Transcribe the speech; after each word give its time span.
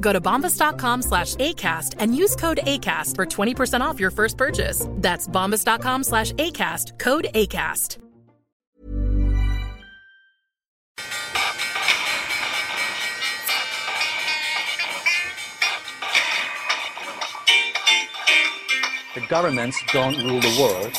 Go 0.00 0.12
to 0.12 0.20
bombas.com 0.20 1.02
slash 1.02 1.36
ACAST 1.36 1.94
and 1.98 2.16
use 2.16 2.36
code 2.36 2.60
ACAST 2.64 3.16
for 3.16 3.26
20% 3.26 3.80
off 3.80 4.00
your 4.00 4.10
first 4.10 4.36
purchase. 4.36 4.86
That's 4.96 5.28
bombas.com 5.28 6.04
slash 6.04 6.32
ACAST, 6.32 6.98
code 6.98 7.28
ACAST. 7.34 7.98
The 19.14 19.26
governments 19.28 19.76
don't 19.92 20.16
rule 20.22 20.40
the 20.40 20.56
world. 20.60 20.96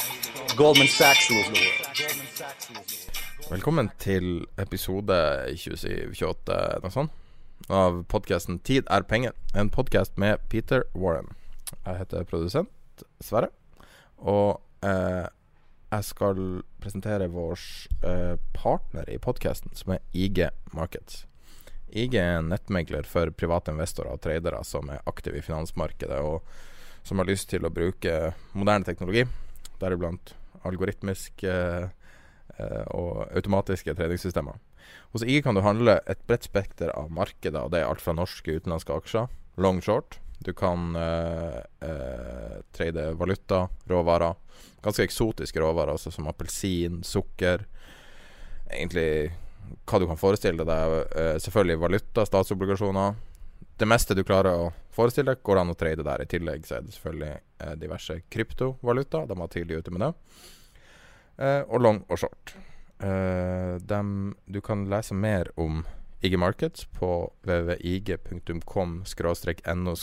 Goldman 0.58 0.88
Sachs 0.88 1.30
rules 1.30 1.47
the 1.47 1.59
world. 1.59 1.88
Velkommen 3.50 3.90
til 4.00 4.47
episode 4.58 5.12
27-28, 5.52 6.80
noe 6.84 6.92
sånt, 6.92 7.12
av 7.70 8.04
podkasten 8.04 8.59
'Tid 8.59 8.88
er 8.90 9.04
penger'. 9.04 9.34
En 9.54 9.70
podkast 9.70 10.17
med 10.17 10.40
Peter 10.50 10.84
Warren. 10.94 11.36
Jeg 11.86 11.98
heter 11.98 12.23
produsent 12.23 12.70
Sverre, 13.20 13.50
og 14.18 14.62
eh, 14.84 15.28
jeg 15.92 16.03
skal 16.08 16.64
presentere 16.80 17.28
vår 17.28 17.59
eh, 18.03 18.36
partner 18.53 19.09
i 19.09 19.18
podkasten, 19.18 19.72
som 19.76 19.94
er 19.94 20.00
IG 20.14 20.50
Markets. 20.73 21.26
IG 21.92 22.16
er 22.16 22.40
en 22.40 22.50
nettmegler 22.50 23.03
for 23.03 23.31
private 23.36 23.72
investorer 23.72 24.14
og 24.14 24.22
tradere 24.23 24.64
som 24.64 24.90
er 24.90 25.03
aktive 25.06 25.38
i 25.38 25.46
finansmarkedet, 25.46 26.20
og 26.23 26.44
som 27.03 27.20
har 27.20 27.28
lyst 27.28 27.50
til 27.50 27.66
å 27.66 27.73
bruke 27.73 28.34
moderne 28.53 28.88
teknologi, 28.88 29.25
deriblant 29.81 30.36
algoritmisk 30.64 31.44
eh, 31.44 31.90
eh, 32.58 32.84
og 32.96 33.25
automatiske 33.36 33.96
tradingsystemer. 33.98 34.59
Hos 35.11 35.25
IG 35.25 35.42
kan 35.44 35.58
du 35.58 35.64
handle 35.66 36.00
et 36.09 36.22
bredt 36.28 36.47
spekter 36.47 36.92
av 36.95 37.11
markeder, 37.14 37.66
og 37.66 37.73
det 37.73 37.81
er 37.81 37.89
alt 37.89 38.03
fra 38.03 38.16
norske 38.16 38.53
og 38.53 38.61
utenlandske 38.61 38.95
aksjer, 38.95 39.31
long 39.61 39.81
short. 39.84 40.20
Du 40.42 40.53
kan 40.58 40.95
eh, 40.95 41.59
eh, 41.86 42.56
trade 42.73 43.12
valuta, 43.19 43.67
råvarer. 43.92 44.34
Ganske 44.81 45.06
eksotiske 45.06 45.62
råvarer, 45.62 45.94
altså 45.94 46.09
som 46.14 46.30
appelsin, 46.31 47.03
sukker. 47.06 47.67
Egentlig 48.72 49.30
hva 49.86 50.00
du 50.02 50.08
kan 50.09 50.19
forestille 50.19 50.66
deg. 50.66 50.95
Eh, 51.14 51.36
selvfølgelig 51.44 51.81
valuta, 51.84 52.25
statsobligasjoner. 52.25 53.19
Det 53.78 53.89
meste 53.89 54.17
du 54.17 54.23
klarer 54.25 54.58
å 54.58 54.72
forestille 54.94 55.34
deg, 55.34 55.44
går 55.46 55.58
det 55.58 55.66
an 55.66 55.75
å 55.75 55.78
trade 55.78 56.08
der. 56.08 56.23
I 56.23 56.31
tillegg 56.34 56.66
så 56.68 56.79
er 56.79 56.88
det 56.88 56.96
selvfølgelig 56.96 57.31
eh, 57.35 57.75
diverse 57.81 58.18
kryptovaluta. 58.34 59.25
De 59.29 59.38
var 59.38 59.53
tidlig 59.53 59.81
ute 59.81 59.94
med 59.94 60.08
det. 60.08 60.12
Eh, 61.38 61.62
og 61.68 61.85
long 61.85 62.03
og 62.08 62.22
short. 62.22 62.56
Eh, 63.01 63.75
dem, 63.81 64.35
du 64.45 64.62
kan 64.62 64.89
lese 64.89 65.13
mer 65.13 65.51
om 65.59 65.85
IG 66.22 66.38
Markets 66.38 66.85
på 66.85 67.34
www.ig.com 67.44 69.03
no 69.75 69.95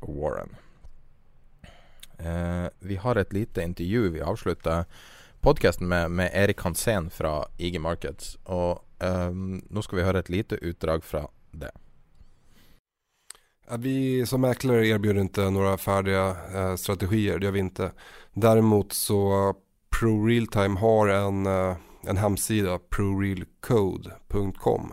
warren. 0.00 0.56
Eh, 2.18 2.66
vi 2.78 2.96
har 2.96 3.16
et 3.16 3.32
lite 3.32 3.62
intervju. 3.62 4.08
Vi 4.08 4.20
avslutter 4.20 4.84
podkasten 5.40 5.88
med, 5.88 6.10
med 6.10 6.30
Erik 6.34 6.60
Hansen 6.60 7.10
fra 7.10 7.44
IG 7.56 7.80
Markets. 7.80 8.38
Og 8.44 8.84
eh, 8.98 9.30
nå 9.70 9.82
skal 9.82 9.98
vi 9.98 10.04
høre 10.06 10.18
et 10.18 10.30
lite 10.30 10.56
utdrag 10.62 11.04
fra 11.04 11.26
det. 11.50 11.70
Vi 13.78 14.26
som 14.26 14.40
mäklare 14.40 14.86
erbjuder 14.86 15.20
inte 15.20 15.50
några 15.50 15.76
färdiga 15.76 16.36
eh, 16.54 16.76
strategier, 16.76 17.38
det 17.38 17.46
gör 17.46 17.52
vi 17.52 17.58
inte. 17.58 17.92
Däremot 18.32 18.92
så 18.92 19.54
ProRealtime 19.90 20.78
har 20.78 21.08
en, 21.08 21.46
eh, 21.46 21.76
en 22.06 22.16
hemsida, 22.16 22.78
prorealcode.com 22.78 24.92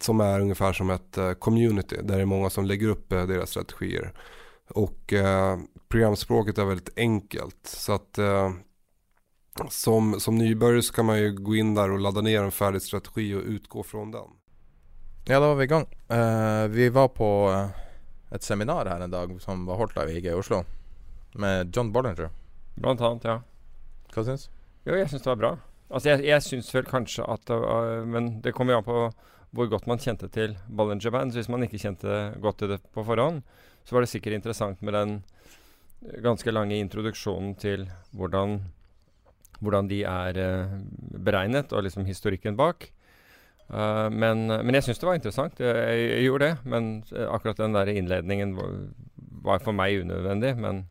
som 0.00 0.20
är 0.20 0.40
ungefär 0.40 0.72
som 0.72 0.90
ett 0.90 1.18
eh, 1.18 1.32
community 1.32 1.96
där 2.02 2.16
det 2.16 2.22
är 2.22 2.26
många 2.26 2.50
som 2.50 2.64
lägger 2.64 2.88
upp 2.88 3.12
eh, 3.12 3.26
deras 3.26 3.50
strategier. 3.50 4.12
Och 4.68 5.12
eh, 5.12 5.58
programspråket 5.88 6.58
är 6.58 6.64
väldigt 6.64 6.98
enkelt 6.98 7.58
så 7.62 7.92
att 7.92 8.18
eh, 8.18 8.50
som, 9.68 10.20
som 10.20 10.38
nybörjare 10.38 10.82
så 10.82 10.92
kan 10.92 11.06
man 11.06 11.18
ju 11.18 11.32
gå 11.32 11.56
in 11.56 11.74
där 11.74 11.90
och 11.90 11.98
ladda 11.98 12.20
ner 12.20 12.42
en 12.42 12.52
färdig 12.52 12.82
strategi 12.82 13.34
och 13.34 13.42
utgå 13.42 13.82
från 13.82 14.10
den. 14.10 14.28
Ja, 15.24 15.40
da 15.40 15.48
var 15.48 15.54
vi 15.54 15.64
i 15.64 15.66
gang. 15.66 15.86
Eh, 16.08 16.68
vi 16.68 16.88
var 16.88 17.08
på 17.08 17.50
et 18.30 18.42
seminar 18.42 18.86
her 18.86 19.00
en 19.00 19.10
dag 19.10 19.40
som 19.40 19.66
var 19.66 19.76
holdt 19.76 19.96
av 19.96 20.10
IG 20.10 20.26
i 20.26 20.32
Oslo, 20.32 20.64
med 21.32 21.76
John 21.76 21.92
Bollinger. 21.92 22.30
Blant 22.74 23.00
annet, 23.00 23.24
ja. 23.24 23.42
Hva 24.14 24.24
syns 24.24 24.48
Jo, 24.84 24.94
jeg 24.96 25.10
syns 25.10 25.22
det 25.22 25.30
var 25.30 25.36
bra. 25.36 25.58
Altså, 25.90 26.12
jeg, 26.12 26.24
jeg 26.28 26.46
syns 26.46 26.70
vel 26.74 26.86
kanskje 26.86 27.26
at 27.26 27.50
uh, 27.50 28.06
Men 28.06 28.36
det 28.44 28.54
kommer 28.54 28.76
jo 28.76 28.82
an 28.82 28.88
på 28.88 29.02
hvor 29.50 29.66
godt 29.66 29.88
man 29.90 29.98
kjente 29.98 30.28
til 30.30 30.54
Ballinger 30.70 31.10
Band. 31.10 31.32
Så 31.32 31.40
hvis 31.40 31.48
man 31.50 31.66
ikke 31.66 31.80
kjente 31.82 32.18
godt 32.38 32.60
til 32.62 32.70
det 32.70 32.76
på 32.94 33.02
forhånd, 33.02 33.40
så 33.82 33.96
var 33.96 34.04
det 34.04 34.10
sikkert 34.12 34.36
interessant 34.36 34.82
med 34.86 34.94
den 34.94 35.16
ganske 36.22 36.52
lange 36.54 36.78
introduksjonen 36.78 37.56
til 37.58 37.88
hvordan, 38.14 38.60
hvordan 39.58 39.90
de 39.90 40.04
er 40.06 40.38
uh, 40.38 40.76
beregnet, 41.18 41.74
og 41.74 41.82
liksom 41.82 42.06
historikken 42.06 42.54
bak. 42.56 42.86
Uh, 43.70 44.06
men, 44.10 44.46
men 44.46 44.78
jeg 44.78 44.86
syns 44.86 45.02
det 45.02 45.10
var 45.10 45.18
interessant. 45.18 45.58
Jeg, 45.58 45.98
jeg, 45.98 46.24
gjorde 46.28 46.46
det. 46.46 46.70
Men 46.70 46.92
uh, 47.10 47.26
akkurat 47.34 47.58
den 47.58 47.74
der 47.74 47.90
innledningen 47.90 48.54
var, 48.54 48.78
var 49.50 49.66
for 49.66 49.74
meg 49.74 50.04
unødvendig. 50.04 50.54
Men, 50.62 50.84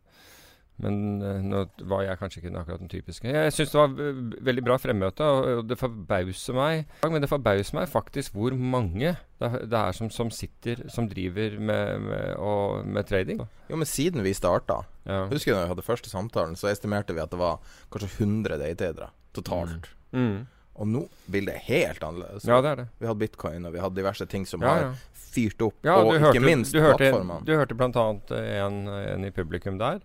men 0.80 0.96
uh, 1.22 1.38
nå 1.44 1.62
var 1.90 2.04
jeg 2.06 2.20
kanskje 2.20 2.40
ikke 2.42 2.52
akkurat 2.60 2.82
den 2.82 2.90
typiske. 2.92 3.30
Jeg 3.30 3.54
syns 3.54 3.72
det 3.74 3.80
var 3.80 4.20
veldig 4.50 4.64
bra 4.66 4.76
fremmøte, 4.80 5.24
og, 5.24 5.64
det 5.70 5.78
forbauser 5.80 6.56
meg 6.56 6.94
Men 7.04 7.22
det 7.22 7.30
forbauser 7.30 7.76
meg 7.78 7.90
faktisk 7.92 8.36
hvor 8.36 8.56
mange 8.56 9.14
det 9.40 9.76
er, 9.78 9.92
som, 9.96 10.10
som 10.12 10.28
sitter 10.34 10.82
Som 10.92 11.06
driver 11.08 11.54
med, 11.56 12.02
med, 12.04 12.34
og, 12.36 12.84
med 12.84 13.08
trading. 13.08 13.40
Jo, 13.70 13.78
men 13.80 13.88
siden 13.88 14.24
vi 14.26 14.34
starta, 14.36 14.82
Ja. 15.08 15.24
husker 15.30 15.52
du 15.52 15.56
da 15.56 15.64
vi 15.64 15.72
hadde 15.72 15.86
første 15.86 16.12
samtalen, 16.12 16.56
så 16.60 16.68
estimerte 16.72 17.16
vi 17.16 17.22
at 17.22 17.32
det 17.32 17.40
var 17.40 17.60
kanskje 17.92 18.10
100 18.20 18.58
daytradere 18.60 19.12
totalt. 19.36 19.88
Mm. 20.12 20.46
Og 20.80 20.88
nå 20.88 21.02
vil 21.30 21.48
det 21.48 21.58
helt 21.66 22.02
annerledes. 22.04 22.46
ja, 22.48 22.60
det 22.64 22.70
er 22.70 22.82
det. 22.82 22.86
Vi 22.98 23.08
hadde 23.08 23.20
bitcoin, 23.20 23.66
og 23.68 23.74
vi 23.74 23.82
hadde 23.82 23.98
diverse 23.98 24.26
ting 24.26 24.46
som 24.48 24.62
Ja, 24.64 24.68
har 24.68 24.94
fyrt 25.30 25.62
opp, 25.62 25.76
Ja, 25.84 25.98
og 25.98 26.10
du 26.10 26.16
ikke 26.16 26.26
hørte, 26.26 26.44
minst 26.46 26.72
du 26.74 26.80
hørte, 26.80 26.98
plattformene. 26.98 27.44
Du 27.46 27.52
hørte 27.54 27.76
annet 28.02 28.32
en, 28.38 28.78
en 28.88 29.24
i 29.28 29.30
publikum 29.34 29.78
der, 29.78 30.00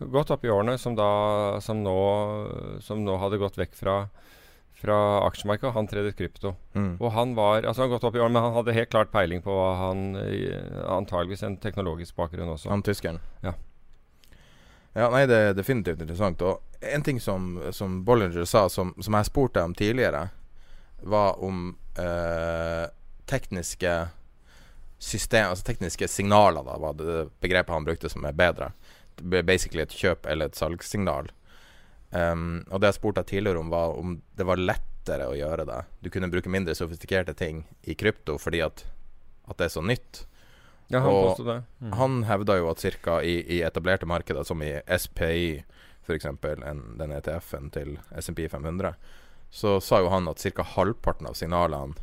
godt 0.00 0.30
opp 0.34 0.44
i 0.44 0.50
årene, 0.50 0.78
som 0.78 0.96
da 0.98 1.60
som 1.62 1.82
nå, 1.84 1.96
som 2.84 3.04
nå 3.04 3.16
hadde 3.20 3.40
gått 3.40 3.58
vekk 3.60 3.74
fra, 3.76 3.96
fra 4.80 4.98
aksjemarkedet. 5.26 5.74
Han 5.76 5.88
tredet 5.90 6.16
krypto. 6.18 6.54
Mm. 6.74 6.94
Og 6.98 7.10
han 7.16 7.34
var 7.38 7.62
altså 7.62 7.82
han 7.84 7.90
har 7.90 7.96
gått 7.96 8.06
opp 8.08 8.16
i 8.16 8.22
årene, 8.22 8.34
men 8.38 8.48
han 8.48 8.56
hadde 8.58 8.76
helt 8.76 8.92
klart 8.92 9.12
peiling 9.12 9.44
på 9.44 9.54
hva 9.54 9.72
han 9.84 10.06
eh, 10.22 10.86
Antageligvis 10.90 11.44
en 11.46 11.58
teknologisk 11.60 12.16
bakgrunn 12.16 12.54
også. 12.54 12.72
Han 12.72 12.86
tyskeren. 12.86 13.20
Ja. 13.44 13.56
Ja, 14.92 15.06
nei, 15.12 15.22
det 15.30 15.36
er 15.38 15.52
definitivt 15.54 16.00
interessant. 16.02 16.42
Og 16.42 16.64
en 16.82 17.04
ting 17.06 17.20
som, 17.22 17.52
som 17.70 18.00
Bollinger 18.04 18.46
sa, 18.48 18.64
som, 18.72 18.90
som 18.98 19.14
jeg 19.14 19.28
spurte 19.28 19.62
om 19.62 19.76
tidligere, 19.78 20.26
var 21.06 21.38
om 21.44 21.76
eh, 21.98 22.88
tekniske 23.30 23.92
system, 25.00 25.52
altså 25.52 25.64
tekniske 25.64 26.08
signaler, 26.08 26.64
da, 26.66 26.76
var 26.82 26.96
det 26.98 27.28
begrepet 27.40 27.72
han 27.72 27.86
brukte 27.86 28.10
som 28.12 28.26
er 28.28 28.36
bedre. 28.36 28.72
Basically 29.18 29.82
et 29.84 29.96
kjøp 29.96 30.26
eller 30.30 30.50
et 30.50 30.58
salgssignal. 30.58 31.30
Um, 32.10 32.64
og 32.70 32.80
det 32.80 32.90
jeg 32.90 32.98
spurte 32.98 33.22
deg 33.22 33.30
tidligere 33.30 33.60
om, 33.62 33.70
var 33.70 33.94
om 33.98 34.16
det 34.38 34.46
var 34.48 34.60
lettere 34.60 35.28
å 35.30 35.36
gjøre 35.38 35.66
det. 35.68 35.82
Du 36.02 36.10
kunne 36.10 36.30
bruke 36.32 36.50
mindre 36.50 36.74
sofistikerte 36.74 37.36
ting 37.38 37.64
i 37.86 37.94
krypto 37.94 38.38
fordi 38.40 38.64
at, 38.66 38.84
at 39.46 39.60
det 39.60 39.68
er 39.68 39.74
så 39.76 39.84
nytt. 39.84 40.24
Ja, 40.90 41.04
han 41.04 41.14
og 41.14 41.42
det. 41.46 41.60
Mm. 41.78 41.92
Han 42.00 42.22
hevda 42.26 42.56
jo 42.58 42.70
at 42.72 42.82
cirka 42.82 43.20
i, 43.22 43.36
i 43.46 43.60
etablerte 43.62 44.08
markeder, 44.10 44.42
som 44.46 44.62
i 44.66 44.72
SPI 44.90 45.60
f.eks., 46.02 46.26
den 46.98 47.14
ETF-en 47.14 47.70
til 47.70 47.98
SMP 48.18 48.48
500, 48.50 48.94
så 49.50 49.78
sa 49.82 50.00
jo 50.02 50.10
han 50.10 50.28
at 50.30 50.42
ca. 50.42 50.66
halvparten 50.76 51.28
av 51.30 51.36
signalene 51.38 51.94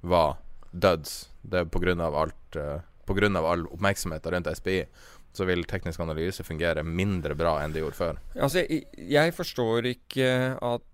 var 0.00 0.38
duds. 0.70 1.28
Det 1.42 1.66
er 1.66 2.00
av 2.00 2.16
alt 2.16 2.56
uh, 2.56 2.80
På 3.04 3.14
grunn 3.14 3.36
av 3.36 3.46
all 3.46 3.66
oppmerksomheten 3.66 4.32
rundt 4.32 4.56
SPI 4.56 4.84
så 5.32 5.46
vil 5.46 5.64
teknisk 5.68 6.00
analyse 6.02 6.44
fungere 6.46 6.82
mindre 6.82 7.36
bra 7.38 7.60
enn 7.62 7.74
det 7.74 7.84
gjorde 7.84 7.98
før. 7.98 8.20
Altså, 8.34 8.64
jeg, 8.64 8.86
jeg 9.10 9.34
forstår 9.36 9.90
ikke 9.92 10.30
at 10.58 10.86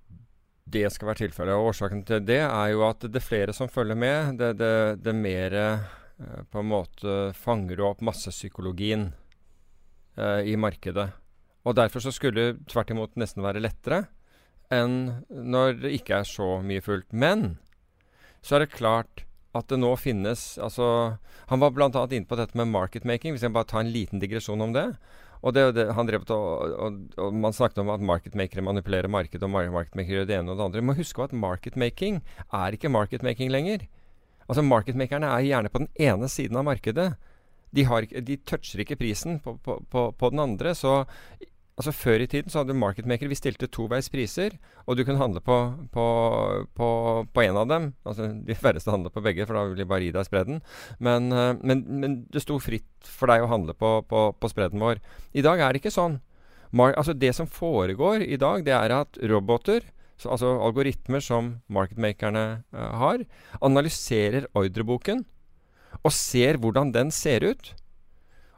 det 0.66 0.88
skal 0.92 1.12
være 1.12 1.22
tilfellet. 1.24 1.54
Og 1.54 1.70
årsaken 1.70 2.02
til 2.06 2.24
det 2.26 2.42
er 2.42 2.72
jo 2.72 2.82
at 2.88 3.06
det 3.06 3.20
er 3.20 3.26
flere 3.26 3.54
som 3.56 3.70
følger 3.70 3.98
med. 3.98 4.40
Det, 4.40 4.52
det, 4.58 4.72
det 5.04 5.14
mer 5.14 5.54
eh, 5.60 5.86
på 6.50 6.62
en 6.62 6.72
måte 6.72 7.14
fanger 7.38 7.78
du 7.78 7.84
opp 7.86 8.02
massepsykologien 8.04 9.08
eh, 10.18 10.42
i 10.50 10.56
markedet. 10.58 11.08
Og 11.66 11.78
derfor 11.78 12.02
så 12.02 12.12
skulle 12.14 12.50
det 12.50 12.66
tvert 12.70 12.90
imot 12.94 13.16
nesten 13.18 13.46
være 13.46 13.62
lettere 13.62 14.04
enn 14.74 15.22
når 15.30 15.76
det 15.84 15.94
ikke 16.00 16.20
er 16.20 16.26
så 16.26 16.56
mye 16.66 16.82
fullt. 16.82 17.12
Men 17.14 17.56
så 18.42 18.56
er 18.56 18.66
det 18.66 18.74
klart 18.74 19.25
at 19.56 19.68
det 19.72 19.78
nå 19.80 19.92
finnes 20.00 20.56
altså, 20.62 21.16
Han 21.50 21.62
var 21.62 21.72
bl.a. 21.74 21.90
inne 21.90 22.28
på 22.28 22.38
dette 22.38 22.58
med 22.58 22.70
marketmaking. 22.72 23.34
Hvis 23.34 23.46
jeg 23.46 23.54
bare 23.54 23.68
tar 23.68 23.84
en 23.84 23.92
liten 23.94 24.22
digresjon 24.22 24.62
om 24.62 24.74
det. 24.76 24.88
Og 25.46 25.54
det, 25.54 25.66
det, 25.76 25.86
han 25.94 26.08
drev 26.08 26.24
og, 26.34 26.72
og, 26.72 26.96
og, 27.20 27.34
Man 27.34 27.54
snakket 27.54 27.82
om 27.82 27.92
at 27.94 28.02
marketmakere 28.02 28.64
manipulerer 28.64 29.10
markedet, 29.12 29.44
og 29.46 29.52
marketmakere 29.52 30.22
gjør 30.22 30.30
det 30.30 30.38
ene 30.38 30.52
og 30.52 30.58
det 30.58 30.66
andre. 30.66 30.82
Man 30.82 30.94
må 30.94 31.00
huske 31.00 31.22
at 31.22 31.36
marketmaking 31.36 32.22
er 32.50 32.76
ikke 32.76 32.92
marketmaking 32.92 33.52
lenger. 33.52 33.86
Altså 34.46 34.62
Marketmakerne 34.62 35.26
er 35.26 35.46
gjerne 35.46 35.70
på 35.72 35.82
den 35.82 35.90
ene 35.98 36.28
siden 36.30 36.58
av 36.58 36.66
markedet. 36.68 37.10
De, 37.74 37.84
har, 37.84 38.06
de 38.06 38.36
toucher 38.46 38.82
ikke 38.82 38.98
prisen 39.00 39.40
på, 39.42 39.56
på, 39.62 39.80
på, 39.90 40.08
på 40.14 40.30
den 40.30 40.42
andre. 40.42 40.74
Så 40.78 41.02
Altså 41.76 41.92
Før 41.92 42.22
i 42.24 42.28
tiden 42.32 42.48
så 42.48 42.62
hadde 42.62 42.76
marketmaker 42.78 43.28
Vi 43.28 43.36
stilte 43.36 43.68
toveis 43.68 44.08
priser, 44.08 44.54
og 44.86 44.96
du 44.96 45.04
kunne 45.04 45.20
handle 45.20 45.42
på, 45.44 45.56
på, 45.92 46.06
på, 46.76 46.88
på 47.32 47.42
en 47.44 47.58
av 47.60 47.66
dem. 47.68 47.90
Altså 48.08 48.30
De 48.46 48.56
færreste 48.56 48.90
handler 48.90 49.12
på 49.12 49.20
begge, 49.24 49.44
for 49.44 49.58
da 49.58 49.66
vil 49.68 49.82
de 49.82 49.88
bare 49.88 50.06
gi 50.06 50.14
deg 50.14 50.28
spredden. 50.28 50.62
Men, 50.98 51.28
eh, 51.32 51.52
men, 51.60 51.84
men, 52.00 52.16
det 52.32 52.44
sto 52.46 52.56
fritt 52.62 52.88
for 53.04 53.28
deg 53.28 53.44
å 53.44 53.50
handle 53.50 53.76
på, 53.76 53.98
på 54.08 54.50
spredden 54.52 54.80
vår. 54.80 55.02
I 55.36 55.44
dag 55.44 55.60
er 55.60 55.72
det 55.74 55.84
ikke 55.84 55.92
sånn. 55.92 56.20
Mar 56.76 56.96
altså 56.96 57.14
Det 57.14 57.34
som 57.36 57.46
foregår 57.46 58.24
i 58.24 58.40
dag, 58.40 58.64
det 58.64 58.74
er 58.74 58.96
at 58.96 59.20
roboter, 59.30 59.84
så, 60.16 60.32
altså 60.32 60.56
algoritmer 60.64 61.20
som 61.20 61.58
marketmakerne 61.68 62.44
uh, 62.72 62.92
har, 63.00 63.24
analyserer 63.60 64.48
ordreboken 64.56 65.26
og 66.02 66.12
ser 66.12 66.58
hvordan 66.60 66.92
den 66.94 67.12
ser 67.12 67.44
ut. 67.44 67.74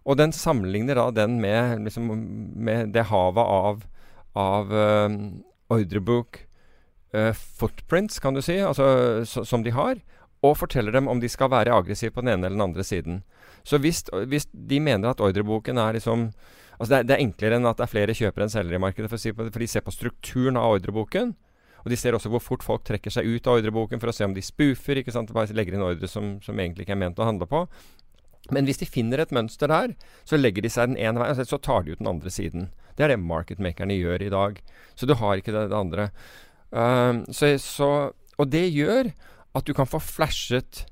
Og 0.09 0.17
den 0.17 0.33
sammenligner 0.33 0.97
da 0.97 1.11
den 1.13 1.37
med, 1.43 1.85
liksom, 1.85 2.09
med 2.57 2.95
det 2.95 3.09
havet 3.11 3.45
av, 3.45 3.83
av 4.39 4.73
uh, 4.73 5.17
ordrebook 5.75 6.41
uh, 7.13 7.35
footprints, 7.37 8.21
kan 8.25 8.37
du 8.37 8.41
si, 8.45 8.57
altså, 8.65 9.25
så, 9.29 9.45
som 9.45 9.67
de 9.67 9.75
har, 9.77 10.01
og 10.41 10.57
forteller 10.61 10.95
dem 10.95 11.11
om 11.11 11.21
de 11.21 11.29
skal 11.29 11.51
være 11.53 11.75
aggressive 11.75 12.15
på 12.15 12.23
den 12.23 12.33
ene 12.37 12.47
eller 12.47 12.57
den 12.57 12.69
andre 12.71 12.87
siden. 12.87 13.21
Så 13.67 13.81
hvis, 13.83 14.05
hvis 14.31 14.47
de 14.53 14.81
mener 14.81 15.11
at 15.11 15.21
ordreboken 15.21 15.79
er 15.79 15.99
liksom 15.99 16.31
Altså 16.79 16.93
det 16.93 16.99
er, 16.99 17.07
det 17.09 17.15
er, 17.17 17.23
enklere 17.25 17.57
enn 17.59 17.67
at 17.67 17.81
det 17.81 17.83
er 17.89 17.91
flere 17.91 18.15
kjøpere 18.15 18.45
enn 18.47 18.53
selgere 18.53 18.79
i 18.79 18.83
markedet, 18.85 19.09
for, 19.11 19.19
si 19.19 19.33
for, 19.35 19.49
de 19.51 19.67
ser 19.67 19.83
på 19.83 19.91
strukturen 19.91 20.55
av 20.55 20.77
ordreboken. 20.77 21.33
Og 21.83 21.91
de 21.91 21.97
ser 21.99 22.15
også 22.15 22.31
hvor 22.31 22.39
fort 22.39 22.63
folk 22.63 22.85
trekker 22.87 23.11
seg 23.11 23.27
ut 23.27 23.49
av 23.51 23.59
ordreboken 23.59 23.99
for 23.99 24.13
å 24.13 24.15
se 24.15 24.23
om 24.23 24.37
de 24.37 24.45
spoofer. 24.47 25.01
ikke 25.01 25.11
sant? 25.11 25.33
Bare 25.35 25.51
legger 25.59 25.75
inn 25.75 25.83
ordre 25.83 26.07
som, 26.07 26.37
som 26.39 26.55
egentlig 26.55 26.87
ikke 26.87 26.95
er 26.95 27.01
ment 27.03 27.19
å 27.19 27.27
handle 27.27 27.51
på. 27.51 27.65
Men 28.55 28.69
hvis 28.69 28.81
de 28.81 28.89
finner 28.89 29.23
et 29.23 29.33
mønster 29.35 29.71
der, 29.71 29.95
så 30.29 30.39
legger 30.39 30.65
de 30.65 30.73
seg 30.73 30.93
den 30.93 31.01
ene 31.01 31.21
veien, 31.21 31.49
så 31.49 31.61
tar 31.61 31.85
de 31.85 31.95
ut 31.95 32.03
den 32.03 32.11
andre 32.11 32.33
siden. 32.33 32.69
Det 32.97 33.07
er 33.07 33.15
det 33.15 33.23
marketmakerne 33.23 33.97
gjør 33.99 34.25
i 34.27 34.33
dag. 34.35 34.63
Så 34.99 35.07
du 35.07 35.15
har 35.21 35.39
ikke 35.39 35.55
det, 35.55 35.69
det 35.71 35.79
andre. 35.79 36.09
Uh, 36.75 37.25
så, 37.33 37.53
så, 37.63 37.91
og 38.37 38.51
det 38.53 38.67
gjør 38.75 39.13
at 39.57 39.69
du 39.69 39.75
kan 39.77 39.89
få 39.89 40.01
flashet 40.03 40.85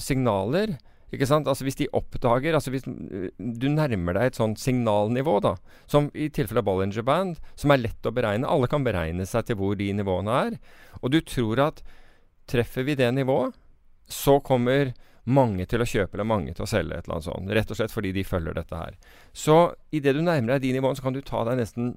signaler. 0.00 0.76
Ikke 1.12 1.28
sant? 1.28 1.48
Altså 1.48 1.66
Hvis 1.66 1.76
de 1.76 1.90
oppdager 1.92 2.56
altså 2.56 2.72
Hvis 2.72 2.86
du 2.86 3.66
nærmer 3.68 4.16
deg 4.16 4.30
et 4.30 4.38
sånt 4.38 4.60
signalnivå, 4.60 5.38
da, 5.44 5.56
som 5.90 6.08
i 6.16 6.30
tilfelle 6.32 6.64
Bollinger 6.64 7.04
Band, 7.04 7.36
som 7.54 7.74
er 7.74 7.82
lett 7.82 8.08
å 8.08 8.14
beregne 8.14 8.48
Alle 8.48 8.70
kan 8.72 8.86
beregne 8.86 9.26
seg 9.28 9.44
til 9.48 9.60
hvor 9.60 9.76
de 9.76 9.90
nivåene 9.92 10.38
er. 10.48 10.56
Og 11.02 11.12
du 11.12 11.20
tror 11.20 11.60
at 11.68 11.82
treffer 12.48 12.88
vi 12.88 12.96
det 12.98 13.10
nivået, 13.14 13.54
så 14.08 14.40
kommer 14.44 14.94
mange 15.24 15.66
til 15.70 15.82
å 15.82 15.86
kjøpe 15.86 16.16
eller 16.16 16.26
mange 16.26 16.54
til 16.56 16.64
å 16.64 16.70
selge. 16.70 16.96
et 16.96 17.06
eller 17.06 17.18
annet 17.18 17.28
sånt, 17.28 17.50
Rett 17.50 17.70
og 17.70 17.78
slett 17.78 17.94
fordi 17.94 18.12
de 18.12 18.24
følger 18.26 18.54
dette 18.54 18.76
her. 18.76 18.96
Så 19.32 19.74
idet 19.92 20.16
du 20.16 20.22
nærmer 20.22 20.54
deg 20.54 20.62
de 20.62 20.72
nivåene, 20.78 20.96
så 20.96 21.02
kan 21.02 21.14
du 21.14 21.22
ta 21.22 21.44
deg 21.44 21.60
nesten 21.60 21.94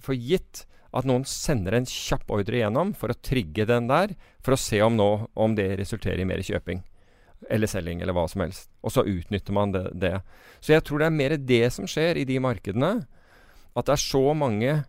for 0.00 0.14
gitt 0.14 0.66
at 0.92 1.06
noen 1.06 1.24
sender 1.24 1.76
en 1.76 1.86
kjapp 1.86 2.30
ordre 2.34 2.58
igjennom 2.58 2.92
for 2.98 3.12
å 3.12 3.18
trigge 3.22 3.64
den 3.68 3.86
der, 3.88 4.16
for 4.42 4.56
å 4.56 4.60
se 4.60 4.80
om, 4.82 4.96
nå, 4.98 5.28
om 5.34 5.54
det 5.54 5.76
resulterer 5.78 6.20
i 6.20 6.28
mer 6.28 6.42
kjøping. 6.42 6.82
Eller 7.48 7.70
selging, 7.70 8.02
eller 8.02 8.12
hva 8.12 8.26
som 8.28 8.42
helst. 8.44 8.68
Og 8.84 8.92
så 8.92 9.06
utnytter 9.06 9.54
man 9.56 9.72
det, 9.72 9.86
det. 9.96 10.18
Så 10.60 10.74
jeg 10.74 10.84
tror 10.84 11.00
det 11.00 11.08
er 11.08 11.16
mer 11.16 11.36
det 11.38 11.66
som 11.72 11.88
skjer 11.88 12.20
i 12.20 12.26
de 12.28 12.36
markedene. 12.42 13.06
At 13.78 13.86
det 13.86 13.94
er 13.94 14.02
så 14.02 14.24
mange 14.36 14.82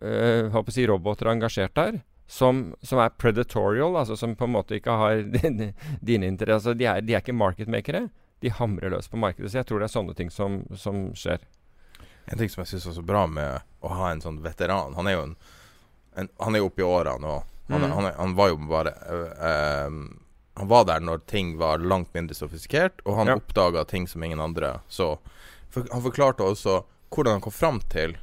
øh, 0.00 0.62
si 0.72 0.86
roboter 0.88 1.28
engasjert 1.34 1.74
der 1.76 2.00
som, 2.28 2.74
som, 2.82 3.00
er 3.00 3.08
predatorial, 3.08 3.96
altså 3.96 4.16
som 4.16 4.36
på 4.36 4.44
en 4.44 4.52
måte 4.52 4.76
ikke 4.76 4.96
har 5.00 5.22
dine 6.10 6.26
interesser. 6.28 6.76
De 6.76 6.84
er, 6.84 7.00
de 7.00 7.16
er 7.16 7.24
ikke 7.24 7.36
marketmakere. 7.36 8.08
De 8.44 8.52
hamrer 8.52 8.92
løs 8.92 9.08
på 9.08 9.16
markedet. 9.18 9.50
Så 9.50 9.62
jeg 9.62 9.68
tror 9.68 9.80
det 9.80 9.88
er 9.88 9.94
sånne 9.94 10.16
ting 10.18 10.30
som, 10.30 10.60
som 10.76 11.08
skjer. 11.16 11.40
En 12.28 12.38
ting 12.38 12.52
som 12.52 12.62
jeg 12.62 12.74
syns 12.74 12.90
er 12.90 12.98
så 12.98 13.06
bra 13.08 13.24
med 13.26 13.64
å 13.80 13.94
ha 13.96 14.10
en 14.12 14.20
sånn 14.20 14.42
veteran 14.44 14.92
Han 14.98 15.08
er 15.08 15.14
jo 15.14 15.20
en, 15.22 15.30
en 16.20 16.26
Han 16.44 16.56
er 16.56 16.60
jo 16.60 16.66
oppe 16.68 16.82
i 16.82 16.84
årene 16.84 17.22
nå. 17.24 17.36
Han, 17.70 17.80
mm. 17.80 17.92
han, 17.94 18.08
han, 18.18 18.34
var 18.36 18.50
jo 18.50 18.58
bare 18.68 18.92
øh, 19.08 19.96
Han 20.60 20.68
var 20.68 20.84
der 20.90 21.00
når 21.00 21.24
ting 21.30 21.54
var 21.56 21.80
langt 21.80 22.12
mindre 22.12 22.36
sofistikert, 22.36 23.00
og 23.06 23.16
han 23.22 23.32
ja. 23.32 23.38
oppdaga 23.40 23.86
ting 23.88 24.08
som 24.08 24.24
ingen 24.24 24.40
andre 24.40 24.78
så. 24.92 25.14
For, 25.72 25.88
han 25.92 26.04
forklarte 26.04 26.44
også 26.44 26.82
hvordan 27.08 27.38
han 27.38 27.44
kom 27.44 27.54
fram 27.54 27.80
til 27.88 28.18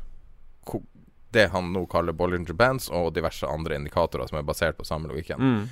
det 1.35 1.49
han 1.53 1.73
nå 1.73 1.85
kaller 1.91 2.15
Bollinger 2.15 2.55
Bands, 2.57 2.87
og 2.89 3.13
diverse 3.15 3.47
andre 3.47 3.77
indikatorer 3.79 4.29
som 4.29 4.39
er 4.39 4.47
basert 4.47 4.79
på 4.79 4.87
samme 4.87 5.11
logikken. 5.11 5.41
Mm. 5.41 5.67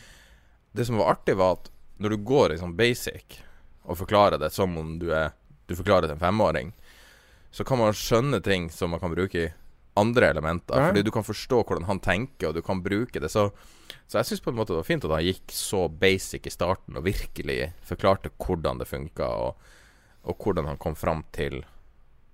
Det 0.73 0.85
som 0.85 0.99
var 0.99 1.15
artig, 1.15 1.37
var 1.39 1.57
at 1.57 1.71
når 2.03 2.15
du 2.15 2.23
går 2.27 2.53
i 2.53 2.59
sånn 2.59 2.75
basic 2.75 3.39
og 3.83 3.99
forklarer 3.99 4.41
det 4.41 4.49
som 4.53 4.77
om 4.79 4.97
du 4.99 5.11
er 5.13 5.33
Du 5.63 5.77
forklarer 5.79 6.09
til 6.09 6.17
en 6.17 6.19
femåring, 6.19 6.73
så 7.55 7.63
kan 7.63 7.79
man 7.79 7.93
skjønne 7.95 8.41
ting 8.43 8.65
som 8.69 8.91
man 8.91 8.99
kan 8.99 9.13
bruke 9.13 9.39
i 9.39 9.51
andre 9.95 10.27
elementer. 10.33 10.75
Ja. 10.75 10.89
Fordi 10.89 11.03
du 11.07 11.11
kan 11.15 11.23
forstå 11.23 11.61
hvordan 11.63 11.85
han 11.87 12.01
tenker, 12.03 12.49
og 12.49 12.57
du 12.57 12.61
kan 12.61 12.81
bruke 12.83 13.21
det. 13.23 13.29
Så, 13.31 13.45
så 14.11 14.19
jeg 14.19 14.27
syns 14.27 14.43
på 14.43 14.51
en 14.51 14.57
måte 14.57 14.73
det 14.73 14.81
var 14.81 14.89
fint 14.89 15.07
at 15.07 15.13
han 15.15 15.23
gikk 15.23 15.53
så 15.55 15.85
basic 15.87 16.49
i 16.49 16.53
starten, 16.53 16.97
og 16.99 17.07
virkelig 17.07 17.71
forklarte 17.87 18.33
hvordan 18.43 18.81
det 18.81 18.89
funka, 18.91 19.29
og, 19.47 19.71
og 20.27 20.43
hvordan 20.43 20.67
han 20.73 20.81
kom 20.83 20.99
fram 20.99 21.23
til 21.31 21.61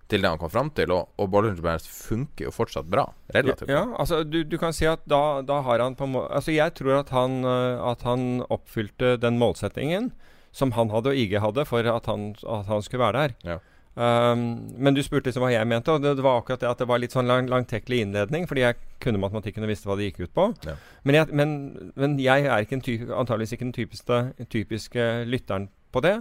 til 0.09 0.23
det 0.23 0.31
han 0.31 0.39
kom 0.41 0.51
fram 0.51 0.71
til, 0.73 0.91
og, 0.93 1.11
og 1.21 1.29
Bands 1.31 1.87
funker 1.87 2.47
jo 2.47 2.53
fortsatt 2.53 2.89
bra. 2.89 3.05
Relativt. 3.35 3.69
Ja, 3.69 3.85
altså 4.01 4.23
du, 4.25 4.41
du, 4.43 4.57
kan 4.61 4.73
si 4.75 4.87
at 4.89 5.03
da, 5.09 5.41
da 5.45 5.61
har 5.65 5.83
han 5.83 5.97
på 5.99 6.09
Altså 6.09 6.55
jeg 6.55 6.73
tror 6.79 7.03
at 7.03 7.13
han, 7.13 7.43
eh, 7.45 7.77
at 7.91 8.05
han, 8.07 8.43
oppfylte 8.49 9.17
den 9.21 9.37
målsettingen 9.41 10.11
som 10.51 10.73
han 10.73 10.89
hadde 10.89 11.11
og 11.11 11.19
IG 11.19 11.37
hadde 11.39 11.65
for 11.69 11.85
at 11.85 12.07
han, 12.09 12.31
at 12.41 12.69
han 12.69 12.81
skulle 12.81 13.05
være 13.05 13.21
der. 13.27 13.35
Ja. 13.45 13.59
Um, 13.99 14.69
men 14.79 14.95
du 14.95 15.01
spurte 15.03 15.27
liksom 15.27 15.43
hva 15.43 15.51
jeg 15.51 15.67
mente, 15.67 15.91
og 15.91 16.01
det, 16.01 16.13
det, 16.15 16.23
var 16.23 16.39
akkurat 16.39 16.61
det 16.61 16.69
at 16.69 16.79
det 16.79 16.87
var 16.87 17.01
litt 17.01 17.13
sånn 17.13 17.27
lang, 17.27 17.49
langtekkelig 17.51 17.99
innledning, 18.05 18.45
fordi 18.47 18.63
jeg 18.63 18.77
kunne 19.03 19.19
matematikken 19.19 19.65
og 19.65 19.71
visste 19.73 19.89
hva 19.89 19.97
det 19.99 20.07
gikk 20.07 20.21
ut 20.23 20.35
på. 20.37 20.45
Ja. 20.63 20.75
Men, 21.03 21.17
jeg, 21.19 21.35
men, 21.35 21.55
men, 21.99 22.15
jeg 22.23 22.47
er 22.47 22.63
ikke 22.63 22.79
en 22.79 22.85
antageligvis 23.19 23.57
ikke 23.57 23.67
den 23.67 23.75
typiske, 23.75 24.21
typiske 24.55 25.09
lytteren 25.27 25.67
på 25.91 26.03
det. 26.05 26.15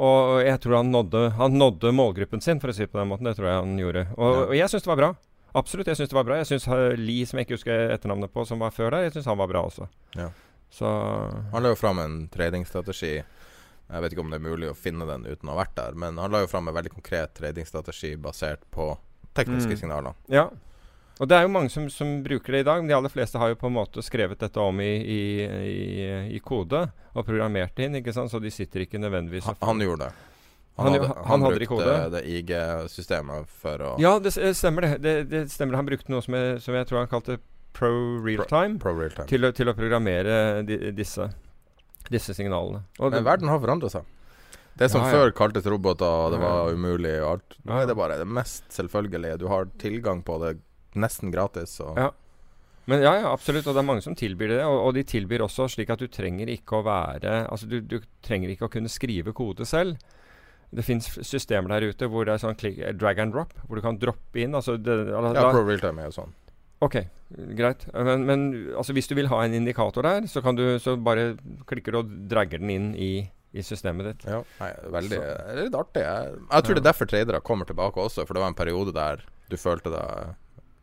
Og 0.00 0.40
jeg 0.40 0.60
tror 0.62 0.78
han 0.80 0.92
nådde, 0.92 1.26
han 1.36 1.58
nådde, 1.58 1.92
målgruppen 1.94 2.40
sin, 2.40 2.60
for 2.62 2.72
å 2.72 2.76
si 2.76 2.86
det 2.86 2.92
på 2.92 3.00
den 3.00 3.10
måten. 3.10 3.28
Det 3.28 3.36
tror 3.38 3.50
jeg 3.50 3.60
han 3.60 3.76
gjorde. 3.78 4.06
Og, 4.16 4.32
ja. 4.32 4.46
og 4.46 4.56
jeg 4.56 4.72
syns 4.72 4.86
det 4.86 4.92
var 4.92 5.02
bra. 5.02 5.10
Absolutt, 5.52 5.90
jeg 5.90 6.00
syns 6.00 6.12
det 6.12 6.16
var 6.16 6.26
bra. 6.28 6.38
Jeg 6.40 6.48
syns 6.48 6.66
Lee, 6.96 7.28
som 7.28 7.38
jeg 7.38 7.46
ikke 7.46 7.58
husker 7.58 7.92
etternavnet 7.92 8.32
på, 8.32 8.46
som 8.48 8.62
var 8.62 8.72
før 8.72 8.94
der, 8.94 9.06
jeg 9.06 9.16
syns 9.18 9.28
han 9.28 9.40
var 9.40 9.50
bra 9.52 9.66
også. 9.68 9.88
Ja. 10.16 10.30
Så 10.72 10.88
Han 11.52 11.62
la 11.62 11.74
jo 11.74 11.76
fram 11.76 12.00
en 12.00 12.16
tradingstrategi. 12.32 13.14
Jeg 13.92 14.04
vet 14.04 14.14
ikke 14.14 14.24
om 14.24 14.32
det 14.32 14.38
er 14.40 14.46
mulig 14.46 14.70
å 14.70 14.76
finne 14.78 15.04
den 15.04 15.26
uten 15.28 15.50
å 15.50 15.52
ha 15.52 15.60
vært 15.60 15.74
der, 15.76 15.96
men 16.00 16.16
han 16.16 16.32
la 16.32 16.40
jo 16.40 16.48
fram 16.48 16.70
en 16.70 16.76
veldig 16.78 16.94
konkret 16.94 17.34
tradingstrategi 17.36 18.14
basert 18.16 18.64
på 18.72 18.94
tekniske 19.36 19.74
mm. 19.74 19.80
signaler. 19.82 20.16
Ja, 20.32 20.46
og 21.20 21.28
det 21.28 21.36
er 21.36 21.44
jo 21.44 21.52
mange 21.52 21.70
som, 21.72 21.86
som, 21.92 22.10
bruker 22.24 22.56
det 22.56 22.62
i 22.62 22.66
dag, 22.66 22.80
men 22.80 22.88
de 22.90 22.96
aller 22.96 23.12
fleste 23.12 23.40
har 23.40 23.52
jo 23.52 23.58
på 23.60 23.68
en 23.68 23.76
måte 23.76 24.02
skrevet 24.04 24.40
dette 24.40 24.60
om 24.60 24.80
i, 24.80 24.90
i, 24.96 25.22
i, 25.44 25.86
i 26.36 26.40
kode 26.44 26.86
og 27.12 27.26
programmert 27.26 27.74
det 27.76 27.88
inn, 27.88 27.98
ikke 28.00 28.14
sant? 28.16 28.32
så 28.32 28.40
de 28.42 28.52
sitter 28.52 28.86
ikke 28.86 29.00
nødvendigvis 29.02 29.50
Han, 29.50 29.58
han 29.60 29.84
gjorde 29.84 30.08
det. 30.08 30.28
Han, 30.80 30.86
han, 30.86 30.94
hadde, 30.94 31.08
han, 31.28 31.42
han 31.44 31.54
brukte 31.58 31.96
det 32.14 32.22
IG-systemet 32.32 33.50
for 33.60 33.84
å 33.84 33.90
Ja, 34.00 34.14
det 34.22 34.32
stemmer 34.56 34.86
det. 34.86 34.92
det. 35.04 35.16
det, 35.28 35.42
stemmer. 35.52 35.76
Han 35.76 35.88
brukte 35.90 36.12
noe 36.14 36.24
som 36.24 36.32
jeg, 36.38 36.62
som 36.64 36.78
jeg 36.78 36.88
tror 36.88 37.02
han 37.02 37.10
kalte 37.10 37.36
pro 37.76 37.92
realtime, 38.24 38.78
pro, 38.80 38.94
pro 38.94 39.04
real 39.04 39.28
til, 39.28 39.50
til, 39.52 39.68
å 39.68 39.76
programmere 39.76 40.62
di, 40.64 40.78
disse, 40.96 41.28
disse 42.08 42.32
signalene. 42.36 42.86
Og 43.00 43.12
Men 43.12 43.28
verden 43.28 43.52
har 43.52 43.60
forandret 43.60 43.92
seg. 43.92 44.08
Det 44.80 44.88
som 44.88 45.04
ja, 45.04 45.10
ja. 45.10 45.20
før 45.20 45.34
kaltes 45.36 45.68
roboter, 45.68 46.32
det 46.32 46.40
var 46.40 46.72
umulig 46.72 47.18
og 47.20 47.28
alt. 47.34 47.56
Nå 47.68 47.76
er 47.76 47.88
det 47.88 47.96
bare 47.98 48.16
det 48.22 48.28
mest 48.28 48.64
selvfølgelige. 48.72 49.42
Du 49.42 49.50
har 49.52 49.68
tilgang 49.80 50.24
på 50.24 50.38
det 50.40 50.54
nesten 50.98 51.32
gratis. 51.34 51.78
ja. 51.96 52.10
Men 52.90 53.02
ja, 53.04 53.12
ja, 53.14 53.28
absolutt. 53.30 53.66
Og 53.70 53.76
det 53.76 53.82
er 53.82 53.86
mange 53.86 54.02
som 54.02 54.16
tilbyr 54.18 54.56
det. 54.56 54.62
Og, 54.66 54.78
og 54.88 54.96
de 54.96 55.04
tilbyr 55.06 55.44
også 55.44 55.68
slik 55.70 55.92
at 55.94 56.02
du 56.02 56.08
trenger 56.10 56.50
ikke 56.50 56.80
å 56.80 56.86
være 56.86 57.44
Altså, 57.46 57.68
du, 57.70 57.78
du 57.78 58.00
trenger 58.26 58.50
ikke 58.50 58.66
å 58.66 58.72
kunne 58.72 58.90
skrive 58.90 59.34
kode 59.36 59.66
selv. 59.68 60.00
Det 60.72 60.84
fins 60.86 61.06
systemer 61.28 61.74
der 61.74 61.92
ute 61.92 62.08
hvor 62.08 62.26
det 62.26 62.34
er 62.34 62.42
sånn 62.42 62.56
click, 62.58 62.80
drag 62.96 63.20
and 63.20 63.34
drop, 63.34 63.52
hvor 63.68 63.78
du 63.78 63.84
kan 63.84 63.98
droppe 64.00 64.40
inn. 64.40 64.56
Altså 64.56 64.78
det, 64.80 64.96
da, 65.12 65.20
Ja, 65.36 65.50
Pro 65.52 65.66
Realtime 65.68 66.02
er 66.02 66.10
jo 66.10 66.16
sånn. 66.16 66.32
Ok, 66.82 66.96
greit. 67.54 67.84
Men, 67.94 68.24
men 68.26 68.46
altså, 68.74 68.94
hvis 68.96 69.06
du 69.06 69.14
vil 69.14 69.28
ha 69.30 69.44
en 69.44 69.54
indikator 69.54 70.02
der, 70.02 70.26
så, 70.26 70.42
kan 70.42 70.58
du, 70.58 70.64
så 70.82 70.96
bare 70.98 71.36
klikker 71.70 71.94
du 71.94 72.00
og 72.00 72.16
dragger 72.32 72.58
den 72.58 72.72
inn 72.74 72.88
i, 72.98 73.12
i 73.54 73.62
systemet 73.62 74.08
ditt. 74.08 74.24
Ja, 74.26 74.40
nei, 74.58 74.72
veldig 74.96 75.20
det 75.20 75.28
er 75.28 75.60
litt 75.60 75.76
artig. 75.78 76.02
Jeg, 76.02 76.40
jeg 76.48 76.66
tror 76.66 76.78
det 76.78 76.82
er 76.82 76.88
derfor 76.88 77.12
tradere 77.12 77.44
kommer 77.46 77.68
tilbake 77.68 78.02
også, 78.08 78.26
for 78.26 78.34
det 78.34 78.42
var 78.42 78.50
en 78.50 78.58
periode 78.58 78.96
der 78.96 79.22
du 79.52 79.60
følte 79.60 79.92
deg 79.92 80.32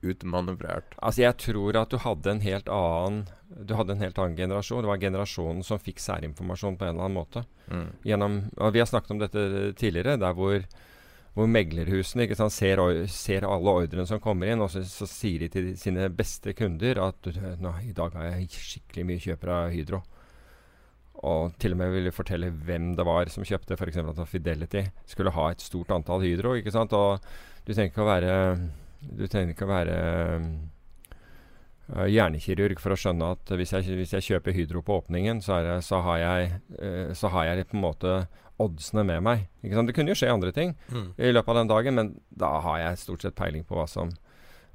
utmanøvrert. 0.01 0.96
Altså 1.03 1.24
Jeg 1.25 1.38
tror 1.44 1.77
at 1.79 1.91
du 1.91 2.00
hadde 2.00 2.32
en 2.32 2.44
helt 2.44 2.70
annen 2.72 3.24
Du 3.50 3.74
hadde 3.75 3.96
en 3.96 4.03
helt 4.03 4.20
annen 4.22 4.38
generasjon. 4.38 4.84
Det 4.84 4.91
var 4.91 5.01
generasjonen 5.01 5.63
som 5.65 5.82
fikk 5.82 6.00
særinformasjon 6.03 6.77
på 6.77 6.86
en 6.86 6.94
eller 6.94 7.08
annen 7.08 7.18
måte. 7.18 7.44
Mm. 7.68 7.88
Gjennom, 8.06 8.38
og 8.58 8.74
Vi 8.74 8.79
har 8.84 8.89
snakket 8.89 9.15
om 9.15 9.20
dette 9.24 9.74
tidligere, 9.79 10.20
der 10.22 10.38
hvor, 10.38 10.62
hvor 11.34 11.50
meglerhusene 11.50 12.27
ikke 12.27 12.38
sant, 12.38 12.53
ser, 12.53 12.82
ser 13.10 13.48
alle 13.50 13.74
ordrene 13.82 14.06
som 14.08 14.22
kommer 14.22 14.51
inn, 14.51 14.62
og 14.62 14.70
så, 14.72 14.84
så 14.86 15.10
sier 15.10 15.44
de 15.44 15.50
til 15.50 15.74
sine 15.82 16.08
beste 16.13 16.53
kunder 16.53 17.01
at 17.10 17.32
nå, 17.60 17.74
i 17.89 17.96
dag 17.98 18.15
har 18.15 18.32
jeg 18.32 18.50
skikkelig 18.53 19.08
mye 19.10 19.25
kjøpere 19.25 19.60
av 19.65 19.74
Hydro. 19.74 20.03
Og 21.20 21.56
til 21.60 21.74
og 21.75 21.82
med 21.82 21.91
ville 21.91 22.15
fortelle 22.15 22.51
hvem 22.53 22.94
det 22.96 23.03
var 23.08 23.27
som 23.34 23.44
kjøpte 23.44 23.75
f.eks. 23.75 23.98
at 24.00 24.22
Fidelity 24.29 24.86
skulle 25.10 25.34
ha 25.36 25.50
et 25.51 25.65
stort 25.65 25.91
antall 25.91 26.24
Hydro. 26.24 26.53
ikke 26.56 26.72
sant? 26.72 26.94
Og 26.96 27.20
du 27.65 27.74
trenger 27.74 27.91
ikke 27.91 28.06
å 28.06 28.13
være 28.13 28.36
Du 29.01 29.25
trenger 29.27 29.53
ikke 29.53 29.68
å 29.68 29.72
være 29.72 29.96
uh, 31.96 32.06
hjernekirurg 32.10 32.82
for 32.82 32.94
å 32.94 33.00
skjønne 33.00 33.32
at 33.36 33.53
hvis 33.56 33.74
jeg, 33.75 33.88
hvis 33.98 34.13
jeg 34.18 34.27
kjøper 34.27 34.56
Hydro 34.56 34.84
på 34.86 35.00
åpningen, 35.01 35.41
så, 35.46 35.60
er 35.60 35.68
det, 35.70 35.77
så, 35.88 36.01
har 36.06 36.22
jeg, 36.22 36.62
uh, 36.82 37.12
så 37.18 37.32
har 37.34 37.50
jeg 37.50 37.70
på 37.70 37.79
en 37.79 37.86
måte 37.86 38.15
oddsene 38.60 39.06
med 39.08 39.24
meg. 39.24 39.46
Det 39.63 39.96
kunne 39.96 40.12
jo 40.12 40.20
skje 40.20 40.34
andre 40.34 40.51
ting 40.51 40.75
Mm. 40.91 41.13
i 41.15 41.32
løpet 41.32 41.53
av 41.53 41.62
den 41.62 41.72
dagen, 41.72 41.96
men 41.96 42.10
da 42.29 42.60
har 42.60 42.79
jeg 42.82 43.00
stort 43.06 43.24
sett 43.24 43.36
peiling 43.39 43.63
på 43.63 43.77
hva 43.77 43.88
som 43.88 44.12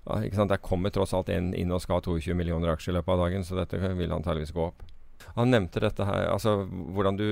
ja, 0.07 0.21
ikke 0.25 0.37
sant? 0.37 0.53
Der 0.53 0.61
kommer 0.61 0.93
tross 0.93 1.15
alt 1.17 1.29
en 1.33 1.53
inn 1.57 1.73
og 1.73 1.81
skal 1.81 2.01
ha 2.01 2.05
22 2.05 2.35
millioner 2.37 2.73
aksjer 2.75 2.93
i 2.93 2.97
løpet 2.99 3.13
av 3.13 3.23
dagen, 3.25 3.45
så 3.45 3.57
dette 3.57 3.81
vil 3.81 4.13
antageligvis 4.13 4.53
gå 4.57 4.67
opp. 4.67 4.83
Han 5.37 5.51
nevnte 5.53 5.81
dette 5.81 6.05
her, 6.05 6.27
altså 6.33 6.65
hvordan 6.69 7.17
du 7.17 7.27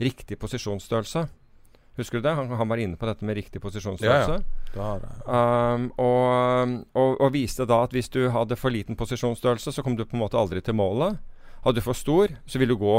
Riktig 0.00 0.38
posisjonsstørrelse. 0.40 1.26
Husker 2.00 2.20
du 2.20 2.26
det? 2.26 2.32
Han, 2.38 2.48
han 2.56 2.70
var 2.70 2.80
inne 2.80 2.96
på 2.96 3.08
dette 3.08 3.26
med 3.28 3.36
riktig 3.36 3.60
posisjonsstørrelse. 3.62 4.40
Ja, 4.74 4.90
ja. 5.02 5.10
Um, 5.28 5.90
og, 6.00 6.74
og, 6.96 7.14
og 7.20 7.32
viste 7.34 7.66
da 7.68 7.82
at 7.84 7.94
hvis 7.94 8.08
du 8.12 8.22
hadde 8.32 8.56
for 8.56 8.72
liten 8.72 8.96
posisjonsstørrelse, 8.96 9.74
så 9.76 9.84
kom 9.84 9.98
du 9.98 10.06
på 10.06 10.16
en 10.16 10.24
måte 10.24 10.40
aldri 10.40 10.62
til 10.64 10.78
målet. 10.78 11.20
Hadde 11.64 11.82
du 11.82 11.84
for 11.84 11.98
stor, 11.98 12.32
så 12.48 12.60
ville 12.60 12.72
du 12.72 12.80
gå, 12.80 12.96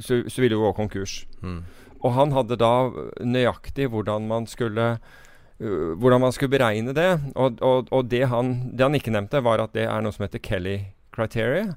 så, 0.00 0.22
så 0.24 0.42
ville 0.42 0.56
du 0.56 0.64
gå 0.64 0.72
konkurs. 0.80 1.22
mm. 1.44 1.62
Og 2.02 2.16
han 2.16 2.32
hadde 2.34 2.56
da 2.58 2.90
nøyaktig 3.22 3.86
hvordan 3.92 4.24
man 4.26 4.48
skulle 4.50 4.96
øh, 5.60 5.92
hvordan 6.02 6.20
man 6.24 6.32
skulle 6.34 6.50
beregne 6.50 6.94
det. 6.96 7.20
Og, 7.38 7.60
og 7.62 8.08
det, 8.10 8.24
han, 8.26 8.72
det 8.74 8.82
han 8.88 8.98
ikke 8.98 9.12
nevnte, 9.14 9.42
var 9.46 9.62
at 9.62 9.76
det 9.76 9.84
er 9.86 10.02
noe 10.02 10.10
som 10.10 10.26
heter 10.26 10.42
Kelly 10.42 10.80
criteria. 11.14 11.76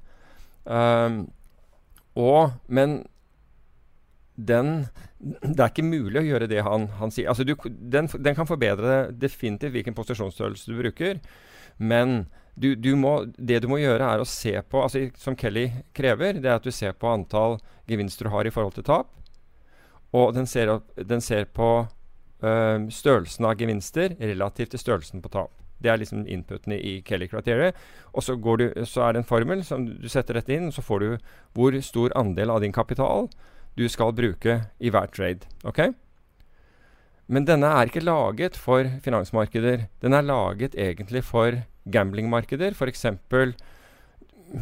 Um, 0.66 1.28
og, 2.18 2.56
men 2.66 3.04
den 4.36 4.88
Det 5.26 5.58
er 5.58 5.72
ikke 5.72 5.86
mulig 5.86 6.20
å 6.22 6.26
gjøre 6.28 6.48
det 6.52 6.62
han, 6.66 6.88
han 7.00 7.14
sier. 7.14 7.32
Altså 7.32 7.46
du, 7.48 7.56
den, 7.66 8.08
den 8.14 8.38
kan 8.38 8.46
forbedre 8.50 9.08
definitivt 9.10 9.74
hvilken 9.74 9.98
posisjonsstørrelse 9.98 10.70
du 10.70 10.78
bruker, 10.84 11.22
men 11.82 12.28
du, 12.56 12.70
du 12.78 12.94
må, 12.96 13.18
det 13.36 13.60
du 13.64 13.68
må 13.68 13.82
gjøre, 13.82 14.06
er 14.06 14.22
å 14.22 14.28
se 14.30 14.54
på 14.70 14.80
altså 14.80 15.10
Som 15.20 15.36
Kelly 15.36 15.66
krever, 15.98 16.38
det 16.40 16.48
er 16.48 16.62
at 16.62 16.68
du 16.68 16.72
ser 16.72 16.94
på 16.96 17.10
antall 17.12 17.58
gevinster 17.90 18.30
du 18.30 18.32
har 18.32 18.48
i 18.48 18.54
forhold 18.54 18.78
til 18.78 18.86
tap. 18.88 19.12
Og 20.16 20.32
den 20.38 20.48
ser, 20.48 20.72
den 20.96 21.22
ser 21.22 21.50
på 21.52 21.70
øh, 21.84 22.88
størrelsen 22.88 23.50
av 23.50 23.58
gevinster 23.60 24.16
relativt 24.22 24.72
til 24.72 24.84
størrelsen 24.86 25.26
på 25.26 25.34
tap. 25.34 25.52
Det 25.84 25.92
er 25.92 26.00
liksom 26.00 26.24
inputene 26.32 26.78
i 26.80 27.02
Kelly 27.06 27.28
Criteria. 27.28 27.74
Og 28.14 28.24
så, 28.24 28.38
du, 28.38 28.70
så 28.88 29.04
er 29.04 29.14
det 29.14 29.24
en 29.24 29.28
formel 29.28 29.66
som 29.68 29.84
du 29.90 30.08
setter 30.10 30.40
dette 30.40 30.56
inn, 30.56 30.72
så 30.72 30.86
får 30.86 31.04
du 31.04 31.10
hvor 31.58 31.76
stor 31.84 32.16
andel 32.16 32.54
av 32.54 32.64
din 32.64 32.74
kapital 32.76 33.28
du 33.76 33.86
skal 33.92 34.14
bruke 34.16 34.60
i 34.80 34.92
hver 34.94 35.12
trade. 35.14 35.48
Ok? 35.68 35.82
Men 37.28 37.46
denne 37.48 37.70
er 37.74 37.90
ikke 37.90 38.04
laget 38.06 38.58
for 38.60 38.86
finansmarkeder. 39.04 39.88
Den 40.02 40.14
er 40.14 40.26
laget 40.26 40.76
egentlig 40.78 41.24
for 41.26 41.58
gamblingmarkeder. 41.92 42.76
F.eks. 42.78 43.06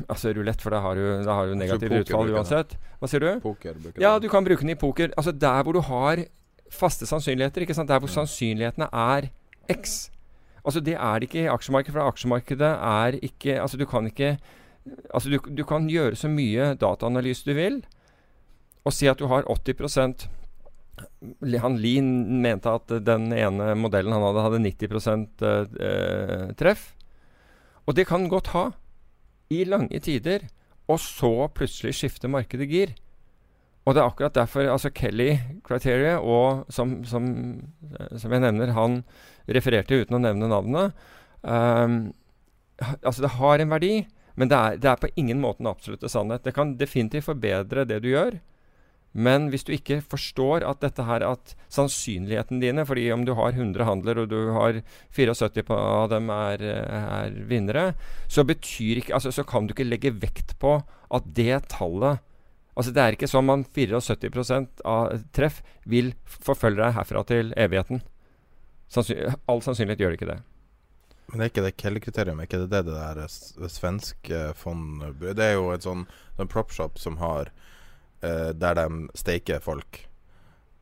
Altså 0.09 0.31
rulett, 0.33 0.61
for 0.63 0.71
da 0.71 0.79
har 0.79 0.95
du, 0.95 1.03
da 1.25 1.35
har 1.35 1.51
du 1.51 1.57
negativt 1.59 2.05
utfall 2.05 2.31
uansett. 2.33 2.77
Hva 3.01 3.09
sier 3.11 3.19
du? 3.23 3.29
Poker 3.43 3.75
Ja, 3.99 4.15
du 4.19 4.29
kan 4.31 4.45
bruke 4.47 4.63
den 4.63 4.73
i 4.73 4.79
poker. 4.79 5.11
Altså 5.19 5.35
der 5.35 5.63
hvor 5.63 5.75
du 5.75 5.83
har 5.83 6.23
faste 6.71 7.05
sannsynligheter. 7.05 7.61
ikke 7.61 7.75
sant? 7.75 7.91
Der 7.91 7.99
hvor 7.99 8.09
sannsynlighetene 8.11 8.87
er 8.89 9.29
X. 9.69 10.09
Altså 10.63 10.79
Det 10.79 10.95
er 10.95 11.19
det 11.19 11.27
ikke 11.27 11.43
i 11.43 11.51
aksjemarkedet, 11.51 11.93
for 11.93 12.07
aksjemarkedet 12.07 12.69
er 12.71 13.19
ikke 13.21 13.59
Altså 13.61 13.77
du 13.77 13.85
kan 13.85 14.05
ikke 14.07 14.37
Altså 15.13 15.29
du, 15.29 15.37
du 15.57 15.63
kan 15.63 15.87
gjøre 15.87 16.15
så 16.15 16.27
mye 16.27 16.73
dataanalyse 16.75 17.45
du 17.45 17.53
vil, 17.55 17.83
og 18.83 18.95
si 18.95 19.07
at 19.09 19.19
du 19.19 19.27
har 19.31 19.47
80 19.47 20.27
Li- 21.47 21.61
Han 21.63 21.77
Lien 21.81 22.41
mente 22.43 22.69
at 22.69 22.91
den 23.05 23.31
ene 23.33 23.73
modellen 23.79 24.13
han 24.13 24.25
hadde, 24.27 24.43
hadde 24.45 24.63
90 24.65 25.07
eh, 25.41 25.77
eh, 25.87 26.49
treff. 26.59 26.91
Og 27.87 27.95
det 27.95 28.05
kan 28.07 28.23
den 28.23 28.31
godt 28.31 28.51
ha 28.53 28.65
i 29.51 29.63
lange 29.67 29.99
tider, 30.03 30.45
og 30.91 30.99
så 30.99 31.47
plutselig 31.55 31.95
skifter 31.97 32.31
markedet 32.31 32.67
gir. 32.69 32.93
Og 33.83 33.95
det 33.95 34.03
er 34.03 34.07
akkurat 34.07 34.35
derfor 34.35 34.67
altså 34.71 34.91
Kelly 34.95 35.37
Criteria, 35.65 36.19
og 36.19 36.67
som, 36.71 37.01
som, 37.07 37.25
eh, 37.89 38.17
som 38.19 38.31
jeg 38.31 38.43
nevner, 38.43 38.75
han 38.75 39.01
refererte 39.47 40.03
uten 40.03 40.19
å 40.19 40.23
nevne 40.23 40.47
navnet 40.51 40.93
um, 41.41 42.13
Altså, 43.03 43.21
det 43.23 43.35
har 43.37 43.61
en 43.61 43.71
verdi, 43.71 44.05
men 44.39 44.49
det 44.49 44.57
er, 44.57 44.77
det 44.81 44.89
er 44.89 44.99
på 44.99 45.11
ingen 45.19 45.39
måte 45.39 45.61
en 45.61 45.69
absolutte 45.69 46.09
sannhet. 46.09 46.41
Det 46.43 46.55
kan 46.55 46.73
definitivt 46.79 47.27
forbedre 47.27 47.85
det 47.87 47.99
du 48.03 48.09
gjør. 48.09 48.39
Men 49.13 49.51
hvis 49.53 49.65
du 49.65 49.71
ikke 49.75 49.99
forstår 50.01 50.65
at 50.65 50.81
dette 50.81 51.05
her 51.05 51.21
at 51.27 51.53
sannsynligheten 51.71 52.61
dine 52.63 52.85
fordi 52.89 53.05
om 53.13 53.25
du 53.27 53.35
har 53.37 53.53
100 53.53 53.85
handler 53.85 54.23
og 54.23 54.31
du 54.31 54.39
har 54.55 54.79
74 55.13 55.69
av 55.77 56.09
dem 56.09 56.31
er, 56.33 56.63
er 56.65 57.35
vinnere, 57.49 57.93
så 58.27 58.41
ikke 58.41 59.13
Altså 59.13 59.31
så 59.31 59.43
kan 59.45 59.67
du 59.67 59.73
ikke 59.73 59.85
legge 59.85 60.11
vekt 60.17 60.57
på 60.59 60.81
at 61.13 61.23
det 61.25 61.69
tallet 61.69 62.23
Altså 62.73 62.91
Det 62.91 63.01
er 63.03 63.13
ikke 63.13 63.29
som 63.29 63.49
om 63.53 63.63
74 63.63 64.49
av 64.83 65.21
treff 65.31 65.61
vil 65.85 66.15
forfølge 66.25 66.81
deg 66.81 66.95
herfra 66.95 67.21
til 67.29 67.53
evigheten. 67.53 68.01
Sannsyn 68.89 69.35
all 69.45 69.61
sannsynlighet 69.61 70.01
gjør 70.01 70.13
det 70.13 70.17
ikke 70.17 70.31
det. 70.31 70.39
Men 71.29 71.39
det 71.39 71.45
er 71.45 71.51
ikke 71.51 71.65
det 71.65 71.77
Kelly-kriterium, 71.81 72.39
er 72.39 72.49
ikke 72.49 72.63
det 72.63 72.71
det 72.73 72.81
det 72.89 72.95
der 72.97 73.69
svenske 73.71 74.41
fond 74.57 75.05
Det 75.21 75.45
er 75.45 75.53
jo 75.53 75.69
et 75.73 75.85
sånn, 75.85 76.07
prop 76.37 76.51
propshop 76.51 76.97
som 76.99 77.17
har 77.21 77.53
eh, 78.23 78.51
Der 78.53 78.73
de 78.79 78.87
steiker 79.19 79.59
folk. 79.61 80.05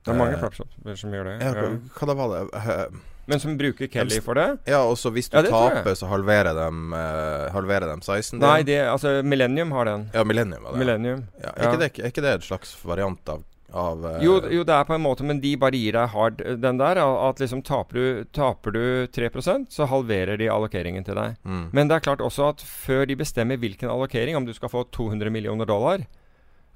Det 0.05 0.13
er 0.13 0.17
mange 0.17 0.33
Eh, 0.33 0.41
propshops 0.41 0.99
som 0.99 1.11
gjør 1.13 1.27
det. 1.29 1.39
Ja, 1.43 1.53
Ja. 1.53 1.61
hva, 1.69 1.97
hva 1.99 2.07
da 2.07 2.13
var 2.17 2.31
det? 2.33 2.41
Eh, 2.57 2.99
Men 3.27 3.39
som 3.39 3.53
bruker 3.57 3.87
Kelly 3.87 4.19
for 4.19 4.33
det? 4.33 4.47
Ja, 4.67 4.79
og 4.83 4.97
så 4.97 5.11
hvis 5.13 5.29
du 5.29 5.37
Ja, 5.37 5.43
taper, 5.43 5.93
så 5.95 6.07
halverer 6.09 6.55
de, 6.57 6.65
uh, 6.91 7.51
halverer 7.53 7.85
de 7.95 8.01
sizen 8.01 8.39
din. 8.39 8.47
Nei, 8.49 8.63
det, 8.63 8.79
altså 8.89 9.21
Millennium 9.23 9.71
har 9.71 9.85
den. 9.85 10.09
Ja, 10.13 10.23
Millennium 10.23 10.63
var 10.63 10.71
det. 10.73 10.79
Millennium. 10.79 11.27
Ja, 11.39 11.49
er, 11.55 11.63
Ja. 11.63 11.69
Ikke 11.71 11.79
det, 11.79 11.99
er 11.99 12.09
ikke 12.09 12.21
det 12.25 12.33
en 12.33 12.41
slags 12.41 12.73
variant 12.83 13.29
av, 13.29 13.43
av 13.73 14.03
uh, 14.03 14.17
Jo, 14.23 14.41
jo, 14.49 14.63
det 14.65 14.73
er 14.73 14.83
på 14.89 14.95
en 14.97 15.03
måte, 15.05 15.23
men 15.23 15.39
de 15.39 15.55
bare 15.55 15.77
gir 15.77 15.93
deg 15.93 16.09
hard 16.09 16.37
den 16.65 16.77
der. 16.81 16.97
At 17.29 17.37
liksom 17.39 17.61
taper 17.63 17.93
du, 17.93 18.23
taper 18.33 18.71
du 18.71 19.07
3% 19.07 19.69
så 19.69 19.85
halverer 19.87 20.35
de 20.41 20.49
allokeringen 20.49 21.05
til 21.05 21.15
deg. 21.15 21.37
mm. 21.45 21.69
Men 21.71 21.87
det 21.87 21.95
er 22.01 22.07
klart 22.09 22.25
også 22.25 22.49
at 22.49 22.59
før 22.65 23.05
de 23.05 23.15
bestemmer 23.15 23.55
hvilken 23.61 23.87
allokering, 23.87 24.35
om 24.35 24.45
du 24.49 24.53
skal 24.53 24.67
få 24.73 24.83
200 24.91 25.29
millioner 25.29 25.65
dollar, 25.69 26.07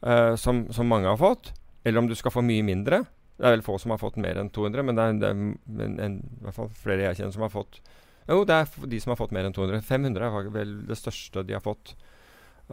eh, 0.06 0.34
som, 0.40 0.66
som 0.74 0.90
mange 0.90 1.10
har 1.10 1.20
fått, 1.20 1.52
eller 1.84 2.02
om 2.02 2.10
du 2.10 2.16
skal 2.18 2.34
få 2.34 2.42
mye 2.46 2.66
mindre 2.66 3.04
Det 3.36 3.46
er 3.46 3.54
vel 3.58 3.66
få 3.66 3.76
som 3.82 3.92
har 3.94 4.02
fått 4.02 4.18
mer 4.22 4.40
enn 4.40 4.50
200, 4.50 4.86
men 4.88 4.98
det 4.98 5.04
er, 5.04 5.18
det 5.20 5.28
er 5.28 5.36
en, 5.36 6.00
en, 6.00 6.18
i 6.24 6.46
hvert 6.46 6.58
fall 6.58 6.72
flere 6.80 7.10
jeg 7.10 7.20
kjenner 7.20 7.36
som 7.36 7.46
har 7.46 7.54
fått 7.54 7.82
Jo, 8.30 8.44
det 8.48 8.56
er 8.56 8.88
de 8.94 9.02
som 9.04 9.14
har 9.14 9.20
fått 9.20 9.36
mer 9.36 9.46
enn 9.46 9.54
200. 9.54 9.84
500 9.86 10.30
er 10.30 10.50
vel 10.56 10.78
det 10.88 10.98
største 10.98 11.44
de 11.46 11.54
har 11.54 11.62
fått. 11.62 11.92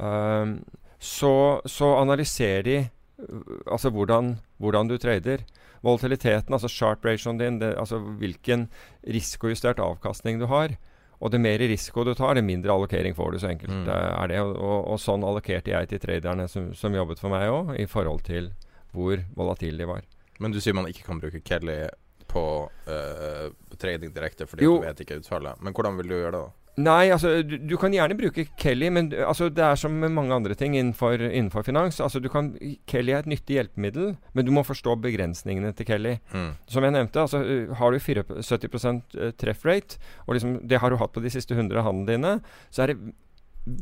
Um, 0.01 0.63
så, 0.97 1.61
så 1.69 1.91
analyserer 1.99 2.65
de 2.65 2.77
uh, 2.87 3.43
altså 3.67 3.91
hvordan, 3.93 4.39
hvordan 4.57 4.89
du 4.89 4.97
trader. 4.97 5.45
Volatiliteten, 5.85 6.57
altså 6.57 6.71
sharp 6.73 7.05
ratioen 7.05 7.43
din, 7.43 7.59
det, 7.61 7.75
altså 7.77 7.99
hvilken 8.01 8.69
risikojustert 9.05 9.83
avkastning 9.83 10.41
du 10.41 10.47
har. 10.49 10.79
Og 11.23 11.31
det 11.31 11.39
mer 11.41 11.59
risiko 11.63 12.03
du 12.05 12.15
tar, 12.19 12.35
det 12.35 12.43
mindre 12.43 12.73
allokering 12.75 13.15
får 13.15 13.33
du. 13.33 13.39
Så 13.39 13.49
enkelt 13.53 13.71
Mm. 13.71 13.89
er 13.89 14.27
det. 14.33 14.41
Og, 14.43 14.57
og, 14.59 14.89
og 14.93 14.99
sånn 14.99 15.23
allokerte 15.23 15.71
jeg 15.71 15.89
til 15.93 16.01
traderne 16.03 16.49
som, 16.51 16.73
som 16.75 16.95
jobbet 16.99 17.21
for 17.23 17.31
meg 17.31 17.47
òg, 17.49 17.77
i 17.79 17.87
forhold 17.87 18.25
til 18.27 18.51
hvor 18.93 19.23
volatile 19.39 19.79
de 19.79 19.87
var. 19.87 20.03
Men 20.41 20.51
du 20.53 20.59
sier 20.61 20.75
man 20.75 20.89
ikke 20.91 21.05
kan 21.07 21.21
bruke 21.23 21.41
Kelly 21.47 21.85
på 22.33 22.43
uh, 22.89 23.53
trading 23.79 24.11
direkte 24.15 24.47
fordi 24.49 24.65
Jo. 24.67 24.79
du 24.81 24.87
vet 24.89 25.01
ikke 25.05 25.21
utfallet. 25.21 25.61
Men 25.63 25.73
hvordan 25.77 25.97
vil 26.01 26.09
du 26.11 26.15
gjøre 26.17 26.33
det, 26.33 26.41
da? 26.43 26.51
Nei, 26.81 27.11
altså 27.13 27.43
du, 27.45 27.59
du, 27.69 27.75
kan 27.77 27.93
gjerne 27.93 28.17
bruke 28.17 28.47
Kelly, 28.57 28.89
men 28.89 29.11
altså, 29.13 29.51
det 29.53 29.61
er 29.61 29.77
som 29.77 29.93
med 30.01 30.15
mange 30.17 30.33
andre 30.33 30.55
ting 30.57 30.73
innenfor, 30.79 31.21
innenfor 31.21 31.67
finans. 31.67 32.01
Altså, 32.01 32.21
du 32.23 32.31
kan, 32.33 32.55
Kelly 32.89 33.13
er 33.13 33.21
et 33.21 33.29
nyttig 33.29 33.59
hjelpemiddel, 33.59 34.15
men 34.33 34.47
du 34.47 34.55
må 34.57 34.65
forstå 34.65 34.97
begrensningene 35.05 35.75
til 35.77 35.91
Kelly. 35.91 36.15
Mm. 36.33 36.55
Som 36.73 36.87
jeg 36.89 36.97
nevnte, 36.97 37.27
altså, 37.27 37.43
har 37.77 37.93
du 37.93 38.01
74 38.01 38.89
eh, 38.89 39.35
treffrate, 39.37 40.01
og 40.25 40.39
liksom, 40.39 40.63
det 40.69 40.81
har 40.81 40.91
du 40.91 40.97
hatt 41.03 41.13
på 41.13 41.21
de 41.21 41.35
siste 41.35 41.53
100 41.53 41.85
handlene 41.85 42.09
dine, 42.09 42.35
så 42.73 42.87
er 42.87 42.95
det 42.95 43.15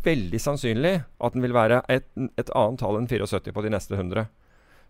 veldig 0.05 0.41
sannsynlig 0.43 0.97
at 0.99 1.35
den 1.35 1.47
vil 1.47 1.55
være 1.55 1.85
et, 1.89 2.11
et 2.37 2.51
annet 2.59 2.83
tall 2.83 2.99
enn 2.99 3.09
74 3.09 3.55
på 3.55 3.65
de 3.65 3.71
neste 3.73 3.95
100. 3.95 4.27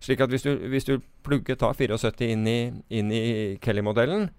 Slik 0.00 0.22
at 0.24 0.32
hvis 0.32 0.46
du, 0.46 0.54
hvis 0.72 0.88
du 0.88 0.96
plugger 1.26 1.58
tar 1.60 1.76
74 1.76 2.24
inn 2.32 2.48
i, 2.48 2.60
inn 2.88 3.12
i 3.12 3.24
Kelly-modellen, 3.60 4.30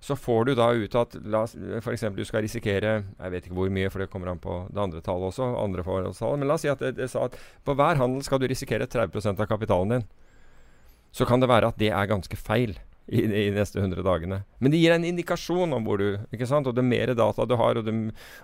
så 0.00 0.16
får 0.16 0.44
du 0.44 0.54
da 0.56 0.70
ut 0.72 0.94
at 0.96 1.16
la 1.28 1.42
f.eks. 1.44 2.04
du 2.16 2.24
skal 2.24 2.44
risikere 2.46 2.92
Jeg 3.04 3.32
vet 3.34 3.46
ikke 3.46 3.56
hvor 3.58 3.72
mye, 3.72 3.90
for 3.92 4.00
det 4.00 4.08
kommer 4.12 4.32
an 4.32 4.40
på 4.40 4.62
det 4.72 4.80
andre 4.80 5.02
tallet 5.04 5.28
også. 5.28 5.50
andre 5.60 5.84
forholdstallet, 5.84 6.40
Men 6.40 6.48
la 6.48 6.56
oss 6.56 6.64
si 6.64 6.72
at 6.72 6.80
det 6.96 7.10
sa 7.12 7.26
at 7.28 7.36
på 7.64 7.76
hver 7.76 8.00
handel 8.00 8.24
skal 8.24 8.40
du 8.40 8.48
risikere 8.48 8.88
30% 8.88 9.40
av 9.40 9.50
kapitalen 9.50 9.98
din. 9.98 10.06
Så 11.12 11.26
kan 11.28 11.40
det 11.40 11.50
være 11.50 11.68
at 11.68 11.78
det 11.78 11.90
er 11.92 12.08
ganske 12.08 12.36
feil 12.36 12.78
i, 13.10 13.26
de 13.26 13.50
neste 13.52 13.80
100 13.82 14.02
dagene. 14.06 14.42
Men 14.58 14.72
det 14.72 14.80
gir 14.80 14.94
en 14.94 15.04
indikasjon 15.04 15.74
om 15.74 15.84
hvor 15.84 16.00
du 16.00 16.20
ikke 16.32 16.48
sant? 16.48 16.68
Og 16.70 16.76
det 16.78 16.86
mer 16.86 17.12
data 17.18 17.44
du 17.44 17.56
har, 17.60 17.76
og 17.76 17.84
det, 17.84 17.94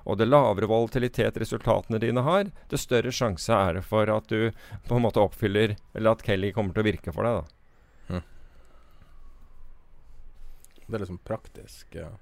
og 0.05 0.19
det 0.19 0.29
lavere 0.29 0.69
volatilitet 0.69 1.39
resultatene 1.41 2.03
dine 2.03 2.25
har, 2.27 2.51
det 2.69 2.83
større 2.83 3.15
sjanse 3.15 3.55
er 3.55 3.79
det 3.79 3.87
for 3.87 4.11
at 4.13 4.29
du 4.29 4.51
på 4.89 4.99
en 4.99 5.07
måte 5.07 5.23
oppfyller 5.23 5.77
Eller 5.95 6.13
at 6.13 6.27
Kelly 6.27 6.53
kommer 6.53 6.75
til 6.75 6.85
å 6.85 6.91
virke 6.91 7.15
for 7.15 7.25
deg. 7.25 7.41
da 7.41 7.57
Det 10.87 10.99
er 10.99 11.05
liksom 11.05 11.19
praktisk. 11.27 11.87
Ja. 11.97 12.13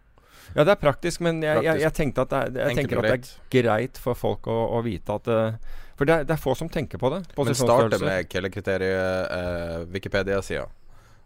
Ja, 0.52 0.64
det 0.64 0.74
er 0.74 0.80
praktisk, 0.80 1.22
men 1.24 1.40
jeg, 1.42 1.56
praktisk. 1.56 1.70
jeg, 1.70 1.82
jeg 1.82 1.96
tenkte 1.96 2.26
at 2.26 2.34
det 2.52 2.62
er, 2.62 2.76
tenker 2.76 3.00
at 3.00 3.08
det 3.08 3.16
er 3.16 3.50
greit 3.54 3.98
for 4.00 4.18
folk 4.18 4.48
å, 4.50 4.60
å 4.76 4.84
vite 4.84 5.16
at 5.16 5.30
uh, 5.32 5.74
For 5.96 6.08
det 6.08 6.20
er, 6.20 6.28
det 6.28 6.36
er, 6.36 6.40
få 6.42 6.54
som 6.58 6.70
tenker 6.70 7.00
på 7.00 7.10
det. 7.14 7.24
Men 7.38 7.56
starte 7.56 8.00
med 8.02 8.30
Kelle-kriteriet, 8.30 9.30
uh, 9.30 9.84
Wikipedia-sida. 9.94 10.66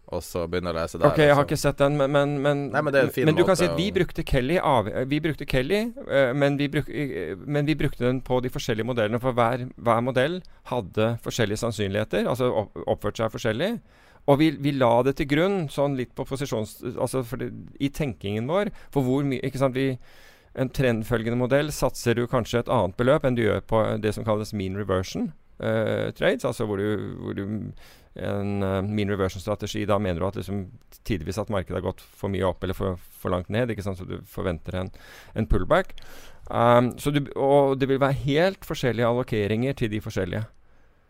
Og 0.09 0.23
så 0.25 0.47
begynne 0.49 0.71
å 0.71 0.73
lese 0.73 0.97
der. 0.97 1.05
Ok, 1.11 1.19
Jeg 1.21 1.35
har 1.37 1.45
ikke 1.45 1.59
sett 1.59 1.77
den, 1.77 1.99
men, 1.99 2.09
men, 2.09 2.31
men, 2.41 2.61
Nei, 2.73 2.81
men, 2.81 2.95
men 3.27 3.35
du 3.37 3.43
kan 3.45 3.57
si 3.59 3.67
at 3.69 3.75
vi 3.77 3.91
brukte 3.93 4.23
Kelly, 4.25 4.55
av, 4.57 4.89
vi 5.05 5.19
brukte 5.21 5.45
Kelly 5.45 5.83
uh, 5.99 6.31
men, 6.33 6.57
vi 6.57 6.69
bruk, 6.73 6.89
men, 7.45 7.67
vi 7.69 7.75
brukte 7.77 8.07
den 8.07 8.23
på 8.25 8.39
de 8.41 8.49
forskjellige 8.53 8.89
modellene. 8.89 9.21
For 9.21 9.37
hver, 9.37 9.67
hver 9.77 10.05
modell 10.05 10.39
hadde 10.71 11.11
forskjellige 11.25 11.61
sannsynligheter, 11.61 12.25
altså 12.29 12.49
opp, 12.63 12.79
oppførte 12.89 13.21
seg 13.21 13.35
forskjellig. 13.35 13.73
Og 14.29 14.39
vi, 14.41 14.51
vi, 14.61 14.75
la 14.77 14.91
det 15.05 15.15
til 15.17 15.29
grunn, 15.31 15.63
sånn 15.73 15.97
litt 15.97 16.13
på 16.17 16.25
posisjons... 16.29 16.79
Altså 16.95 17.23
det, 17.41 17.49
i 17.81 17.89
tenkingen 17.89 18.49
vår. 18.49 18.69
For 18.93 19.05
hvor 19.05 19.25
mye 19.25 19.41
Ikke 19.45 19.61
sant. 19.61 19.77
Vi, 19.77 19.95
en 20.59 20.71
trendfølgende 20.73 21.37
modell 21.39 21.69
satser 21.73 22.17
du 22.17 22.25
kanskje 22.29 22.63
et 22.63 22.71
annet 22.73 22.97
beløp 22.97 23.25
enn 23.25 23.37
du 23.37 23.43
gjør 23.45 23.61
på 23.69 23.83
det 24.01 24.15
som 24.15 24.25
kalles 24.27 24.51
mean 24.57 24.77
reversion 24.77 25.29
uh, 25.61 26.09
trades. 26.17 26.45
Altså 26.45 26.67
hvor 26.69 26.81
du, 26.81 27.15
hvor 27.21 27.37
du 27.37 27.45
En 28.19 28.63
uh, 28.65 28.81
mean 28.83 29.11
reversion-strategi, 29.13 29.85
da 29.87 29.99
mener 30.01 30.19
du 30.19 30.25
at 30.27 30.35
liksom 30.35 30.63
tidvis 31.07 31.37
at 31.39 31.51
markedet 31.53 31.77
har 31.77 31.85
gått 31.85 32.01
for 32.01 32.27
mye 32.33 32.43
opp 32.43 32.63
eller 32.65 32.75
for, 32.75 32.97
for 32.97 33.31
langt 33.31 33.49
ned. 33.53 33.69
ikke 33.69 33.85
sant, 33.85 34.01
Så 34.01 34.07
du 34.09 34.17
forventer 34.27 34.75
en, 34.75 34.89
en 35.37 35.47
pullback. 35.47 35.93
Um, 36.49 36.89
du, 36.97 37.21
og 37.37 37.77
det 37.79 37.87
vil 37.87 38.01
være 38.01 38.17
helt 38.25 38.65
forskjellige 38.65 39.07
allokeringer 39.07 39.77
til 39.77 39.93
de 39.93 40.01
forskjellige. 40.01 40.43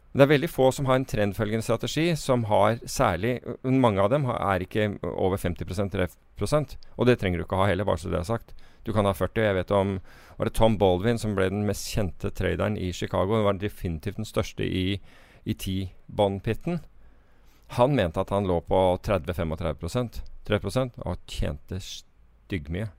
Det 0.10 0.26
er 0.26 0.32
veldig 0.32 0.50
få 0.50 0.72
som 0.74 0.88
har 0.90 0.98
en 0.98 1.06
trendfølgende 1.06 1.62
strategi, 1.62 2.16
som 2.18 2.48
har 2.50 2.80
særlig 2.90 3.36
Mange 3.62 4.02
av 4.02 4.10
dem 4.10 4.26
er 4.26 4.66
ikke 4.66 4.96
over 5.06 5.38
50% 5.38 5.94
treffprosent. 5.94 6.78
Og 6.98 7.06
det 7.06 7.20
trenger 7.22 7.38
du 7.38 7.46
ikke 7.46 7.60
ha 7.60 7.68
heller, 7.70 7.86
bare 7.86 8.02
så 8.02 8.10
det 8.10 8.18
er 8.18 8.26
sagt. 8.26 8.56
Du 8.84 8.94
kan 8.94 9.06
ha 9.06 9.14
40. 9.14 9.44
Jeg 9.44 9.58
vet 9.60 9.72
om 9.76 10.00
var 10.40 10.50
det 10.50 10.56
Tom 10.58 10.80
Baldwin 10.82 11.20
som 11.22 11.36
ble 11.38 11.50
den 11.52 11.68
mest 11.68 11.92
kjente 11.94 12.32
traderen 12.34 12.78
i 12.78 12.90
Chicago. 12.94 13.36
Han 13.38 13.46
var 13.46 13.62
definitivt 13.62 14.18
den 14.18 14.26
største 14.26 14.66
i, 14.66 14.98
i 15.46 15.54
T-bond-pitten. 15.54 16.80
Han 17.78 17.94
mente 17.94 18.24
at 18.24 18.34
han 18.34 18.50
lå 18.50 18.62
på 18.66 18.82
30-35 19.06 20.24
3% 20.50 21.02
og 21.06 21.18
tjente 21.30 21.78
styggmye. 21.84 22.90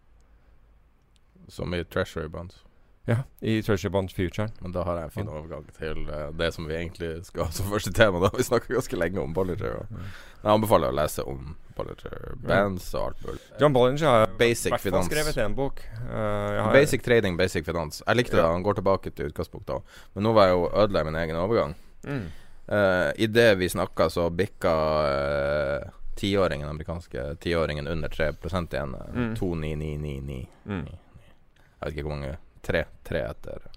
Som 1.51 1.75
i 1.75 1.83
Treasury 1.83 2.29
Bonds? 2.31 2.62
Ja, 3.11 3.16
i 3.40 3.62
Treasure 3.62 3.90
Bond 3.90 4.12
Future. 4.12 4.49
Men 4.62 4.73
da 4.73 4.85
har 4.87 5.01
jeg 5.01 5.09
en 5.09 5.11
fin 5.11 5.31
overgang 5.31 5.64
til 5.75 6.05
uh, 6.07 6.29
det 6.38 6.53
som 6.55 6.68
vi 6.68 6.77
egentlig 6.79 7.09
skal 7.27 7.49
ha 7.49 7.55
som 7.55 7.66
første 7.73 7.90
tema. 7.96 8.20
Da 8.23 8.31
Vi 8.37 8.44
snakka 8.46 8.70
ganske 8.77 8.99
lenge 9.01 9.18
om 9.23 9.33
Bollinger. 9.35 9.81
Og 9.81 9.96
jeg 10.44 10.53
anbefaler 10.53 10.92
å 10.92 10.96
lese 11.01 11.25
om 11.27 11.57
Bollinger 11.75 12.37
Bands 12.46 12.87
og 12.94 13.09
alt 13.09 13.25
mulig. 13.27 13.40
John 13.59 13.75
Bollinger 13.75 14.07
har 14.07 14.37
basic 14.38 14.77
finans. 14.79 15.09
skrevet 15.11 15.40
en 15.42 15.57
bok. 15.59 15.83
Uh, 16.07 16.70
basic 16.70 17.03
trading, 17.03 17.38
basic 17.40 17.66
finans. 17.66 17.99
Jeg 18.07 18.20
likte 18.20 18.38
det. 18.38 18.44
Han 18.46 18.62
går 18.62 18.79
tilbake 18.79 19.11
til 19.11 19.33
utgangspunktet. 19.33 19.96
Men 20.14 20.29
nå 20.29 20.35
var 20.37 20.51
jeg 20.51 20.61
jo 20.61 20.68
ødela 20.85 21.03
min 21.09 21.18
egen 21.18 21.40
overgang. 21.40 21.75
Mm. 22.07 22.29
Uh, 22.70 23.11
Idet 23.18 23.57
vi 23.59 23.73
snakka, 23.73 24.07
så 24.14 24.29
bikka 24.31 24.77
uh, 25.03 25.90
tiåringen, 26.20 26.68
amerikanske 26.68 27.27
tiåringen 27.42 27.90
under 27.90 28.14
3 28.14 28.31
igjen. 28.31 28.94
Mm. 29.14 29.35
29999. 29.35 30.46
Mm. 30.70 30.87
Jeg 30.87 31.88
vet 31.88 31.96
ikke 31.96 32.07
hvor 32.07 32.14
mange 32.14 32.37
tre, 32.64 32.85
tre 33.07 33.25
etter 33.31 33.68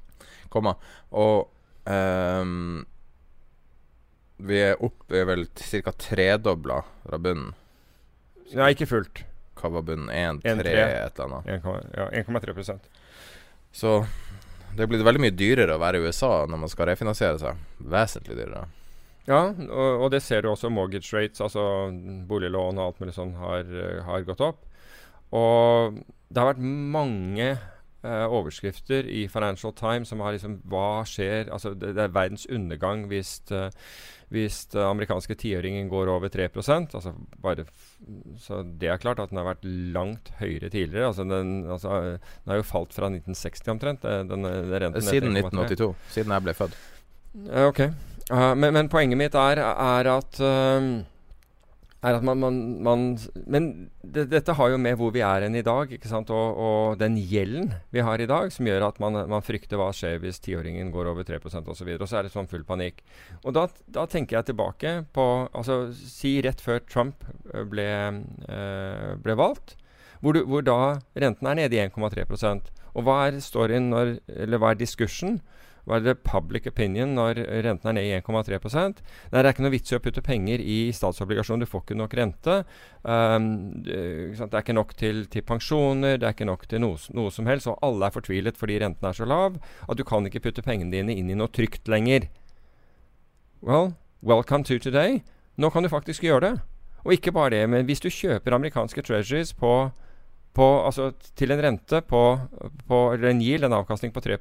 komma. 0.54 0.76
Og 1.18 1.50
um, 1.90 2.84
vi 4.44 4.60
er 4.60 4.82
oppe 4.84 5.22
er 5.22 5.28
vel 5.30 5.46
ca. 5.56 5.94
tredobla 5.98 6.82
fra 7.04 7.20
bunnen. 7.22 7.54
Nei, 8.54 8.74
ikke 8.76 8.90
fullt. 8.90 9.24
Hva 9.58 9.72
var 9.78 9.86
bunnen? 9.88 10.12
1-3 10.44 10.74
et 10.76 11.20
eller 11.24 11.40
annet? 11.40 12.26
1,3% 12.28 12.88
Så 13.72 13.94
det 14.78 14.88
blir 14.90 15.06
veldig 15.06 15.22
mye 15.24 15.36
dyrere 15.38 15.78
å 15.78 15.82
være 15.82 16.02
i 16.02 16.08
USA 16.08 16.44
når 16.50 16.64
man 16.66 16.72
skal 16.72 16.90
refinansiere 16.92 17.40
seg. 17.42 17.62
Vesentlig 17.80 18.38
dyrere. 18.42 18.66
Ja, 19.30 19.46
og, 19.54 20.04
og 20.04 20.10
det 20.12 20.20
ser 20.26 20.44
du 20.44 20.52
også. 20.52 20.72
Mortgage 20.74 21.14
rates, 21.16 21.42
altså 21.42 21.64
boliglån 22.28 22.82
og 22.82 22.90
alt 22.90 23.00
mulig 23.04 23.16
sånn, 23.16 23.36
har, 23.40 23.70
har 24.10 24.28
gått 24.28 24.44
opp. 24.44 24.66
Og 25.34 26.02
det 26.28 26.42
har 26.42 26.52
vært 26.52 26.66
mange 26.66 27.54
uh, 28.04 28.26
overskrifter 28.32 29.08
i 29.08 29.26
Financial 29.32 29.74
Times 29.76 30.12
som 30.12 30.24
har 30.24 30.36
liksom 30.36 30.60
Hva 30.70 31.04
skjer? 31.08 31.52
Altså, 31.54 31.74
det, 31.78 31.94
det 31.98 32.06
er 32.06 32.16
verdens 32.16 32.46
undergang 32.52 33.06
hvis, 33.12 33.36
uh, 33.52 33.70
hvis 34.34 34.64
uh, 34.76 34.86
amerikanske 34.90 35.38
tiåringen 35.40 35.90
går 35.92 36.12
over 36.12 36.32
3% 36.34 36.98
altså 37.00 37.14
bare 37.44 37.66
Så 38.40 38.64
det 38.80 38.92
er 38.92 39.02
klart 39.02 39.22
at 39.24 39.32
den 39.32 39.42
har 39.42 39.52
vært 39.54 39.64
langt 39.96 40.34
høyere 40.40 40.70
tidligere. 40.70 41.08
Altså 41.12 41.24
den, 41.28 41.64
altså, 41.72 42.18
den 42.20 42.54
har 42.54 42.60
jo 42.60 42.68
falt 42.68 42.94
fra 42.96 43.08
1960 43.12 43.72
omtrent. 43.72 44.04
Den, 44.04 44.44
den 44.44 45.02
Siden 45.02 45.38
1982. 45.38 45.94
Siden 46.12 46.36
jeg 46.36 46.44
ble 46.44 46.58
født. 46.58 46.76
ok. 47.70 47.82
Men, 48.32 48.74
men, 48.74 48.90
poenget 48.90 49.20
mitt 49.20 49.36
er, 49.36 49.60
er 49.60 50.10
at 50.10 50.40
er 52.04 52.18
at 52.18 52.26
man, 52.26 52.40
man, 52.42 52.58
man 52.84 53.04
Men 53.48 53.70
det, 54.04 54.28
dette 54.32 54.56
har 54.58 54.74
jo 54.74 54.80
med 54.82 54.98
hvor 55.00 55.14
vi 55.16 55.24
er 55.26 55.46
enn 55.46 55.56
i 55.56 55.64
dag, 55.66 55.92
ikke 55.96 56.10
sant? 56.12 56.32
Og, 56.34 56.60
og, 56.60 56.98
den 57.00 57.16
gjelden 57.18 57.72
vi 57.96 58.04
har 58.04 58.22
i 58.22 58.28
dag, 58.30 58.52
som 58.54 58.68
gjør 58.68 58.88
at 58.90 59.00
man, 59.04 59.22
man 59.32 59.46
frykter 59.46 59.80
hva 59.80 59.90
skjer 59.96 60.20
hvis 60.24 60.42
tiåringen 60.44 60.92
går 60.94 61.12
over 61.14 61.28
3 61.28 61.40
osv. 61.40 61.62
Og, 61.64 61.78
så 61.78 61.88
videre, 61.88 62.04
og 62.04 62.12
så 62.12 62.20
er 62.20 62.28
det 62.28 62.34
sånn 62.36 62.50
full 62.52 62.66
panikk. 62.68 63.02
Og 63.44 63.56
da, 63.56 63.68
da, 63.88 64.06
tenker 64.10 64.40
jeg 64.40 64.52
tilbake 64.52 64.96
på 65.16 65.28
altså 65.54 65.86
Si 65.94 66.36
rett 66.44 66.62
før 66.62 66.84
Trump 66.90 67.24
eh, 67.54 67.64
ble, 67.70 67.88
øh, 68.52 69.14
ble 69.24 69.38
valgt, 69.40 69.78
hvor, 70.24 70.36
du, 70.36 70.44
hvor, 70.48 70.64
da 70.64 71.00
renten 71.20 71.50
er 71.50 71.60
nede 71.60 71.76
i 71.76 71.82
1,3% 71.84 72.70
Og 72.96 73.04
hva 73.04 73.16
er 73.26 73.42
storyen 73.44 73.90
når 73.92 74.14
Eller 74.46 74.62
hva 74.62 74.70
er 74.72 74.80
diskursen? 74.80 75.42
Hva 75.84 75.98
er 75.98 76.04
det 76.06 76.14
public 76.24 76.68
opinion 76.70 77.12
når 77.18 77.42
renten 77.66 77.90
er 77.92 77.96
ned 77.98 78.06
i 78.08 78.14
1,3 78.16 78.60
Nei, 78.72 78.92
Det 79.34 79.40
er 79.42 79.50
ikke 79.50 79.66
noe 79.66 79.74
vits 79.74 79.92
i 79.92 79.98
å 79.98 80.04
putte 80.04 80.24
penger 80.24 80.62
i 80.64 80.78
statsobligasjoner. 80.96 81.66
Du 81.66 81.72
får 81.72 81.84
ikke 81.84 81.98
nok 82.00 82.16
rente. 82.16 82.56
Um, 83.04 83.50
det 83.84 83.98
er 84.48 84.62
ikke 84.62 84.78
nok 84.78 84.94
til, 84.96 85.26
til, 85.28 85.44
pensjoner, 85.44 86.16
det 86.22 86.30
er 86.30 86.38
ikke 86.38 86.48
nok 86.48 86.64
til 86.72 86.80
noe, 86.86 87.02
noe, 87.12 87.34
som 87.36 87.52
helst. 87.52 87.68
Og 87.68 87.84
alle 87.84 88.08
er 88.08 88.16
fortvilet 88.16 88.60
fordi 88.60 88.80
renten 88.80 89.10
er 89.10 89.18
så 89.18 89.28
lav 89.28 89.60
at 89.60 90.00
du 90.00 90.06
kan 90.08 90.24
ikke 90.30 90.46
putte 90.48 90.64
pengene 90.64 90.94
dine 90.94 91.18
inn 91.20 91.34
i 91.34 91.36
noe 91.36 91.52
trygt 91.52 91.92
lenger. 91.92 92.30
Well, 93.60 93.98
welcome 94.24 94.64
to 94.64 94.80
today. 94.80 95.20
Nå 95.60 95.70
kan 95.70 95.84
du 95.84 95.92
faktisk 95.92 96.24
gjøre 96.24 96.48
det. 96.48 96.56
Og 97.04 97.18
ikke 97.18 97.36
bare 97.36 97.58
det, 97.58 97.68
men 97.68 97.84
hvis 97.84 98.00
du 98.00 98.08
kjøper 98.08 98.56
amerikanske 98.56 99.04
treasuries 99.04 99.52
på, 99.52 99.92
på, 100.56 100.68
altså 100.88 101.12
til 101.36 101.52
en 101.52 101.60
rente 101.60 102.00
på, 102.08 102.24
på 102.88 103.06
eller 103.12 103.34
en 103.34 103.44
yield, 103.44 103.68
en 103.68 103.76
avkastning 103.82 104.16
på 104.16 104.24
3 104.24 104.40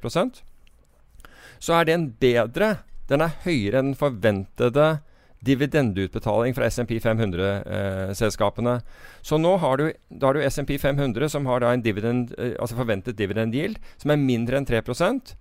så 1.63 1.79
er 1.79 1.87
den 1.87 2.09
bedre. 2.19 2.75
Den 3.07 3.23
er 3.23 3.37
høyere 3.45 3.79
enn 3.83 3.95
forventede 3.95 4.97
dividendeutbetaling 5.43 6.55
fra 6.55 6.67
SMP 6.71 6.97
500-selskapene. 7.03 8.75
Eh, 8.79 9.19
så 9.23 9.39
nå 9.39 9.57
har 9.59 9.79
du, 9.79 9.89
har 10.21 10.35
du 10.35 10.43
SMP 10.47 10.77
500 10.79 11.31
som 11.31 11.47
har 11.51 11.65
en 11.67 11.83
dividend, 11.83 12.31
eh, 12.37 12.55
altså 12.59 12.79
forventet 12.79 13.19
dividend 13.19 13.55
yield 13.55 13.79
som 13.99 14.13
er 14.13 14.21
mindre 14.23 14.59
enn 14.59 14.67
3% 14.67 15.35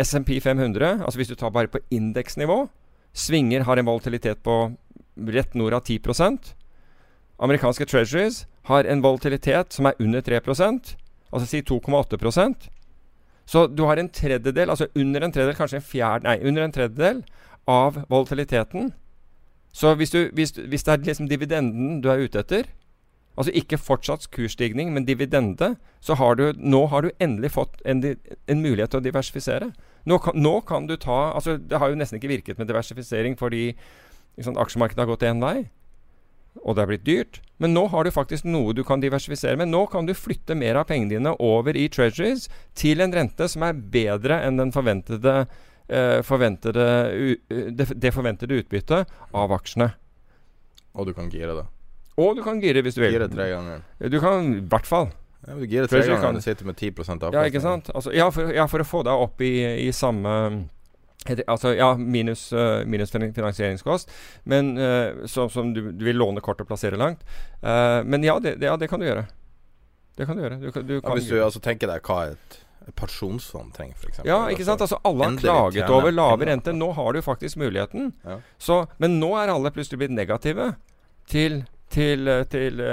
SMP 0.00 0.40
500, 0.42 1.04
altså 1.04 1.20
hvis 1.20 1.30
du 1.30 1.36
tar 1.38 1.52
bare 1.54 1.70
på 1.70 1.78
indeksnivå, 1.94 2.64
svinger 3.14 3.62
har 3.62 3.78
en 3.78 3.86
volatilitet 3.86 4.42
på 4.42 4.74
rett 5.30 5.54
nord 5.54 5.76
av 5.76 5.84
10% 5.86 6.54
Amerikanske 7.38 7.86
treasuries 7.86 8.40
har 8.66 8.88
en 8.90 9.02
volatilitet 9.04 9.76
som 9.76 9.86
er 9.86 10.00
under 10.02 10.24
3% 10.26 10.96
altså 11.30 11.46
si 11.46 11.60
2,8 11.62 12.18
Så 13.46 13.66
du 13.66 13.84
har 13.84 14.00
en 14.00 14.08
tredjedel, 14.08 14.70
altså 14.70 14.86
under 14.96 15.24
en 15.24 15.32
tredjedel, 15.32 15.56
kanskje 15.56 15.80
en 15.80 15.88
fjerde 15.88 16.28
Nei, 16.28 16.38
under 16.48 16.64
en 16.64 16.72
tredjedel 16.72 17.24
av 17.68 18.04
volatiliteten. 18.08 18.92
Så 19.74 19.94
hvis, 19.98 20.10
du, 20.10 20.30
hvis, 20.32 20.54
hvis 20.54 20.86
det 20.86 20.92
er 20.92 21.04
liksom 21.04 21.28
dividenden 21.28 22.00
du 22.02 22.08
er 22.12 22.24
ute 22.24 22.40
etter, 22.40 22.68
altså 23.36 23.52
ikke 23.54 23.78
fortsatt 23.78 24.28
kursstigning, 24.30 24.92
men 24.94 25.04
dividende, 25.04 25.74
så 26.00 26.14
har 26.14 26.38
du 26.38 26.52
nå 26.56 26.86
har 26.86 27.02
du 27.02 27.10
endelig 27.20 27.50
fått 27.56 27.80
en, 27.84 28.04
en 28.04 28.62
mulighet 28.62 28.94
til 28.94 29.02
å 29.02 29.04
diversifisere. 29.04 29.72
Nå 30.06 30.18
kan, 30.22 30.36
nå 30.38 30.60
kan, 30.68 30.86
du 30.86 30.96
ta 31.00 31.32
altså 31.32 31.56
Det 31.56 31.78
har 31.80 31.88
jo 31.88 31.96
nesten 31.96 32.18
ikke 32.18 32.28
virket 32.28 32.58
med 32.58 32.68
diversifisering 32.68 33.38
fordi 33.40 33.70
liksom, 34.36 34.58
aksjemarkedet 34.60 35.00
har 35.00 35.10
gått 35.10 35.24
én 35.26 35.40
vei, 35.42 35.64
og 36.62 36.76
det 36.76 36.84
er 36.84 36.90
blitt 36.90 37.06
dyrt. 37.06 37.40
Men 37.62 37.74
nå 37.74 37.86
har 37.92 38.04
du 38.04 38.12
faktisk 38.14 38.46
noe 38.46 38.74
du 38.74 38.82
kan 38.86 39.02
diversifisere 39.02 39.58
med. 39.58 39.70
Nå 39.72 39.84
kan 39.92 40.06
du 40.06 40.14
flytte 40.16 40.56
mer 40.58 40.78
av 40.80 40.88
pengene 40.90 41.16
dine 41.16 41.34
over 41.42 41.76
i 41.78 41.86
treasuries 41.92 42.48
til 42.78 43.02
en 43.04 43.14
rente 43.14 43.48
som 43.50 43.66
er 43.66 43.78
bedre 43.78 44.40
enn 44.46 44.58
den 44.60 44.74
forventede 44.74 45.44
eh, 45.88 46.20
forventede, 46.26 46.86
det, 47.70 47.88
det, 47.94 48.14
forventede 48.14 48.60
utbyttet 48.62 49.14
av 49.34 49.54
aksjene. 49.54 49.92
Og 50.94 51.10
du 51.10 51.14
kan 51.16 51.30
gire 51.32 51.56
da. 51.58 51.66
Og 52.20 52.36
du 52.38 52.44
kan 52.46 52.60
gire 52.62 52.82
hvis 52.84 52.96
du 52.98 53.02
vil. 53.02 53.16
Gire 53.16 53.30
tre 53.30 53.50
ganger. 53.50 53.84
Du 54.10 54.18
kan 54.22 54.52
i 54.58 54.64
hvert 54.70 54.86
fall. 54.86 55.10
Ja, 55.44 55.56
du 55.58 55.66
girer 55.66 55.90
tre 55.90 56.00
ganger 56.06 56.22
kan... 56.22 56.38
du 56.38 56.44
sitter 56.44 56.66
med 56.66 56.78
10% 56.78 57.00
avkastning. 57.00 57.34
Ja, 57.36 57.48
ikke 57.50 57.60
sant? 57.60 57.90
Altså, 57.94 58.12
ja, 58.14 58.28
for, 58.32 58.52
ja, 58.54 58.64
for, 58.70 58.80
å 58.80 58.88
få 58.88 59.02
deg 59.04 59.24
opp 59.26 59.42
i, 59.44 59.56
i 59.84 59.90
samme 59.92 60.34
Altså, 61.24 61.72
ja, 61.74 61.94
minus, 61.96 62.52
uh, 62.52 62.84
minus 62.86 63.10
finansieringskost, 63.10 64.10
men 64.44 64.74
uh, 64.76 65.24
som, 65.26 65.48
som 65.50 65.72
du, 65.74 65.86
du, 65.92 66.04
vil 66.04 66.18
låne 66.20 66.42
kort 66.44 66.60
og 66.60 66.68
plassere 66.68 67.00
langt. 67.00 67.24
Uh, 67.62 68.04
men 68.04 68.24
ja 68.26 68.36
det, 68.42 68.58
det, 68.60 68.68
ja 68.68 68.76
det, 68.76 68.90
kan 68.92 69.00
du 69.00 69.08
gjøre. 69.08 69.24
Det 70.18 70.28
kan 70.28 70.36
du 70.36 70.44
gjøre. 70.44 70.60
Du, 70.60 70.68
du 70.82 70.94
ja, 70.98 71.14
hvis 71.16 71.30
du 71.30 71.38
altså 71.40 71.62
tenker 71.64 71.88
deg 71.90 72.04
hva 72.04 72.34
et 72.34 72.60
pensjonsfond 73.00 73.72
trenger, 73.72 73.96
f.eks. 73.96 74.20
Ja, 74.28 74.42
ikke 74.52 74.66
sant. 74.68 74.84
Altså, 74.84 75.00
alle 75.08 75.30
har 75.30 75.40
klaget 75.40 75.88
over 75.88 76.12
lave 76.12 76.50
renter. 76.50 76.76
Nå 76.76 76.90
har 76.92 77.16
du 77.16 77.22
faktisk 77.24 77.56
muligheten. 77.56 78.12
Ja. 78.26 78.38
Så, 78.60 78.82
men 79.00 79.16
nå 79.22 79.32
er 79.40 79.54
alle 79.54 79.72
plutselig 79.72 80.02
blitt 80.02 80.12
negative 80.12 80.74
til, 81.32 81.62
til, 81.88 82.28
til, 82.52 82.84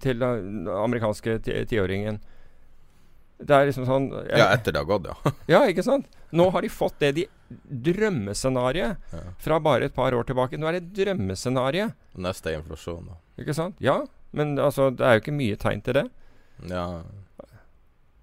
til 0.00 0.24
den 0.24 0.64
amerikanske 0.72 1.36
tiåringen. 1.68 2.22
Det 3.40 3.56
er 3.56 3.68
liksom 3.70 3.86
sånn 3.88 4.08
Ja, 4.28 4.50
etter 4.52 4.74
det 4.74 4.82
har 4.82 4.88
gått, 4.88 5.08
ja. 5.08 5.34
ja, 5.48 5.60
ikke 5.70 5.84
sant. 5.84 6.08
Nå 6.36 6.50
har 6.54 6.64
de 6.64 6.72
fått 6.72 6.98
det 7.00 7.12
de 7.16 7.26
drømmescenarioet 7.90 9.14
ja. 9.14 9.22
fra 9.42 9.58
bare 9.62 9.88
et 9.88 9.96
par 9.96 10.14
år 10.14 10.28
tilbake. 10.28 10.58
Nå 10.60 10.70
er 10.70 10.78
det 10.78 10.92
drømmescenarioet. 10.98 11.96
Neste 12.20 12.52
er 12.52 12.60
inflasjon, 12.60 13.10
da. 13.10 13.18
Ikke 13.42 13.56
sant. 13.56 13.78
Ja, 13.82 14.00
men 14.36 14.54
altså, 14.60 14.90
det 14.94 15.06
er 15.06 15.16
jo 15.16 15.24
ikke 15.24 15.38
mye 15.38 15.58
tegn 15.58 15.82
til 15.86 16.00
det. 16.00 16.06
Ja 16.70 16.86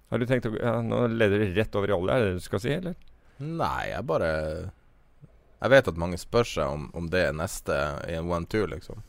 har 0.08 0.18
du 0.18 0.26
tenkt 0.28 0.48
å 0.48 0.54
ja, 0.56 0.78
Nå 0.84 1.06
leder 1.12 1.42
det 1.42 1.52
rett 1.56 1.76
over 1.76 1.90
i 1.90 1.96
olje, 1.96 2.14
er 2.14 2.24
det 2.24 2.32
det 2.32 2.40
du 2.40 2.46
skal 2.46 2.62
si, 2.62 2.72
eller? 2.72 2.96
Nei, 3.38 3.90
jeg 3.90 4.06
bare 4.08 4.30
Jeg 5.60 5.72
vet 5.74 5.90
at 5.92 6.00
mange 6.00 6.20
spør 6.20 6.48
seg 6.48 6.74
om, 6.78 6.88
om 6.96 7.10
det 7.12 7.28
er 7.28 7.36
neste 7.36 7.76
i 8.08 8.16
en 8.18 8.30
one-two, 8.30 8.66
liksom. 8.70 9.02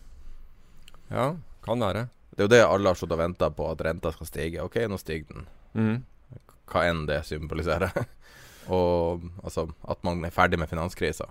Ja, 1.10 1.32
kan 1.65 1.82
være. 1.82 2.08
Det 2.34 2.43
er 2.43 2.47
jo 2.47 2.53
det 2.53 2.62
alle 2.65 2.91
har 2.91 2.97
stått 2.97 3.13
og 3.15 3.21
venta 3.21 3.49
på, 3.53 3.67
at 3.71 3.82
renta 3.86 4.12
skal 4.13 4.29
stige. 4.29 4.63
Ok, 4.65 4.77
nå 4.89 4.97
stiger 5.01 5.34
den. 5.34 5.47
Mm. 5.73 6.41
Hva 6.69 6.86
enn 6.89 7.05
det 7.10 7.23
symboliserer. 7.29 7.93
og 8.67 9.25
altså 9.43 9.69
at 9.89 10.03
man 10.03 10.23
er 10.25 10.33
ferdig 10.33 10.59
med 10.59 10.69
finanskrisa, 10.71 11.29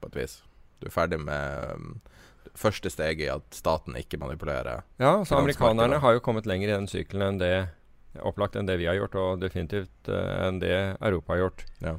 på 0.00 0.10
et 0.10 0.18
vis. 0.22 0.40
Du 0.80 0.88
er 0.88 0.94
ferdig 0.94 1.20
med 1.22 1.74
um, 1.76 2.00
første 2.56 2.90
steget 2.92 3.26
i 3.26 3.32
at 3.32 3.46
staten 3.54 3.96
ikke 4.00 4.20
manipulerer. 4.20 4.84
Ja, 5.00 5.20
så 5.24 5.40
amerikanerne 5.40 6.00
har 6.00 6.16
jo 6.16 6.24
kommet 6.24 6.48
lenger 6.48 6.68
i 6.68 6.76
den 6.76 6.88
sykelen 6.90 7.26
enn 7.26 7.42
det 7.42 7.54
opplagt 8.26 8.56
enn 8.58 8.66
det 8.66 8.80
vi 8.80 8.88
har 8.90 8.96
gjort, 8.98 9.16
og 9.20 9.42
definitivt 9.42 10.10
uh, 10.10 10.46
enn 10.46 10.62
det 10.62 10.76
Europa 10.98 11.36
har 11.36 11.44
gjort. 11.44 11.66
Ja. 11.84 11.96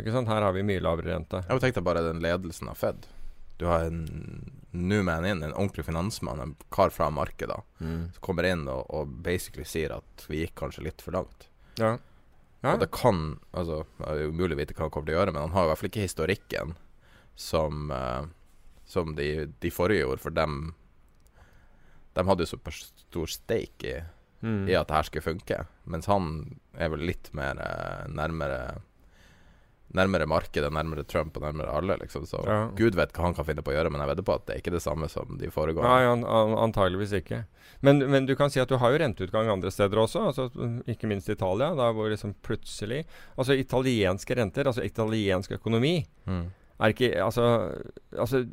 Ikke 0.00 0.14
sant? 0.14 0.28
Her 0.28 0.42
har 0.42 0.54
vi 0.56 0.64
mye 0.66 0.82
lavere 0.82 1.14
rente. 1.14 1.44
Jeg 1.46 1.62
tenkte 1.62 1.84
bare 1.86 2.02
den 2.04 2.22
ledelsen 2.22 2.70
av 2.70 2.80
Fed. 2.80 3.06
Du 3.56 3.68
har 3.70 3.86
en 3.86 4.02
new 4.74 5.02
man 5.06 5.26
in, 5.26 5.42
en 5.42 5.52
ordentlig 5.52 5.84
finansmann, 5.86 6.40
en 6.40 6.56
kar 6.74 6.90
fra 6.90 7.10
markedet, 7.10 7.60
mm. 7.78 8.00
som 8.16 8.24
kommer 8.26 8.48
inn 8.48 8.66
og, 8.68 8.88
og, 8.90 9.12
basically 9.22 9.66
sier 9.68 9.94
at 9.94 10.24
vi 10.26 10.42
gikk 10.42 10.56
kanskje 10.58 10.88
litt 10.88 11.04
for 11.04 11.14
langt. 11.14 11.46
Ja. 11.78 11.94
Ja. 12.64 12.72
Og 12.72 12.80
det 12.80 12.88
kan 12.96 13.36
Altså, 13.52 13.82
det 14.00 14.08
er 14.08 14.32
umulig 14.32 14.56
å 14.56 14.60
vite 14.62 14.76
hva 14.76 14.86
han 14.86 14.94
kommer 14.94 15.10
til 15.10 15.16
å 15.16 15.20
gjøre, 15.20 15.34
men 15.36 15.44
han 15.44 15.54
har 15.54 15.66
i 15.66 15.70
hvert 15.70 15.82
fall 15.82 15.90
ikke 15.92 16.06
historikken 16.08 16.74
som, 17.36 17.92
uh, 17.92 18.24
som 18.88 19.14
de, 19.18 19.28
de, 19.60 19.72
forrige 19.74 20.04
gjorde, 20.04 20.22
for 20.22 20.34
dem 20.34 20.74
De 22.14 22.24
hadde 22.26 22.46
jo 22.46 22.54
så 22.54 22.74
stor 22.78 23.30
stake 23.30 23.90
i 23.90 24.02
mm. 24.44 24.68
i 24.68 24.76
at 24.78 24.88
det 24.88 24.96
her 24.96 25.08
skulle 25.08 25.24
funke. 25.24 25.60
Mens 25.90 26.08
han 26.10 26.58
er 26.76 26.92
vel 26.92 27.06
litt 27.08 27.30
mer 27.36 27.58
uh, 27.58 28.04
nærmere 28.12 28.80
Nærmere 29.94 30.26
markedet, 30.26 30.72
nærmere 30.74 31.04
Trump 31.06 31.36
og 31.38 31.44
nærmere 31.44 31.70
alle, 31.70 31.96
liksom. 32.00 32.26
Så 32.26 32.40
ja. 32.42 32.58
gud 32.74 32.96
vet 32.98 33.14
hva 33.14 33.28
han 33.28 33.36
kan 33.36 33.46
finne 33.46 33.62
på 33.62 33.70
å 33.70 33.76
gjøre, 33.76 33.92
men 33.94 34.02
jeg 34.02 34.10
vedder 34.10 34.26
på 34.26 34.34
at 34.34 34.46
det 34.48 34.56
er 34.56 34.62
ikke 34.64 34.74
det 34.74 34.82
samme 34.82 35.08
som 35.12 35.38
de 35.38 35.50
foregående. 35.54 35.90
Nei, 35.90 36.08
an, 36.10 36.24
an, 36.26 36.56
antageligvis 36.66 37.14
ikke. 37.20 37.44
Men, 37.86 38.02
men, 38.10 38.26
du 38.26 38.34
kan 38.38 38.50
si 38.50 38.62
at 38.62 38.70
du 38.70 38.78
har 38.82 38.94
jo 38.94 39.00
renteutgang 39.04 39.50
andre 39.52 39.70
steder 39.74 40.02
også, 40.02 40.26
altså, 40.32 40.48
ikke 40.90 41.10
minst 41.10 41.30
i 41.30 41.36
Italia, 41.36 41.70
da 41.78 41.90
hvor 41.94 42.10
liksom 42.12 42.34
plutselig 42.44 43.04
Altså 43.38 43.56
italienske 43.58 44.36
renter, 44.38 44.68
altså 44.70 44.84
italiensk 44.84 45.54
økonomi, 45.58 45.98
mm. 46.26 46.44
er 46.80 46.94
ikke 46.94 47.10
Altså, 47.22 47.48
altså 48.12 48.44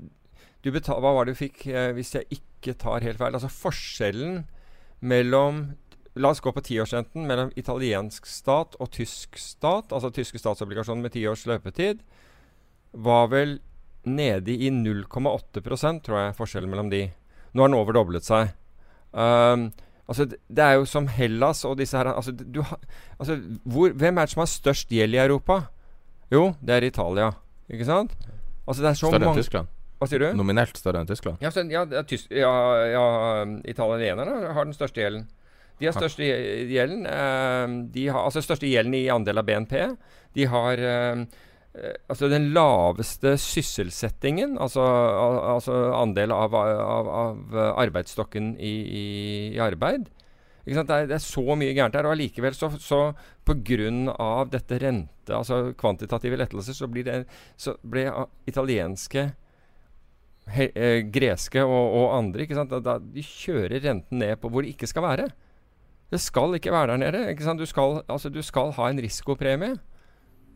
du 0.62 0.72
betal, 0.74 1.02
Hva 1.02 1.14
var 1.16 1.26
det 1.26 1.36
du 1.36 1.42
fikk, 1.42 1.66
eh, 1.68 1.92
hvis 1.98 2.16
jeg 2.16 2.38
ikke 2.38 2.76
tar 2.78 3.06
helt 3.06 3.18
feil? 3.22 3.34
Altså 3.34 3.50
forskjellen 3.50 4.44
mellom 5.02 5.64
La 6.20 6.34
oss 6.34 6.42
gå 6.44 6.52
på 6.52 6.64
tiårsrenten 6.66 7.24
mellom 7.28 7.54
italiensk 7.56 8.26
stat 8.28 8.76
og 8.84 8.90
tysk 8.92 9.38
stat, 9.40 9.94
altså 9.96 10.12
tyske 10.12 10.42
statsobligasjoner 10.42 11.06
med 11.06 11.14
ti 11.14 11.24
års 11.30 11.46
løpetid, 11.48 12.02
var 12.92 13.30
vel 13.32 13.60
nede 14.04 14.52
i 14.52 14.68
0,8% 14.74 16.02
tror 16.04 16.20
jeg, 16.20 16.36
forskjellen 16.36 16.72
mellom 16.72 16.90
de. 16.92 17.06
Nå 17.54 17.64
har 17.64 17.72
den 17.72 17.80
overdoblet 17.80 18.28
seg. 18.28 18.52
Um, 19.12 19.70
altså, 20.08 20.28
det 20.28 20.66
er 20.66 20.80
jo 20.80 20.88
som 20.90 21.08
Hellas 21.12 21.64
og 21.68 21.78
disse 21.80 22.00
her 22.00 22.08
altså, 22.14 22.32
du, 22.32 22.62
altså, 23.20 23.36
hvor, 23.68 23.92
Hvem 23.92 24.18
er 24.18 24.28
det 24.28 24.32
som 24.32 24.44
har 24.44 24.52
størst 24.52 24.92
gjeld 24.92 25.16
i 25.16 25.24
Europa? 25.24 25.62
Jo, 26.32 26.54
det 26.60 26.76
er 26.76 26.88
Italia. 26.88 27.32
Ikke 27.72 27.88
sant? 27.88 28.16
Altså, 28.68 28.82
det 28.84 28.90
er 28.92 29.00
så 29.00 29.12
Større 29.12 29.32
enn 29.32 29.40
Tyskland? 29.40 29.78
Hva 30.02 30.08
sier 30.10 30.24
du? 30.24 30.32
Nominelt 30.36 30.80
større 30.80 31.04
enn 31.04 31.08
Tyskland? 31.08 31.44
Ja, 31.44 31.52
så, 31.54 31.64
ja, 31.70 31.86
ja, 31.88 32.54
ja 32.90 33.06
italienerne 33.70 34.56
har 34.56 34.66
den 34.66 34.76
største 34.76 35.04
gjelden. 35.04 35.28
De 35.82 35.90
har 35.90 35.98
største 35.98 36.28
gjelden. 36.70 37.06
Eh, 37.10 37.78
de 37.96 38.08
har, 38.10 38.26
altså 38.28 38.44
største 38.46 38.70
gjelden 38.70 38.96
i 38.98 39.08
andel 39.14 39.42
av 39.42 39.48
BNP. 39.48 39.76
De 40.38 40.48
har 40.52 40.86
eh, 40.86 41.26
altså 42.12 42.30
den 42.32 42.52
laveste 42.56 43.36
sysselsettingen, 43.40 44.58
altså, 44.62 44.84
al 44.86 45.38
altså 45.58 45.78
andel 45.98 46.34
av, 46.36 46.56
av, 46.56 47.12
av 47.26 47.62
arbeidsstokken 47.82 48.56
i, 48.60 48.74
i, 49.02 49.06
i 49.56 49.62
arbeid. 49.64 50.10
Det 50.62 50.78
er, 50.78 51.08
det, 51.10 51.16
er, 51.18 51.24
så 51.24 51.56
mye 51.58 51.74
gærent 51.74 51.96
her. 51.98 52.08
Og 52.08 52.16
allikevel, 52.16 52.56
så, 52.56 52.70
så 52.80 53.02
pga. 53.48 53.92
dette 54.52 54.80
rente, 54.82 55.34
altså 55.34 55.74
kvantitative 55.78 56.38
lettelser, 56.38 56.78
så, 56.78 56.88
blir 56.88 57.08
det, 57.08 57.24
så 57.58 57.76
ble 57.82 58.06
italienske 58.48 59.32
he, 60.54 60.70
eh, 60.76 61.00
greske 61.10 61.64
og, 61.64 61.96
og, 61.98 62.08
andre? 62.18 62.46
Da, 62.46 62.80
da, 62.80 63.00
de 63.00 63.26
kjører 63.26 63.82
renten 63.82 64.22
ned 64.22 64.38
på 64.42 64.52
hvor 64.52 64.62
det 64.62 64.76
ikke 64.76 64.90
skal 64.90 65.08
være. 65.08 65.32
Det 66.12 66.20
skal 66.20 66.58
ikke 66.58 66.74
være 66.74 66.94
der 66.94 67.02
nede. 67.06 67.24
ikke 67.32 67.46
sant? 67.46 67.62
Du 67.62 67.70
skal, 67.70 68.02
altså, 68.12 68.30
du 68.30 68.42
skal 68.44 68.74
ha 68.76 68.90
en 68.92 69.00
risikopremie 69.02 69.78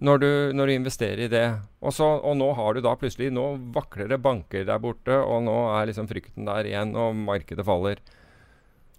når 0.03 0.19
du, 0.19 0.29
når 0.51 0.67
du 0.67 0.73
investerer 0.73 1.21
i 1.25 1.31
det. 1.31 1.45
Og, 1.79 1.93
så, 1.95 2.07
og, 2.19 2.35
nå 2.35 2.49
har 2.57 2.75
du 2.75 2.81
da 2.83 2.95
plutselig 2.99 3.31
Nå 3.31 3.45
vakler 3.75 4.11
det 4.11 4.19
banker 4.23 4.67
der 4.67 4.81
borte, 4.83 5.15
og 5.15 5.45
nå 5.47 5.55
er 5.77 5.87
liksom 5.89 6.09
frykten 6.11 6.49
der 6.49 6.67
igjen, 6.67 6.91
og 6.99 7.15
markedet 7.15 7.65
faller. 7.67 8.03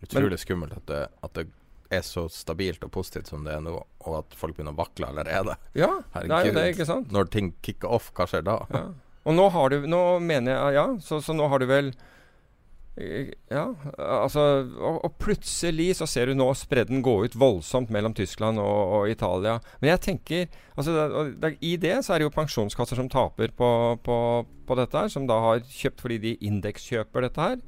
Utrolig 0.05 0.41
skummelt 0.41 0.77
at 0.77 0.89
det, 0.89 1.03
at 1.25 1.37
det 1.37 1.47
er 1.93 2.03
så 2.03 2.27
stabilt 2.33 2.83
og 2.85 2.91
positivt 2.95 3.29
som 3.31 3.45
det 3.47 3.55
er 3.55 3.63
nå, 3.63 3.77
og 3.77 4.19
at 4.19 4.37
folk 4.37 4.57
begynner 4.57 4.75
å 4.75 4.81
vakle 4.81 5.11
allerede. 5.13 5.55
Ja, 5.77 5.93
Herregud, 6.17 6.33
det 6.33 6.39
er 6.39 6.49
jo 6.49 6.57
det, 6.57 6.67
ikke 6.75 6.89
sant? 6.89 7.13
Når 7.15 7.31
ting 7.33 7.53
kicker 7.65 7.93
off, 7.99 8.11
hva 8.17 8.27
skjer 8.31 8.47
da? 8.47 8.59
Ja. 8.73 8.87
Og 9.27 9.35
nå 9.35 9.49
har 9.51 9.73
du 9.73 9.89
Nå 9.91 10.01
mener 10.23 10.55
jeg 10.55 10.77
Ja, 10.77 10.85
så, 11.03 11.19
så 11.19 11.35
nå 11.35 11.49
har 11.51 11.59
du 11.59 11.67
vel 11.67 11.91
ja, 12.97 13.65
altså 14.01 14.43
og, 14.81 15.03
og, 15.05 15.17
plutselig 15.21 15.91
så 15.99 16.07
ser 16.09 16.31
du 16.31 16.39
nå 16.39 16.47
spredden 16.57 17.03
gå 17.05 17.13
ut 17.27 17.37
voldsomt 17.37 17.91
mellom 17.93 18.15
Tyskland 18.17 18.61
og, 18.63 18.93
og 18.97 19.11
Italia. 19.13 19.59
Men 19.83 19.93
jeg 19.93 20.03
tenker 20.07 20.47
altså 20.75 20.95
da, 20.97 21.25
da, 21.37 21.53
I 21.61 21.75
det 21.81 21.99
så 22.07 22.15
er 22.15 22.23
det 22.23 22.31
jo 22.31 22.37
pensjonskasser 22.37 22.97
som 22.97 23.11
taper 23.13 23.53
på, 23.57 23.69
på, 24.07 24.19
på 24.69 24.79
dette 24.81 25.03
her, 25.03 25.13
som 25.13 25.29
da 25.29 25.39
har 25.45 25.67
kjøpt 25.69 26.07
fordi 26.07 26.23
de 26.25 26.35
indekskjøper 26.49 27.29
dette 27.29 27.51
her. 27.51 27.61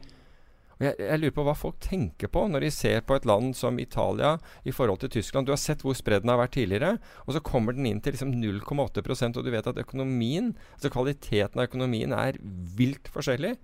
Jeg, 0.79 0.95
jeg, 1.03 1.19
lurer 1.19 1.35
på 1.35 1.45
hva 1.45 1.57
folk 1.59 1.79
tenker 1.83 2.31
på 2.31 2.45
når 2.49 2.65
de 2.65 2.73
ser 2.73 3.01
på 3.05 3.17
et 3.19 3.25
land 3.27 3.51
som 3.59 3.81
Italia 3.83 4.37
i 4.63 4.73
forhold 4.73 5.03
til 5.03 5.11
Tyskland. 5.19 5.49
Du 5.49 5.53
har 5.53 5.61
sett 5.61 5.83
hvor 5.85 5.97
spredden 5.99 6.31
har 6.31 6.39
vært 6.41 6.55
tidligere, 6.55 6.95
og 7.27 7.35
så 7.35 7.43
kommer 7.45 7.75
den 7.77 7.89
inn 7.91 8.01
til 8.01 8.15
liksom 8.15 8.33
0,8% 8.39 9.41
og 9.41 9.45
du 9.45 9.51
vet 9.53 9.69
at 9.69 9.81
økonomien, 9.83 10.55
altså 10.79 10.93
kvaliteten 10.95 11.59
av 11.59 11.69
økonomien 11.69 12.15
er 12.17 12.39
vilt 12.79 13.11
forskjellig. 13.13 13.59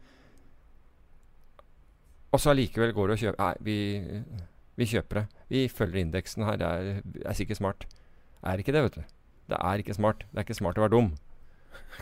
Og 2.35 2.41
så 2.43 2.51
allikevel 2.51 2.95
går 2.95 3.11
det 3.11 3.15
og 3.15 3.23
kjøper 3.23 3.43
Nei, 3.45 3.53
vi, 3.63 3.77
vi, 4.81 4.89
kjøper 4.91 5.21
det. 5.21 5.45
Vi 5.53 5.61
følger 5.71 6.01
indeksen 6.01 6.47
her. 6.49 6.59
Det 6.59 6.67
er, 6.71 7.05
er 7.23 7.39
sikkert 7.39 7.61
smart. 7.61 7.87
er 8.43 8.59
ikke 8.59 8.75
det, 8.75 8.83
vet 8.89 8.99
du. 8.99 9.15
Det 9.53 9.61
er 9.61 9.83
ikke 9.83 9.95
smart. 9.95 10.27
Det 10.33 10.41
er 10.41 10.49
ikke 10.49 10.59
smart 10.59 10.81
å 10.81 10.85
være 10.85 10.97
dum. 10.97 11.13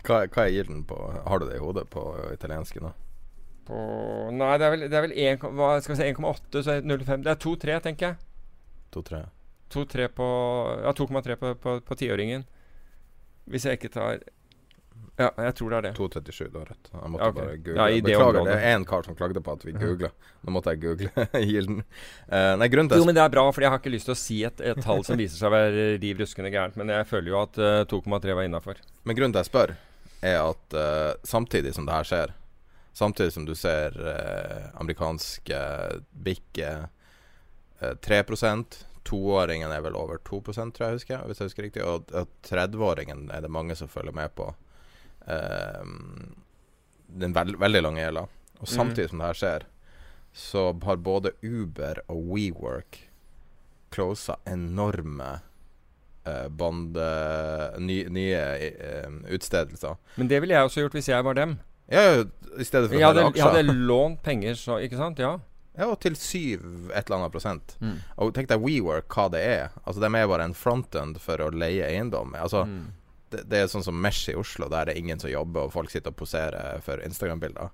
Hva, 0.07 0.23
hva 0.25 0.47
er 0.47 0.55
gilden 0.55 0.85
på 0.89 0.97
Har 0.97 1.41
du 1.41 1.51
det 1.51 1.59
i 1.59 1.61
hodet 1.61 1.85
på 1.93 2.03
italienske 2.33 2.81
nå? 2.81 2.95
På 3.69 3.79
Nei, 4.33 4.55
det 4.59 4.67
er 4.67 4.73
vel, 4.75 4.85
det 4.89 4.99
er 4.99 5.05
vel 5.05 5.13
1, 5.13 5.45
hva 5.59 5.69
skal 5.85 5.95
vi 5.95 5.99
si, 6.01 6.09
1,8, 6.17 6.63
så 6.65 6.73
er 6.73 6.81
det 6.81 6.97
0,5 7.05 7.27
Det 7.27 7.35
er 7.35 7.43
2,3, 7.45 7.79
tenker 7.85 8.09
jeg. 8.09 8.17
2-3? 8.97 9.23
2,3 9.73 10.09
på 10.17 10.29
Ja, 10.87 10.95
2,3 10.97 11.37
på, 11.43 11.53
på, 11.61 11.77
på 11.89 11.99
tiåringen. 12.01 12.47
Hvis 13.53 13.67
jeg 13.69 13.79
ikke 13.79 13.93
tar 13.93 14.25
Ja, 15.21 15.29
jeg 15.45 15.55
tror 15.59 15.73
det 15.73 15.79
er 15.79 15.87
det. 15.87 15.93
2,37, 15.99 16.51
du 16.51 16.59
har 16.59 16.71
rett. 16.73 16.89
Jeg 16.89 17.13
måtte 17.13 17.29
okay. 17.29 17.39
bare 17.39 17.57
google. 17.61 17.77
Ja, 17.77 17.87
det 17.93 18.05
Beklager, 18.07 18.39
området. 18.41 18.53
det 18.53 18.69
er 18.71 18.77
en 18.79 18.87
kar 18.89 19.07
som 19.07 19.17
klagde 19.19 19.43
på 19.45 19.55
at 19.55 19.67
vi 19.67 19.75
googla. 19.77 20.11
Nå 20.43 20.55
måtte 20.57 20.73
jeg 20.73 20.83
google 20.83 21.27
gilden. 21.53 21.83
Uh, 22.27 22.55
nei, 22.59 22.69
grunnen 22.73 22.91
til 22.91 23.03
Jo, 23.03 23.07
men 23.09 23.19
det 23.19 23.25
er 23.27 23.35
bra, 23.35 23.45
for 23.53 23.67
jeg 23.67 23.75
har 23.75 23.83
ikke 23.83 23.93
lyst 23.93 24.09
til 24.09 24.17
å 24.17 24.19
si 24.19 24.41
et, 24.49 24.63
et 24.73 24.81
tall 24.83 25.05
som 25.07 25.21
viser 25.21 25.37
seg 25.37 25.53
å 25.53 25.55
være 25.55 25.89
riv 26.03 26.23
ruskende 26.25 26.53
gærent. 26.55 26.81
Men 26.81 26.95
jeg 26.97 27.09
føler 27.13 27.35
jo 27.35 27.41
at 27.43 27.61
uh, 27.61 27.83
2,3 27.93 28.39
var 28.39 28.49
innafor. 28.49 28.81
Men 29.05 29.19
grunnen 29.19 29.37
til 29.37 29.45
jeg 29.45 29.53
spør, 29.53 29.75
er 30.23 30.39
at 30.41 30.79
uh, 30.79 31.13
samtidig 31.29 31.75
som 31.77 31.89
det 31.89 31.99
her 31.99 32.09
skjer, 32.09 32.35
samtidig 32.93 33.33
som 33.33 33.45
du 33.45 33.55
ser 33.55 33.97
eh, 34.09 34.81
amerikanske 34.81 35.61
bikke 36.13 36.73
eh, 37.81 37.95
3 38.05 38.25
Toåringen 39.03 39.73
er 39.73 39.81
vel 39.83 39.97
over 39.99 40.21
2% 40.23 40.77
tror 40.77 40.87
jeg 40.87 40.99
husker, 41.01 41.23
hvis 41.27 41.41
jeg 41.41 41.49
husker 41.49 41.65
riktig. 41.67 41.83
Og 41.83 42.07
30-åringen 42.47 43.33
er 43.35 43.43
det 43.43 43.51
mange 43.51 43.75
som 43.75 43.91
følger 43.91 44.15
med 44.15 44.31
på. 44.39 44.53
Eh, 45.27 45.85
den 47.23 47.33
veld, 47.37 47.57
veldig 47.61 47.83
lange 47.85 48.01
gjelda. 48.05 48.27
Og 48.63 48.69
samtidig 48.71 49.11
som 49.11 49.19
det 49.23 49.27
her 49.33 49.39
skjer, 49.41 49.65
så 50.33 50.67
har 50.87 50.97
både 50.97 51.35
Uber 51.45 51.99
og 52.09 52.23
WeWork 52.33 53.01
closa 53.93 54.37
enorme 54.49 55.41
eh, 56.25 56.49
bande... 56.49 57.09
Ny, 57.79 57.99
nye 58.09 58.41
eh, 58.71 59.11
utstedelser. 59.35 59.99
Men 60.17 60.29
det 60.31 60.41
ville 60.41 60.55
jeg 60.57 60.71
også 60.71 60.87
gjort 60.87 60.97
hvis 60.97 61.11
jeg 61.13 61.27
var 61.27 61.37
dem. 61.37 61.59
Ja, 61.93 62.23
i 62.23 62.65
stedet 62.65 62.89
for 62.89 62.97
Jeg 62.97 63.05
hadde, 63.05 63.27
aksjer. 63.27 63.43
jeg 63.43 63.67
hadde 63.67 63.75
lånt 63.91 64.23
penger, 64.25 64.55
så 64.57 64.79
Ikke 64.81 64.97
sant? 64.97 65.19
Ja. 65.21 65.35
Ja, 65.77 65.87
og 65.89 65.99
til 66.05 66.17
syv 66.21 66.91
et 66.93 67.07
eller 67.09 67.19
annet 67.19 67.33
prosent. 67.33 67.77
Mm. 67.81 67.95
Og 68.21 68.33
tenk 68.37 68.49
deg 68.51 68.61
WeWork, 68.61 69.07
hva 69.13 69.29
det 69.33 69.41
er. 69.41 69.71
Altså, 69.85 70.01
De 70.05 70.09
er 70.21 70.27
bare 70.29 70.45
en 70.49 70.57
frontend 70.57 71.17
for 71.21 71.41
å 71.41 71.51
leie 71.53 71.85
eiendom. 71.89 72.35
Altså, 72.37 72.65
Mm. 72.69 72.91
Det, 73.33 73.43
det 73.51 73.59
er 73.59 73.71
sånn 73.71 73.85
som 73.85 73.99
Mesh 73.99 74.31
i 74.33 74.37
Oslo, 74.39 74.69
der 74.73 74.89
det 74.89 74.95
er 74.95 75.03
ingen 75.03 75.21
som 75.23 75.31
jobber, 75.33 75.67
og 75.67 75.75
folk 75.75 75.93
sitter 75.93 76.15
og 76.15 76.19
poserer 76.21 76.83
for 76.85 77.03
Instagram-bilder. 77.05 77.73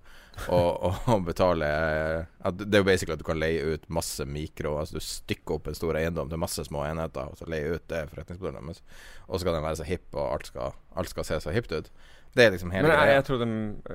Og, 0.55 0.69
og, 0.87 0.99
og 1.11 1.25
betaler 1.27 2.21
ja, 2.23 2.51
Det 2.55 2.69
er 2.71 2.85
jo 2.85 2.87
basically 2.87 3.17
at 3.17 3.23
du 3.23 3.27
kan 3.27 3.41
leie 3.41 3.73
ut 3.75 3.89
masse 3.91 4.23
mikro 4.23 4.77
Altså 4.79 4.95
Du 4.95 5.03
stykker 5.03 5.57
opp 5.57 5.67
en 5.67 5.75
stor 5.75 5.97
eiendom 5.99 6.29
til 6.31 6.39
masse 6.39 6.63
små 6.69 6.85
enheter, 6.87 7.33
og 7.33 7.41
så 7.41 7.49
leie 7.51 7.73
ut 7.75 7.89
det 7.91 8.05
forretningsmodellen 8.13 8.71
deres. 8.71 8.85
Og 9.27 9.35
så 9.35 9.43
skal 9.43 9.59
den 9.59 9.67
være 9.67 9.81
så 9.81 9.89
hipp, 9.89 10.07
og 10.15 10.37
alt 10.37 10.53
skal, 10.53 10.79
alt 10.99 11.11
skal 11.11 11.27
se 11.27 11.41
så 11.43 11.55
hipt 11.57 11.75
ut. 11.75 11.91
Det 12.37 12.45
er 12.45 12.55
liksom 12.55 12.71
hele 12.71 12.87
Men 12.87 12.95
jeg, 12.95 13.03
greia. 13.03 13.19
jeg, 13.19 13.27
trodde, 13.27 13.51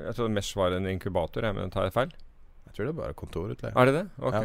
jeg 0.10 0.16
trodde 0.18 0.36
Mesh 0.36 0.60
var 0.60 0.76
en 0.76 0.90
inkubator, 0.90 1.48
jeg, 1.48 1.56
men 1.58 1.74
tar 1.74 1.88
jeg 1.88 1.96
feil? 1.96 2.14
Jeg 2.74 2.78
tror 2.80 2.88
det 2.88 2.92
er 2.96 2.98
bare 2.98 3.14
kontorutleie. 3.14 3.74
Er 3.78 3.86
det 3.86 3.94
det? 3.94 4.04
Ok. 4.18 4.34
Ja. 4.34 4.40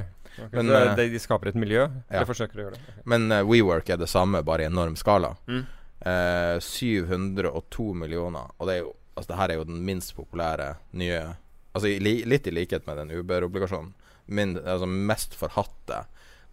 okay. 0.45 0.49
Men, 0.53 0.69
så 0.69 0.79
eh, 0.83 0.91
de, 0.99 1.07
de 1.15 1.21
skaper 1.23 1.49
et 1.49 1.57
miljø? 1.57 1.87
ja. 1.89 2.03
Eller 2.13 2.29
forsøker 2.29 2.61
å 2.61 2.67
gjøre 2.67 2.77
det? 2.77 2.83
Okay. 2.93 3.05
Men 3.09 3.25
uh, 3.33 3.41
WeWork 3.49 3.89
er 3.89 4.01
det 4.03 4.09
samme, 4.13 4.43
bare 4.45 4.67
i 4.67 4.69
enorm 4.69 4.99
skala. 5.01 5.33
Mm. 5.49 5.63
Eh, 6.07 6.59
702 6.63 7.95
millioner. 7.95 8.51
Og 8.59 8.67
det 8.71 8.75
er 8.79 8.85
jo 8.87 8.95
Altså, 9.19 9.33
det 9.33 9.37
her 9.41 9.51
er 9.51 9.57
jo 9.59 9.65
den 9.67 9.81
minst 9.83 10.13
populære 10.15 10.77
nye 10.95 11.17
Altså 11.75 11.89
li, 11.99 12.21
litt 12.25 12.47
i 12.47 12.53
likhet 12.55 12.85
med 12.87 12.97
den 13.01 13.11
Uber-obligasjonen. 13.19 13.91
Altså 14.63 14.87
mest 14.87 15.35
forhatte, 15.35 16.05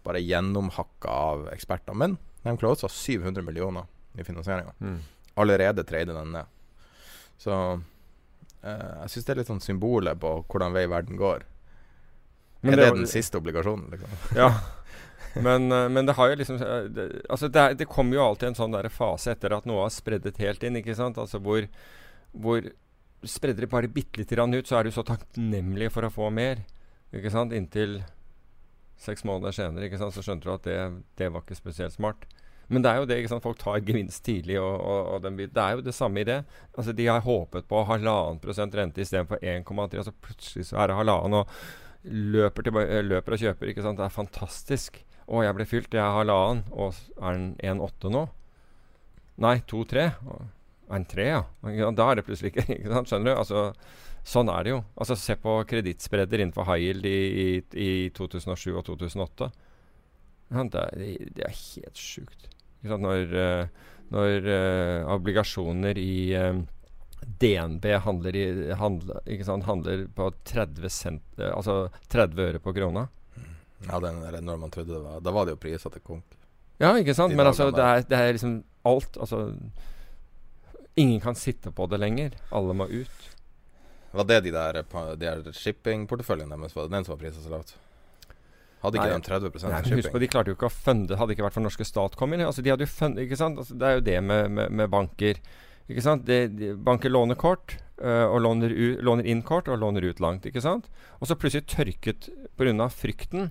bare 0.02 0.18
gjennomhakka 0.18 1.08
av 1.08 1.44
eksperter. 1.52 1.94
Men 1.94 2.16
de 2.42 2.56
closa 2.58 2.88
700 2.90 3.42
millioner 3.46 3.86
i 4.18 4.24
finansieringa. 4.26 4.72
Mm. 4.80 4.98
Allerede 5.36 5.84
treide 5.86 6.12
den 6.14 6.32
ned. 6.34 6.46
Så 7.38 7.52
eh, 8.62 9.02
jeg 9.02 9.10
syns 9.14 9.24
det 9.26 9.34
er 9.36 9.40
litt 9.44 9.50
sånn 9.50 9.62
symbolet 9.62 10.18
på 10.22 10.34
hvordan 10.50 10.74
vei 10.74 10.86
verden 10.90 11.16
går. 11.20 11.44
Men 12.62 12.72
er 12.74 12.76
det, 12.82 12.88
var- 12.90 12.98
den 12.98 13.06
siste 13.10 13.38
obligasjonen, 13.38 13.90
liksom? 13.94 14.18
Ja. 14.36 14.50
Men, 15.42 15.72
eh, 15.72 15.88
men 15.92 16.08
det 16.08 16.16
har 16.16 16.30
jo 16.30 16.38
liksom 16.40 16.56
eh, 16.62 16.88
det, 16.92 17.06
Altså 17.28 17.48
det, 17.52 17.66
det 17.80 17.88
kommer 17.90 18.18
jo 18.18 18.24
alltid 18.24 18.50
en 18.50 18.58
sånn 18.58 18.74
der 18.76 18.88
fase 18.92 19.34
etter 19.34 19.54
at 19.56 19.68
noe 19.68 19.84
har 19.84 19.94
spreddet 19.94 20.40
helt 20.42 20.64
inn, 20.64 20.78
ikke 20.80 20.96
sant? 20.96 21.20
Altså 21.20 21.42
hvor, 21.42 21.68
hvor 22.32 22.72
Spredder 23.26 23.64
det 23.64 23.72
bare 23.72 23.88
bitte 23.90 24.20
lite 24.20 24.36
grann 24.36 24.54
ut, 24.54 24.68
så 24.68 24.76
er 24.78 24.86
du 24.86 24.92
så 24.94 25.02
takknemlig 25.02 25.88
for 25.90 26.04
å 26.06 26.10
få 26.12 26.28
mer. 26.30 26.60
Ikke 27.16 27.32
sant? 27.32 27.54
Inntil 27.56 27.96
seks 29.00 29.24
måneder 29.26 29.56
senere 29.56 29.88
ikke 29.88 29.98
sant? 29.98 30.14
så 30.14 30.22
skjønte 30.22 30.46
du 30.46 30.52
at 30.52 30.66
det, 30.68 30.76
det 31.18 31.30
var 31.32 31.42
ikke 31.42 31.56
spesielt 31.58 31.96
smart. 31.96 32.26
Men 32.68 32.84
det 32.84 32.92
er 32.92 33.00
jo 33.00 33.08
det, 33.08 33.18
ikke 33.18 33.32
sant? 33.32 33.42
folk 33.42 33.58
tar 33.58 33.80
gevinst 33.88 34.22
tidlig, 34.28 34.60
og, 34.60 34.76
og, 34.76 35.00
og 35.16 35.24
den, 35.24 35.40
det 35.40 35.64
er 35.64 35.78
jo 35.78 35.86
det 35.88 35.96
samme 35.96 36.22
i 36.22 36.28
det. 36.28 36.38
Altså 36.76 36.94
De 36.94 37.08
har 37.08 37.24
håpet 37.24 37.66
på 37.72 37.82
halvannen 37.88 38.38
prosent 38.44 38.76
rente 38.78 39.02
istedenfor 39.02 39.42
1,3, 39.42 39.98
og 39.98 40.06
så 40.06 40.14
plutselig 40.28 40.68
så 40.70 40.78
er 40.84 40.92
det 40.92 41.00
halvannen. 41.00 41.40
og 41.40 42.06
løper, 42.06 42.70
eh, 42.84 43.02
løper 43.04 43.34
og 43.34 43.42
kjøper. 43.42 43.72
ikke 43.72 43.82
sant? 43.82 43.98
Det 43.98 44.06
er 44.06 44.14
fantastisk. 44.14 45.02
Å, 45.26 45.42
jeg 45.42 45.56
ble 45.58 45.66
fylt. 45.68 45.94
Jeg 45.94 46.02
er 46.02 46.16
halvannen. 46.16 46.64
Og 46.74 46.96
er 47.18 47.38
den 47.38 47.80
1,8 47.80 48.12
nå? 48.14 48.26
Nei, 49.42 49.58
2,3. 49.68 50.06
Å, 50.26 50.42
Er 50.86 51.00
den 51.00 51.08
3, 51.10 51.24
ja? 51.26 51.40
Da 51.98 52.10
er 52.10 52.18
det 52.20 52.26
plutselig 52.28 52.52
ikke 52.52 52.66
ikke 52.76 52.92
sant? 52.94 53.10
Skjønner 53.10 53.32
du? 53.32 53.40
Altså, 53.42 53.62
sånn 54.26 54.50
er 54.52 54.66
det 54.66 54.74
jo. 54.76 54.82
Altså, 54.94 55.18
Se 55.18 55.34
på 55.42 55.56
kredittspredder 55.70 56.44
innenfor 56.44 56.68
high 56.70 56.84
yield 56.84 57.08
i, 57.10 57.18
i, 57.42 57.48
i 57.74 57.90
2007 58.14 58.70
og 58.76 58.84
2008. 58.86 59.50
Ja, 60.54 60.62
det, 60.62 60.84
er, 60.84 61.26
det 61.34 61.48
er 61.48 61.58
helt 61.58 61.98
sjukt. 61.98 62.46
Når, 62.86 63.32
eh, 63.34 63.86
når 64.14 64.44
uh, 64.46 65.08
obligasjoner 65.16 65.98
i 65.98 66.36
um, 66.38 66.60
DNB 67.42 67.84
handler, 68.04 68.36
i, 68.36 68.72
handler, 68.78 69.62
handler 69.66 70.06
på 70.14 70.30
30 70.44 70.88
cent, 70.92 71.24
eh, 71.38 71.50
altså 71.50 71.88
30 72.12 72.42
øre 72.44 72.62
på 72.62 72.74
krona. 72.76 73.08
Ja, 73.86 74.00
den, 74.02 74.20
der 74.22 74.40
når 74.42 74.58
man 74.64 74.72
trodde 74.74 74.94
det 74.94 75.02
var 75.04 75.20
Da 75.22 75.32
var 75.34 75.46
det 75.46 75.56
jo 75.56 75.62
priser 75.62 75.92
til 75.94 76.02
konk. 76.02 76.36
Ja, 76.82 76.92
ikke 76.98 77.14
sant? 77.14 77.32
De 77.32 77.38
Men 77.38 77.46
altså, 77.46 77.70
det 77.70 77.84
er, 77.84 78.02
det 78.04 78.18
er 78.18 78.34
liksom 78.36 78.58
alt 78.84 79.16
Altså 79.16 79.54
Ingen 80.96 81.20
kan 81.20 81.36
sitte 81.36 81.70
på 81.70 81.86
det 81.92 82.00
lenger. 82.00 82.36
Alle 82.56 82.72
må 82.72 82.86
ut. 82.88 83.32
Var 84.16 84.24
det 84.24 84.38
de 84.46 84.52
der, 84.54 84.78
de 84.80 85.16
der 85.20 85.52
shippingporteføljen 85.52 86.48
deres? 86.48 86.72
Var 86.76 86.86
det 86.86 86.94
den 86.94 87.04
som 87.04 87.12
var 87.12 87.20
prisa 87.20 87.42
så 87.42 87.52
lavt? 87.52 87.74
Hadde 88.80 89.00
ikke 89.00 89.10
Nei, 89.10 89.18
de 89.18 89.26
30 89.28 89.50
Nei, 89.50 89.80
shipping? 89.82 89.98
husk 90.00 90.14
på. 90.14 90.22
De 90.22 90.28
klarte 90.30 90.52
jo 90.52 90.56
ikke 90.56 90.68
å 90.70 90.72
funde 90.72 91.18
Hadde 91.20 91.34
ikke 91.34 91.44
vært 91.46 91.56
for 91.56 91.64
norske 91.64 91.84
stat 91.84 92.16
kom 92.16 92.32
inn. 92.32 92.44
Altså, 92.46 92.64
de 92.64 92.72
hadde 92.72 92.86
jo 92.86 92.92
fund, 92.92 93.20
ikke 93.20 93.38
sant? 93.38 93.60
Altså, 93.60 93.76
det 93.76 93.88
er 93.88 93.98
jo 93.98 94.04
det 94.08 94.16
med, 94.24 94.50
med, 94.56 94.72
med 94.80 94.92
banker. 94.92 95.40
Ikke 95.86 96.04
sant? 96.04 96.24
De, 96.28 96.46
de, 96.48 96.72
banker 96.86 97.12
låner 97.12 97.38
kort, 97.38 97.76
øh, 98.00 98.26
og 98.30 98.40
låner, 98.44 98.72
u, 98.72 98.86
låner 99.04 99.28
inn 99.28 99.42
kort 99.46 99.68
og 99.68 99.80
låner 99.82 100.06
ut 100.08 100.22
langt. 100.22 100.48
ikke 100.48 100.64
sant? 100.64 100.88
Og 101.20 101.30
så 101.30 101.38
plutselig 101.38 101.68
tørket 101.72 102.30
pga. 102.56 102.88
frykten. 102.92 103.50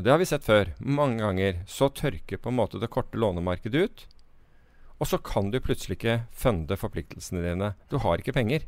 Og 0.00 0.04
det 0.06 0.14
har 0.14 0.20
vi 0.22 0.24
sett 0.30 0.46
før. 0.48 0.70
Mange 0.80 1.20
ganger. 1.20 1.58
Så 1.68 1.90
tørker 1.92 2.40
på 2.40 2.48
en 2.48 2.56
måte 2.56 2.78
det 2.80 2.88
korte 2.88 3.20
lånemarkedet 3.20 3.82
ut. 3.84 4.04
Og 4.96 5.10
så 5.10 5.18
kan 5.20 5.50
du 5.52 5.58
plutselig 5.60 5.98
ikke 5.98 6.14
funde 6.32 6.78
forpliktelsene 6.80 7.42
dine. 7.44 7.68
Du 7.92 7.98
har 8.00 8.16
ikke 8.16 8.32
penger. 8.32 8.64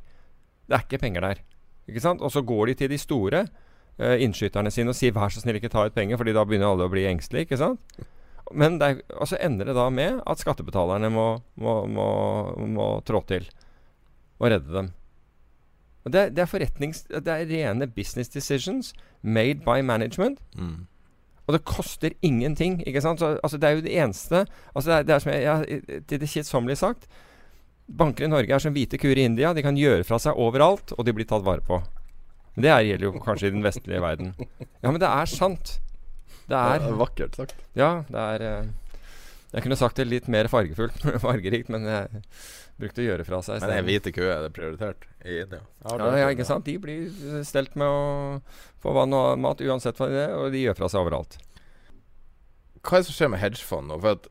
Det 0.68 0.76
er 0.76 0.84
ikke 0.84 1.00
penger 1.00 1.24
der. 1.24 1.40
Ikke 1.88 2.02
sant? 2.04 2.20
Og 2.20 2.34
så 2.36 2.44
går 2.44 2.68
de 2.68 2.74
til 2.82 2.92
de 2.92 3.00
store 3.00 3.46
uh, 3.46 4.16
innskyterne 4.20 4.68
sine 4.68 4.92
og 4.92 4.98
sier 4.98 5.16
'vær 5.16 5.32
så 5.32 5.40
snill, 5.40 5.56
ikke 5.56 5.72
ta 5.72 5.86
ut 5.88 5.96
penger', 5.96 6.20
fordi 6.20 6.36
da 6.36 6.44
begynner 6.44 6.68
alle 6.68 6.84
å 6.84 6.92
bli 6.92 7.08
engstelige. 7.08 7.48
ikke 7.48 7.62
sant? 7.64 7.80
Men 8.52 8.76
det 8.76 8.90
er, 8.90 9.02
og 9.16 9.28
så 9.32 9.40
ender 9.40 9.72
det 9.72 9.74
da 9.74 9.88
med 9.88 10.20
at 10.26 10.38
skattebetalerne 10.38 11.08
må, 11.08 11.40
må, 11.56 11.86
må, 11.88 12.08
må 12.76 12.92
trå 13.08 13.24
til 13.24 13.48
og 14.36 14.50
redde 14.52 14.68
dem. 14.68 14.92
Og 16.04 16.12
det, 16.12 16.36
det 16.36 16.44
er 16.44 16.50
forretnings... 16.50 17.06
Det 17.08 17.28
er 17.28 17.48
rene 17.48 17.86
business 17.86 18.28
decisions 18.28 18.92
made 19.22 19.64
by 19.64 19.80
management. 19.80 20.38
Mm. 20.58 20.91
Og 21.46 21.56
det 21.56 21.64
koster 21.66 22.14
ingenting. 22.22 22.80
ikke 22.86 23.02
sant? 23.02 23.20
Så, 23.22 23.34
altså, 23.42 23.58
det 23.58 23.68
er 23.68 23.76
jo 23.76 23.84
det 23.84 23.96
eneste 23.98 24.44
altså, 24.74 24.86
det, 24.88 24.96
er, 24.96 25.06
det 25.08 25.14
er 25.14 25.24
som 25.24 25.32
jeg, 25.32 25.42
jeg, 25.42 26.02
Til 26.06 26.20
det 26.22 26.30
kjedsommelige 26.30 26.78
sagt 26.78 27.08
Banker 27.92 28.24
i 28.24 28.30
Norge 28.30 28.54
er 28.54 28.62
som 28.62 28.72
hvite 28.72 28.96
kuer 29.00 29.18
i 29.18 29.24
India. 29.26 29.50
De 29.52 29.64
kan 29.64 29.76
gjøre 29.76 30.04
fra 30.06 30.16
seg 30.22 30.38
overalt, 30.38 30.94
og 30.96 31.04
de 31.04 31.12
blir 31.12 31.26
tatt 31.28 31.42
vare 31.44 31.64
på. 31.66 31.80
Men 32.54 32.64
Det 32.64 32.70
er, 32.70 32.84
gjelder 32.86 33.08
jo 33.08 33.22
kanskje 33.24 33.50
i 33.50 33.54
den 33.56 33.64
vestlige 33.64 34.00
verden. 34.00 34.30
Ja, 34.80 34.92
men 34.92 35.00
det 35.02 35.10
er 35.10 35.28
sant. 35.28 35.74
Det 36.48 36.56
er 36.56 36.86
Vakkert 36.96 37.36
sagt. 37.36 37.58
Ja, 37.76 38.04
det 38.08 38.22
er 38.22 38.46
eh, 38.46 38.70
Jeg 39.52 39.66
kunne 39.66 39.76
sagt 39.76 39.98
det 40.00 40.08
litt 40.08 40.30
mer 40.32 40.48
fargefullt, 40.48 41.04
fargerikt, 41.26 41.68
men 41.74 41.84
jeg 41.90 42.22
brukte 42.80 43.02
å 43.02 43.06
gjøre 43.06 43.26
fra 43.28 43.40
seg. 43.44 43.60
Men 43.60 43.70
stedet. 43.70 43.86
hvite 43.88 44.12
kuer 44.16 44.32
er 44.32 44.44
det 44.46 44.52
prioritert 44.56 45.06
i 45.24 45.38
India? 45.44 45.62
Ja, 45.84 46.10
ja, 46.18 46.28
ikke 46.32 46.46
sant? 46.48 46.66
De 46.66 46.76
blir 46.82 47.42
stelt 47.46 47.76
med 47.78 47.88
å 47.88 48.02
få 48.82 48.94
vann 48.96 49.16
og 49.16 49.40
mat 49.42 49.62
uansett 49.62 50.00
hva 50.00 50.10
det 50.10 50.22
er, 50.26 50.36
og 50.38 50.52
de 50.54 50.64
gjør 50.66 50.78
fra 50.80 50.90
seg 50.92 51.04
overalt. 51.04 51.38
Hva 52.82 52.98
er 52.98 53.02
det 53.02 53.08
som 53.10 53.18
skjer 53.18 53.32
med 53.34 53.42
hedgefond 53.42 53.92
nå? 53.92 53.98
For 54.02 54.18
at 54.18 54.30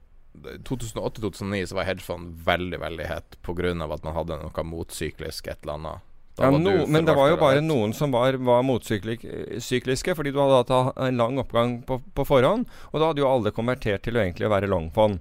2008-2009 0.68 1.66
så 1.72 1.78
var 1.78 1.88
hedgefond 1.88 2.40
veldig, 2.46 2.80
veldig 2.82 3.10
hett 3.10 3.38
pga. 3.44 3.72
at 3.72 4.04
man 4.04 4.16
hadde 4.16 4.40
noe 4.42 4.64
motsyklisk 4.64 5.48
et 5.48 5.64
eller 5.64 5.80
annet. 5.80 6.08
Ja, 6.40 6.50
no, 6.50 6.88
men 6.88 7.06
det 7.06 7.14
var 7.14 7.28
jo 7.30 7.38
bare 7.38 7.62
noen 7.62 7.92
som 7.94 8.14
var, 8.16 8.34
var 8.40 8.64
motsykliske, 8.64 10.16
fordi 10.16 10.32
du 10.32 10.40
hadde 10.40 10.62
hatt 10.62 10.98
en 11.04 11.20
lang 11.20 11.38
oppgang 11.42 11.82
på, 11.86 12.00
på 12.16 12.26
forhånd. 12.26 12.70
Og 12.92 12.98
da 12.98 13.12
hadde 13.12 13.22
jo 13.22 13.30
alle 13.30 13.52
konvertert 13.54 14.06
til 14.08 14.18
å 14.18 14.24
egentlig 14.24 14.50
være 14.50 14.70
longfond. 14.72 15.20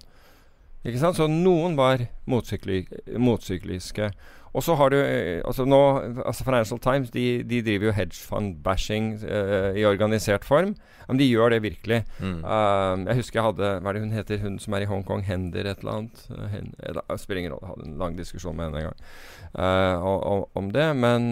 Ikke 0.85 1.01
sant? 1.01 1.19
Så 1.19 1.29
noen 1.29 1.77
var 1.77 2.07
motsykli 2.31 2.85
motsykliske. 3.21 4.11
Og 4.51 4.65
så 4.67 4.75
har 4.75 4.91
du 4.91 4.97
eh, 4.99 5.43
altså 5.47 5.65
nå, 5.69 5.81
altså 6.27 6.45
Financial 6.45 6.81
Times 6.83 7.13
de, 7.15 7.43
de 7.47 7.61
driver 7.63 7.91
jo 7.91 7.95
hedgefund-bashing 7.95 9.13
uh, 9.23 9.77
i 9.79 9.85
organisert 9.87 10.45
form. 10.45 10.75
Men 11.07 11.21
de 11.21 11.29
gjør 11.29 11.55
det 11.55 11.61
virkelig. 11.63 12.01
Mm. 12.19 12.41
Uh, 12.43 13.05
jeg 13.07 13.21
husker 13.21 13.41
jeg 13.41 13.47
hadde 13.47 13.71
Hva 13.79 13.93
er 13.93 13.99
det 13.99 14.03
hun 14.03 14.17
heter, 14.17 14.43
hun 14.43 14.59
som 14.63 14.75
er 14.75 14.87
i 14.87 14.91
Hongkong? 14.91 15.23
Hender 15.27 15.71
et 15.71 15.85
eller 15.85 16.01
annet? 16.01 16.25
Uh, 16.33 16.49
hen, 16.51 16.75
det 16.83 17.21
spiller 17.23 17.45
ingen 17.45 17.55
rolle. 17.55 17.69
Jeg 17.69 17.77
hadde 17.77 17.93
en 17.93 18.03
lang 18.03 18.19
diskusjon 18.19 18.59
med 18.59 18.71
henne 18.71 18.83
en 18.83 18.91
gang 18.91 20.03
om, 20.03 20.45
om, 20.55 20.75
det. 20.75 20.89
Men, 20.97 21.31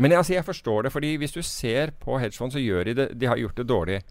men 0.00 0.12
altså, 0.12 0.34
jeg 0.34 0.44
forstår 0.44 0.82
det. 0.88 0.92
fordi 0.92 1.14
hvis 1.20 1.36
du 1.36 1.42
ser 1.42 1.92
på 2.00 2.18
hedgefond, 2.20 2.52
så 2.52 2.60
gjør 2.60 2.84
de 2.84 2.94
det 2.94 3.08
De 3.20 3.28
har 3.28 3.40
gjort 3.40 3.56
det 3.60 3.68
dårlig. 3.68 4.02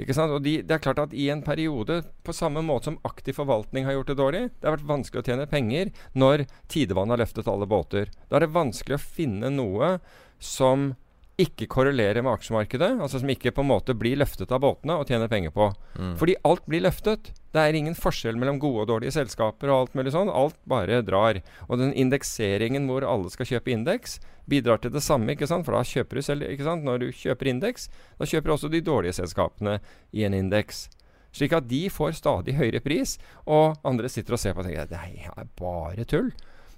Ikke 0.00 0.16
sant? 0.16 0.32
Og 0.32 0.42
de, 0.44 0.58
det 0.64 0.76
er 0.76 0.82
klart 0.82 1.02
at 1.02 1.12
I 1.14 1.28
en 1.34 1.44
periode, 1.44 2.00
på 2.24 2.34
samme 2.36 2.62
måte 2.64 2.90
som 2.90 2.98
aktiv 3.08 3.36
forvaltning 3.36 3.86
har 3.88 3.98
gjort 3.98 4.12
det 4.12 4.18
dårlig 4.18 4.42
Det 4.48 4.68
har 4.68 4.76
vært 4.78 4.88
vanskelig 4.88 5.22
å 5.22 5.26
tjene 5.26 5.48
penger 5.50 5.92
når 6.18 6.46
tidevannet 6.72 7.16
har 7.16 7.24
løftet 7.24 7.50
alle 7.50 7.68
båter. 7.68 8.10
Da 8.28 8.38
er 8.38 8.46
det 8.46 8.54
vanskelig 8.56 8.98
å 8.98 9.06
finne 9.20 9.52
noe 9.52 9.96
som 10.42 10.92
ikke 11.40 11.66
korrelerer 11.70 12.22
med 12.24 12.34
aksjemarkedet. 12.34 12.90
Altså 13.00 13.20
som 13.22 13.30
ikke 13.32 13.52
på 13.54 13.64
en 13.64 13.70
måte 13.70 13.96
blir 13.98 14.18
løftet 14.20 14.52
av 14.52 14.62
båtene 14.62 14.98
og 15.00 15.08
tjener 15.08 15.30
penger 15.32 15.54
på. 15.54 15.70
Mm. 15.96 16.14
Fordi 16.20 16.36
alt 16.48 16.66
blir 16.68 16.84
løftet. 16.84 17.32
Det 17.52 17.62
er 17.62 17.76
ingen 17.76 17.96
forskjell 17.98 18.38
mellom 18.40 18.60
gode 18.62 18.84
og 18.84 18.90
dårlige 18.92 19.16
selskaper 19.16 19.72
og 19.72 19.78
alt 19.78 19.96
mulig 19.98 20.14
sånn. 20.14 20.32
Alt 20.32 20.58
bare 20.68 21.02
drar. 21.06 21.40
Og 21.68 21.80
den 21.80 21.94
indekseringen 21.98 22.88
hvor 22.90 23.06
alle 23.08 23.32
skal 23.32 23.48
kjøpe 23.48 23.74
indeks, 23.74 24.20
bidrar 24.50 24.80
til 24.82 24.92
det 24.94 25.02
samme, 25.04 25.34
ikke 25.34 25.48
sant? 25.50 25.66
For 25.66 25.76
da 25.76 25.82
kjøper 25.86 26.18
du 26.18 26.24
selv 26.26 26.48
ikke 26.48 26.66
sant? 26.66 26.86
Når 26.86 27.02
du 27.02 27.06
kjøper 27.14 27.52
indeks, 27.52 27.88
da 28.18 28.28
kjøper 28.28 28.54
også 28.56 28.70
de 28.72 28.82
dårlige 28.84 29.18
selskapene 29.20 29.78
i 30.12 30.26
en 30.26 30.36
indeks. 30.36 30.86
Slik 31.32 31.54
at 31.56 31.68
de 31.68 31.86
får 31.92 32.18
stadig 32.18 32.58
høyere 32.58 32.82
pris, 32.84 33.16
og 33.48 33.78
andre 33.88 34.10
sitter 34.12 34.36
og 34.36 34.42
ser 34.42 34.56
på 34.56 34.60
og 34.60 34.68
tenker 34.68 34.90
det 34.90 35.28
er 35.30 35.52
bare 35.58 36.04
tull. 36.08 36.32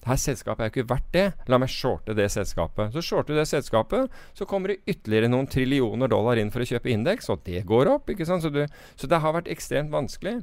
Dette 0.05 0.21
selskapet 0.21 0.61
er 0.61 0.69
jo 0.69 0.73
ikke 0.75 0.91
verdt 0.93 1.13
det. 1.17 1.25
La 1.49 1.59
meg 1.59 1.73
shorte 1.73 2.15
det 2.17 2.27
selskapet. 2.31 2.93
Så 2.93 3.03
shorter 3.03 3.33
du 3.33 3.41
det 3.41 3.49
selskapet, 3.49 4.13
så 4.37 4.47
kommer 4.47 4.71
det 4.75 4.83
ytterligere 4.85 5.31
noen 5.33 5.49
trillioner 5.49 6.13
dollar 6.13 6.39
inn 6.39 6.53
for 6.53 6.61
å 6.61 6.69
kjøpe 6.69 6.93
indeks, 6.93 7.31
og 7.33 7.41
det 7.49 7.65
går 7.67 7.89
opp. 7.89 8.13
ikke 8.13 8.27
sant? 8.29 8.45
Så, 8.45 8.53
du, 8.53 8.67
så 9.01 9.09
det 9.09 9.23
har 9.25 9.35
vært 9.35 9.49
ekstremt 9.51 9.95
vanskelig. 9.95 10.43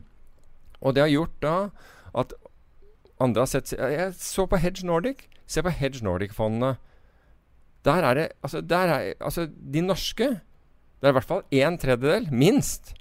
Og 0.81 0.97
det 0.97 1.05
har 1.05 1.13
gjort 1.13 1.37
da 1.45 1.55
at 2.17 2.33
andre 3.21 3.43
har 3.45 3.51
sett 3.51 3.69
Jeg 3.77 4.13
så 4.17 4.47
på 4.49 4.57
Hedge 4.57 4.87
Nordic. 4.87 5.27
Se 5.45 5.61
på 5.61 5.69
Hedge 5.69 6.01
Nordic-fondene. 6.01 6.79
Der 7.85 8.05
er 8.05 8.17
det 8.17 8.27
altså, 8.43 8.61
der 8.61 8.93
er, 8.93 9.13
altså, 9.19 9.47
de 9.47 9.81
norske 9.81 10.27
Det 11.01 11.07
er 11.07 11.13
i 11.15 11.17
hvert 11.17 11.25
fall 11.25 11.41
en 11.51 11.77
tredjedel, 11.81 12.27
minst, 12.31 12.93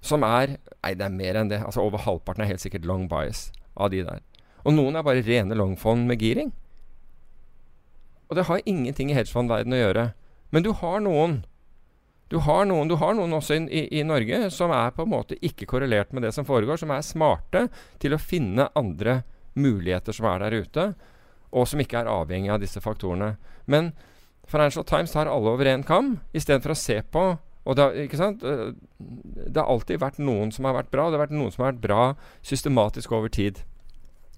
som 0.00 0.22
er 0.22 0.56
Nei, 0.56 0.94
det 0.94 1.04
er 1.04 1.12
mer 1.12 1.36
enn 1.36 1.50
det. 1.50 1.58
Altså 1.60 1.82
Over 1.84 2.00
halvparten 2.00 2.44
er 2.44 2.48
helt 2.48 2.62
sikkert 2.62 2.86
long 2.88 3.08
bias 3.10 3.50
av 3.76 3.90
de 3.92 4.00
der. 4.06 4.22
Og 4.64 4.72
noen 4.72 4.96
er 4.96 5.04
bare 5.04 5.24
rene 5.26 5.56
longfond 5.58 6.06
med 6.08 6.22
giring. 6.22 6.52
Og 8.30 8.36
det 8.38 8.46
har 8.48 8.64
ingenting 8.64 9.10
i 9.10 9.16
hedgefondverdenen 9.16 9.76
å 9.76 9.80
gjøre. 9.82 10.04
Men 10.54 10.64
du 10.64 10.70
har 10.80 11.02
noen. 11.04 11.40
Du 12.28 12.38
har 12.44 12.66
noen, 12.68 12.88
du 12.88 12.96
har 13.00 13.14
noen 13.16 13.32
også 13.38 13.56
i, 13.56 13.86
i, 13.88 14.02
Norge 14.04 14.50
som 14.52 14.72
er 14.76 14.92
på 14.92 15.06
en 15.06 15.12
måte 15.14 15.38
ikke 15.44 15.68
korrelert 15.68 16.12
med 16.12 16.26
det 16.26 16.34
som 16.36 16.44
foregår, 16.48 16.76
som 16.80 16.92
er 16.92 17.04
smarte 17.04 17.66
til 18.02 18.12
å 18.12 18.20
finne 18.20 18.68
andre 18.76 19.22
muligheter 19.58 20.14
som 20.14 20.28
er 20.28 20.44
der 20.44 20.58
ute 20.60 20.84
og 21.52 21.68
som 21.68 21.80
ikke 21.82 22.02
er 22.02 22.10
avhengig 22.12 22.52
av 22.54 22.62
disse 22.62 22.80
faktorene. 22.84 23.36
Men 23.66 23.92
Financial 24.48 24.84
Times 24.84 25.12
tar 25.12 25.28
alle 25.28 25.52
over 25.52 25.68
én 25.68 25.84
kam, 25.86 26.18
istedenfor 26.36 26.72
å 26.74 26.78
se 26.78 27.02
på 27.12 27.26
og 27.68 27.76
det, 27.76 28.06
sant? 28.16 28.44
Eh, 28.48 28.70
det 28.98 29.60
har 29.60 29.68
alltid 29.68 30.00
vært 30.00 30.20
noen 30.22 30.52
som 30.54 30.64
har 30.64 30.78
vært 30.78 30.92
bra, 30.92 31.06
og 31.06 31.12
det 31.12 31.18
har 31.18 31.26
vært 31.26 31.36
noen 31.36 31.52
som 31.52 31.64
har 31.64 31.74
vært 31.74 31.82
bra 31.84 32.04
systematisk 32.46 33.12
over 33.12 33.28
tid. 33.32 33.60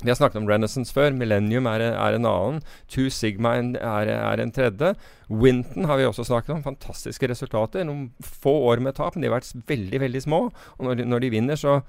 Vi 0.00 0.08
har 0.08 0.16
snakket 0.16 0.40
om 0.40 0.48
Renaissance 0.48 0.94
før. 0.96 1.12
Millennium 1.12 1.68
er, 1.68 1.84
er 1.92 2.16
en 2.16 2.26
annen. 2.26 2.60
Two 2.90 3.10
Sigma 3.12 3.52
er, 3.60 4.08
er, 4.08 4.40
en 4.40 4.52
tredje. 4.56 4.94
Winton 5.28 5.86
har 5.90 6.00
vi 6.00 6.06
også 6.08 6.24
snakket 6.26 6.54
om. 6.54 6.62
Fantastiske 6.64 7.28
resultater. 7.28 7.84
Noen 7.84 8.08
få 8.24 8.54
år 8.70 8.80
med 8.82 8.96
tap, 8.96 9.14
men 9.14 9.22
de 9.22 9.28
har 9.28 9.36
vært 9.36 9.68
veldig 9.68 10.00
veldig 10.06 10.22
små. 10.24 10.46
Og 10.78 10.86
når 10.88 11.02
de, 11.02 11.08
når 11.12 11.26
de 11.26 11.32
vinner, 11.36 11.60
så 11.60 11.82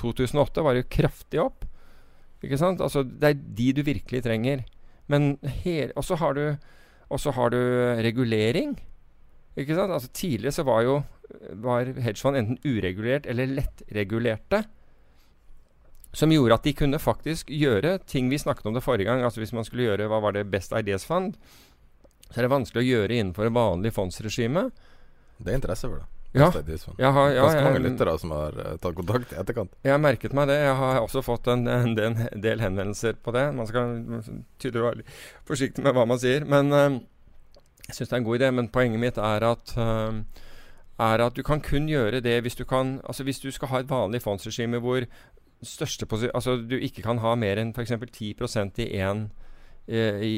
2008 0.00 0.64
var 0.64 0.74
det 0.74 0.86
jo 0.86 0.92
kraftig 0.96 1.42
opp. 1.44 1.68
Ikke 2.44 2.58
sant? 2.60 2.82
Altså, 2.84 3.02
det 3.02 3.30
er 3.32 3.38
de 3.58 3.72
du 3.74 3.82
virkelig 3.86 4.22
trenger. 4.26 4.64
Men 5.08 5.38
Og 5.96 6.04
så 6.04 6.18
har 6.20 6.36
har 7.34 7.50
du 7.50 7.58
regulering. 8.04 8.76
Ikke 9.58 9.74
sant? 9.74 9.92
Altså 9.92 10.10
Tidligere 10.14 10.54
så 10.54 10.64
var 10.68 10.82
jo 10.86 10.98
var 11.60 11.84
hedgefond 11.84 12.36
enten 12.36 12.58
uregulert 12.64 13.26
eller 13.26 13.50
lettregulerte. 13.50 14.62
Som 16.16 16.32
gjorde 16.32 16.56
at 16.56 16.64
de 16.64 16.72
kunne 16.72 17.00
faktisk 17.00 17.50
gjøre 17.52 17.98
ting 18.08 18.30
vi 18.30 18.38
snakket 18.40 18.66
om 18.66 18.76
det 18.76 18.84
forrige 18.84 19.08
gang. 19.10 19.24
Altså 19.24 19.40
Hvis 19.40 19.52
man 19.52 19.64
skulle 19.64 19.88
gjøre 19.90 20.08
hva 20.08 20.20
var 20.24 20.36
det 20.36 20.48
Best 20.50 20.72
Ideas 20.72 21.04
Fund, 21.04 21.34
så 22.30 22.38
er 22.38 22.46
det 22.46 22.52
vanskelig 22.52 22.84
å 22.84 22.88
gjøre 22.88 23.18
innenfor 23.18 23.50
vanlig 23.52 23.92
fondsregime. 23.96 24.68
Det 25.38 25.52
er 25.52 25.60
interesse 25.60 25.88
for 25.88 26.02
det. 26.02 26.17
Ja. 26.36 26.50
Jeg 26.52 27.12
har, 27.12 27.30
ja, 27.32 27.42
Ganske 27.42 27.62
mange 27.64 27.80
lyttere 27.80 28.12
som 28.20 28.32
har 28.36 28.56
uh, 28.58 28.74
tatt 28.76 28.96
kontakt 28.98 29.32
i 29.32 29.38
etterkant. 29.40 29.72
Jeg 29.84 29.94
har 29.94 30.02
merket 30.02 30.34
meg 30.36 30.50
det. 30.50 30.58
Jeg 30.60 30.74
har 30.76 31.00
også 31.00 31.22
fått 31.24 31.48
en, 31.48 31.64
en, 31.72 31.94
en 31.98 32.42
del 32.44 32.60
henvendelser 32.60 33.16
på 33.24 33.32
det. 33.32 33.46
Man 33.56 33.70
skal 33.70 33.94
tydeligvis 34.60 34.84
være 34.84 35.06
forsiktig 35.48 35.86
med 35.86 35.96
hva 35.96 36.04
man 36.10 36.20
sier. 36.20 36.44
Men 36.44 36.68
uh, 36.74 37.00
jeg 37.88 37.96
syns 37.96 38.10
det 38.10 38.18
er 38.18 38.20
en 38.20 38.28
god 38.28 38.40
idé. 38.42 38.52
Men 38.60 38.68
poenget 38.74 39.02
mitt 39.06 39.22
er 39.24 39.48
at, 39.48 39.72
uh, 39.80 40.44
er 41.08 41.24
at 41.24 41.38
du 41.38 41.42
kan 41.46 41.64
kun 41.64 41.88
gjøre 41.88 42.20
det 42.20 42.36
hvis 42.44 42.58
du 42.60 42.64
kan 42.68 42.98
Altså 43.06 43.24
hvis 43.24 43.40
du 43.40 43.50
skal 43.54 43.72
ha 43.72 43.80
et 43.80 43.90
vanlig 43.90 44.20
fondsregime 44.22 44.82
hvor 44.84 45.06
største 45.62 46.06
altså 46.34 46.56
du 46.56 46.76
ikke 46.76 47.02
kan 47.02 47.18
ha 47.18 47.34
mer 47.34 47.58
enn 47.58 47.72
f.eks. 47.74 47.92
10% 47.92 48.82
i 48.84 48.92
én 49.00 49.28
i, 49.88 50.34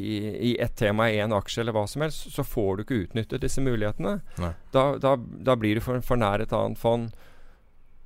i 0.51 0.57
ett 0.63 0.77
tema 0.79 1.09
i 1.11 1.19
én 1.19 1.35
aksje 1.35 1.65
eller 1.65 1.75
hva 1.75 1.87
som 1.91 2.05
helst, 2.05 2.29
så 2.35 2.45
får 2.47 2.77
du 2.77 2.85
ikke 2.85 3.01
utnyttet 3.05 3.43
disse 3.43 3.63
mulighetene. 3.65 4.21
Da, 4.71 4.85
da, 5.03 5.17
da, 5.19 5.57
blir 5.59 5.81
du 5.81 5.85
for, 5.85 6.03
for 6.07 6.21
nær 6.21 6.45
et 6.45 6.55
annet 6.55 6.79
fond. 6.79 7.11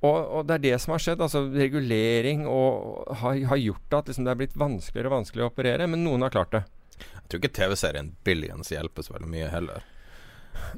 Og, 0.05 0.17
og, 0.17 0.41
det 0.47 0.57
er 0.57 0.63
det 0.65 0.79
som 0.83 0.95
har 0.95 1.01
skjedd. 1.01 1.21
altså 1.21 1.45
Regulering 1.53 2.45
og, 2.49 3.05
har, 3.21 3.37
har 3.51 3.61
gjort 3.61 3.99
at 3.99 4.09
liksom, 4.11 4.27
det 4.27 4.33
er 4.33 4.41
blitt 4.43 4.57
vanskeligere 4.59 5.11
og 5.11 5.17
vanskeligere 5.19 5.49
å 5.49 5.53
operere. 5.53 5.89
Men 5.91 6.05
noen 6.05 6.25
har 6.25 6.33
klart 6.33 6.53
det. 6.55 6.63
Jeg 6.95 7.27
tror 7.29 7.41
ikke 7.41 7.55
TV-serien 7.57 8.13
Billions 8.27 8.71
hjelper 8.71 9.05
så 9.05 9.15
veldig 9.15 9.31
mye 9.31 9.51
heller. 9.51 9.85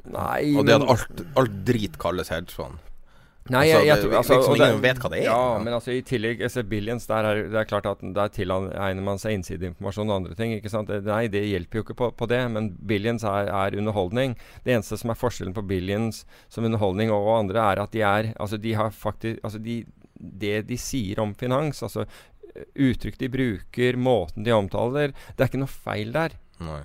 Nei, 0.10 0.56
og 0.58 0.66
det 0.68 0.78
at 0.80 0.88
alt, 0.90 1.26
alt 1.38 1.58
drit 1.68 1.98
kalles 2.02 2.32
hedgefond. 2.34 2.80
Nei, 3.54 3.64
jeg, 3.70 3.86
jeg, 3.88 4.02
tror, 4.04 4.14
altså, 4.20 4.38
liksom 4.38 4.56
ingen 4.58 4.82
vet 4.84 5.02
hva 5.02 5.12
det 5.14 5.20
er. 5.20 5.26
Ja, 5.28 5.58
men 5.64 5.76
altså 5.78 5.94
i 5.96 6.02
tillegg 6.06 6.42
altså, 6.46 6.64
Billions, 6.68 7.08
der 7.10 7.28
er 7.30 7.42
det 7.52 7.60
er 7.62 7.70
klart 7.70 7.90
at 7.90 8.04
der 8.18 8.32
tilegner 8.34 9.04
man 9.06 9.22
seg 9.22 9.38
innsideinformasjon 9.38 10.12
og 10.12 10.16
andre 10.22 10.38
ting. 10.40 10.56
ikke 10.58 10.72
sant? 10.74 10.92
Nei, 11.08 11.24
det 11.32 11.44
hjelper 11.48 11.82
jo 11.82 11.86
ikke 11.86 11.98
på, 12.02 12.10
på 12.20 12.30
det, 12.32 12.42
men 12.54 12.72
Billions 12.90 13.26
er, 13.28 13.52
er, 13.52 13.78
underholdning. 13.78 14.38
Det 14.66 14.76
eneste 14.76 15.00
som 15.00 15.14
er 15.14 15.20
forskjellen 15.20 15.56
på 15.58 15.66
Billions 15.70 16.24
som 16.54 16.68
underholdning 16.68 17.14
og, 17.14 17.22
og 17.28 17.40
andre, 17.44 17.64
er 17.64 17.84
at 17.84 17.96
de 17.96 18.04
er 18.06 18.34
Altså, 18.38 18.58
de 18.62 18.74
har 18.78 18.92
faktisk 18.94 19.40
Altså, 19.46 19.60
de, 19.64 19.82
det 20.14 20.68
de 20.68 20.78
sier 20.80 21.20
om 21.22 21.34
finans, 21.38 21.80
altså 21.86 22.06
uttrykk 22.76 23.18
de 23.22 23.30
bruker, 23.30 23.98
måten 24.02 24.46
de 24.46 24.54
omtaler 24.56 25.14
Det 25.14 25.44
er 25.44 25.52
ikke 25.52 25.62
noe 25.62 25.72
feil 25.72 26.14
der. 26.16 26.38
Nei. 26.64 26.82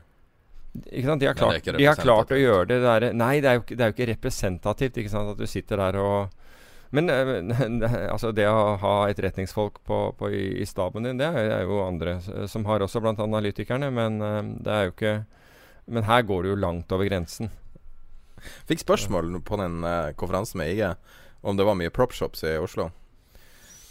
Ikke 0.72 1.04
sant? 1.04 1.20
De 1.20 1.28
har 1.28 1.36
klart, 1.36 1.66
de 1.68 1.84
har 1.84 1.98
klart 2.00 2.32
å 2.32 2.38
gjøre 2.38 2.68
det 2.70 2.78
der 2.80 3.08
Nei, 3.16 3.34
det 3.44 3.50
er, 3.50 3.58
jo, 3.58 3.64
det 3.68 3.80
er 3.80 3.90
jo 3.90 3.96
ikke 3.96 4.08
representativt. 4.14 5.02
Ikke 5.02 5.12
sant? 5.12 5.34
At 5.34 5.40
du 5.40 5.48
sitter 5.50 5.82
der 5.84 5.98
og 6.00 6.41
men 6.96 7.08
eh, 7.08 8.08
altså 8.12 8.34
det 8.36 8.44
å 8.50 8.76
ha 8.82 8.94
etterretningsfolk 9.08 9.80
på, 9.88 10.00
på 10.18 10.28
i, 10.28 10.44
i, 10.60 10.66
staben 10.68 11.08
din, 11.08 11.20
det 11.20 11.30
er, 11.30 11.62
jo 11.64 11.80
andre 11.86 12.18
som 12.50 12.66
har 12.68 12.84
også, 12.84 13.00
blant 13.00 13.22
analytikerne. 13.22 13.88
Men 13.94 14.20
eh, 14.20 14.42
det 14.60 14.74
er 14.74 14.84
jo 14.88 14.94
ikke 14.96 15.14
Men 15.92 16.04
her 16.06 16.22
går 16.22 16.44
det 16.44 16.50
jo 16.52 16.60
langt 16.62 16.92
over 16.94 17.08
grensen. 17.08 17.50
Fikk 18.68 18.84
spørsmål 18.84 19.40
på 19.42 19.56
den 19.58 19.82
konferansen 20.18 20.60
med 20.60 20.70
IG 20.76 20.84
om 21.42 21.56
det 21.58 21.66
var 21.66 21.74
mye 21.74 21.90
propshops 21.90 22.44
i 22.46 22.54
Oslo. 22.62 22.90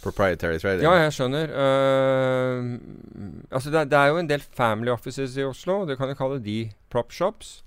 Proprietary 0.02 0.58
trading. 0.58 0.86
Ja, 0.86 0.94
jeg 1.04 1.12
skjønner. 1.14 1.52
Uh, 1.52 2.78
altså 3.52 3.70
det, 3.70 3.84
det, 3.92 3.98
er 3.98 4.10
jo 4.10 4.22
en 4.22 4.30
del 4.30 4.42
family 4.42 4.90
offices 4.90 5.36
i 5.36 5.44
Oslo. 5.46 5.82
Du 5.86 5.94
kan 6.00 6.10
jo 6.10 6.16
kalle 6.18 6.40
de 6.42 6.56
propshops. 6.90 7.60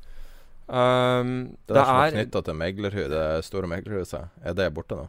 Um, 0.65 1.53
det, 1.69 1.77
det 1.77 1.83
er, 1.83 2.01
er 2.01 2.17
knytta 2.17 2.41
til 2.47 2.57
meglerhuset, 2.57 3.13
det 3.13 3.45
store 3.45 3.69
meglerhuset. 3.71 4.33
Er 4.41 4.57
det 4.57 4.71
borte 4.73 4.97
nå? 4.97 5.05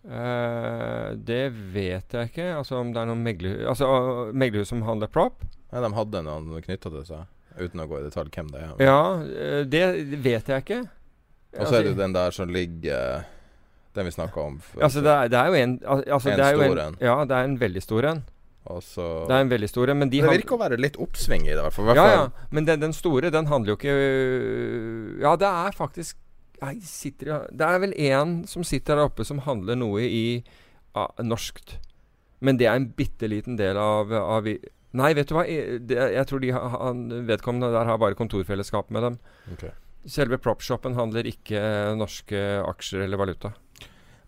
Uh, 0.00 1.12
det 1.12 1.50
vet 1.74 2.14
jeg 2.16 2.30
ikke. 2.30 2.46
Altså 2.56 2.78
om 2.80 2.94
det 2.94 3.02
er 3.02 3.10
noen 3.10 3.20
meglerhus 3.20 3.66
Altså 3.68 3.88
meglerhus 4.32 4.70
som 4.72 4.80
handler 4.86 5.10
prop? 5.12 5.44
Nei, 5.70 5.82
de 5.84 5.90
hadde 5.92 6.22
noen 6.24 6.64
knytta 6.64 6.92
til 6.94 7.04
seg, 7.06 7.26
uten 7.60 7.84
å 7.84 7.86
gå 7.90 7.98
i 8.00 8.06
detalj 8.06 8.32
hvem 8.32 8.48
det 8.54 8.62
er. 8.64 8.72
Ja, 8.86 9.02
uh, 9.20 9.60
det 9.68 9.84
vet 10.24 10.48
jeg 10.48 10.64
ikke. 10.64 10.80
Og 11.50 11.60
så 11.60 11.66
altså, 11.66 11.76
er 11.80 11.86
det 11.90 11.94
den 11.98 12.14
der 12.14 12.34
som 12.34 12.50
ligger 12.54 13.24
Den 13.96 14.06
vi 14.06 14.12
snakka 14.14 14.40
om. 14.40 14.60
Altså 14.78 15.00
det 15.02 15.10
er, 15.10 15.30
det 15.32 15.38
er, 15.38 15.46
jo 15.50 15.54
en 15.58 15.72
altså, 15.82 16.30
En 16.30 16.44
stor 16.46 16.82
en. 16.86 17.00
Ja, 17.02 17.16
det 17.26 17.36
er 17.36 17.48
en 17.48 17.56
veldig 17.60 17.82
stor 17.82 18.06
en. 18.12 18.24
Også, 18.70 19.04
det 19.26 19.34
er 19.34 19.40
en 19.42 19.50
veldig 19.50 19.68
stor 19.68 19.90
en. 19.90 20.02
det 20.12 20.20
virker 20.22 20.54
å 20.54 20.60
være 20.60 20.76
litt 20.78 20.98
oppsving 21.00 21.48
i 21.48 21.54
det. 21.56 21.64
For, 21.74 21.90
ja, 21.96 22.06
ja. 22.12 22.26
Men 22.54 22.68
den, 22.68 22.80
den, 22.84 22.92
store, 22.94 23.32
den 23.34 23.48
handler 23.50 23.74
jo 23.74 23.78
ikke 23.80 23.94
Ja, 25.24 25.34
det 25.40 25.48
er 25.48 25.76
faktisk 25.76 26.16
Nei, 26.60 26.74
sitter, 26.84 27.46
Det 27.48 27.66
er 27.66 27.80
vel 27.82 27.94
én 27.96 28.40
som 28.48 28.64
sitter 28.66 28.98
der 28.98 29.08
oppe 29.08 29.24
som 29.24 29.40
handler 29.46 29.78
noe 29.80 30.04
i 30.04 30.42
uh, 30.96 31.08
norskt. 31.24 31.78
Men 32.44 32.60
det 32.60 32.68
er 32.68 32.78
en 32.78 32.90
bitte 32.96 33.28
liten 33.28 33.56
del 33.60 33.80
av, 33.80 34.12
av 34.12 34.48
Nei, 34.96 35.12
vet 35.14 35.30
du 35.30 35.36
hva? 35.36 35.44
Jeg, 35.46 35.84
det, 35.86 35.98
jeg 36.16 36.26
tror 36.26 36.42
de 36.42 36.50
han, 36.50 37.04
vedkommende 37.28 37.70
der 37.70 37.86
har 37.86 38.00
bare 38.02 38.18
kontorfellesskap 38.18 38.90
med 38.90 39.06
dem. 39.06 39.18
Okay. 39.54 39.70
Selve 40.10 40.40
propshopen 40.42 40.96
handler 40.98 41.28
ikke 41.28 41.60
norske 42.00 42.40
aksjer 42.64 43.04
eller 43.04 43.20
valuta. 43.20 43.52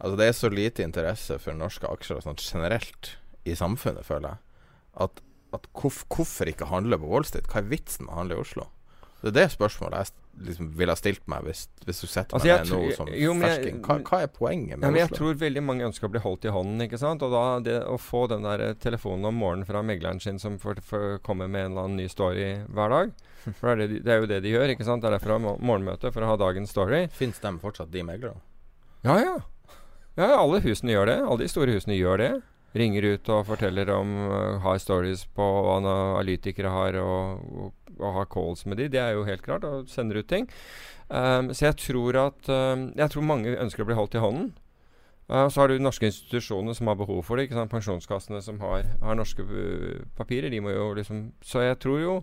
Altså 0.03 0.19
Det 0.19 0.29
er 0.29 0.39
så 0.39 0.51
lite 0.53 0.85
interesse 0.87 1.39
for 1.43 1.57
norske 1.59 1.89
aksjer 1.89 2.21
og 2.21 2.27
sånt 2.27 2.45
generelt 2.45 3.17
i 3.49 3.57
samfunnet, 3.59 4.07
føler 4.07 4.35
jeg. 4.35 4.43
At, 5.03 5.23
at 5.57 5.67
hvorf, 5.75 6.05
hvorfor 6.13 6.51
ikke 6.51 6.71
handle 6.71 6.99
på 7.01 7.11
Wall 7.11 7.27
Street? 7.27 7.49
Hva 7.51 7.63
er 7.63 7.71
vitsen 7.73 8.07
med 8.07 8.15
å 8.15 8.21
handle 8.21 8.39
i 8.39 8.45
Oslo? 8.45 8.69
Det 9.23 9.31
er 9.31 9.35
det 9.37 9.45
spørsmålet 9.53 10.01
jeg 10.03 10.47
liksom 10.49 10.69
ville 10.75 10.95
ha 10.95 10.99
stilt 10.99 11.23
meg 11.31 11.45
hvis, 11.47 11.61
hvis 11.87 12.01
du 12.03 12.07
setter 12.11 12.35
Altså, 12.35 12.49
meg 12.49 12.65
ned 12.65 12.71
noe 12.73 12.87
nå 12.89 12.95
som 12.97 13.11
jo, 13.15 13.35
men 13.39 13.45
fersking. 13.47 13.77
Hva, 13.87 13.97
hva 14.09 14.21
er 14.25 14.31
poenget 14.35 14.79
med 14.81 14.87
Ja, 14.87 14.91
men 14.91 14.99
jeg 14.99 15.13
tror 15.15 15.37
veldig 15.39 15.63
mange 15.63 15.87
ønsker 15.87 16.09
å 16.09 16.13
bli 16.15 16.23
holdt 16.25 16.49
i 16.49 16.55
hånden. 16.57 16.83
ikke 16.87 16.99
sant? 16.99 17.23
Og 17.23 17.35
da 17.35 17.43
det 17.63 17.77
å 17.87 17.99
få 18.03 18.25
den 18.33 18.49
der 18.49 18.65
eh, 18.67 18.75
telefonen 18.83 19.29
om 19.31 19.39
morgenen 19.39 19.69
fra 19.69 19.85
megleren 19.87 20.19
sin 20.25 20.41
som 20.43 20.59
får, 20.63 20.83
får 20.89 21.07
komme 21.23 21.47
med 21.47 21.69
en 21.69 21.73
eller 21.77 21.87
annen 21.87 22.03
ny 22.03 22.09
story 22.11 22.49
hver 22.67 22.97
dag 22.97 23.15
For 23.61 23.75
det 23.79 23.87
er, 23.87 23.93
det, 23.95 24.03
det 24.07 24.13
er 24.15 24.21
jo 24.23 24.31
det 24.31 24.41
de 24.43 24.55
gjør. 24.57 24.75
ikke 24.75 24.87
sant? 24.87 25.03
Det 25.05 25.11
er 25.11 25.17
derfor 25.19 25.35
de 25.35 25.39
har 25.47 25.63
morgenmøte, 25.71 26.13
for 26.15 26.23
å 26.27 26.33
ha 26.33 26.39
dagens 26.41 26.71
story. 26.75 27.05
Fins 27.15 27.39
de 27.43 27.55
fortsatt, 27.63 27.91
de 27.95 28.05
meglerne? 28.07 28.43
Ja. 29.03 29.19
Ja, 30.15 30.27
ja, 30.29 30.37
alle 30.37 30.61
husene 30.63 30.93
gjør 30.93 31.09
det. 31.09 31.19
Alle 31.25 31.41
de 31.43 31.49
store 31.51 31.75
husene 31.75 31.97
gjør 31.97 32.21
det. 32.21 32.33
Ringer 32.73 33.05
ut 33.05 33.29
og 33.35 33.45
forteller 33.51 33.91
om 33.93 34.15
uh, 34.31 34.61
Har 34.65 34.79
stories 34.81 35.27
på 35.37 35.45
hva 35.45 35.77
analytikere 35.77 36.73
har, 36.73 36.97
og, 37.03 37.43
og, 37.53 37.93
og 37.99 38.17
har 38.17 38.31
calls 38.33 38.65
med 38.67 38.81
de. 38.81 38.89
Det 38.95 39.01
er 39.03 39.13
jo 39.17 39.27
helt 39.29 39.45
klart. 39.45 39.67
Og 39.69 39.91
sender 39.93 40.23
ut 40.23 40.29
ting. 40.31 40.49
Um, 41.13 41.53
så 41.53 41.69
jeg 41.69 41.79
tror 41.83 42.17
at 42.29 42.49
um, 42.49 42.89
Jeg 42.97 43.13
tror 43.13 43.29
mange 43.29 43.53
ønsker 43.53 43.85
å 43.85 43.91
bli 43.91 43.99
holdt 43.99 44.17
i 44.17 44.23
hånden. 44.25 44.55
Uh, 45.29 45.47
så 45.53 45.63
har 45.63 45.69
du 45.69 45.77
norske 45.81 46.09
institusjoner 46.09 46.77
som 46.77 46.89
har 46.89 46.97
behov 47.01 47.21
for 47.29 47.37
det. 47.37 47.47
ikke 47.47 47.61
sant? 47.61 47.73
Pensjonskassene 47.73 48.41
som 48.45 48.61
har, 48.65 48.89
har 49.05 49.21
norske 49.21 49.45
uh, 49.45 50.01
papirer. 50.17 50.49
De 50.53 50.63
må 50.65 50.73
jo 50.73 50.93
liksom 50.97 51.31
Så 51.45 51.67
jeg 51.67 51.79
tror 51.85 52.01
jo 52.01 52.17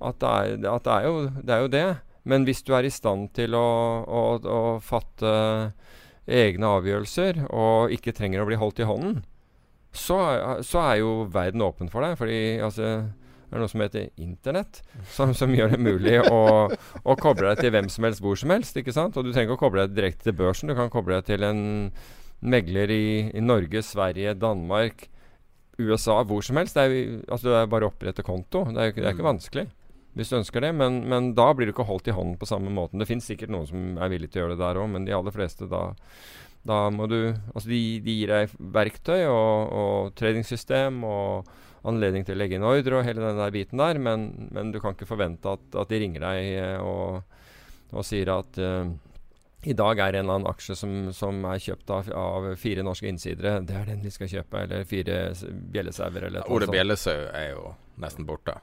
at 0.00 0.20
det 0.20 0.28
er, 0.28 0.54
at 0.70 0.84
det 0.84 0.92
er, 0.92 1.08
jo, 1.08 1.16
det 1.44 1.54
er 1.54 1.64
jo 1.64 1.72
det. 1.72 1.88
Men 2.24 2.44
hvis 2.44 2.62
du 2.64 2.74
er 2.76 2.84
i 2.84 2.92
stand 2.92 3.32
til 3.36 3.56
å, 3.56 3.64
å, 4.04 4.22
å 4.40 4.60
fatte 4.84 5.32
egne 6.30 6.68
avgjørelser 6.78 7.46
og 7.48 7.92
ikke 7.94 8.14
trenger 8.16 8.44
å 8.44 8.48
bli 8.48 8.58
holdt 8.60 8.80
i 8.80 8.88
hånden, 8.88 9.20
så, 9.92 10.18
så 10.66 10.82
er 10.84 11.00
jo 11.00 11.24
verden 11.32 11.64
åpen 11.66 11.90
for 11.90 12.06
deg. 12.06 12.16
Fordi 12.20 12.38
altså, 12.62 12.90
det 13.50 13.58
er 13.58 13.62
noe 13.64 13.72
som 13.72 13.82
heter 13.82 14.10
Internett, 14.22 14.80
som, 15.10 15.34
som 15.34 15.54
gjør 15.54 15.74
det 15.74 15.80
mulig 15.82 16.16
å, 16.30 16.42
å 16.70 17.16
koble 17.18 17.50
deg 17.50 17.64
til 17.64 17.74
hvem 17.74 17.88
som 17.90 18.06
helst 18.06 18.22
hvor 18.22 18.38
som 18.38 18.52
helst. 18.54 18.78
ikke 18.78 18.94
sant? 18.94 19.18
Og 19.18 19.26
du 19.26 19.32
trenger 19.32 19.50
ikke 19.50 19.58
å 19.58 19.64
koble 19.64 19.86
deg 19.88 19.96
direkte 19.96 20.28
til 20.28 20.36
børsen. 20.38 20.70
Du 20.70 20.78
kan 20.78 20.92
koble 20.92 21.18
deg 21.18 21.32
til 21.32 21.46
en 21.48 21.64
megler 22.40 22.92
i, 22.94 23.06
i 23.34 23.42
Norge, 23.42 23.82
Sverige, 23.84 24.36
Danmark, 24.38 25.08
USA, 25.80 26.20
hvor 26.28 26.44
som 26.46 26.60
helst. 26.60 26.78
Det 26.78 26.86
er, 26.86 26.94
jo, 26.94 27.18
altså, 27.26 27.50
det 27.50 27.58
er 27.58 27.74
bare 27.74 27.88
å 27.88 27.92
opprette 27.92 28.24
konto. 28.24 28.64
Det 28.70 28.86
er 28.86 28.94
det 28.94 29.06
er 29.08 29.16
ikke 29.16 29.26
vanskelig. 29.26 29.66
Hvis 30.14 30.30
du 30.30 30.38
ønsker 30.40 30.64
det, 30.64 30.72
men, 30.74 31.02
men 31.10 31.32
da 31.38 31.48
blir 31.54 31.68
du 31.68 31.74
ikke 31.74 31.86
holdt 31.86 32.10
i 32.10 32.14
hånden 32.14 32.38
på 32.38 32.48
samme 32.48 32.70
måten. 32.74 33.02
Det 33.02 33.06
fins 33.10 33.28
sikkert 33.30 33.52
noen 33.54 33.68
som 33.68 33.98
er 33.98 34.10
villig 34.10 34.30
til 34.30 34.40
å 34.40 34.44
gjøre 34.44 34.56
det 34.56 34.62
der 34.64 34.80
òg, 34.82 34.88
men 34.94 35.06
de 35.06 35.14
aller 35.14 35.34
fleste 35.34 35.68
da 35.70 35.84
da 36.66 36.82
må 36.92 37.08
du 37.08 37.18
Altså, 37.54 37.68
de, 37.70 37.80
de 38.04 38.16
gir 38.20 38.32
deg 38.32 38.54
verktøy 38.74 39.24
og, 39.24 39.72
og 39.72 40.14
tradingsystem 40.18 41.02
og 41.08 41.50
anledning 41.88 42.26
til 42.28 42.36
å 42.36 42.40
legge 42.42 42.58
inn 42.58 42.66
ordre 42.66 42.98
og 42.98 43.06
hele 43.06 43.22
den 43.24 43.38
der 43.40 43.54
biten 43.54 43.80
der, 43.80 44.00
men, 44.02 44.26
men 44.52 44.72
du 44.72 44.80
kan 44.82 44.92
ikke 44.92 45.08
forvente 45.08 45.54
at, 45.56 45.62
at 45.80 45.92
de 45.92 46.00
ringer 46.02 46.26
deg 46.26 46.48
eh, 46.60 46.82
og, 46.84 47.22
og 47.94 48.04
sier 48.04 48.28
at 48.34 48.60
uh, 48.60 48.84
i 49.64 49.76
dag 49.76 50.00
er 50.00 50.16
en 50.18 50.24
eller 50.24 50.38
annen 50.38 50.50
aksje 50.50 50.76
som, 50.76 50.92
som 51.16 51.40
er 51.48 51.60
kjøpt 51.60 51.92
av, 51.92 52.10
av 52.16 52.48
fire 52.60 52.84
norske 52.84 53.08
innsidere. 53.08 53.58
Det 53.64 53.76
er 53.76 53.90
den 53.90 54.00
vi 54.04 54.12
skal 54.12 54.30
kjøpe. 54.32 54.62
Eller 54.64 54.86
fire 54.88 55.18
bjellesauer. 55.44 56.16
eller 56.16 56.38
noe 56.38 56.46
sånt. 56.46 56.54
Ordet 56.56 56.70
bjellesau 56.72 57.16
er 57.36 57.50
jo 57.50 57.66
nesten 58.00 58.28
borte. 58.28 58.56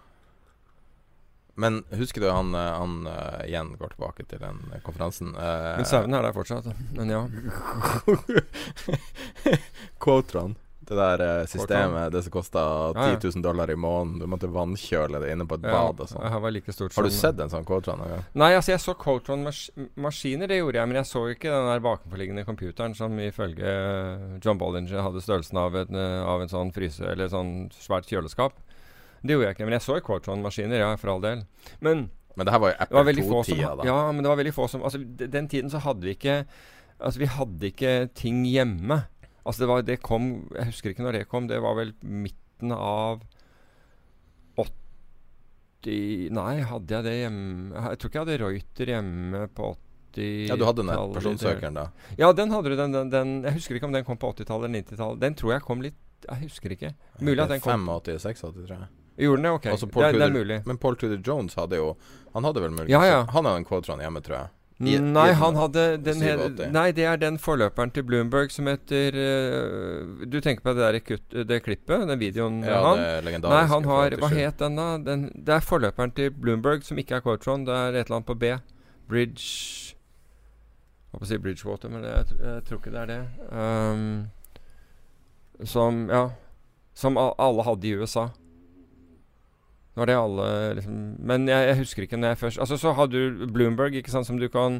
Men 1.59 1.83
husker 1.89 2.21
du 2.21 2.29
han, 2.29 2.55
eh, 2.55 2.61
han 2.61 3.07
uh, 3.07 3.41
igjen 3.47 3.73
går 3.79 3.95
tilbake 3.95 4.23
til 4.29 4.37
den 4.43 4.59
eh, 4.75 4.81
konferansen? 4.85 5.31
Uh, 5.33 5.73
Men 5.79 5.87
sauen 5.89 6.13
er 6.13 6.27
der 6.27 6.35
fortsatt. 6.35 6.67
Men 6.93 7.09
ja. 7.09 7.23
Quotron. 10.03 10.53
Det 10.87 10.95
der 10.95 11.47
systemet, 11.49 11.89
Quotron. 11.89 12.11
det 12.13 12.21
som 12.23 12.31
kosta 12.31 12.61
Ja, 12.61 13.07
ja. 13.09 13.15
10 13.19 13.31
000 13.33 13.43
dollar 13.43 13.71
i 13.73 13.75
måneden. 13.75 14.21
Du 14.21 14.29
måtte 14.29 14.51
vannkjøle 14.53 15.23
det 15.23 15.33
inne 15.33 15.47
på 15.49 15.57
et 15.57 15.65
ja 15.65 15.73
bad 15.73 16.05
og 16.05 16.11
sånn. 16.13 16.45
Like 16.53 16.77
Har 16.77 17.09
du 17.09 17.17
sett 17.17 17.41
en 17.41 17.49
sånn 17.51 17.65
Quotron 17.65 18.05
en 18.05 18.13
gang? 18.13 18.29
Nei, 18.37 18.51
altså 18.53 18.75
jeg 18.75 18.85
så 18.85 18.93
Cotron-maskiner, 19.01 20.53
det 20.53 20.61
gjorde 20.61 20.77
jeg. 20.77 20.93
Men 20.93 21.01
jeg 21.01 21.09
så 21.09 21.25
ikke 21.33 21.49
den 21.51 21.71
der 21.73 21.83
bakenforliggende 21.89 22.45
computeren 22.45 22.93
som 22.95 23.17
ifølge 23.17 23.73
John 24.45 24.61
Bollinger 24.61 25.01
hadde 25.09 25.25
størrelsen 25.25 25.57
av 25.65 25.81
en, 25.81 25.99
av 26.21 26.45
en 26.45 26.53
sånn 26.53 26.71
fryse... 26.77 27.01
Eller 27.17 27.33
sånn 27.33 27.71
svært 27.81 28.13
kjøleskap. 28.13 28.61
Det 29.23 29.33
gjorde 29.35 29.47
jeg 29.49 29.55
ikke. 29.57 29.65
Men 29.67 29.77
jeg 29.77 29.85
så 29.85 29.99
Quartron-maskiner, 30.05 30.79
ja, 30.83 30.89
for 31.01 31.15
all 31.15 31.21
del. 31.23 31.43
Men 31.81 32.09
Men 32.37 32.45
det 32.45 32.53
her 32.53 32.59
var 32.61 32.73
jo 32.73 32.77
Apple 32.85 33.13
2-tida, 33.25 33.75
da. 33.79 33.85
Ja, 33.87 34.11
men 34.11 34.23
det 34.23 34.29
var 34.29 34.37
veldig 34.37 34.53
få 34.53 34.67
som 34.69 34.83
Altså, 34.85 34.99
den 35.01 35.47
tiden 35.49 35.71
så 35.73 35.79
hadde 35.81 36.05
vi 36.05 36.13
ikke 36.13 36.45
Altså, 36.99 37.19
vi 37.21 37.25
hadde 37.29 37.65
ikke 37.71 38.09
ting 38.13 38.43
hjemme. 38.45 39.03
Altså, 39.45 39.63
det 39.63 39.67
var 39.69 39.81
Det 39.81 40.01
kom 40.01 40.47
Jeg 40.53 40.65
husker 40.69 40.93
ikke 40.93 41.03
når 41.05 41.17
det 41.17 41.27
kom. 41.29 41.47
Det 41.49 41.57
var 41.61 41.75
vel 41.79 41.93
midten 42.01 42.71
av 42.73 43.23
80 44.57 46.29
Nei, 46.33 46.53
hadde 46.65 46.95
jeg 46.95 47.05
det 47.05 47.15
hjemme 47.21 47.83
Jeg 47.89 47.99
tror 47.99 48.09
ikke 48.09 48.17
jeg 48.19 48.25
hadde 48.25 48.39
Reuter 48.43 48.91
hjemme 48.93 49.43
på 49.57 49.71
80 50.17 50.47
Ja, 50.49 50.55
du 50.57 50.65
hadde 50.65 50.81
den 50.81 51.13
personsøkeren, 51.13 51.75
da. 51.77 51.83
Ja, 52.17 52.31
den 52.33 52.49
hadde 52.53 52.71
du. 52.73 52.75
Den, 52.79 52.95
den, 52.95 53.11
den 53.13 53.33
Jeg 53.45 53.59
husker 53.59 53.77
ikke 53.77 53.89
om 53.89 53.93
den 53.93 54.05
kom 54.07 54.17
på 54.17 54.31
80-tallet 54.33 54.65
eller 54.69 54.81
90-tallet. 54.81 55.19
Den 55.21 55.35
tror 55.37 55.53
jeg 55.53 55.65
kom 55.67 55.83
litt 55.85 55.99
Jeg 56.25 56.47
husker 56.47 56.73
ikke. 56.73 56.93
Mulig 57.21 57.43
at 57.43 57.53
den 57.53 57.61
kom 57.61 57.85
85-86, 57.85 58.41
tror 58.41 58.73
jeg. 58.73 58.87
Gjorde 59.17 59.37
den 59.41 59.43
det? 59.47 59.51
Ok. 59.57 59.65
Altså, 59.71 59.87
det, 59.89 60.11
det 60.19 60.21
er 60.27 60.33
mulig. 60.33 60.59
Men 60.65 60.77
Paul 60.77 60.95
Tudor 60.95 61.17
Jones 61.25 61.55
hadde 61.57 61.75
jo 61.79 61.95
Han 62.35 62.43
hadde 62.45 62.61
vel 62.61 62.71
mulig 62.71 62.89
Ja, 62.93 63.01
ja. 63.05 63.25
Han 63.33 63.45
hadde 63.45 63.57
en 63.63 63.65
quadron 63.65 63.99
hjemme, 64.03 64.21
tror 64.21 64.37
jeg. 64.37 64.47
I- 64.79 64.99
Nei, 65.01 65.29
i- 65.31 65.33
han 65.33 65.55
hadde 65.57 65.97
den 66.05 66.21
he 66.21 66.35
87. 66.37 66.67
Nei, 66.71 66.91
det 66.93 67.05
er 67.09 67.17
den 67.17 67.39
forløperen 67.41 67.89
til 67.91 68.03
Bloomberg 68.05 68.51
som 68.53 68.67
heter 68.69 69.15
uh, 69.17 70.25
Du 70.29 70.37
tenker 70.39 70.61
på 70.61 70.75
det 70.77 70.83
der 70.85 70.99
kutt, 71.01 71.47
det 71.49 71.63
klippet? 71.65 72.05
Den 72.07 72.19
videoen 72.21 72.59
med 72.61 72.69
Ja, 72.69 72.83
han? 72.85 72.97
det 73.01 73.33
er 73.33 73.39
Nei, 73.49 73.63
han 73.65 73.83
har 73.89 74.09
Hva 74.21 74.29
87. 74.29 74.37
het 74.37 74.57
den, 74.61 74.75
da? 74.77 74.85
Den, 75.01 75.31
det 75.33 75.55
er 75.55 75.65
forløperen 75.65 76.13
til 76.13 76.29
Bloomberg 76.29 76.83
som 76.85 76.97
ikke 77.01 77.15
er 77.17 77.21
Quotron. 77.25 77.65
Det 77.65 77.73
er 77.73 77.97
et 77.97 78.05
eller 78.05 78.19
annet 78.19 78.29
på 78.29 78.37
B. 78.37 78.53
Bridge 79.09 79.95
Hva 81.09 81.17
holdt 81.17 81.23
på 81.23 81.25
å 81.25 81.31
si 81.31 81.37
Bridgewater, 81.41 81.89
men 81.89 82.03
jeg, 82.05 82.37
jeg 82.37 82.63
tror 82.67 82.77
ikke 82.77 82.93
det 82.93 83.01
er 83.01 83.09
det. 83.15 83.21
Um, 83.49 84.27
som 85.65 86.03
Ja. 86.11 86.27
Som 86.93 87.17
alle 87.17 87.63
hadde 87.65 87.85
i 87.87 87.95
USA. 87.97 88.27
Det 89.97 90.03
er 90.03 90.11
det 90.11 90.15
alle 90.21 90.47
liksom 90.77 90.97
Men 91.25 91.47
jeg, 91.49 91.69
jeg 91.71 91.77
husker 91.79 92.05
ikke 92.05 92.17
når 92.21 92.35
jeg 92.35 92.39
først 92.43 92.59
Altså, 92.61 92.77
så 92.77 92.91
har 92.93 93.07
du 93.09 93.47
Bloomberg, 93.49 93.95
ikke 93.97 94.13
sant, 94.13 94.27
som 94.29 94.37
du 94.37 94.45
kan 94.53 94.77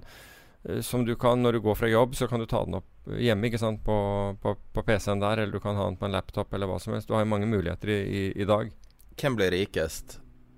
eh, 0.68 0.84
som 0.86 1.06
du 1.08 1.16
kan, 1.18 1.42
Når 1.42 1.58
du 1.58 1.62
går 1.66 1.80
fra 1.80 1.90
jobb, 1.90 2.14
så 2.16 2.28
kan 2.30 2.44
du 2.44 2.46
ta 2.46 2.62
den 2.68 2.78
opp 2.78 3.10
hjemme 3.18 3.50
ikke 3.50 3.62
sant, 3.62 3.82
på, 3.88 3.96
på, 4.44 4.54
på 4.76 4.84
PC-en 4.84 5.24
der, 5.24 5.42
eller 5.42 5.58
du 5.58 5.64
kan 5.64 5.78
ha 5.80 5.88
den 5.88 5.96
på 5.98 6.06
en 6.06 6.12
laptop, 6.12 6.52
eller 6.54 6.68
hva 6.68 6.76
som 6.84 6.92
helst. 6.92 7.08
Du 7.08 7.14
har 7.16 7.22
jo 7.24 7.30
mange 7.32 7.48
muligheter 7.48 7.88
i, 7.94 8.00
i, 8.04 8.24
i 8.36 8.46
dag. 8.46 8.68
Hvem 9.16 9.38
ble 9.40 9.48
rikest 9.54 10.18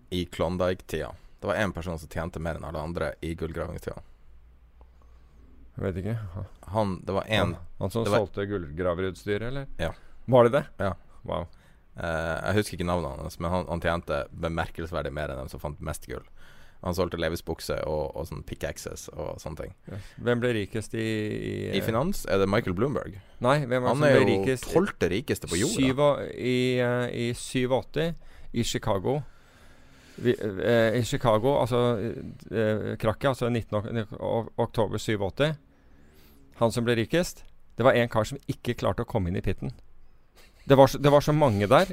i 0.10 0.24
Klondyke-tida? 0.26 1.12
Det 1.40 1.48
var 1.48 1.62
én 1.62 1.76
person 1.76 2.00
som 2.02 2.10
tjente 2.10 2.42
mer 2.42 2.58
enn 2.58 2.66
alle 2.66 2.82
andre 2.82 3.12
i 3.22 3.36
gullgravingstida. 3.38 4.02
Jeg 5.78 5.86
vet 5.86 6.02
ikke. 6.02 6.18
Han 6.74 6.98
Det 7.06 7.14
var 7.16 7.30
én 7.30 7.54
Han, 7.54 7.56
han 7.80 7.94
som 7.94 8.10
solgte 8.10 8.50
gullgraverutstyr, 8.50 9.46
eller? 9.52 9.70
Ja. 9.78 9.94
Var 10.26 10.50
det 10.50 10.58
det? 10.58 10.66
Ja. 10.82 10.96
Wow. 11.22 11.46
Eh, 12.00 12.36
Jeg 12.50 12.56
husker 12.60 12.78
ikke 12.80 12.88
navnet 12.90 13.20
hans, 13.22 13.40
men 13.40 13.52
han, 13.52 13.66
han 13.70 13.82
tjente 13.84 14.24
bemerkelsesverdig 14.32 15.12
mer 15.14 15.30
enn 15.34 15.44
dem 15.44 15.52
som 15.52 15.60
fant 15.62 15.80
mest 15.84 16.08
gull. 16.10 16.24
Han 16.80 16.96
solgte 16.96 17.18
Levis-bukse 17.20 17.76
og, 17.92 18.14
og 18.16 18.28
sånn 18.30 18.44
pickaxes 18.48 19.10
og 19.12 19.34
sånne 19.44 19.66
ting. 19.66 19.74
Hvem 20.24 20.40
ble 20.40 20.54
rikest 20.56 20.94
i 20.96 21.04
I, 21.04 21.56
I 21.76 21.82
finans 21.84 22.22
er 22.32 22.40
det 22.40 22.48
Michael 22.48 22.76
Bloomberg. 22.78 23.18
Nei, 23.44 23.58
hvem 23.66 23.84
var 23.84 23.92
Han 23.92 24.00
som 24.00 24.06
er 24.08 24.16
jo 24.16 24.56
tolvte 24.64 25.10
rikeste 25.12 25.50
på 25.52 25.60
jorda. 25.60 26.14
I, 26.40 26.80
eh, 26.80 27.10
I 27.12 27.34
87 27.36 28.14
i 28.56 28.64
Chicago. 28.64 29.18
Vi, 30.24 30.32
eh, 30.40 30.96
I 31.00 31.04
Chicago, 31.04 31.58
altså 31.60 31.82
eh, 32.00 32.96
krakket, 33.00 33.28
altså 33.34 33.50
19. 33.52 33.76
ok 33.76 34.16
ok- 34.20 34.64
oktober 34.64 34.98
87 34.98 35.58
Han 36.60 36.72
som 36.76 36.84
ble 36.88 36.96
rikest, 36.96 37.44
det 37.76 37.84
var 37.88 37.96
en 37.96 38.10
kar 38.12 38.24
som 38.28 38.40
ikke 38.52 38.74
klarte 38.80 39.04
å 39.04 39.08
komme 39.08 39.30
inn 39.32 39.38
i 39.40 39.44
pitten. 39.44 39.72
Det 40.70 40.78
var, 40.78 40.92
så, 40.92 41.00
det 41.02 41.10
var 41.10 41.24
så 41.26 41.34
mange 41.34 41.68
der. 41.70 41.90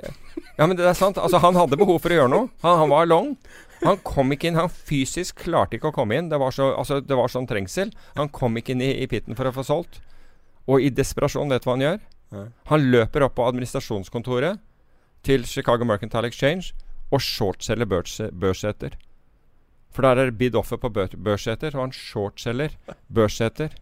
Ja, 0.58 0.66
men 0.66 0.76
det 0.76 0.84
er 0.84 0.96
sant. 0.96 1.16
Altså, 1.18 1.40
han 1.40 1.56
hadde 1.56 1.78
behov 1.80 2.02
for 2.04 2.12
å 2.12 2.18
gjøre 2.18 2.32
noe. 2.32 2.50
Han, 2.64 2.82
han 2.82 2.92
var 2.92 3.08
long. 3.08 3.30
Han 3.82 4.00
kom 4.04 4.34
ikke 4.34 4.50
inn. 4.50 4.58
Han 4.60 4.72
fysisk 4.72 5.46
klarte 5.46 5.78
ikke 5.78 5.90
å 5.90 5.96
komme 5.96 6.18
inn. 6.18 6.28
Det 6.32 6.40
var, 6.40 6.52
så, 6.52 6.68
altså, 6.76 7.00
det 7.00 7.16
var 7.16 7.32
sånn 7.32 7.48
trengsel. 7.48 7.94
Han 8.18 8.28
kom 8.36 8.56
ikke 8.60 8.74
inn 8.76 8.84
i, 8.84 8.92
i 9.00 9.08
pitten 9.10 9.38
for 9.38 9.48
å 9.48 9.54
få 9.56 9.64
solgt. 9.66 10.02
Og 10.66 10.84
i 10.84 10.92
desperasjon, 10.92 11.52
vet 11.52 11.64
du 11.64 11.70
hva 11.70 11.76
han 11.78 11.86
gjør? 11.86 12.04
Han 12.72 12.88
løper 12.90 13.24
opp 13.26 13.36
på 13.38 13.46
administrasjonskontoret 13.46 14.60
til 15.26 15.46
Chicago 15.46 15.86
Mercantile 15.86 16.28
Exchange 16.28 16.74
og 17.14 17.22
shortselger 17.22 17.88
børs, 17.88 18.18
børsseter. 18.34 18.96
For 19.94 20.04
der 20.04 20.26
er 20.26 20.34
bid 20.34 20.56
offer 20.58 20.76
på 20.80 20.90
bør, 20.92 21.14
børsseter, 21.16 21.72
og 21.76 21.86
han 21.86 21.94
shortselger 21.94 22.74
børsseter. 23.08 23.76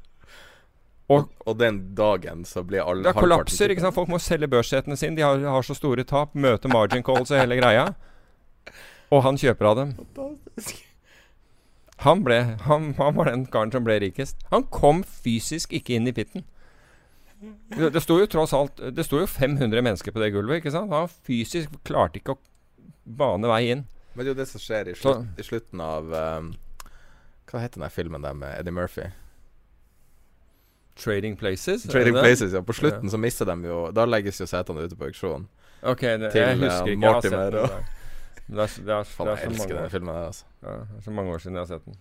Og, 1.12 1.26
Og 1.44 1.58
den 1.60 1.94
dagen 1.94 2.44
så 2.48 2.62
blir 2.64 2.80
alle 2.80 3.02
det 3.04 3.12
halvparten 3.12 3.20
kollapser. 3.28 3.68
ikke 3.74 3.82
sant? 3.84 3.94
Folk 3.94 4.08
må 4.08 4.18
selge 4.18 4.48
børssetene 4.48 4.96
sine. 4.96 5.16
De 5.18 5.22
har, 5.26 5.36
har 5.44 5.62
så 5.66 5.74
store 5.76 6.04
tap. 6.08 6.32
Møte 6.34 6.68
margin 6.72 7.02
calls 7.04 7.30
og 7.30 7.38
hele 7.42 7.58
greia. 7.60 7.90
Og 9.12 9.20
han 9.26 9.36
kjøper 9.36 9.68
av 9.68 9.76
dem. 9.82 9.92
Han, 12.04 12.24
ble, 12.26 12.38
han, 12.66 12.88
han 12.98 13.14
var 13.16 13.28
den 13.30 13.44
karen 13.52 13.70
som 13.72 13.84
ble 13.86 13.98
rikest. 14.02 14.40
Han 14.50 14.64
kom 14.74 15.04
fysisk 15.04 15.72
ikke 15.76 15.94
inn 15.98 16.08
i 16.10 16.14
pitten. 16.16 16.44
Det, 17.68 17.90
det 17.92 18.00
sto 18.00 18.16
jo 18.16 18.24
tross 18.30 18.54
alt 18.56 18.78
Det 18.96 19.04
sto 19.04 19.18
jo 19.20 19.26
500 19.28 19.82
mennesker 19.84 20.14
på 20.14 20.20
det 20.22 20.30
gulvet. 20.34 20.62
ikke 20.62 20.72
sant? 20.74 20.92
Han 20.94 21.10
fysisk 21.28 21.72
klarte 21.84 22.20
ikke 22.22 22.34
å 22.36 22.40
bane 23.04 23.48
vei 23.50 23.66
inn. 23.74 23.84
Men 24.14 24.24
det 24.24 24.30
er 24.30 24.34
jo 24.34 24.40
det 24.40 24.48
som 24.48 24.62
skjer 24.62 24.88
i, 24.88 24.94
Så- 24.96 25.12
slutt, 25.12 25.38
i 25.38 25.44
slutten 25.44 25.80
av 25.84 26.08
um, 26.40 26.50
Hva 27.50 27.60
heter 27.60 27.82
den 27.84 27.90
filmen 27.92 28.22
der 28.24 28.32
med 28.38 28.56
Eddie 28.60 28.72
Murphy? 28.74 29.10
Trading 30.96 31.36
Places? 31.36 31.82
Trading? 31.90 32.14
Places, 32.14 32.52
ja. 32.52 32.62
På 32.62 32.72
slutten 32.72 33.10
så 33.10 33.18
mister 33.18 33.48
de 33.50 33.56
jo 33.66 33.90
Da 33.92 34.04
legges 34.06 34.40
jo 34.40 34.46
setene 34.46 34.84
ute 34.86 34.96
på 34.96 35.08
auksjon. 35.08 35.48
Ok, 35.82 36.00
det, 36.00 36.30
Til, 36.32 36.40
jeg 36.40 36.54
eh, 36.54 36.62
husker 36.62 36.90
ikke. 36.94 37.02
Jeg 37.02 37.12
har 37.12 37.20
sett 37.20 37.32
den. 37.32 37.84
Men 38.46 38.56
Det 38.56 38.64
er, 38.64 38.64
det 38.64 38.64
er, 38.64 38.82
det 38.84 38.92
er 38.92 38.98
jeg 38.98 39.06
så 39.06 39.26
elsker 39.48 39.74
den 39.78 39.90
filmen 39.90 40.14
der, 40.14 40.26
altså. 40.30 40.44
ja, 40.62 40.74
det 40.90 40.98
er 40.98 41.04
så 41.04 41.10
mange 41.16 41.32
år 41.32 41.38
siden 41.42 41.56
jeg 41.58 41.60
har 41.64 41.70
sett 41.74 41.84
den. 41.88 41.96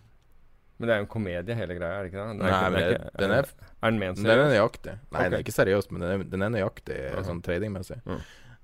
Men 0.78 0.88
det 0.89 0.94
er 0.94 0.98
jo 1.00 1.06
en 1.06 1.12
komedie, 1.14 1.56
hele 1.56 1.76
greia, 1.78 1.98
er 2.00 2.04
det 2.04 2.10
ikke 2.12 2.24
det? 2.24 2.38
Nei, 2.39 2.52
men 2.70 2.74
den 2.74 2.84
er 2.84 2.94
det- 2.98 3.12
den 3.20 3.32
er 3.32 3.44
Er 3.84 3.89
den 3.91 4.00
ment 4.00 4.18
Den 4.18 4.26
er 4.32 4.50
nøyaktig. 4.52 4.96
Nei, 5.12 5.24
den 5.24 5.34
er 5.34 5.44
ikke 5.44 5.56
seriøst, 5.56 5.91
men 5.91 6.02
den 6.02 6.10
er, 6.10 6.24
den 6.24 6.41
er 6.41 6.50
nøyaktig 6.50 6.98
Ja. 6.98 7.24
sånn 7.24 7.41
tradingmessig. 7.41 8.00
Mm. 8.06 8.22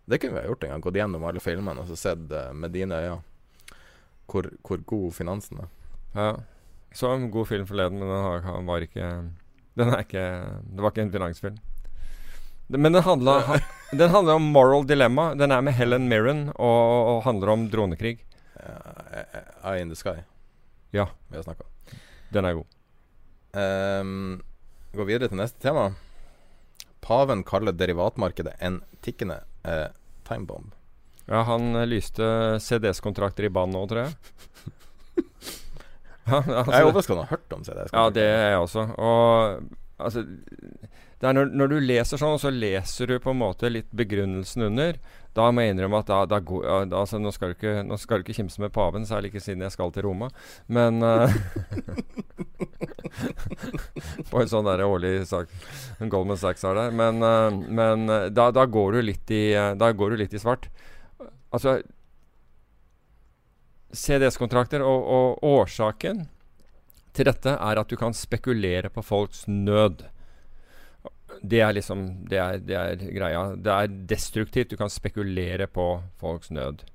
Det 0.09 0.19
kunne 0.21 0.33
vi 0.33 0.39
ha 0.39 0.47
gjort 0.47 0.63
en 0.63 0.69
gang. 0.69 0.81
Gått 0.81 0.93
gjennom 0.93 1.23
alle 1.23 1.39
filmene 1.39 1.79
og 1.79 1.87
så 1.87 1.95
sett 1.97 2.31
uh, 2.31 2.51
med 2.53 2.71
dine 2.73 2.95
øyne 2.97 3.21
hvor, 4.27 4.49
hvor 4.63 4.77
god 4.85 5.11
finansen 5.13 5.59
er. 5.59 5.67
Ja. 6.15 6.35
Så 6.93 7.13
en 7.13 7.29
god 7.31 7.47
film 7.47 7.65
forleden, 7.69 7.99
men 7.99 8.07
den 8.09 8.23
har, 8.23 8.61
var 8.65 8.79
ikke 8.81 9.09
Den 9.79 9.93
er 9.95 10.03
ikke 10.03 10.23
Det 10.69 10.83
var 10.83 10.91
ikke 10.93 11.05
en 11.07 11.13
finansfilm. 11.13 11.59
Men 12.69 12.93
den 12.93 13.01
handla, 13.03 13.39
ha- 13.47 13.61
den 13.97 14.11
handler 14.13 14.37
om 14.37 14.49
moral 14.53 14.83
dilemma. 14.85 15.31
Den 15.39 15.51
er 15.55 15.63
med 15.65 15.73
Helen 15.73 16.05
Mirren 16.11 16.43
og, 16.53 16.81
og 17.13 17.23
handler 17.25 17.49
om 17.55 17.63
dronekrig. 17.73 18.19
Uh, 18.59 19.23
Eye 19.71 19.81
in 19.81 19.89
the 19.89 19.97
Sky. 19.97 20.19
Ja. 20.93 21.07
Vi 21.31 21.39
har 21.39 21.47
snakka. 21.47 21.65
Den 22.29 22.45
er 22.45 22.59
god. 22.59 22.67
Um, 23.57 24.41
går 24.93 25.07
videre 25.09 25.31
til 25.31 25.39
neste 25.41 25.57
tema. 25.63 25.87
Paven 27.01 27.41
kaller 27.47 27.73
derivatmarkedet 27.73 28.53
en 28.61 28.81
tikkende 29.01 29.39
uh, 29.65 29.87
timebomb. 30.29 30.75
Ja, 31.29 31.43
han 31.45 31.75
eh, 31.77 31.85
lyste 31.85 32.25
CDS-kontrakter 32.61 33.45
i 33.45 33.51
bann 33.53 33.69
nå, 33.73 33.83
tror 33.89 34.07
jeg. 34.07 34.13
ja, 36.29 36.39
altså, 36.39 36.71
Jeg 36.71 36.79
er 36.79 36.87
overrasket 36.87 37.15
over 37.15 37.21
å 37.21 37.27
ha 37.27 37.35
hørt 37.35 37.57
om 37.57 37.67
CDS. 37.67 37.93
Ja, 37.93 38.07
det 38.15 38.25
er 38.29 38.49
jeg 38.53 38.63
også. 38.63 38.87
Og 38.97 39.69
altså 39.99 40.23
det 41.19 41.33
når, 41.35 41.49
når 41.51 41.73
du 41.73 41.79
leser 41.83 42.19
sånn, 42.19 42.39
så 42.39 42.49
leser 42.53 43.09
du 43.09 43.17
på 43.19 43.33
en 43.33 43.41
måte 43.41 43.69
litt 43.71 43.89
begrunnelsen 43.91 44.63
under, 44.69 44.99
da 45.35 45.49
må 45.51 45.65
jeg 45.65 45.75
innrømme 45.75 45.99
at 45.99 46.07
da, 46.07 46.19
da 46.29 46.39
går 46.39 46.87
da, 46.89 47.01
altså, 47.01 47.19
nå, 47.19 47.31
skal 47.35 47.51
du 47.51 47.57
ikke, 47.57 47.83
nå 47.85 47.97
skal 47.99 48.19
du 48.19 48.25
ikke 48.25 48.37
kimse 48.39 48.63
med 48.63 48.71
paven, 48.75 49.07
særlig 49.07 49.33
ikke 49.33 49.43
siden 49.43 49.65
jeg 49.65 49.75
skal 49.75 49.91
til 49.95 50.07
Roma. 50.07 50.27
Men 50.71 51.03
uh, 51.03 51.29
På 54.31 54.39
en 54.39 54.49
sånn 54.49 54.67
der 54.67 54.85
årlig 54.85 55.27
sak 55.27 55.51
Goldman 55.99 56.39
Sachs 56.39 56.63
har 56.63 56.79
der. 56.79 56.95
Men, 56.95 57.19
uh, 57.19 57.51
men 57.51 58.07
eh, 58.07 58.29
da, 58.31 58.47
da, 58.55 58.63
går 58.69 58.95
du 58.95 59.01
litt 59.11 59.35
i, 59.35 59.51
da 59.75 59.91
går 59.91 60.15
du 60.15 60.23
litt 60.23 60.35
i 60.35 60.41
svart. 60.41 60.69
Altså 61.51 61.81
CDS-kontrakter 63.95 64.83
og, 64.85 65.07
og 65.09 65.43
årsaken 65.45 66.27
til 67.15 67.27
dette 67.27 67.55
er 67.55 67.81
at 67.81 67.89
du 67.89 67.97
kan 67.99 68.13
spekulere 68.15 68.91
på 68.93 69.03
folks 69.05 69.45
nød. 69.49 70.05
Det 71.41 71.61
er 71.63 71.73
liksom 71.73 72.05
det 72.29 72.39
er, 72.39 72.59
det 72.61 72.77
er 72.77 73.03
greia. 73.15 73.43
Det 73.55 73.73
er 73.73 73.97
destruktivt. 74.11 74.71
Du 74.71 74.77
kan 74.77 74.91
spekulere 74.91 75.67
på 75.67 75.87
folks 76.19 76.51
nød. 76.51 76.85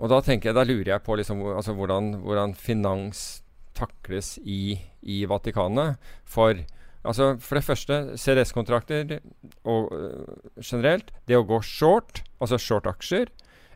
Og 0.00 0.10
da 0.10 0.20
tenker 0.24 0.50
jeg, 0.50 0.56
da 0.56 0.64
lurer 0.64 0.94
jeg 0.94 1.04
på 1.04 1.16
liksom, 1.18 1.42
altså, 1.52 1.74
hvordan, 1.76 2.14
hvordan 2.24 2.54
finans 2.56 3.42
takles 3.76 4.38
i, 4.42 4.78
i 5.02 5.22
Vatikanet. 5.28 6.00
For 6.24 6.54
altså, 7.04 7.34
for 7.40 7.58
det 7.58 7.64
første, 7.64 8.00
CDS-kontrakter 8.16 9.18
og 9.64 9.92
øh, 9.96 10.36
generelt, 10.64 11.12
det 11.28 11.38
å 11.38 11.46
gå 11.46 11.60
short, 11.66 12.22
altså 12.40 12.58
short-aksjer, 12.60 13.32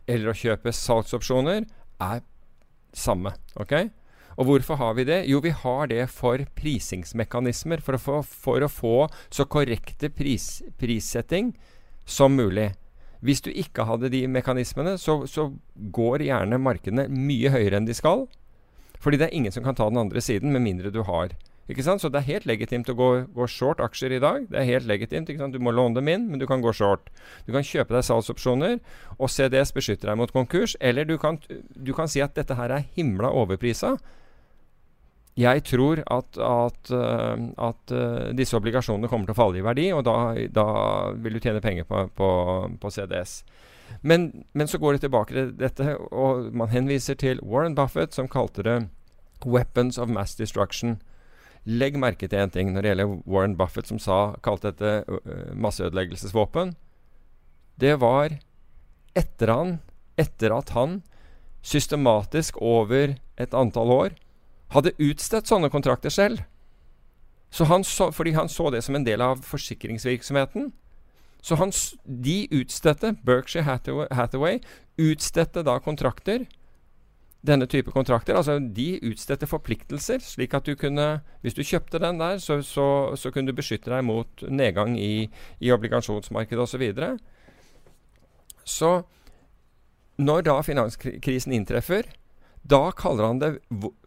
eller 0.07 0.31
å 0.31 0.37
kjøpe 0.37 0.73
salgsopsjoner, 0.73 1.65
er 2.01 2.23
samme. 2.95 3.33
ok? 3.55 3.73
Og 4.35 4.45
hvorfor 4.49 4.75
har 4.75 4.95
vi 4.97 5.05
det? 5.07 5.23
Jo, 5.31 5.39
vi 5.39 5.53
har 5.55 5.87
det 5.87 6.09
for 6.11 6.41
prisingsmekanismer. 6.59 7.79
For 7.83 7.95
å 7.95 8.01
få, 8.01 8.17
for 8.23 8.65
å 8.65 8.71
få 8.71 8.95
så 9.31 9.45
korrekte 9.47 10.09
pris, 10.11 10.59
prissetting 10.79 11.53
som 12.05 12.35
mulig. 12.35 12.73
Hvis 13.25 13.41
du 13.41 13.49
ikke 13.49 13.87
hadde 13.87 14.11
de 14.11 14.25
mekanismene, 14.27 14.97
så, 15.01 15.21
så 15.25 15.49
går 15.75 16.27
gjerne 16.27 16.59
markedene 16.61 17.07
mye 17.09 17.51
høyere 17.53 17.79
enn 17.79 17.87
de 17.87 17.95
skal. 17.95 18.27
Fordi 18.99 19.21
det 19.21 19.29
er 19.29 19.37
ingen 19.37 19.55
som 19.55 19.63
kan 19.65 19.77
ta 19.77 19.87
den 19.89 20.01
andre 20.01 20.21
siden, 20.21 20.51
med 20.51 20.65
mindre 20.65 20.91
du 20.91 21.01
har. 21.07 21.31
Ikke 21.71 21.83
sant? 21.85 22.01
Så 22.03 22.11
det 22.13 22.21
er 22.21 22.27
helt 22.29 22.45
legitimt 22.49 22.89
å 22.91 22.95
gå, 22.97 23.09
gå 23.33 23.47
short 23.49 23.79
aksjer 23.81 24.13
i 24.13 24.21
dag. 24.21 24.43
Det 24.51 24.59
er 24.61 24.67
helt 24.69 24.89
legitimt. 24.89 25.29
ikke 25.29 25.41
sant? 25.41 25.55
Du 25.55 25.63
må 25.63 25.73
låne 25.73 25.97
dem 25.97 26.11
inn, 26.11 26.27
men 26.29 26.41
du 26.41 26.45
kan 26.49 26.61
gå 26.61 26.73
short. 26.75 27.09
Du 27.47 27.53
kan 27.55 27.65
kjøpe 27.65 27.95
deg 27.95 28.05
salgsopsjoner, 28.05 28.77
og 29.17 29.31
CDS 29.33 29.73
beskytter 29.73 30.11
deg 30.11 30.19
mot 30.19 30.33
konkurs. 30.35 30.77
Eller 30.79 31.09
du 31.09 31.17
kan, 31.21 31.39
du 31.73 31.93
kan 31.97 32.11
si 32.11 32.21
at 32.21 32.37
dette 32.37 32.57
her 32.59 32.73
er 32.75 32.85
himla 32.97 33.33
overprisa. 33.33 33.95
Jeg 35.35 35.65
tror 35.67 35.99
at, 35.99 36.37
at, 36.37 36.91
øh, 36.95 37.47
at 37.59 37.91
øh, 37.91 38.37
disse 38.37 38.55
obligasjonene 38.55 39.09
kommer 39.11 39.27
til 39.27 39.35
å 39.35 39.39
falle 39.41 39.59
i 39.59 39.65
verdi, 39.65 39.89
og 39.91 40.05
da, 40.07 40.31
da 40.47 40.67
vil 41.11 41.35
du 41.35 41.41
tjene 41.43 41.63
penger 41.63 41.83
på, 41.89 42.05
på, 42.15 42.29
på 42.79 42.91
CDS. 42.93 43.41
Men, 44.01 44.45
men 44.53 44.69
så 44.71 44.79
går 44.79 44.95
det 44.95 45.01
tilbake 45.01 45.35
til 45.35 45.51
dette, 45.59 45.97
og 45.97 46.53
man 46.55 46.71
henviser 46.71 47.19
til 47.19 47.41
Warren 47.43 47.75
Buffett, 47.75 48.15
som 48.15 48.31
kalte 48.31 48.63
det 48.63 48.77
'weapons 49.43 49.99
of 49.99 50.09
mass 50.09 50.39
destruction'. 50.39 51.01
Legg 51.65 51.97
merke 51.97 52.29
til 52.29 52.39
én 52.43 52.51
ting 52.53 52.69
når 52.73 52.83
det 52.83 52.91
gjelder 52.91 53.13
Warren 53.25 53.55
Buffett, 53.57 53.89
som 53.89 53.99
sa, 54.01 54.35
kalte 54.45 54.71
dette 54.71 55.53
masseødeleggelsesvåpen. 55.57 56.75
Det 57.81 57.95
var 57.99 58.37
etter, 59.17 59.51
han, 59.51 59.77
etter 60.19 60.53
at 60.53 60.75
han 60.75 60.99
systematisk 61.65 62.59
over 62.61 63.15
et 63.41 63.55
antall 63.57 63.91
år 63.91 64.17
hadde 64.75 64.93
utstedt 65.01 65.49
sånne 65.49 65.71
kontrakter 65.73 66.13
selv. 66.13 66.43
Så 67.49 67.67
han 67.69 67.85
så, 67.87 68.09
fordi 68.11 68.35
han 68.35 68.49
så 68.51 68.69
det 68.73 68.83
som 68.85 68.97
en 68.97 69.05
del 69.05 69.23
av 69.23 69.41
forsikringsvirksomheten. 69.45 70.71
Så 71.45 71.57
han, 71.59 71.71
de 72.05 72.45
utstedte, 72.57 73.13
Berkshire 73.25 73.65
Hathaway, 73.67 74.09
Hathaway 74.11 74.59
utstedte 74.97 75.63
da 75.65 75.77
kontrakter. 75.79 76.45
Denne 77.45 77.67
type 77.69 77.91
kontrakter. 77.93 78.37
Altså 78.39 78.57
de 78.59 78.99
utstedte 79.05 79.47
forpliktelser, 79.49 80.23
slik 80.23 80.55
at 80.57 80.65
du 80.65 80.75
kunne 80.79 81.21
Hvis 81.43 81.53
du 81.53 81.63
kjøpte 81.63 82.01
den 82.01 82.19
der, 82.19 82.39
så, 82.41 82.61
så, 82.65 83.15
så 83.15 83.31
kunne 83.31 83.51
du 83.51 83.57
beskytte 83.57 83.91
deg 83.91 84.03
mot 84.03 84.45
nedgang 84.49 84.97
i, 84.99 85.29
i 85.59 85.71
obligasjonsmarkedet 85.71 86.63
osv. 86.63 86.71
Så, 86.71 86.81
videre. 86.81 87.17
så 88.65 88.91
når 90.17 90.45
da 90.47 90.61
finanskrisen 90.63 91.53
inntreffer, 91.53 92.07
da 92.63 92.89
kaller 92.95 93.27
han 93.27 93.41
det 93.41 93.51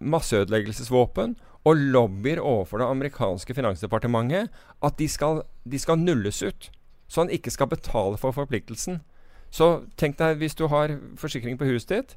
masseødeleggelsesvåpen 0.01 1.37
og 1.69 1.77
lobbyer 1.77 2.41
overfor 2.41 2.81
det 2.81 2.89
amerikanske 2.89 3.55
finansdepartementet 3.55 4.49
at 4.83 4.99
de 4.99 5.09
skal, 5.09 5.43
de 5.65 5.79
skal 5.79 6.01
nulles 6.01 6.43
ut. 6.43 6.71
Så 7.09 7.21
han 7.21 7.31
ikke 7.31 7.51
skal 7.51 7.71
betale 7.71 8.17
for 8.17 8.33
forpliktelsen. 8.33 9.01
Så 9.51 9.85
tenk 9.97 10.19
deg 10.19 10.41
hvis 10.41 10.57
du 10.57 10.67
har 10.69 10.97
forsikring 11.17 11.59
på 11.59 11.69
huset 11.69 11.95
ditt, 11.95 12.17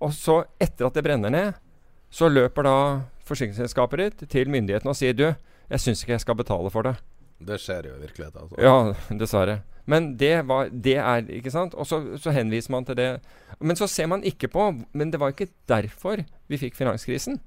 og 0.00 0.14
så 0.16 0.42
etter 0.60 0.88
at 0.88 0.96
det 0.96 1.04
brenner 1.04 1.32
ned, 1.32 1.58
så 2.10 2.28
løper 2.30 2.66
da 2.66 2.76
forsikringsselskapet 3.28 4.02
ditt 4.02 4.30
til 4.32 4.50
myndighetene 4.50 4.92
og 4.92 4.98
sier 4.98 5.14
du, 5.16 5.28
jeg 5.70 5.82
syns 5.82 6.02
ikke 6.02 6.16
jeg 6.16 6.24
skal 6.24 6.38
betale 6.40 6.72
for 6.74 6.88
det. 6.88 6.96
Det 7.40 7.56
skjer 7.60 7.88
jo 7.88 7.96
i 7.96 8.02
virkeligheten. 8.02 8.40
Altså. 8.42 8.56
Ja, 8.60 9.16
dessverre. 9.22 9.60
Men 9.88 10.16
det, 10.20 10.46
var, 10.46 10.68
det 10.68 10.96
er 11.00 11.30
Ikke 11.32 11.50
sant? 11.50 11.74
Og 11.74 11.86
så, 11.86 12.02
så 12.20 12.30
henviser 12.30 12.70
man 12.70 12.84
til 12.84 12.98
det. 12.98 13.08
Men 13.60 13.76
så 13.76 13.86
ser 13.88 14.06
man 14.06 14.22
ikke 14.22 14.48
på 14.48 14.66
Men 14.92 15.10
det 15.10 15.20
var 15.20 15.32
ikke 15.32 15.48
derfor 15.68 16.20
vi 16.48 16.58
fikk 16.60 16.76
finanskrisen. 16.76 17.40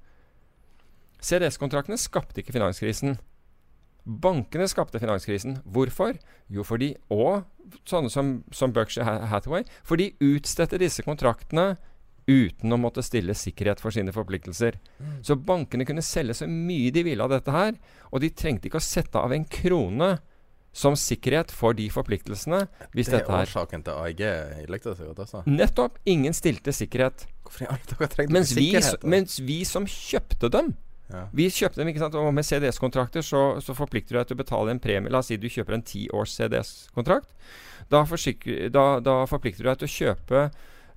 CDS-kontraktene 1.22 1.97
skapte 1.97 2.41
ikke 2.41 2.56
finanskrisen. 2.56 3.18
Bankene 4.04 4.68
skapte 4.68 4.99
finanskrisen. 4.99 5.60
Hvorfor? 5.64 6.18
Jo, 6.49 6.64
fordi 6.64 6.95
Og 7.10 7.43
sånne 7.88 8.10
som, 8.12 8.34
som 8.51 8.74
Berkshire 8.74 9.28
Hathaway. 9.28 9.64
For 9.84 9.95
de 9.95 10.12
utstedte 10.22 10.82
disse 10.82 11.06
kontraktene 11.06 11.76
uten 12.28 12.71
å 12.74 12.80
måtte 12.80 13.03
stille 13.03 13.36
sikkerhet 13.36 13.82
for 13.84 13.91
sine 13.95 14.13
forpliktelser. 14.15 14.78
Så 15.26 15.36
bankene 15.36 15.86
kunne 15.88 16.03
selge 16.05 16.38
så 16.39 16.47
mye 16.49 16.91
de 16.95 17.03
ville 17.03 17.24
av 17.24 17.34
dette 17.34 17.51
her, 17.53 17.76
og 18.11 18.24
de 18.24 18.30
trengte 18.32 18.69
ikke 18.69 18.80
å 18.80 18.86
sette 18.86 19.19
av 19.19 19.34
en 19.36 19.45
krone 19.45 20.15
som 20.74 20.95
sikkerhet 20.97 21.51
for 21.53 21.76
de 21.78 21.86
forpliktelsene 21.93 22.63
hvis 22.95 23.11
det 23.11 23.19
dette 23.19 23.30
er 23.30 23.43
her 23.43 23.45
årsaken 23.45 23.84
til 23.86 23.99
AIG 24.07 24.24
altså. 25.21 25.43
Nettopp! 25.45 25.99
Ingen 26.09 26.34
stilte 26.34 26.74
sikkerhet. 26.74 27.28
Hvorfor 27.45 27.67
i 27.67 27.69
alle 27.69 27.91
dager 27.91 28.09
trengte 28.15 28.34
Mens 28.34 28.55
vi 28.55 28.63
vi, 28.63 28.71
sikkerhet? 28.71 29.05
mens 29.13 29.38
vi 29.45 29.59
som 29.69 29.86
kjøpte 29.89 30.49
dem, 30.53 30.74
Ja. 31.13 31.28
Vi 31.36 31.45
kjøpte 31.51 31.78
dem, 31.82 31.89
ikke 31.91 31.99
sant, 32.01 32.15
og 32.17 32.32
med 32.34 32.45
CDS-kontrakter 32.47 33.21
så, 33.21 33.59
så 33.61 33.76
forplikter 33.78 34.15
du 34.15 34.17
deg 34.21 34.30
til 34.30 34.38
å 34.38 34.39
betale 34.39 34.71
en 34.74 34.80
premie. 34.82 35.11
La 35.13 35.19
oss 35.19 35.28
si 35.30 35.36
du 35.38 35.49
kjøper 35.51 35.76
en 35.76 35.84
ti 35.86 36.07
års 36.15 36.32
CDS-kontrakt. 36.39 37.28
Da, 37.91 38.01
da, 38.74 38.86
da 39.03 39.17
forplikter 39.30 39.67
du 39.67 39.69
deg 39.69 39.84
til 39.84 39.89
å 39.89 39.93
kjøpe 39.93 40.45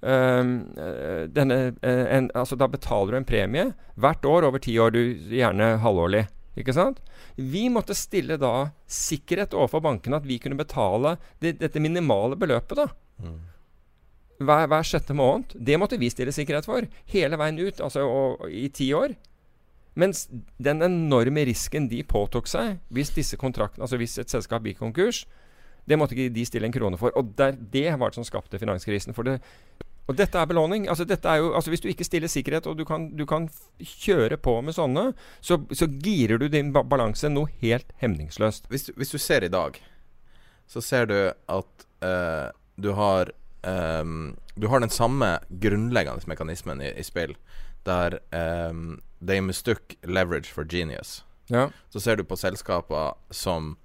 denne, 0.02 1.56
øh, 1.82 2.04
en, 2.16 2.30
altså 2.34 2.56
Da 2.56 2.68
betaler 2.68 3.14
du 3.14 3.16
en 3.16 3.28
premie 3.28 3.70
hvert 3.96 4.24
år 4.24 4.44
over 4.50 4.58
ti 4.62 4.78
år, 4.78 4.92
du, 4.92 5.00
gjerne 5.32 5.76
halvårlig. 5.82 6.26
Ikke 6.56 6.72
sant? 6.72 7.00
Vi 7.36 7.66
måtte 7.68 7.96
stille 7.96 8.38
da 8.40 8.70
sikkerhet 8.88 9.54
overfor 9.56 9.82
bankene 9.84 10.16
at 10.20 10.28
vi 10.28 10.38
kunne 10.40 10.56
betale 10.56 11.16
det, 11.40 11.58
dette 11.60 11.80
minimale 11.80 12.36
beløpet. 12.36 12.76
da 12.76 12.88
hver, 14.38 14.66
hver 14.68 14.84
sjette 14.84 15.16
måned. 15.16 15.54
Det 15.54 15.78
måtte 15.80 15.98
vi 16.00 16.10
stille 16.12 16.34
sikkerhet 16.34 16.68
for. 16.68 16.86
Hele 17.12 17.38
veien 17.40 17.60
ut, 17.60 17.80
altså 17.80 18.04
og, 18.04 18.46
i 18.50 18.68
ti 18.68 18.90
år. 18.94 19.16
Mens 19.96 20.26
den 20.60 20.84
enorme 20.84 21.46
risken 21.48 21.88
de 21.88 22.02
påtok 22.04 22.48
seg 22.50 22.76
hvis 22.92 23.14
disse 23.16 23.38
kontraktene, 23.40 23.86
altså 23.86 23.96
hvis 23.96 24.18
et 24.20 24.32
selskap 24.32 24.66
gikk 24.68 24.82
konkurs, 24.82 25.24
det 25.86 25.98
måtte 25.98 26.16
ikke 26.16 26.34
de 26.34 26.46
stille 26.46 26.66
en 26.68 26.74
krone 26.74 26.98
for. 26.98 27.14
Og 27.18 27.34
der, 27.38 27.56
det 27.72 27.88
var 27.98 28.10
det 28.10 28.18
som 28.18 28.26
skapte 28.26 28.58
finanskrisen. 28.58 29.14
For 29.14 29.26
det, 29.26 29.38
og 30.06 30.14
dette 30.18 30.38
er 30.38 30.46
belåning. 30.46 30.86
Altså 30.90 31.04
dette 31.04 31.28
er 31.28 31.42
jo, 31.42 31.52
altså 31.54 31.70
Hvis 31.70 31.82
du 31.82 31.88
ikke 31.88 32.04
stiller 32.04 32.30
sikkerhet, 32.30 32.66
og 32.66 32.78
du 32.78 32.84
kan, 32.84 33.10
du 33.16 33.26
kan 33.26 33.48
kjøre 33.80 34.38
på 34.38 34.60
med 34.62 34.76
sånne, 34.76 35.12
så, 35.40 35.58
så 35.72 35.86
girer 35.86 36.38
du 36.38 36.48
din 36.48 36.72
ba 36.74 36.84
balanse 36.86 37.30
noe 37.30 37.50
helt 37.62 37.90
hemningsløst. 38.02 38.70
Hvis, 38.70 38.90
hvis 38.96 39.14
du 39.14 39.18
ser 39.18 39.44
i 39.44 39.52
dag, 39.52 39.80
så 40.66 40.82
ser 40.82 41.10
du 41.10 41.18
at 41.30 41.86
uh, 42.02 42.50
du 42.76 42.92
har 42.98 43.30
um, 43.62 44.36
Du 44.56 44.68
har 44.68 44.80
den 44.80 44.90
samme 44.90 45.38
grunnleggende 45.50 46.26
mekanismen 46.26 46.80
i, 46.80 46.92
i 46.96 47.02
spill, 47.02 47.36
der 47.84 48.18
um, 48.32 49.02
they 49.20 49.40
mistook 49.40 49.94
leverage 50.02 50.48
for 50.52 50.64
genius. 50.64 51.24
Ja. 51.50 51.68
Så 51.90 52.00
ser 52.00 52.16
du 52.16 52.24
på 52.24 52.36
selskaper 52.36 53.14
som 53.30 53.76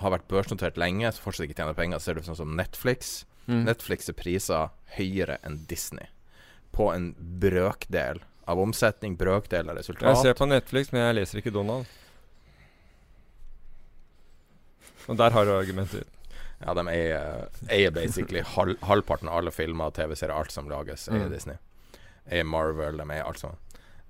har 0.00 0.14
vært 0.14 0.28
børsnotert 0.30 0.78
lenge, 0.80 1.10
som 1.14 1.24
fortsatt 1.26 1.48
ikke 1.48 1.58
tjener 1.60 1.76
penger. 1.78 2.02
Ser 2.02 2.18
du 2.18 2.24
sånn 2.26 2.38
som 2.38 2.54
Netflix. 2.58 3.24
Mm. 3.46 3.64
Netflix 3.68 4.08
er 4.10 4.16
priser 4.18 4.72
høyere 4.96 5.38
enn 5.46 5.60
Disney. 5.70 6.08
På 6.74 6.90
en 6.94 7.12
brøkdel 7.18 8.22
av 8.50 8.60
omsetning, 8.60 9.14
brøkdel 9.20 9.70
av 9.70 9.78
resultat. 9.78 10.08
Jeg 10.10 10.22
ser 10.22 10.38
på 10.40 10.48
Netflix, 10.50 10.90
men 10.92 11.06
jeg 11.06 11.18
leser 11.20 11.40
ikke 11.40 11.54
Donald. 11.54 11.86
Og 15.08 15.16
der 15.20 15.36
har 15.36 15.44
du 15.44 15.52
argumentet. 15.54 16.08
Ja, 16.64 16.72
de 16.76 16.84
eier, 16.88 17.48
eier 17.68 17.92
basically 17.92 18.40
halv, 18.54 18.78
halvparten 18.88 19.28
av 19.28 19.42
alle 19.42 19.52
filmer, 19.52 19.92
TV-serier, 19.92 20.32
alt 20.32 20.54
som 20.54 20.70
lages, 20.70 21.08
eier 21.10 21.26
Mm. 21.26 21.32
Disney. 21.32 21.56
Eier 22.30 22.44
Marvel, 22.48 22.96
de 22.96 23.10
eier 23.10 23.26
alt 23.26 23.38
sammen. 23.38 23.60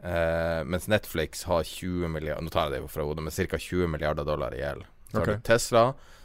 Uh, 0.05 0.63
mens 0.69 0.87
Netflix 0.87 1.45
har 1.49 1.63
20 1.65 2.09
milliarder 2.13 2.43
Nå 2.45 2.51
tar 2.53 2.69
jeg 2.69 2.83
det 2.83 2.91
fra 2.93 3.07
hodet, 3.09 3.23
men 3.25 3.33
ca. 3.33 3.57
20 3.59 3.89
milliarder 3.89 4.25
dollar 4.25 4.53
i 4.55 4.61
gjeld. 4.61 4.85
Så 5.15 5.23
har 5.23 5.31
du 5.31 5.47
Tesla, 5.47 5.85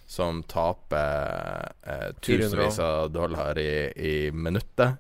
som 0.10 0.42
taper 0.50 1.72
eh, 1.86 2.10
tusenvis 2.26 2.80
av 2.82 3.12
dollar 3.14 3.60
i, 3.62 3.72
i 3.94 4.16
minuttet. 4.32 4.98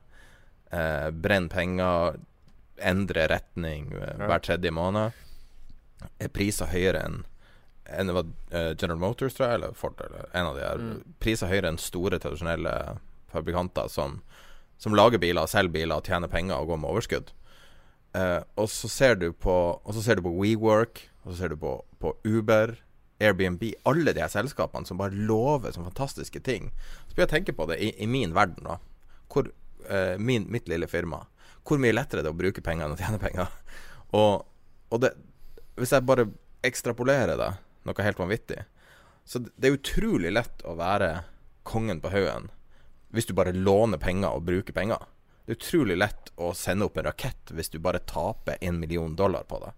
Eh, 0.70 1.10
brenner 1.10 1.50
penger, 1.50 2.20
endrer 2.78 3.32
retning 3.34 3.90
eh, 3.98 4.22
hver 4.22 4.46
tredje 4.46 4.72
måned. 4.72 5.26
Er 6.22 6.32
priser 6.32 6.70
høyere 6.72 7.04
enn 7.08 7.24
enn 7.90 8.06
det 8.06 8.14
var 8.14 8.28
eh, 8.54 8.74
General 8.78 9.00
Motors, 9.02 9.34
tror 9.34 9.48
jeg, 9.48 9.60
eller 9.60 9.78
Ford, 9.78 10.02
eller 10.06 10.30
en 10.30 10.52
av 10.52 10.58
de 10.58 10.62
her. 10.62 10.82
Mm. 10.84 11.16
Priser 11.22 11.50
høyere 11.50 11.72
enn 11.72 11.80
store, 11.82 12.20
tradisjonelle 12.22 12.74
fabrikanter 13.34 13.90
som, 13.90 14.20
som 14.82 14.94
lager 14.98 15.22
biler, 15.22 15.50
selger 15.50 15.74
biler, 15.74 16.06
tjener 16.06 16.32
penger 16.32 16.60
og 16.60 16.70
går 16.70 16.82
med 16.84 16.92
overskudd. 16.92 17.32
Eh, 18.18 18.42
og 18.62 18.70
så 18.74 18.90
ser 18.90 19.20
du 19.22 19.28
på 19.38 19.54
Og 19.84 19.94
så 19.94 20.02
ser 20.02 20.18
du 20.18 20.24
på 20.26 20.32
WeWork, 20.34 21.04
og 21.24 21.34
så 21.34 21.42
ser 21.42 21.54
du 21.54 21.60
på, 21.62 21.76
på 22.02 22.16
Uber, 22.26 22.76
Airbnb, 23.20 23.64
alle 23.90 24.14
de 24.16 24.24
her 24.24 24.32
selskapene 24.32 24.88
som 24.88 25.00
bare 25.00 25.16
lover 25.16 25.74
sånne 25.76 25.92
fantastiske 25.92 26.40
ting. 26.46 26.70
Så 27.08 27.16
begynner 27.16 27.26
jeg 27.26 27.30
å 27.30 27.36
tenke 27.36 27.58
på 27.58 27.68
det 27.72 27.80
i, 27.84 27.92
i 28.04 28.08
min 28.08 28.36
verden, 28.36 28.68
da. 28.68 28.78
Hvor, 29.30 29.52
eh, 29.90 30.16
min, 30.18 30.48
mitt 30.52 30.70
lille 30.72 30.88
firma. 30.88 31.26
Hvor 31.68 31.82
mye 31.82 31.96
lettere 31.96 32.24
det 32.24 32.32
er 32.32 32.38
å 32.38 32.40
bruke 32.40 32.64
penger 32.66 32.88
enn 32.88 32.96
å 32.96 33.00
tjene 33.00 33.22
penger. 33.22 33.52
Og, 34.18 34.46
og 34.90 35.02
det, 35.04 35.12
hvis 35.78 35.92
jeg 35.94 36.02
bare 36.10 36.24
ekstrapolerer 36.66 37.38
det, 37.38 37.50
noe 37.86 38.04
helt 38.04 38.18
vanvittig 38.20 38.64
Så 39.22 39.38
det 39.44 39.52
det 39.54 39.70
er 39.70 39.76
utrolig 39.76 40.32
lett 40.34 40.64
å 40.66 40.74
være 40.80 41.12
kongen 41.68 42.02
på 42.02 42.10
haugen 42.10 42.50
hvis 43.14 43.30
du 43.30 43.36
bare 43.38 43.54
låner 43.54 43.98
penger 43.98 44.36
og 44.38 44.44
bruker 44.46 44.74
penger. 44.74 45.02
Det 45.46 45.56
er 45.56 45.58
utrolig 45.58 45.96
lett 45.98 46.28
å 46.38 46.52
sende 46.54 46.86
opp 46.86 46.98
en 46.98 47.08
rakett 47.08 47.54
hvis 47.58 47.72
du 47.74 47.80
bare 47.82 48.04
taper 48.06 48.60
en 48.62 48.78
million 48.82 49.16
dollar 49.18 49.48
på 49.50 49.58
det. 49.64 49.72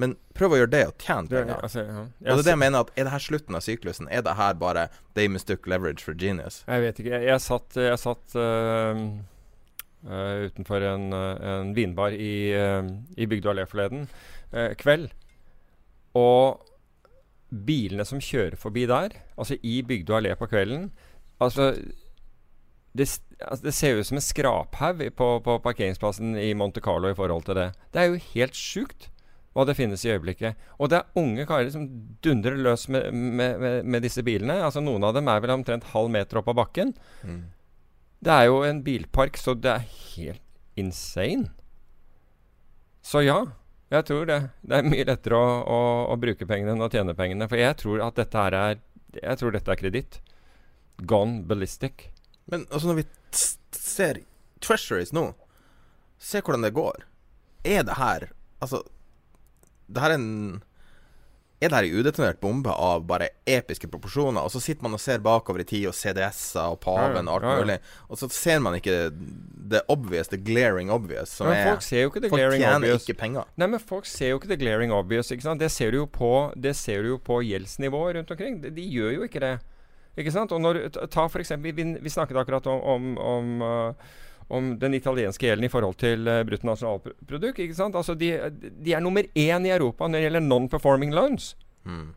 Men 0.00 0.16
prøv 0.34 0.54
å 0.54 0.58
gjøre 0.58 0.72
det 0.72 0.82
og 0.88 0.94
tjene 0.98 1.30
penger. 1.30 1.60
altså, 1.62 1.84
ja. 1.86 2.02
Og 2.02 2.24
det 2.24 2.34
er 2.34 2.42
det 2.48 2.52
jeg 2.54 2.62
mener 2.64 2.82
at 2.82 2.90
Er 2.96 3.06
det 3.06 3.12
her 3.14 3.22
slutten 3.22 3.54
av 3.54 3.62
syklusen? 3.62 4.08
Er 4.10 4.24
det 4.26 4.34
her 4.34 4.56
bare 4.58 4.88
They 5.14 5.30
mistook 5.30 5.68
leverage 5.70 6.02
for 6.02 6.18
genius? 6.18 6.64
Jeg 6.66 6.82
vet 6.82 6.98
ikke. 6.98 7.14
Jeg, 7.14 7.28
jeg 7.30 7.44
satt, 7.44 7.78
jeg 7.78 8.00
satt 8.02 8.34
uh, 8.34 9.02
uh, 10.10 10.36
utenfor 10.48 10.86
en, 10.90 11.08
øh, 11.14 11.48
en 11.52 11.74
vinbar 11.76 12.16
i, 12.18 12.34
uh, 12.58 12.82
i 13.16 13.28
Bygdøy 13.30 13.52
allé 13.54 13.66
forleden 13.70 14.08
kveld. 14.78 15.08
Og 16.14 16.62
bilene 17.50 18.04
som 18.06 18.20
kjører 18.22 18.58
forbi 18.58 18.84
der, 18.90 19.14
altså 19.38 19.56
i 19.62 19.80
Bygdøy 19.86 20.18
allé 20.18 20.34
på 20.38 20.50
kvelden 20.50 20.92
Altså 21.42 21.72
det, 22.94 23.08
altså 23.40 23.64
det 23.64 23.74
ser 23.74 23.98
ut 23.98 24.06
som 24.06 24.18
en 24.20 24.22
skraphaug 24.22 25.02
på, 25.18 25.28
på 25.42 25.56
parkeringsplassen 25.64 26.36
i 26.38 26.52
Monte 26.54 26.80
Carlo 26.80 27.10
i 27.10 27.16
forhold 27.18 27.42
til 27.48 27.58
det. 27.58 27.72
Det 27.90 28.00
er 28.00 28.12
jo 28.12 28.20
helt 28.34 28.54
sjukt 28.54 29.08
hva 29.54 29.64
det 29.68 29.76
finnes 29.78 30.02
i 30.04 30.10
øyeblikket. 30.10 30.60
Og 30.82 30.90
det 30.90 30.98
er 30.98 31.20
unge 31.20 31.46
karer 31.46 31.70
som 31.70 31.86
dundrer 32.24 32.58
løs 32.58 32.88
med, 32.90 33.10
med, 33.14 33.58
med, 33.62 33.76
med 33.86 34.02
disse 34.02 34.24
bilene. 34.26 34.58
Altså 34.66 34.82
Noen 34.82 35.06
av 35.06 35.14
dem 35.14 35.30
er 35.30 35.42
vel 35.44 35.54
omtrent 35.54 35.92
halv 35.92 36.10
meter 36.12 36.40
opp 36.40 36.50
av 36.50 36.58
bakken. 36.58 36.94
Mm. 37.22 37.42
Det 38.24 38.34
er 38.34 38.48
jo 38.48 38.62
en 38.66 38.80
bilpark, 38.82 39.38
så 39.38 39.54
det 39.54 39.70
er 39.70 39.86
helt 40.16 40.42
insane. 40.80 41.52
Så 43.04 43.22
ja, 43.22 43.38
jeg 43.92 44.06
tror 44.08 44.26
det. 44.26 44.38
Det 44.64 44.78
er 44.78 44.88
mye 44.88 45.06
lettere 45.06 45.38
å, 45.38 45.48
å, 45.62 45.80
å 46.10 46.18
bruke 46.18 46.48
pengene 46.48 46.74
enn 46.74 46.84
å 46.84 46.90
tjene 46.90 47.14
pengene. 47.16 47.48
For 47.50 47.60
jeg 47.60 47.78
tror 47.82 48.02
at 48.06 48.18
dette 48.18 48.46
her 48.46 48.58
er 48.58 48.82
Jeg 49.14 49.38
tror 49.38 49.54
dette 49.54 49.70
er 49.70 49.78
kreditt. 49.78 50.18
Gone 50.98 51.44
ballistic. 51.46 52.08
Men 52.50 52.66
altså 52.70 52.90
når 52.90 53.02
vi 53.02 53.04
ser 53.74 54.24
Treasuries 54.64 55.12
nå 55.14 55.30
Se 56.18 56.40
hvordan 56.40 56.64
det 56.64 56.74
går. 56.74 57.04
Er 57.64 57.84
det 57.86 57.96
her 57.98 58.28
Altså 58.62 58.82
Det 59.88 60.00
her 60.02 60.10
er 60.14 60.20
en 60.20 60.62
Er 61.62 61.70
det 61.70 61.76
her 61.78 61.86
en 61.86 61.98
udetonert 62.02 62.40
bombe 62.42 62.68
av 62.68 63.04
bare 63.08 63.28
episke 63.48 63.88
proporsjoner? 63.88 64.42
Og 64.44 64.50
så 64.52 64.60
sitter 64.60 64.82
man 64.84 64.92
og 64.96 65.00
ser 65.00 65.18
bakover 65.24 65.62
i 65.62 65.64
tid, 65.64 65.86
og 65.88 65.94
CDS-er 65.96 66.74
og 66.74 66.80
paven 66.82 67.28
og 67.30 67.38
alt 67.38 67.60
mulig. 67.62 67.76
Og 68.10 68.18
så 68.20 68.28
ser 68.28 68.58
man 68.60 68.74
ikke 68.76 68.96
det 69.70 69.80
obvious, 69.88 70.28
the 70.28 70.36
glaring 70.36 70.90
obvious, 70.92 71.30
som 71.38 71.46
Men 71.48 71.56
er 71.56 71.70
folk 71.70 71.86
det 72.20 72.30
Folk 72.30 72.40
glaring 72.42 72.60
tjener 72.60 72.76
obvious. 72.82 73.06
ikke 73.08 73.16
penger. 73.22 73.44
Nei, 73.56 73.66
men 73.68 73.80
folk 73.80 74.04
ser 74.10 74.34
jo 74.34 74.40
ikke 74.42 74.50
det 74.50 74.58
glaring 74.60 74.92
obvious. 74.92 75.30
Ikke 75.32 75.46
sant? 75.46 75.60
Det 75.62 75.70
ser 75.72 75.94
du 75.94 76.02
jo 76.02 76.06
på, 76.06 76.52
det 76.56 76.74
ser 76.76 77.00
du 77.06 77.08
jo 77.14 77.18
på 77.22 77.38
gjeldsnivået 77.46 78.16
rundt 78.18 78.30
omkring. 78.34 78.60
De, 78.60 78.70
de 78.74 78.82
gjør 78.90 79.14
jo 79.14 79.22
ikke 79.30 79.40
det. 79.40 79.54
Ikke 80.20 80.34
sant? 80.34 80.52
Og 80.52 80.60
når, 80.60 80.82
ta- 81.08 81.26
for 81.32 81.38
eksempel, 81.40 81.72
vi, 81.72 81.86
vi 82.02 82.12
snakket 82.12 82.36
akkurat 82.36 82.66
om, 82.66 82.82
om, 82.82 83.18
om, 83.18 83.62
øh, 83.62 83.94
om 84.48 84.74
den 84.78 84.94
italienske 84.94 85.46
gjelden 85.46 85.66
i 85.66 85.72
forhold 85.72 85.96
til 86.00 86.28
uh, 86.28 86.42
bruttonasjonalprodukt. 86.46 87.62
Ikke 87.64 87.76
sant? 87.76 87.96
Altså, 87.96 88.16
de, 88.18 88.32
de 88.60 88.94
er 88.94 89.02
nummer 89.04 89.26
én 89.34 89.66
i 89.66 89.72
Europa 89.72 90.08
når 90.08 90.18
det 90.18 90.26
gjelder 90.28 90.46
non-performing 90.46 91.14
loans. 91.16 91.54
Mm. 91.84 92.12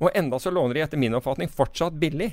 Og 0.00 0.16
enda 0.16 0.38
så 0.40 0.52
låner 0.54 0.78
de 0.78 0.84
etter 0.84 1.00
min 1.00 1.16
oppfatning 1.18 1.50
fortsatt 1.52 1.98
billig. 2.00 2.32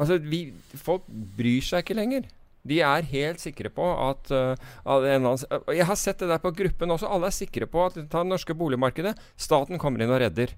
Altså, 0.00 0.18
vi, 0.18 0.48
folk 0.74 1.06
bryr 1.38 1.62
seg 1.64 1.84
ikke 1.84 1.98
lenger. 1.98 2.26
De 2.64 2.80
er 2.80 3.06
helt 3.10 3.42
sikre 3.42 3.68
på 3.72 3.84
at, 3.84 4.30
uh, 4.32 4.54
at 4.56 5.04
en 5.04 5.10
eller 5.10 5.34
annen, 5.34 5.46
uh, 5.52 5.74
Jeg 5.76 5.88
har 5.88 6.00
sett 6.00 6.22
det 6.22 6.30
der 6.32 6.42
på 6.42 6.54
gruppen 6.56 6.94
også. 6.96 7.10
Alle 7.10 7.30
er 7.30 7.36
sikre 7.36 7.68
på 7.70 7.86
at 7.86 8.00
det 8.00 8.24
norske 8.26 8.56
boligmarkedet. 8.56 9.14
Staten 9.36 9.80
kommer 9.80 10.02
inn 10.02 10.12
og 10.12 10.22
redder. 10.24 10.56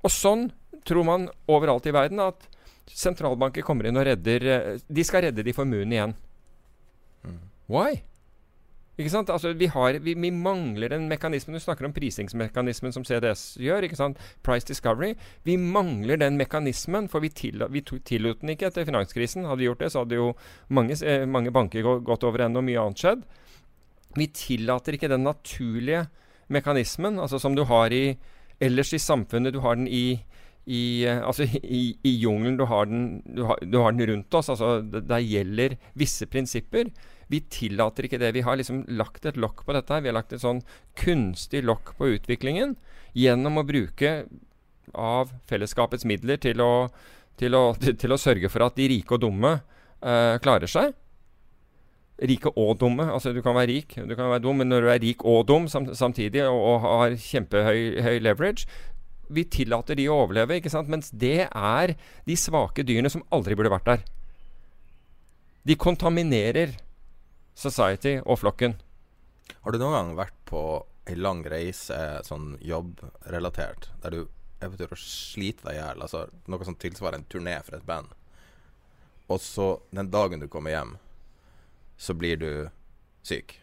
Og 0.00 0.14
sånn 0.14 0.48
tror 0.88 1.04
man 1.04 1.28
overalt 1.50 1.86
i 1.90 1.94
verden 1.94 2.22
at 2.24 2.46
sentralbanker 2.96 3.64
kommer 3.66 3.88
inn 3.88 3.98
og 4.00 4.06
redder 4.08 4.46
eh, 4.50 4.84
De 4.88 5.04
skal 5.06 5.28
redde 5.28 5.44
de 5.46 5.56
formuene 5.56 5.96
igjen. 5.96 6.14
Why? 7.70 8.00
Ikke 9.00 9.12
sant? 9.12 9.30
Altså, 9.32 9.52
vi, 9.56 9.68
har, 9.72 9.96
vi, 10.04 10.12
vi 10.18 10.30
mangler 10.34 10.92
en 10.92 11.06
mekanisme 11.08 11.54
Du 11.54 11.62
snakker 11.62 11.86
om 11.88 11.94
prisingsmekanismen 11.96 12.92
som 12.92 13.04
CDS 13.06 13.54
gjør. 13.62 13.86
ikke 13.86 13.98
sant? 13.98 14.20
Price 14.44 14.66
discovery. 14.68 15.14
Vi 15.46 15.56
mangler 15.56 16.20
den 16.20 16.36
mekanismen, 16.40 17.08
for 17.08 17.24
vi, 17.24 17.30
til, 17.32 17.64
vi 17.72 17.82
tillot 17.84 18.42
den 18.42 18.54
ikke 18.54 18.68
etter 18.68 18.88
finanskrisen. 18.88 19.46
Hadde 19.48 19.62
vi 19.62 19.70
gjort 19.70 19.84
det, 19.84 19.92
så 19.94 20.04
hadde 20.04 20.18
jo 20.18 20.32
mange, 20.68 20.98
eh, 21.00 21.24
mange 21.24 21.52
banker 21.54 21.86
gått 22.04 22.26
over 22.28 22.44
ende 22.44 22.60
og 22.60 22.66
mye 22.68 22.82
annet 22.82 23.04
skjedd. 23.04 23.24
Vi 24.18 24.26
tillater 24.34 24.98
ikke 24.98 25.12
den 25.12 25.24
naturlige 25.24 26.08
mekanismen, 26.50 27.20
altså 27.22 27.38
som 27.38 27.54
du 27.54 27.62
har 27.70 27.94
i 27.94 28.18
ellers 28.60 28.92
i 28.92 29.00
samfunnet. 29.00 29.54
Du 29.54 29.62
har 29.64 29.78
den 29.78 29.88
i 29.88 30.20
i, 30.66 31.04
eh, 31.08 31.22
altså 31.24 31.46
i, 31.62 31.96
i 32.04 32.12
jungelen. 32.20 32.58
Du 32.60 32.66
har, 32.68 32.86
den, 32.90 33.22
du, 33.24 33.44
du 33.62 33.78
har 33.80 33.94
den 33.96 34.06
rundt 34.12 34.34
oss. 34.34 34.50
altså 34.52 34.80
Der 34.82 35.24
gjelder 35.24 35.78
visse 35.98 36.28
prinsipper. 36.30 36.92
Vi 37.30 37.42
tillater 37.50 38.06
ikke 38.06 38.20
det. 38.20 38.34
Vi 38.34 38.44
har 38.46 38.58
liksom 38.58 38.84
lagt 38.88 39.26
et 39.26 39.38
lokk 39.40 39.64
på 39.66 39.74
dette. 39.76 39.92
her. 39.92 40.04
Vi 40.04 40.10
har 40.10 40.18
lagt 40.18 40.32
et 40.34 40.42
sånn 40.42 40.62
kunstig 40.98 41.64
lokk 41.64 41.94
på 41.98 42.12
utviklingen 42.16 42.76
gjennom 43.16 43.58
å 43.58 43.66
bruke 43.66 44.24
av 44.94 45.30
fellesskapets 45.50 46.06
midler 46.08 46.40
til 46.42 46.62
å, 46.62 46.88
til 47.38 47.54
å, 47.54 47.70
til, 47.78 47.96
til 48.02 48.14
å 48.14 48.20
sørge 48.20 48.50
for 48.52 48.66
at 48.66 48.78
de 48.78 48.90
rike 48.90 49.16
og 49.16 49.22
dumme 49.24 49.56
eh, 49.56 50.36
klarer 50.42 50.70
seg. 50.70 50.94
Rike 52.20 52.52
og 52.52 52.74
dumme. 52.82 53.06
Altså 53.08 53.32
Du 53.32 53.40
kan 53.42 53.56
være 53.56 53.70
rik, 53.72 53.94
du 53.96 54.14
kan 54.14 54.28
være 54.28 54.44
dum, 54.44 54.58
men 54.60 54.68
når 54.68 54.84
du 54.84 54.90
er 54.92 55.00
rik 55.00 55.24
og 55.24 55.46
dum 55.48 55.70
sam 55.72 55.88
samtidig 55.96 56.44
og, 56.44 56.58
og 56.58 56.82
har 56.84 57.16
kjempehøy 57.16 58.02
høy 58.04 58.16
leverage 58.20 58.66
Vi 59.30 59.44
tillater 59.46 59.98
de 59.98 60.08
å 60.10 60.18
overleve, 60.24 60.58
ikke 60.58 60.72
sant? 60.72 60.90
mens 60.90 61.12
det 61.14 61.46
er 61.46 61.94
de 62.26 62.36
svake 62.38 62.84
dyrene 62.86 63.12
som 63.12 63.24
aldri 63.30 63.56
burde 63.58 63.72
vært 63.72 63.88
der. 63.88 64.04
De 65.62 65.76
kontaminerer 65.78 66.74
society 67.54 68.16
og 68.24 68.40
flokken. 68.40 68.78
Har 69.60 69.72
du 69.72 69.80
noen 69.80 69.96
gang 69.96 70.14
vært 70.18 70.36
på 70.48 70.62
ei 71.10 71.16
lang 71.18 71.42
reise, 71.46 71.96
sånn 72.26 72.54
jobbrelatert, 72.64 73.90
der 74.02 74.14
du 74.14 74.20
eventuelt 74.60 74.98
sliter 75.00 75.70
deg 75.70 75.76
i 75.76 75.80
hjel? 75.80 76.04
Altså 76.06 76.24
noe 76.50 76.66
som 76.66 76.78
tilsvarer 76.80 77.20
en 77.20 77.28
turné 77.30 77.58
for 77.66 77.78
et 77.78 77.86
band. 77.86 78.10
Og 79.30 79.38
så, 79.42 79.72
den 79.94 80.10
dagen 80.10 80.42
du 80.42 80.48
kommer 80.50 80.74
hjem, 80.74 80.96
så 82.00 82.16
blir 82.18 82.40
du 82.40 82.52
syk. 83.22 83.60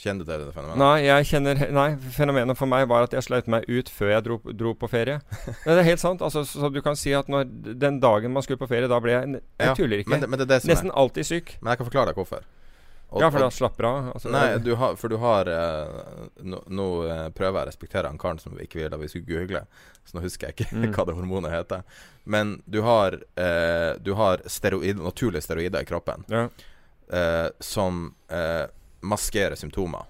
Kjenner 0.00 0.24
du 0.24 0.30
til 0.30 0.44
det 0.46 0.52
fenomenet? 0.56 0.78
Nei, 0.80 0.94
jeg 1.04 1.26
kjenner, 1.28 1.58
nei, 1.76 1.88
fenomenet 2.16 2.56
for 2.56 2.70
meg 2.72 2.86
var 2.88 3.04
at 3.04 3.12
jeg 3.12 3.26
sleit 3.26 3.48
meg 3.52 3.66
ut 3.68 3.90
før 3.92 4.14
jeg 4.14 4.24
dro, 4.24 4.38
dro 4.56 4.70
på 4.80 4.88
ferie. 4.88 5.18
det 5.66 5.74
er 5.76 5.82
helt 5.90 6.00
sant. 6.00 6.22
Altså, 6.24 6.40
så 6.48 6.70
du 6.72 6.80
kan 6.84 6.96
si 6.96 7.12
at 7.12 7.28
når, 7.28 7.44
den 7.76 7.98
dagen 8.00 8.32
man 8.32 8.42
skulle 8.46 8.60
på 8.62 8.68
ferie, 8.70 8.88
da 8.88 8.96
ble 9.04 9.12
jeg 9.12 9.34
Jeg 9.36 9.42
Ja, 9.68 9.74
tuller 9.76 10.00
ikke. 10.00 10.08
Men, 10.14 10.20
det- 10.24 10.30
men 10.32 10.40
det 10.40 10.46
er 10.48 10.54
det 10.54 10.62
som 10.64 10.72
Nesten 10.72 10.88
er. 10.94 10.96
alltid 11.04 11.28
syk. 11.28 11.52
Men 11.60 11.74
jeg 11.74 11.82
kan 11.82 11.90
forklare 11.90 12.06
deg 12.14 12.16
hvorfor. 12.22 12.48
Og- 13.10 13.20
ja, 13.24 13.28
for 13.34 13.42
da 13.42 13.48
slapper 13.50 13.84
av. 13.88 14.08
Altså, 14.14 14.30
Nei, 14.30 14.58
du 14.62 14.70
har, 14.78 14.94
for 14.96 15.08
du 15.10 15.16
har 15.18 15.48
eh, 15.50 16.00
Nå, 16.46 16.60
no, 16.70 16.86
no, 16.86 16.86
prøver 17.34 17.58
jeg 17.58 17.66
å 17.66 17.68
respektere 17.68 18.06
han 18.06 18.18
karen 18.22 18.38
som 18.38 18.54
ikke 18.62 18.78
vil 18.80 18.94
at 18.94 19.00
vi 19.02 19.08
skulle 19.10 19.26
google, 19.26 19.64
så 20.06 20.14
nå 20.16 20.22
husker 20.24 20.46
jeg 20.48 20.54
ikke 20.60 20.76
Mm. 20.78 20.92
hva 20.94 21.06
det 21.08 21.16
hormonet 21.18 21.50
heter. 21.52 21.82
Men 22.24 22.62
du 22.70 22.80
har, 22.86 23.18
eh, 23.36 23.98
du 24.00 24.14
har 24.14 24.40
steroid, 24.46 24.96
naturlige 25.02 25.42
steroider 25.42 25.82
i 25.82 25.88
kroppen 25.90 26.22
ja. 26.30 26.46
eh, 27.12 27.48
som 27.60 28.14
maskerer 29.02 29.56
symptomer. 29.56 30.04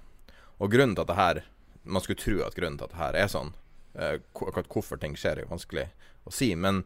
Og 0.60 0.70
grunnen 0.72 0.94
til 0.96 1.02
at 1.02 1.08
det 1.08 1.16
her 1.16 1.40
Man 1.84 2.02
skulle 2.02 2.20
tro 2.20 2.42
at 2.44 2.54
grunnen 2.54 2.76
til 2.78 2.84
at 2.84 2.90
det 2.92 2.98
her 3.00 3.14
er 3.16 3.28
sånn, 3.32 3.54
eh, 3.96 4.18
akkurat 4.34 4.68
hvorfor 4.68 4.98
ting 5.00 5.14
skjer, 5.16 5.38
er 5.38 5.42
jo 5.46 5.48
vanskelig 5.54 5.86
å 6.28 6.32
si. 6.32 6.54
Men 6.54 6.82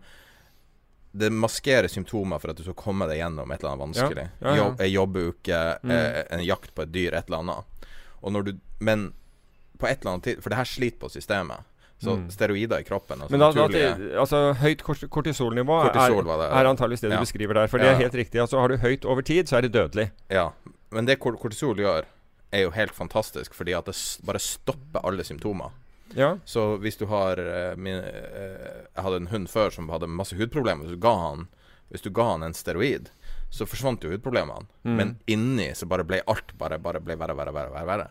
det 1.12 1.32
maskerer 1.34 1.88
symptomer 1.90 2.38
for 2.38 2.50
at 2.52 2.56
du 2.56 2.62
skal 2.62 2.74
komme 2.78 3.08
deg 3.10 3.18
gjennom 3.18 3.50
et 3.50 3.60
eller 3.60 3.72
annet 3.74 3.84
vanskelig. 3.88 4.28
Ja, 4.40 4.48
ja, 4.48 4.54
ja. 4.54 4.56
Jobb, 4.62 4.80
en 4.80 4.92
jobbuke, 4.92 5.60
Mm. 5.82 5.90
eh, 5.90 6.24
en 6.30 6.44
jakt 6.44 6.74
på 6.74 6.82
et 6.82 6.92
dyr, 6.92 7.12
et 7.14 7.26
eller 7.28 7.38
annet. 7.38 7.64
Du 8.44 8.58
Men 8.80 9.12
på 9.78 9.86
et 9.88 10.00
eller 10.00 10.12
annet 10.14 10.22
tid 10.24 10.42
For 10.42 10.48
det 10.50 10.56
her 10.56 10.64
sliter 10.64 10.98
på 10.98 11.10
systemet. 11.10 11.60
Så 12.04 12.16
Mm. 12.18 12.26
steroider 12.30 12.80
i 12.80 12.84
kroppen 12.86 13.20
altså 13.24 13.30
Men 13.30 13.40
da, 13.40 13.50
da, 13.52 14.18
altså, 14.20 14.40
høyt 14.60 14.82
kortisolnivå 14.84 15.78
Kortisol 15.88 16.28
er, 16.28 16.50
er 16.52 16.68
antageligvis 16.70 17.00
det 17.00 17.10
Ja. 17.10 17.16
du 17.16 17.24
beskriver 17.24 17.54
der. 17.54 17.66
For 17.68 17.78
det 17.78 17.86
er 17.88 17.94
helt 18.02 18.14
riktig. 18.14 18.40
Altså, 18.40 18.58
har 18.60 18.68
du 18.68 18.76
høyt 18.76 19.04
over 19.04 19.22
tid, 19.22 19.46
så 19.48 19.56
er 19.58 19.62
det 19.62 19.72
dødelig. 19.72 20.10
Ja, 20.30 20.50
men 20.92 21.06
det 21.06 21.18
kortisol 21.18 21.76
gjør, 21.76 22.04
er 22.52 22.62
jo 22.62 22.70
helt 22.70 22.92
fantastisk, 22.94 23.54
fordi 23.54 23.72
at 23.76 23.86
det 23.86 23.96
bare 24.24 24.38
stopper 24.38 25.00
alle 25.04 25.24
symptomer. 25.24 25.70
Ja. 26.14 26.36
Så 26.46 26.78
hvis 26.78 26.96
du 26.98 27.06
har 27.06 27.38
eh, 27.38 27.74
min, 27.76 27.96
eh, 27.96 28.84
Jeg 28.94 29.02
hadde 29.04 29.16
en 29.16 29.26
hund 29.32 29.48
før 29.48 29.72
som 29.72 29.88
hadde 29.88 30.06
masse 30.06 30.36
hudproblemer. 30.36 30.84
Hvis 30.84 30.94
du 30.94 31.00
ga 31.02 31.14
han 31.30 31.48
du 32.02 32.10
ga 32.10 32.24
han 32.32 32.42
en 32.42 32.54
steroid, 32.54 33.08
så 33.50 33.66
forsvant 33.66 34.02
jo 34.02 34.10
hudproblemene. 34.10 34.66
Mm. 34.84 34.96
Men 34.96 35.18
inni 35.28 35.68
så 35.74 35.86
bare 35.86 36.04
ble 36.04 36.20
alt 36.26 36.56
bare, 36.58 36.78
bare 36.78 37.00
ble 37.00 37.14
verre, 37.16 37.36
verre, 37.36 37.52
verre, 37.54 37.70
verre, 37.70 37.86
verre. 37.86 38.08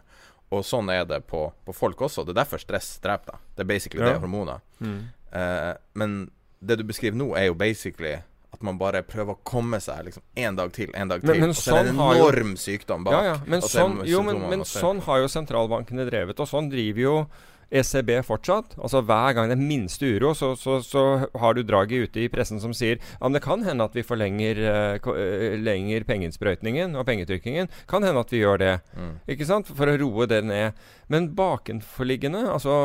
Og 0.52 0.62
sånn 0.64 0.89
er 0.94 1.06
det 1.06 1.22
på, 1.28 1.52
på 1.66 1.74
folk 1.74 1.98
også. 2.06 2.26
Det 2.26 2.36
er 2.36 2.44
derfor 2.44 2.60
stress 2.62 3.00
dreper 3.02 3.32
deg. 3.32 3.39
Det 3.56 3.64
er 3.64 3.70
basically 3.72 4.04
Ja. 4.04 4.14
det 4.14 4.22
hormoner. 4.22 4.60
Mm. 4.80 5.00
Eh, 5.34 5.74
men 5.96 6.32
det 6.62 6.78
du 6.78 6.84
beskriver 6.84 7.18
nå, 7.18 7.36
er 7.36 7.48
jo 7.48 7.54
basically 7.56 8.14
at 8.54 8.62
man 8.62 8.78
bare 8.78 9.02
prøver 9.02 9.34
å 9.34 9.39
komme 9.44 9.80
seg 9.82 10.06
liksom 10.06 10.22
en 10.38 10.56
dag 10.56 10.72
til, 10.72 10.91
en 10.94 11.08
dag 11.10 11.22
til. 11.22 11.30
Men- 11.32 11.39
men 11.39 11.50
og 11.50 11.56
så 11.56 11.76
er 11.80 11.84
det 11.84 11.89
en 11.89 11.96
enorm 12.00 12.52
jo- 12.52 12.56
sykdom 12.62 13.04
bak. 13.04 13.14
Ja, 13.14 13.24
ja. 13.24 13.38
Men, 13.48 13.62
sånn, 13.62 14.06
jo, 14.06 14.22
men, 14.22 14.39
men 14.50 14.60
sånn 14.62 15.02
har 15.02 15.18
jo 15.24 15.28
sentralbankene 15.28 16.06
drevet, 16.10 16.39
og 16.39 16.48
sånn 16.48 16.70
driver 16.70 17.00
jo 17.02 17.28
ECB 17.74 18.11
fortsatt. 18.28 18.76
Altså 18.78 19.01
Hver 19.05 19.36
gang 19.36 19.49
det 19.49 19.57
er 19.57 19.63
minste 19.63 20.07
uro, 20.15 20.34
så, 20.38 20.53
så, 20.59 20.78
så 20.86 21.03
har 21.39 21.57
du 21.57 21.63
draget 21.65 22.09
ute 22.09 22.24
i 22.24 22.30
pressen 22.32 22.61
som 22.61 22.76
sier 22.78 22.99
ja, 22.99 23.24
men 23.24 23.38
det 23.38 23.43
kan 23.45 23.63
hende 23.65 23.88
at 23.88 23.95
vi 23.97 24.05
forlenger 24.05 24.61
eh, 24.61 25.09
eh, 25.13 25.55
lenger 25.61 26.05
pengeinnsprøytningen 26.09 26.97
og 26.99 27.07
pengetrykkingen. 27.09 27.71
Kan 27.89 28.05
hende 28.05 28.21
at 28.21 28.34
vi 28.34 28.43
gjør 28.43 28.61
det. 28.61 28.74
Mm. 28.93 29.13
Ikke 29.36 29.47
sant? 29.49 29.71
For 29.74 29.89
å 29.89 29.97
roe 29.99 30.28
det 30.30 30.43
ned. 30.45 30.78
Men 31.11 31.32
bakenforliggende, 31.38 32.45
altså 32.53 32.76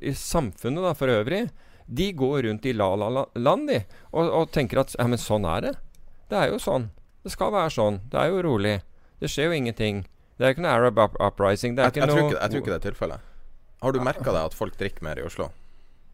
i 0.00 0.14
samfunnet 0.16 0.88
da 0.88 0.94
for 0.96 1.12
øvrig, 1.12 1.46
de 1.90 2.12
går 2.14 2.44
rundt 2.46 2.66
i 2.70 2.74
la-la-land, 2.76 3.68
de. 3.68 3.80
Og, 4.14 4.28
og 4.28 4.52
tenker 4.54 4.84
at 4.84 4.94
ja, 4.96 5.08
men 5.10 5.20
sånn 5.20 5.48
er 5.48 5.66
det. 5.66 5.74
Det 6.30 6.38
er 6.38 6.52
jo 6.52 6.60
sånn. 6.62 6.90
Det 7.24 7.32
skal 7.34 7.52
være 7.52 7.72
sånn. 7.74 7.98
Det 8.12 8.20
er 8.20 8.30
jo 8.32 8.44
rolig. 8.46 8.78
Det 9.20 9.28
skjer 9.28 9.50
jo 9.50 9.58
ingenting. 9.58 10.04
Det 10.38 10.46
er 10.46 10.54
ikke 10.54 10.64
noe 10.64 10.76
Arab 10.78 11.00
up 11.02 11.18
uprising. 11.20 11.74
Det 11.76 11.84
er 11.84 11.90
Jeg, 11.90 12.00
jeg, 12.00 12.08
noe 12.08 12.16
tror 12.16 12.30
ikke, 12.30 12.38
jeg 12.38 12.52
tror 12.52 12.62
ikke 12.62 12.72
det 12.72 12.78
er 12.78 12.86
tilfellet. 12.86 13.26
Har 13.80 13.92
du 13.96 14.00
merka 14.04 14.32
deg 14.34 14.42
at 14.50 14.56
folk 14.56 14.76
drikker 14.80 15.04
mer 15.06 15.18
i 15.20 15.24
Oslo? 15.24 15.48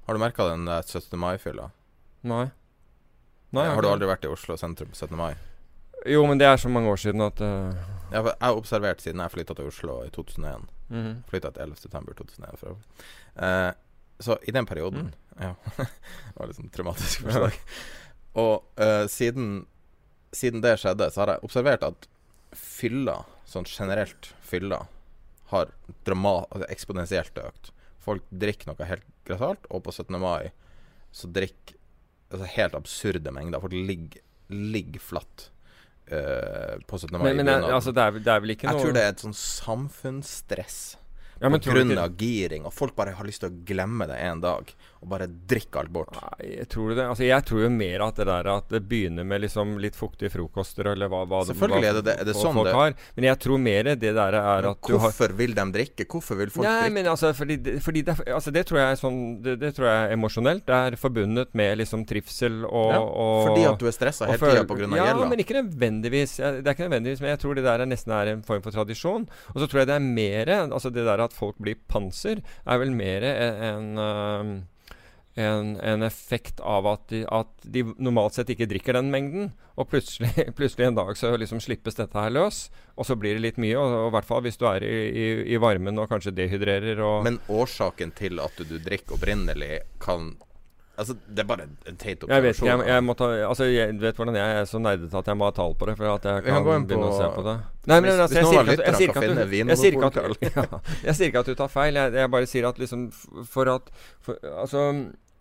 Har 0.06 0.14
du 0.14 0.22
merka 0.22 0.46
den 0.52 0.66
der 0.68 0.82
17. 0.86 1.16
mai-fylla? 1.18 1.70
Nei. 2.26 2.44
Nei 3.56 3.64
Har 3.70 3.82
du 3.82 3.88
aldri 3.90 4.08
vært 4.10 4.26
i 4.26 4.30
Oslo 4.30 4.56
sentrum 4.58 4.92
på 4.92 4.98
17. 4.98 5.16
mai? 5.18 5.32
Jo, 6.06 6.22
men 6.28 6.38
det 6.38 6.46
er 6.46 6.60
så 6.62 6.70
mange 6.70 6.90
år 6.92 7.00
siden 7.02 7.24
at 7.24 7.40
uh, 7.42 7.74
Jeg 8.12 8.22
har 8.38 8.54
observert 8.54 9.02
siden 9.02 9.22
jeg 9.24 9.32
flytta 9.34 9.56
til 9.58 9.70
Oslo 9.72 9.96
i 10.06 10.10
2001. 10.14 10.68
mhm. 10.92 11.14
Flytta 11.30 11.50
til 11.56 11.74
11.9.2001. 11.74 12.58
For 12.60 12.70
øvrig. 12.70 13.06
eh, 13.42 13.72
så 14.22 14.38
i 14.48 14.52
den 14.54 14.66
perioden 14.66 15.10
Ja. 15.40 15.50
det 15.76 16.36
var 16.38 16.46
litt 16.48 16.56
sånn 16.56 16.70
traumatisk 16.72 17.26
forslag. 17.26 17.56
Og 18.38 18.62
uh, 18.80 19.04
siden, 19.10 19.66
siden 20.32 20.62
det 20.64 20.76
skjedde, 20.80 21.10
så 21.12 21.24
har 21.24 21.34
jeg 21.34 21.44
observert 21.44 21.82
at 21.84 22.06
fylla, 22.56 23.18
sånn 23.44 23.66
generelt 23.68 24.30
fylla, 24.40 24.84
har 25.52 25.72
altså 26.04 26.68
eksponentielt 26.68 27.38
økt. 27.42 27.72
Folk 28.02 28.22
drikker 28.30 28.70
noe 28.70 28.88
helt 28.88 29.06
grassat, 29.26 29.66
og 29.70 29.82
på 29.86 29.94
17. 29.94 30.16
mai 30.22 30.52
så 31.14 31.30
drikker 31.32 31.78
altså 32.30 32.48
helt 32.56 32.78
absurde 32.78 33.32
mengder. 33.34 33.62
Folk 33.62 33.76
ligger, 33.76 34.24
ligger 34.50 35.02
flatt 35.02 35.50
Uh, 36.06 36.78
på 36.86 37.00
17. 37.00 37.18
mai. 37.18 37.32
Men, 37.32 37.40
men 37.40 37.48
jeg, 37.50 37.62
altså, 37.74 37.90
det 37.90 37.98
er, 37.98 38.18
det 38.22 38.30
er 38.30 38.42
vel 38.44 38.52
ikke 38.52 38.68
Jeg 38.68 38.76
noe 38.76 38.82
tror 38.84 38.92
det 38.94 39.00
er 39.02 39.08
et 39.10 39.22
sånn 39.24 39.32
samfunnsstress 39.34 40.76
ja, 41.40 41.50
på 41.50 41.58
grunn 41.64 41.90
av 41.98 42.14
giring, 42.14 42.62
og 42.62 42.70
folk 42.76 42.94
bare 42.94 43.16
har 43.18 43.26
lyst 43.26 43.42
til 43.42 43.50
å 43.50 43.64
glemme 43.66 44.06
det 44.06 44.20
en 44.22 44.44
dag, 44.44 44.70
og 45.06 45.10
bare 45.12 45.26
drikke 45.30 45.78
alt 45.78 45.92
bort. 45.94 46.10
Nei, 46.18 46.64
tror 46.66 46.90
du 46.90 46.94
det. 46.98 47.04
Altså, 47.06 47.22
jeg 47.28 47.44
tror 47.46 47.60
jo 47.62 47.68
mer 47.70 48.02
at 48.08 48.16
det 48.18 48.26
der 48.26 48.48
at 48.50 48.68
det 48.74 48.80
begynner 48.90 49.24
med 49.24 49.44
liksom 49.44 49.76
litt 49.78 49.94
fuktige 49.94 50.32
frokoster, 50.34 50.90
eller 50.92 51.06
hva, 51.12 51.20
hva 51.30 51.44
Selvfølgelig 51.46 51.84
hva 51.86 51.90
er 51.92 51.98
det 52.00 52.04
det- 52.08 52.16
er 52.20 52.24
det 52.24 52.34
sånn 52.34 52.54
folk 52.58 52.66
det- 52.66 52.74
har. 52.74 52.94
Men 53.14 53.24
jeg 53.30 53.38
tror 53.46 53.58
mer 53.62 53.82
det 53.84 54.00
der 54.00 54.34
er 54.34 54.66
at 54.66 54.80
du 54.82 54.98
har 54.98 55.06
Hvorfor 55.12 55.32
vil 55.36 55.54
de 55.54 55.66
drikke? 55.72 56.06
Hvorfor 56.10 56.36
vil 56.36 56.50
folk 56.50 56.66
Nei, 56.66 56.80
drikke? 56.90 56.92
men 56.94 57.06
altså, 57.06 57.32
fordi, 57.34 57.56
fordi 57.80 58.02
det, 58.02 58.16
altså, 58.26 58.50
det 58.52 58.66
tror 58.66 58.78
jeg 58.82 58.90
er 58.92 58.96
sånn 59.00 59.42
Det, 59.42 59.58
det 59.60 59.74
tror 59.76 59.86
jeg 59.86 60.10
er 60.10 60.16
emosjonelt. 60.16 60.66
Det 60.66 60.74
er 60.74 60.96
forbundet 60.98 61.54
med 61.54 61.78
liksom 61.78 62.04
trivsel 62.04 62.64
og, 62.66 62.90
Ja, 62.92 63.00
og 63.00 63.46
Fordi 63.46 63.64
at 63.72 63.78
du 63.78 63.86
er 63.86 63.92
stressa 63.94 64.26
hele 64.26 64.38
tida 64.38 64.64
pga. 64.66 64.96
Ja, 64.96 65.14
gjelda. 65.14 65.28
men 65.30 65.38
ikke 65.38 65.62
nødvendigvis. 65.62 66.36
Det 66.42 66.66
er 66.66 66.74
ikke 66.74 66.88
nødvendigvis, 66.90 67.20
men 67.20 67.30
jeg 67.30 67.38
tror 67.38 67.54
det 67.54 67.64
der 67.64 67.80
er 67.80 67.86
nesten 67.86 68.10
er 68.12 68.32
en 68.32 68.42
form 68.42 68.62
for 68.62 68.72
tradisjon. 68.72 69.28
Og 69.54 69.56
så 69.62 69.68
tror 69.70 69.78
jeg 69.84 69.86
det 69.86 69.96
er 69.96 70.00
mer 70.00 70.46
Altså 70.66 70.90
det 70.92 71.04
der 71.04 71.20
at 71.22 71.32
folk 71.32 71.56
blir 71.58 71.76
panser, 71.88 72.42
er 72.66 72.78
vel 72.78 72.90
mer 72.90 73.22
en, 73.22 73.98
en, 73.98 74.66
en, 75.36 75.74
en 75.84 76.02
effekt 76.02 76.60
av 76.64 76.86
at 76.88 77.02
de, 77.12 77.20
at 77.28 77.50
de 77.60 77.82
normalt 78.00 78.38
sett 78.38 78.50
ikke 78.54 78.68
drikker 78.70 78.96
den 78.96 79.10
mengden. 79.12 79.50
Og 79.76 79.90
plutselig, 79.90 80.32
plutselig 80.58 80.88
en 80.88 80.96
dag 80.96 81.12
så 81.20 81.34
liksom 81.36 81.60
slippes 81.60 81.98
dette 81.98 82.16
her 82.16 82.32
løs. 82.32 82.66
Og 82.96 83.04
så 83.08 83.18
blir 83.20 83.36
det 83.36 83.44
litt 83.44 83.60
mye. 83.60 83.76
Og, 83.76 83.98
og 84.06 84.08
i 84.08 84.14
hvert 84.16 84.30
fall 84.30 84.42
hvis 84.46 84.56
du 84.60 84.64
er 84.70 84.86
i, 84.86 84.96
i, 85.12 85.28
i 85.52 85.60
varmen 85.60 86.00
og 86.00 86.08
kanskje 86.12 86.32
dehydrerer 86.38 87.04
og 87.04 87.28
Men 87.28 87.38
årsaken 87.52 88.16
til 88.16 88.40
at 88.40 88.56
du, 88.56 88.64
du 88.70 88.78
drikker 88.80 89.18
opprinnelig, 89.18 89.84
kan 90.02 90.32
Altså, 90.96 91.12
det 91.28 91.42
er 91.42 91.48
bare 91.48 91.64
en 91.68 91.96
teit 92.00 92.22
Jeg 92.24 92.42
vet 92.42 92.56
ikke. 92.56 92.64
observasjon. 92.64 92.80
Jeg, 92.80 92.88
jeg, 92.88 93.04
må 93.04 93.14
ta, 93.18 93.26
altså, 93.44 93.66
jeg 93.68 93.96
vet 94.00 94.16
hvordan 94.16 94.38
jeg 94.38 94.60
er 94.60 94.68
så 94.70 94.78
nerdete 94.80 95.18
at 95.20 95.26
jeg 95.28 95.36
må 95.36 95.48
ha 95.50 95.52
tall 95.52 95.74
på 95.76 95.88
det. 95.90 95.96
For 95.98 96.08
at 96.08 96.24
jeg 96.24 96.46
Vi 96.46 96.54
kan 96.54 96.64
kan 96.64 96.86
begynne 96.88 97.10
å 97.10 97.18
se 97.18 97.26
på 97.34 97.44
det. 97.44 97.56
Nei, 97.84 97.98
men 98.00 98.12
altså, 98.14 98.38
jeg, 98.38 98.46
sier 98.46 98.62
ikke 98.62 98.72
at, 98.72 98.72
ikke 98.72 99.20
du, 99.20 99.56
jeg, 99.58 99.76
sier 99.82 99.98
ikke 99.98 100.08
at 100.08 100.16
ja, 100.56 100.80
jeg 101.10 101.18
sier 101.18 101.28
ikke 101.28 101.42
at 101.44 101.50
du 101.52 101.60
tar 101.60 101.72
feil. 101.74 102.00
Jeg, 102.00 102.16
jeg 102.22 102.32
bare 102.32 102.48
sier 102.48 102.70
at 102.70 102.80
liksom 102.80 103.04
For 103.52 103.72
at 103.74 103.92
for, 104.24 104.40
Altså 104.54 104.86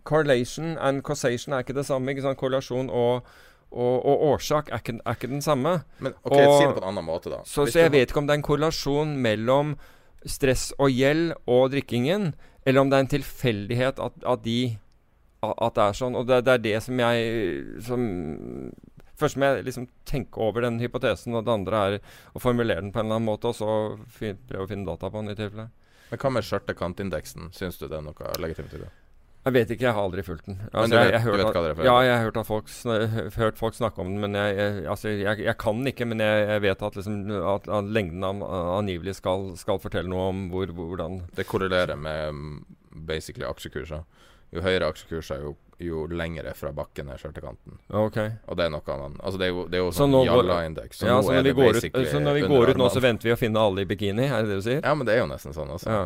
Correlation 0.06 0.76
and 0.78 1.02
causation 1.06 1.54
er 1.56 1.64
ikke 1.64 1.76
det 1.76 1.86
samme. 1.88 2.14
Ikke 2.14 2.24
sant? 2.24 2.38
Korrelasjon 2.40 2.88
og, 2.90 3.26
og, 3.72 3.94
og 4.06 4.24
årsak 4.30 4.70
er 4.70 4.82
ikke, 4.82 4.96
er 5.02 5.18
ikke 5.18 5.30
den 5.34 5.44
samme. 5.44 5.76
Men 5.98 6.14
ok, 6.22 6.32
Og- 6.32 6.56
si 6.60 6.64
det 6.64 6.74
på 6.78 6.82
en 6.84 6.88
annen 6.92 7.06
måte, 7.06 7.32
da. 7.34 7.42
Så, 7.44 7.66
så 7.66 7.84
jeg 7.84 7.92
vet 7.94 8.10
ikke 8.10 8.22
om 8.22 8.28
det 8.30 8.36
er 8.36 8.40
en 8.42 8.48
korrelasjon 8.48 9.14
mellom 9.26 9.76
stress 10.26 10.70
og 10.82 10.90
gjeld 10.90 11.36
og 11.46 11.70
drikkingen, 11.74 12.32
eller 12.66 12.82
om 12.82 12.90
det 12.90 12.98
er 12.98 13.04
en 13.06 13.14
tilfeldighet 13.14 14.00
at, 14.02 14.16
at 14.26 14.42
de 14.46 14.60
at 15.46 15.76
det 15.76 15.82
er 15.84 15.94
sånn. 15.94 16.16
Og 16.18 16.26
det, 16.26 16.40
det 16.46 16.54
er 16.56 16.62
det 16.64 16.76
som 16.82 16.98
jeg 16.98 17.82
Som 17.86 18.06
Først 19.16 19.38
må 19.40 19.48
jeg 19.48 19.64
liksom 19.64 19.86
tenke 20.04 20.42
over 20.44 20.60
den 20.66 20.76
hypotesen, 20.76 21.32
og 21.38 21.46
det 21.46 21.52
andre 21.54 21.78
er 21.86 21.94
å 22.36 22.40
formulere 22.42 22.82
den 22.82 22.90
på 22.92 23.00
en 23.00 23.06
eller 23.06 23.16
annen 23.16 23.30
måte, 23.30 23.48
og 23.48 23.56
så 23.56 23.68
prøve 24.18 24.66
å 24.66 24.68
finne 24.68 24.84
data 24.84 25.08
på 25.08 25.22
den 25.22 25.32
i 25.32 25.36
tilfelle. 25.38 25.70
Men 26.10 26.20
hva 26.20 26.32
med 26.34 26.44
skjørtekantindeksen? 26.44 27.48
Syns 27.56 27.80
du 27.80 27.86
det 27.88 27.96
er 27.96 28.04
noe 28.04 28.34
legitimt 28.44 28.74
i 28.76 28.82
det? 28.82 28.90
Jeg 29.46 29.54
vet 29.54 29.70
ikke, 29.76 29.84
jeg 29.86 29.94
har 29.94 30.02
aldri 30.02 30.22
fulgt 30.26 30.46
den. 30.48 30.56
Men 30.74 30.90
du 30.90 30.96
vet- 30.96 31.12
jeg, 31.14 31.22
du 31.22 31.36
vet 31.38 31.46
hva 31.54 31.62
det 31.62 31.70
er 31.70 31.74
for? 31.78 31.86
Ja, 31.86 31.96
jeg 32.02 32.14
har 32.16 32.24
hørt, 32.26 32.38
folk, 32.48 32.70
hørt 33.36 33.58
folk 33.60 33.74
snakke 33.78 34.02
om 34.02 34.08
den, 34.10 34.20
men 34.24 34.34
jeg, 34.34 34.56
jeg, 34.58 34.86
altså, 34.90 35.08
jeg, 35.14 35.44
jeg 35.46 35.56
kan 35.62 35.78
den 35.78 35.86
ikke. 35.92 36.06
Men 36.10 36.18
jeg, 36.24 36.48
jeg 36.50 36.62
vet 36.66 36.82
at, 36.82 36.96
liksom, 36.98 37.20
at, 37.54 37.68
at 37.78 37.84
lengden 37.94 38.26
av, 38.26 38.42
angivelig 38.80 39.14
skal, 39.20 39.52
skal 39.60 39.78
fortelle 39.78 40.10
noe 40.10 40.28
om 40.32 40.48
hvor, 40.50 40.66
hvordan 40.74 41.20
Det 41.38 41.46
korrelerer 41.46 41.94
med 41.96 42.34
mm, 42.34 42.58
basically 43.06 43.46
aksjekurser. 43.46 44.02
Jo 44.54 44.62
høyere 44.62 44.90
aksjekurser, 44.90 45.40
jo, 45.42 45.54
jo 45.82 46.04
lengre 46.10 46.52
fra 46.58 46.70
bakken 46.74 47.08
er 47.14 47.18
skjørtekanten. 47.22 47.78
Ok. 48.02 48.18
Og 48.50 48.58
det 48.58 48.66
er 48.66 48.70
noe 48.74 48.98
man 48.98 49.16
Altså, 49.22 49.38
det 49.38 49.48
er 49.48 49.54
jo, 49.54 49.64
det 49.70 49.78
er 49.78 49.82
jo 49.84 49.90
sånn 49.94 50.14
går- 50.14 50.28
jalla-indeks. 50.30 51.00
Så 51.02 51.06
ja, 51.10 51.16
så 51.22 51.38
det 51.42 51.54
går 51.54 51.78
ut, 51.78 51.98
så 52.10 52.20
når 52.22 52.38
vi 52.40 52.46
går 52.50 52.70
ut 52.74 52.78
nå, 52.82 52.90
så 52.90 53.02
venter 53.02 53.30
vi 53.30 53.34
å 53.34 53.38
finne 53.38 53.62
alle 53.62 53.82
i 53.82 53.90
bikini? 53.90 54.26
Er 54.26 54.42
det 54.42 54.54
det 54.54 54.60
du 54.62 54.66
sier? 54.70 54.80
Ja, 54.82 54.94
men 54.94 55.06
det 55.06 55.14
er 55.16 55.22
jo 55.22 55.30
nesten 55.30 55.54
sånn, 55.54 55.70
altså. 55.74 55.90
Ja. 55.90 56.04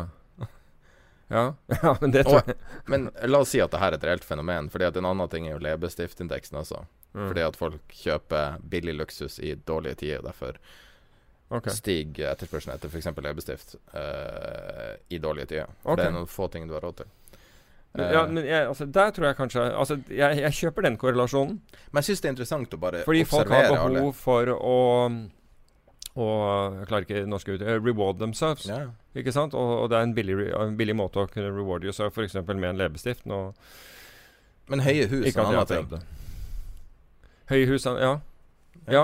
Ja, 1.31 1.53
ja 1.81 1.95
men 2.01 2.15
Og, 2.25 2.53
men 2.91 3.09
la 3.23 3.39
oss 3.39 3.53
si 3.55 3.61
at 3.63 3.71
det 3.71 3.79
her 3.79 3.93
er 3.93 3.99
et 3.99 4.07
reelt 4.09 4.27
fenomen. 4.27 4.69
Fordi 4.69 4.89
at 4.89 4.99
En 4.99 5.07
annen 5.07 5.31
ting 5.31 5.47
er 5.47 5.55
jo 5.55 5.63
leppestiftindeksen 5.63 6.59
også. 6.59 6.83
Mm. 7.13 7.27
Fordi 7.27 7.45
at 7.45 7.59
folk 7.59 7.95
kjøper 8.03 8.59
billig 8.73 8.97
luksus 8.99 9.39
i 9.39 9.55
dårlige 9.55 10.01
tider. 10.03 10.19
og 10.19 10.29
Derfor 10.31 10.59
okay. 11.49 11.73
stiger 11.75 12.33
etterspørselen 12.33 12.75
etter 12.75 12.91
f.eks. 12.91 13.09
leppestift 13.23 13.75
uh, 13.95 14.93
i 15.09 15.19
dårlige 15.23 15.53
tider. 15.55 15.73
For 15.81 15.95
okay. 15.95 16.03
det 16.03 16.11
er 16.11 16.15
noen 16.19 16.31
få 16.31 16.51
ting 16.51 16.67
du 16.69 16.75
har 16.77 16.85
råd 16.85 17.01
til. 17.01 17.11
Uh, 17.91 18.05
ja, 18.07 18.21
Eh, 18.23 18.31
men 18.31 18.45
jeg, 18.47 18.67
altså, 18.67 18.85
der 18.87 19.09
tror 19.11 19.25
jeg 19.27 19.35
kanskje 19.35 19.63
Altså, 19.67 19.97
jeg, 20.07 20.37
jeg 20.39 20.53
kjøper 20.53 20.87
den 20.87 20.97
korrelasjonen. 20.97 21.61
Men 21.91 21.99
jeg 21.99 22.11
syns 22.11 22.21
det 22.23 22.29
er 22.29 22.35
interessant 22.37 22.75
å 22.75 22.79
bare 22.79 23.03
Fordi 23.07 23.23
folk 23.27 23.51
har 23.51 23.65
observere 23.65 23.85
alle. 23.87 23.99
behov 23.99 24.13
for 24.15 24.53
å 24.55 24.77
og 26.11 26.75
Jeg 26.75 26.87
klarer 26.89 27.05
ikke 27.07 27.27
norske 27.27 27.53
ut. 27.55 27.61
eh, 27.61 27.79
Reward 27.79 28.19
themselves. 28.19 28.65
Ja. 28.67 28.89
Ikke 29.17 29.33
sant? 29.35 29.55
Og, 29.57 29.71
og 29.83 29.89
det 29.91 29.97
er 29.99 30.07
en 30.07 30.15
billig, 30.15 30.37
en 30.55 30.77
billig 30.79 30.95
måte 30.95 31.19
å 31.19 31.27
kunne 31.31 31.51
reward 31.51 31.83
yourself 31.87 32.15
f.eks. 32.15 32.37
med 32.47 32.69
en 32.69 32.79
leppestift. 32.79 33.27
Men 33.27 34.85
høye 34.85 35.09
hus 35.11 35.25
er 35.25 35.41
en 35.43 35.51
jeg 35.51 35.65
annen 35.65 35.67
ting. 35.67 36.07
Høye 37.51 37.67
hus, 37.67 37.85
ja. 37.85 38.13
Ja, 38.87 39.03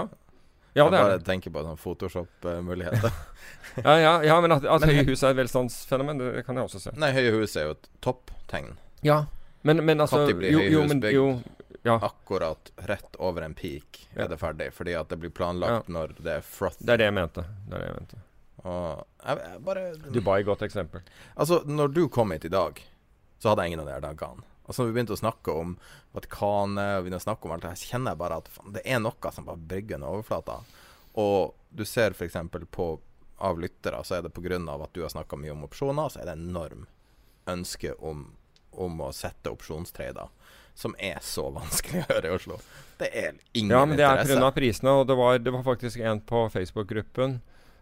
ja 0.78 0.86
jeg 0.86 0.93
det 0.93 0.99
er 0.99 1.10
bare 1.10 1.22
tenker 1.26 1.51
på 1.51 1.64
sånn 1.66 1.80
Photoshop-muligheter. 1.82 3.12
Ja, 3.84 3.93
ja, 3.99 4.14
ja 4.26 4.36
men 4.41 4.55
at, 4.55 4.64
at 4.66 4.82
Men 4.82 4.95
høye 4.95 5.03
hus 5.12 5.22
er 5.22 5.36
et 5.36 5.38
velstandsfenomen, 5.41 6.22
det 6.22 6.45
kan 6.47 6.58
jeg 6.58 6.70
også 6.70 6.80
se. 6.82 6.93
Nei, 6.97 7.12
høye 7.14 7.34
hus 7.36 7.53
er 7.60 7.68
jo 7.68 7.76
et 7.76 7.89
topptegn. 8.01 8.72
Ja. 9.05 9.26
Men, 9.68 9.84
men 9.86 10.01
altså 10.01 10.24
Når 10.24 10.38
blir 10.39 10.55
jo, 10.55 10.64
høye 10.64 10.82
hus 10.88 10.95
bygd? 10.95 11.14
jo, 11.14 11.28
ja, 11.86 11.97
Akkurat 12.01 12.72
rett 12.89 13.20
over 13.20 13.45
en 13.45 13.53
peak 13.53 14.08
Ja. 14.16 14.24
er 14.24 14.32
det 14.32 14.39
ferdig. 14.41 14.72
Fordi 14.74 14.95
at 14.97 15.10
det 15.10 15.20
blir 15.22 15.30
planlagt 15.30 15.91
når 15.91 16.16
det 16.18 16.39
er 16.39 16.41
frothy. 16.41 16.84
det 16.86 16.95
er 16.95 17.03
det 17.03 17.12
jeg 17.12 17.18
mente. 17.20 17.45
Det 17.68 17.78
er 17.78 17.84
det 17.84 17.91
jeg 17.91 17.99
mente. 17.99 18.24
Jeg, 18.64 19.39
jeg 19.43 19.64
bare 19.66 19.88
Dubai, 20.12 20.41
godt 20.47 20.66
eksempel. 20.66 21.03
Altså, 21.36 21.62
når 21.66 21.93
du 21.93 22.03
kom 22.12 22.34
hit 22.34 22.47
i 22.49 22.53
dag, 22.53 22.80
så 23.38 23.51
hadde 23.51 23.66
jeg 23.66 23.74
ingen 23.74 23.86
av 23.86 23.91
de 23.91 23.99
dagene. 24.08 24.45
Og 24.68 24.76
så 24.76 24.82
når 24.82 24.89
vi 24.89 24.95
begynte 24.97 25.16
å 25.16 25.22
snakke 25.22 25.53
om 25.55 25.76
Vatikanet 26.16 26.97
og 26.97 27.05
begynte 27.05 27.22
å 27.22 27.28
snakke 27.28 27.47
om 27.47 27.53
alt 27.55 27.64
det 27.64 27.72
her, 27.72 27.84
kjenner 27.93 28.14
jeg 28.14 28.20
bare 28.20 28.39
at 28.41 28.49
faen, 28.51 28.74
det 28.76 28.84
er 28.84 28.99
noe 28.99 29.32
som 29.32 29.47
bare 29.47 29.68
brygger 29.70 29.99
under 29.99 30.18
overflata. 30.18 30.58
Og 31.24 31.53
du 31.72 31.86
ser 31.88 32.16
f.eks. 32.18 32.36
på 32.74 32.88
av 33.38 33.60
lyttere, 33.62 34.01
så 34.03 34.18
er 34.18 34.26
det 34.26 34.34
pga. 34.34 34.58
at 34.58 34.93
du 34.93 35.01
har 35.01 35.14
snakka 35.14 35.38
mye 35.38 35.53
om 35.53 35.64
opsjoner, 35.64 36.10
så 36.10 36.20
er 36.20 36.26
det 36.26 36.38
enorm 36.39 36.88
ønske 37.47 37.93
om, 37.93 38.34
om 38.72 39.01
å 39.01 39.12
sette 39.14 39.53
opsjonstrader. 39.53 40.34
Som 40.78 40.95
er 40.99 41.18
så 41.22 41.47
vanskelig 41.53 42.03
å 42.05 42.10
gjøre 42.12 42.28
i 42.28 42.36
Oslo. 42.36 42.58
Det 42.97 43.08
er 43.14 43.38
ingen 43.53 43.72
interesse. 43.72 43.78
Ja, 43.78 43.86
men 43.86 43.97
det 43.97 44.08
er 44.10 44.41
pga. 44.41 44.51
prisene, 44.53 44.97
og 44.99 45.08
det 45.08 45.18
var, 45.18 45.39
det 45.39 45.53
var 45.53 45.64
faktisk 45.66 46.01
en 46.01 46.20
på 46.22 46.43
Facebook-gruppen 46.53 47.39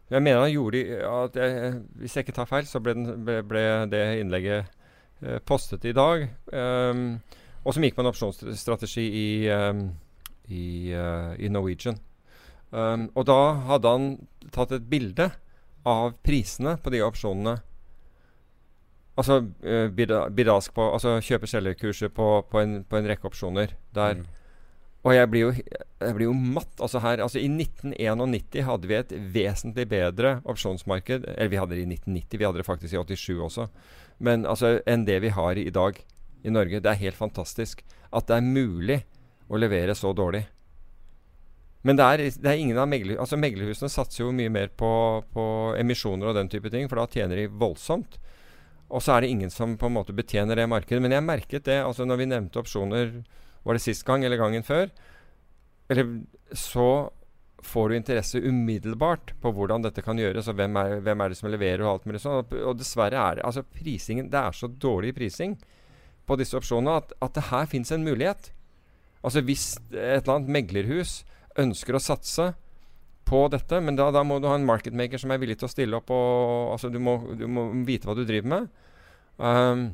Jeg 0.10 0.22
mener 0.22 0.44
han 0.44 0.54
gjorde 0.54 0.82
at 1.10 1.38
jeg, 1.40 1.74
Hvis 1.98 2.16
jeg 2.16 2.26
ikke 2.26 2.36
tar 2.38 2.50
feil, 2.50 2.68
så 2.70 2.80
ble, 2.80 2.94
den, 2.94 3.24
ble, 3.26 3.40
ble 3.48 3.64
det 3.90 4.04
innlegget 4.22 4.68
eh, 5.22 5.40
postet 5.46 5.86
i 5.90 5.96
dag. 5.98 6.28
Um, 6.54 7.20
og 7.66 7.74
som 7.74 7.86
gikk 7.86 7.96
på 7.98 8.04
en 8.04 8.12
opsjonsstrategi 8.12 9.06
i, 9.10 9.30
um, 9.50 9.88
i, 10.46 10.94
uh, 10.94 11.34
i 11.42 11.50
Norwegian. 11.50 11.98
Um, 12.70 13.08
og 13.16 13.26
da 13.26 13.40
hadde 13.72 13.96
han 13.96 14.08
tatt 14.54 14.76
et 14.76 14.86
bilde 14.90 15.32
av 15.86 16.14
prisene 16.26 16.76
på 16.78 16.94
de 16.94 17.02
opsjonene. 17.06 17.56
Altså 19.18 19.40
uh, 19.42 19.88
bidask 19.90 20.74
på 20.76 20.92
Altså 20.92 21.18
kjøpe-selger-kurset 21.24 22.14
på, 22.14 22.30
på, 22.52 22.66
på 22.86 23.00
en 23.00 23.10
rekke 23.10 23.32
opsjoner. 23.32 23.74
Der 23.96 24.22
Mm. 24.22 24.26
Og 25.06 25.14
jeg 25.14 25.30
blir, 25.30 25.44
jo, 25.44 25.82
jeg 26.02 26.16
blir 26.18 26.26
jo 26.26 26.34
matt. 26.34 26.72
Altså 26.82 27.00
her, 27.04 27.22
altså 27.22 27.38
I 27.38 27.46
1991 27.52 28.66
hadde 28.66 28.90
vi 28.90 28.98
et 28.98 29.14
vesentlig 29.36 29.86
bedre 29.92 30.40
opsjonsmarked. 30.50 31.28
Eller 31.36 31.52
vi 31.52 31.60
hadde 31.62 31.78
det 31.78 31.84
i 31.84 31.92
1990, 31.92 32.40
vi 32.42 32.48
hadde 32.48 32.62
det 32.64 32.66
faktisk 32.66 32.96
i 32.96 33.04
87 33.14 33.44
også. 33.46 33.68
Men 34.26 34.48
altså 34.50 34.80
enn 34.90 35.06
det 35.06 35.20
vi 35.22 35.34
har 35.36 35.62
i 35.62 35.70
dag 35.70 36.02
i 36.42 36.54
Norge. 36.54 36.82
Det 36.82 36.90
er 36.90 37.04
helt 37.04 37.20
fantastisk 37.20 37.86
at 38.10 38.26
det 38.32 38.40
er 38.40 38.50
mulig 38.50 39.00
å 39.46 39.62
levere 39.62 39.94
så 39.98 40.10
dårlig. 40.18 40.46
Men 41.86 42.00
det 42.00 42.06
er, 42.10 42.26
det 42.42 42.50
er 42.50 42.58
ingen 42.58 42.82
av 42.82 42.90
megler, 42.90 43.20
altså 43.22 43.38
meglerhusene 43.38 43.92
satser 43.94 44.24
jo 44.24 44.32
mye 44.34 44.50
mer 44.50 44.72
på, 44.74 44.90
på 45.36 45.44
emisjoner 45.78 46.32
og 46.32 46.40
den 46.40 46.50
type 46.50 46.72
ting, 46.74 46.88
for 46.90 46.98
da 46.98 47.06
tjener 47.14 47.38
de 47.38 47.52
voldsomt. 47.62 48.18
Og 48.90 49.04
så 49.06 49.14
er 49.14 49.22
det 49.22 49.30
ingen 49.36 49.54
som 49.54 49.76
på 49.78 49.86
en 49.86 49.94
måte 50.00 50.16
betjener 50.18 50.58
det 50.58 50.66
markedet. 50.70 51.02
Men 51.04 51.14
jeg 51.14 51.26
merket 51.26 51.70
det 51.70 51.84
altså 51.84 52.08
når 52.10 52.24
vi 52.24 52.32
nevnte 52.32 52.62
opsjoner 52.62 53.20
Var 53.66 53.78
det 53.78 53.84
sist 53.84 54.06
gang 54.08 54.24
eller 54.26 54.40
gangen 54.40 54.66
før? 54.66 54.90
Eller 55.90 56.10
så 56.54 57.10
får 57.66 57.90
du 57.90 57.96
interesse 57.98 58.42
umiddelbart 58.42 59.34
på 59.42 59.52
hvordan 59.56 59.86
dette 59.86 60.04
kan 60.06 60.20
gjøres, 60.22 60.50
og 60.52 60.58
hvem 60.60 60.78
er, 60.82 61.00
hvem 61.06 61.22
er 61.22 61.32
det 61.32 61.38
som 61.40 61.50
leverer, 61.50 61.82
og 61.84 61.96
alt 61.96 62.10
mulig 62.10 62.22
sånn. 62.22 62.44
Og, 62.62 62.76
dessverre 62.78 63.22
er 63.22 63.40
det 63.40 63.48
altså 63.48 63.66
prisingen 63.66 64.30
Det 64.30 64.42
er 64.42 64.54
så 64.56 64.70
dårlig 64.70 65.16
prising 65.18 65.56
på 66.26 66.38
disse 66.40 66.58
opsjonene 66.58 67.00
at, 67.02 67.16
at 67.22 67.38
det 67.38 67.48
her 67.50 67.66
fins 67.70 67.94
en 67.94 68.06
mulighet. 68.06 68.52
Altså 69.26 69.42
hvis 69.46 69.66
et 69.94 70.22
eller 70.22 70.36
annet 70.38 70.54
meglerhus 70.54 71.20
ønsker 71.62 71.98
å 71.98 72.04
satse 72.04 72.52
på 73.26 73.42
dette, 73.50 73.80
men 73.82 73.98
da, 73.98 74.12
da 74.14 74.22
må 74.26 74.38
du 74.38 74.46
ha 74.50 74.58
en 74.58 74.68
marketmaker 74.68 75.22
som 75.22 75.34
er 75.34 75.42
villig 75.42 75.58
til 75.58 75.70
å 75.70 75.74
stille 75.74 75.98
opp 75.98 76.12
og 76.14 76.74
Altså 76.76 76.92
du 76.94 77.00
må, 77.02 77.18
du 77.38 77.48
må 77.50 77.72
vite 77.88 78.06
hva 78.06 78.18
du 78.18 78.26
driver 78.28 78.52
med. 78.52 78.68
Um, 79.42 79.88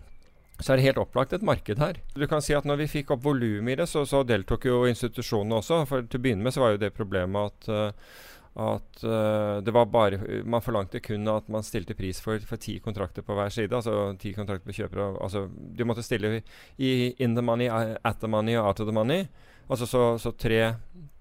så 0.62 0.74
er 0.74 0.80
det 0.80 0.88
helt 0.90 1.00
opplagt 1.02 1.34
et 1.34 1.46
marked 1.46 1.80
her. 1.82 1.98
Du 2.16 2.26
kan 2.30 2.44
si 2.44 2.54
at 2.58 2.68
når 2.70 2.84
vi 2.84 2.92
fikk 3.00 3.16
opp 3.16 3.24
volumet 3.26 3.74
i 3.74 3.80
det, 3.82 3.88
så, 3.90 4.06
så 4.08 4.22
deltok 4.28 4.68
jo 4.70 4.84
institusjonene 4.90 5.58
også. 5.62 5.84
For 5.90 6.06
til 6.06 6.22
å 6.22 6.26
begynne 6.26 6.46
med 6.46 6.56
så 6.56 6.64
var 6.64 6.76
jo 6.76 6.84
det 6.84 6.94
problemet 6.96 7.50
at 7.50 7.72
uh, 7.72 8.12
at 8.52 9.04
uh, 9.08 9.64
det 9.64 9.72
var 9.72 9.86
bare 9.88 10.44
Man 10.44 10.60
forlangte 10.62 11.00
kun 11.00 11.28
at 11.32 11.48
man 11.48 11.64
stilte 11.64 11.96
pris 11.96 12.20
for, 12.20 12.40
for 12.44 12.60
ti 12.60 12.80
kontrakter 12.84 13.24
på 13.24 13.36
hver 13.38 13.50
side. 13.50 13.72
Altså 13.72 14.12
ti 14.20 14.34
kontrakter 14.36 14.68
på 14.68 14.76
kjøpere. 14.76 15.06
Altså, 15.24 15.46
du 15.48 15.86
måtte 15.88 16.04
stille 16.04 16.42
i 16.78 17.16
in 17.20 17.36
the 17.36 17.42
money, 17.42 17.70
at 17.70 18.20
the 18.20 18.28
money 18.28 18.58
og 18.58 18.68
out 18.68 18.82
of 18.84 18.88
the 18.88 18.96
money. 18.96 19.30
Altså 19.72 19.88
så, 19.88 20.18
så 20.20 20.34
tre, 20.36 20.74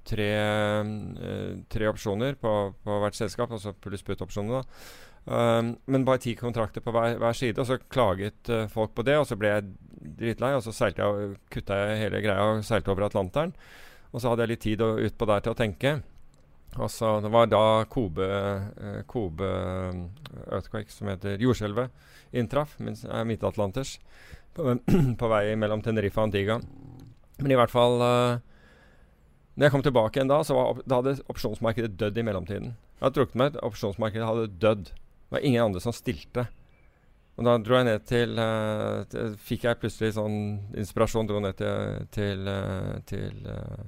tre, 0.05 0.31
uh, 0.83 1.63
tre 1.71 1.87
opsjoner 1.87 2.35
på, 2.35 2.57
på 2.83 2.99
hvert 3.05 3.15
selskap, 3.15 3.53
altså 3.53 3.77
pluss 3.79 4.03
put-opsjoner, 4.03 4.59
da. 4.59 5.10
Um, 5.27 5.75
men 5.87 6.05
bare 6.09 6.19
ti 6.23 6.33
kontrakter 6.35 6.83
på 6.83 6.93
hver, 6.95 7.19
hver 7.21 7.37
side, 7.37 7.61
og 7.61 7.69
så 7.69 7.77
klaget 7.93 8.49
uh, 8.51 8.65
folk 8.73 8.95
på 8.97 9.05
det. 9.07 9.19
Og 9.21 9.27
så 9.29 9.37
ble 9.39 9.53
jeg 9.53 9.67
dritlei, 10.21 10.55
og 10.57 10.65
så 10.65 10.73
seilte 10.75 11.05
jeg, 11.05 11.35
kutta 11.53 11.77
jeg 11.83 12.01
hele 12.07 12.23
greia 12.25 12.47
og 12.55 12.65
seilte 12.67 12.93
over 12.93 13.07
Atlanteren. 13.07 13.53
Og 14.11 14.23
så 14.23 14.33
hadde 14.33 14.47
jeg 14.47 14.53
litt 14.55 14.65
tid 14.65 14.83
og- 14.83 15.03
utpå 15.07 15.29
der 15.29 15.45
til 15.45 15.53
å 15.53 15.59
tenke. 15.59 15.93
Og 16.79 16.89
så 16.91 17.21
Det 17.21 17.31
var 17.31 17.47
da 17.47 17.85
Kobe, 17.85 18.27
uh, 18.27 19.03
Kobe 19.07 19.45
eh, 19.45 20.53
Earthquake, 20.55 20.91
som 20.91 21.09
heter 21.09 21.37
jordskjelvet, 21.39 21.91
inntraff. 22.33 22.77
Er 22.81 23.25
midtatlanters. 23.25 23.99
På, 24.55 24.79
på 25.21 25.29
vei 25.31 25.57
mellom 25.57 25.83
Tenerife 25.83 26.19
og 26.19 26.29
Antigua. 26.31 26.61
Men 27.41 27.51
i 27.53 27.59
hvert 27.59 27.71
fall 27.71 28.01
uh, 28.03 28.39
Når 29.57 29.67
jeg 29.67 29.73
kom 29.73 29.83
tilbake 29.83 30.19
igjen 30.19 30.31
da, 30.31 30.41
så 30.47 30.55
var, 30.55 30.81
da 30.87 31.01
hadde 31.01 31.21
opsjonsmarkedet 31.29 31.99
dødd 31.99 32.19
i 32.19 32.25
mellomtiden. 32.27 32.73
Jeg 32.99 33.05
hadde 33.05 33.19
trukket 33.19 33.39
meg. 33.41 33.57
Opsjonsmarkedet 33.67 34.27
hadde 34.27 34.51
dødd. 34.63 34.93
Det 35.31 35.37
var 35.37 35.47
ingen 35.47 35.63
andre 35.63 35.81
som 35.81 35.95
stilte. 35.95 36.49
Og 37.39 37.47
da 37.47 37.53
dro 37.63 37.79
jeg 37.79 37.87
ned 37.87 38.03
til, 38.09 38.35
uh, 38.35 39.37
Fikk 39.39 39.69
jeg 39.69 39.79
plutselig 39.79 40.17
sånn 40.17 40.41
inspirasjon. 40.75 41.29
Dro 41.31 41.39
ned 41.39 41.55
til, 41.61 42.09
til, 42.11 42.51
uh, 42.51 42.97
til 43.07 43.47
uh, 43.47 43.85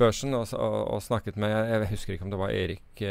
børsen 0.00 0.32
og, 0.32 0.48
og, 0.56 0.78
og 0.96 1.02
snakket 1.04 1.36
med 1.36 1.52
Jeg 1.52 1.90
husker 1.92 2.16
ikke 2.16 2.26
om 2.26 2.32
det 2.32 2.40
var 2.40 2.54
Erik 2.56 3.02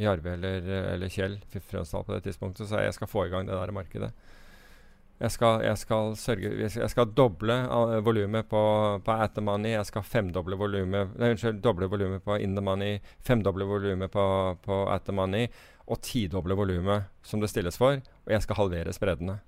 Jarve 0.00 0.32
eller, 0.32 0.64
eller 0.96 1.12
Kjell 1.12 1.36
Frønsdal 1.52 2.08
på 2.08 2.16
det 2.16 2.24
tidspunktet. 2.24 2.66
Så 2.66 2.80
jeg 2.80 2.96
skal 2.96 3.12
få 3.12 3.28
i 3.28 3.34
gang 3.34 3.46
det 3.46 3.60
der 3.60 3.76
markedet. 3.76 4.10
Jeg 5.20 5.30
skal, 5.30 5.60
jeg 5.62 5.78
skal 5.78 6.16
sørge 6.18 6.50
Jeg 6.58 6.90
skal, 6.90 7.12
doble 7.14 7.54
uh, 7.70 8.00
volumet 8.04 8.48
på, 8.50 8.62
på 9.04 9.12
At 9.12 9.36
the 9.36 9.44
Money. 9.44 9.76
Jeg 9.76 9.86
skal 9.86 10.02
femdoble 10.02 10.56
volumet 10.58 11.14
unnskyld, 11.14 11.62
doble 11.62 11.86
volumet 11.86 12.24
på 12.24 12.40
In 12.42 12.56
the 12.56 12.64
Money. 12.64 12.98
Femdoble 13.22 13.64
volumet 13.64 14.10
på, 14.10 14.24
på 14.64 14.80
At 14.90 15.06
the 15.06 15.14
Money. 15.14 15.46
Og 15.84 16.00
tidoble 16.00 16.56
volumet 16.56 17.10
som 17.26 17.42
det 17.42 17.50
stilles 17.52 17.76
for. 17.80 18.00
Og 18.24 18.32
jeg 18.32 18.44
skal 18.44 18.58
halvere 18.60 18.94
spreddene. 18.96 19.38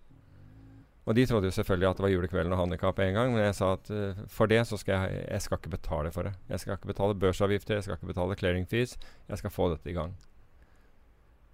Og 1.06 1.14
de 1.14 1.22
trodde 1.26 1.46
jo 1.46 1.54
selvfølgelig 1.54 1.88
at 1.88 1.98
det 1.98 2.02
var 2.02 2.10
julekvelden 2.10 2.54
og 2.56 2.58
handikap 2.64 2.98
en 2.98 3.14
gang, 3.14 3.28
men 3.30 3.44
jeg 3.44 3.54
sa 3.54 3.68
at 3.76 3.90
uh, 3.94 4.24
for 4.26 4.50
det 4.50 4.64
så 4.66 4.74
skal 4.80 5.04
jeg, 5.04 5.20
jeg 5.30 5.44
skal 5.44 5.60
ikke 5.60 5.76
betale 5.76 6.10
for 6.10 6.26
det. 6.26 6.32
Jeg 6.50 6.60
skal 6.60 6.74
ikke 6.74 6.90
betale 6.90 7.14
børsavgifter, 7.14 7.76
jeg 7.76 7.86
skal 7.86 7.94
ikke 7.94 8.10
betale 8.10 8.34
clearing 8.40 8.66
fees. 8.66 8.96
Jeg 9.28 9.38
skal 9.38 9.54
få 9.54 9.68
dette 9.70 9.92
i 9.92 9.94
gang. 9.94 10.16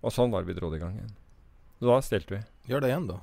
Og 0.00 0.14
sånn 0.14 0.32
var 0.32 0.42
det 0.42 0.54
vi 0.54 0.56
dro 0.56 0.72
det 0.72 0.80
i 0.80 0.82
gang 0.82 0.96
igjen. 0.96 1.12
Så 1.82 1.90
da 1.90 1.98
stilte 2.06 2.38
vi. 2.38 2.40
Gjør 2.72 2.82
det 2.82 2.92
igjen, 2.94 3.10
da. 3.10 3.20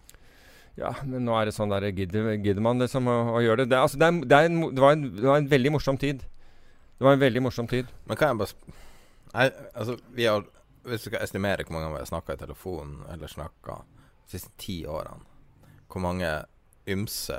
Ja, 0.80 0.94
men 1.02 1.26
nå 1.26 1.34
er 1.36 1.50
det 1.50 1.56
sånn 1.58 1.74
der 1.74 1.90
Gidder, 1.92 2.30
gidder 2.40 2.64
man 2.64 2.80
liksom 2.80 3.10
å, 3.10 3.18
å, 3.34 3.42
gjøre 3.44 3.64
det? 3.64 3.72
Det, 3.74 3.82
altså, 3.82 3.98
det, 4.00 4.08
er, 4.08 4.22
det, 4.22 4.38
er 4.38 4.52
en, 4.52 4.62
det, 4.70 4.84
var 4.84 4.96
en, 4.96 5.04
det, 5.16 5.26
var 5.26 5.42
en, 5.42 5.50
veldig 5.52 5.74
morsom 5.76 5.98
tid. 6.00 6.22
Det 7.00 7.08
var 7.08 7.18
en 7.18 7.26
veldig 7.26 7.44
morsom 7.44 7.68
tid. 7.72 7.90
Men 8.06 8.20
kan 8.20 8.32
jeg 8.32 8.42
bare 8.44 8.78
jeg, 9.34 9.68
Altså, 9.74 9.98
vi 10.16 10.30
har 10.30 10.46
Hvis 10.88 11.04
du 11.04 11.10
skal 11.10 11.24
estimere 11.24 11.64
hvor 11.66 11.76
mange 11.76 11.88
ganger 11.88 11.98
vi 11.98 12.04
har 12.06 12.12
snakka 12.14 12.36
i 12.36 12.42
telefonen 12.44 13.02
eller 13.12 13.32
snakka 13.32 13.82
de 13.84 14.32
siste 14.38 14.52
ti 14.62 14.82
årene 14.88 15.26
hvor 15.90 16.04
mange 16.04 16.30
ymse 16.90 17.38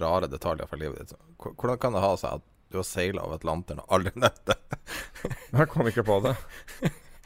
rare 0.00 0.26
detaljer 0.32 0.66
fra 0.66 0.78
livet 0.80 0.98
ditt. 0.98 1.18
Hvordan 1.38 1.78
kan 1.78 1.92
det 1.92 2.00
ha 2.00 2.14
seg 2.16 2.38
at 2.38 2.46
du 2.70 2.78
har 2.78 2.86
seila 2.86 3.24
over 3.26 3.36
Atlanteren 3.40 3.82
og 3.82 3.96
aldri 3.96 4.12
nødt 4.14 4.40
det? 4.48 4.56
Jeg 5.58 5.68
kom 5.72 5.88
ikke 5.90 6.04
på 6.06 6.20
det. 6.24 6.36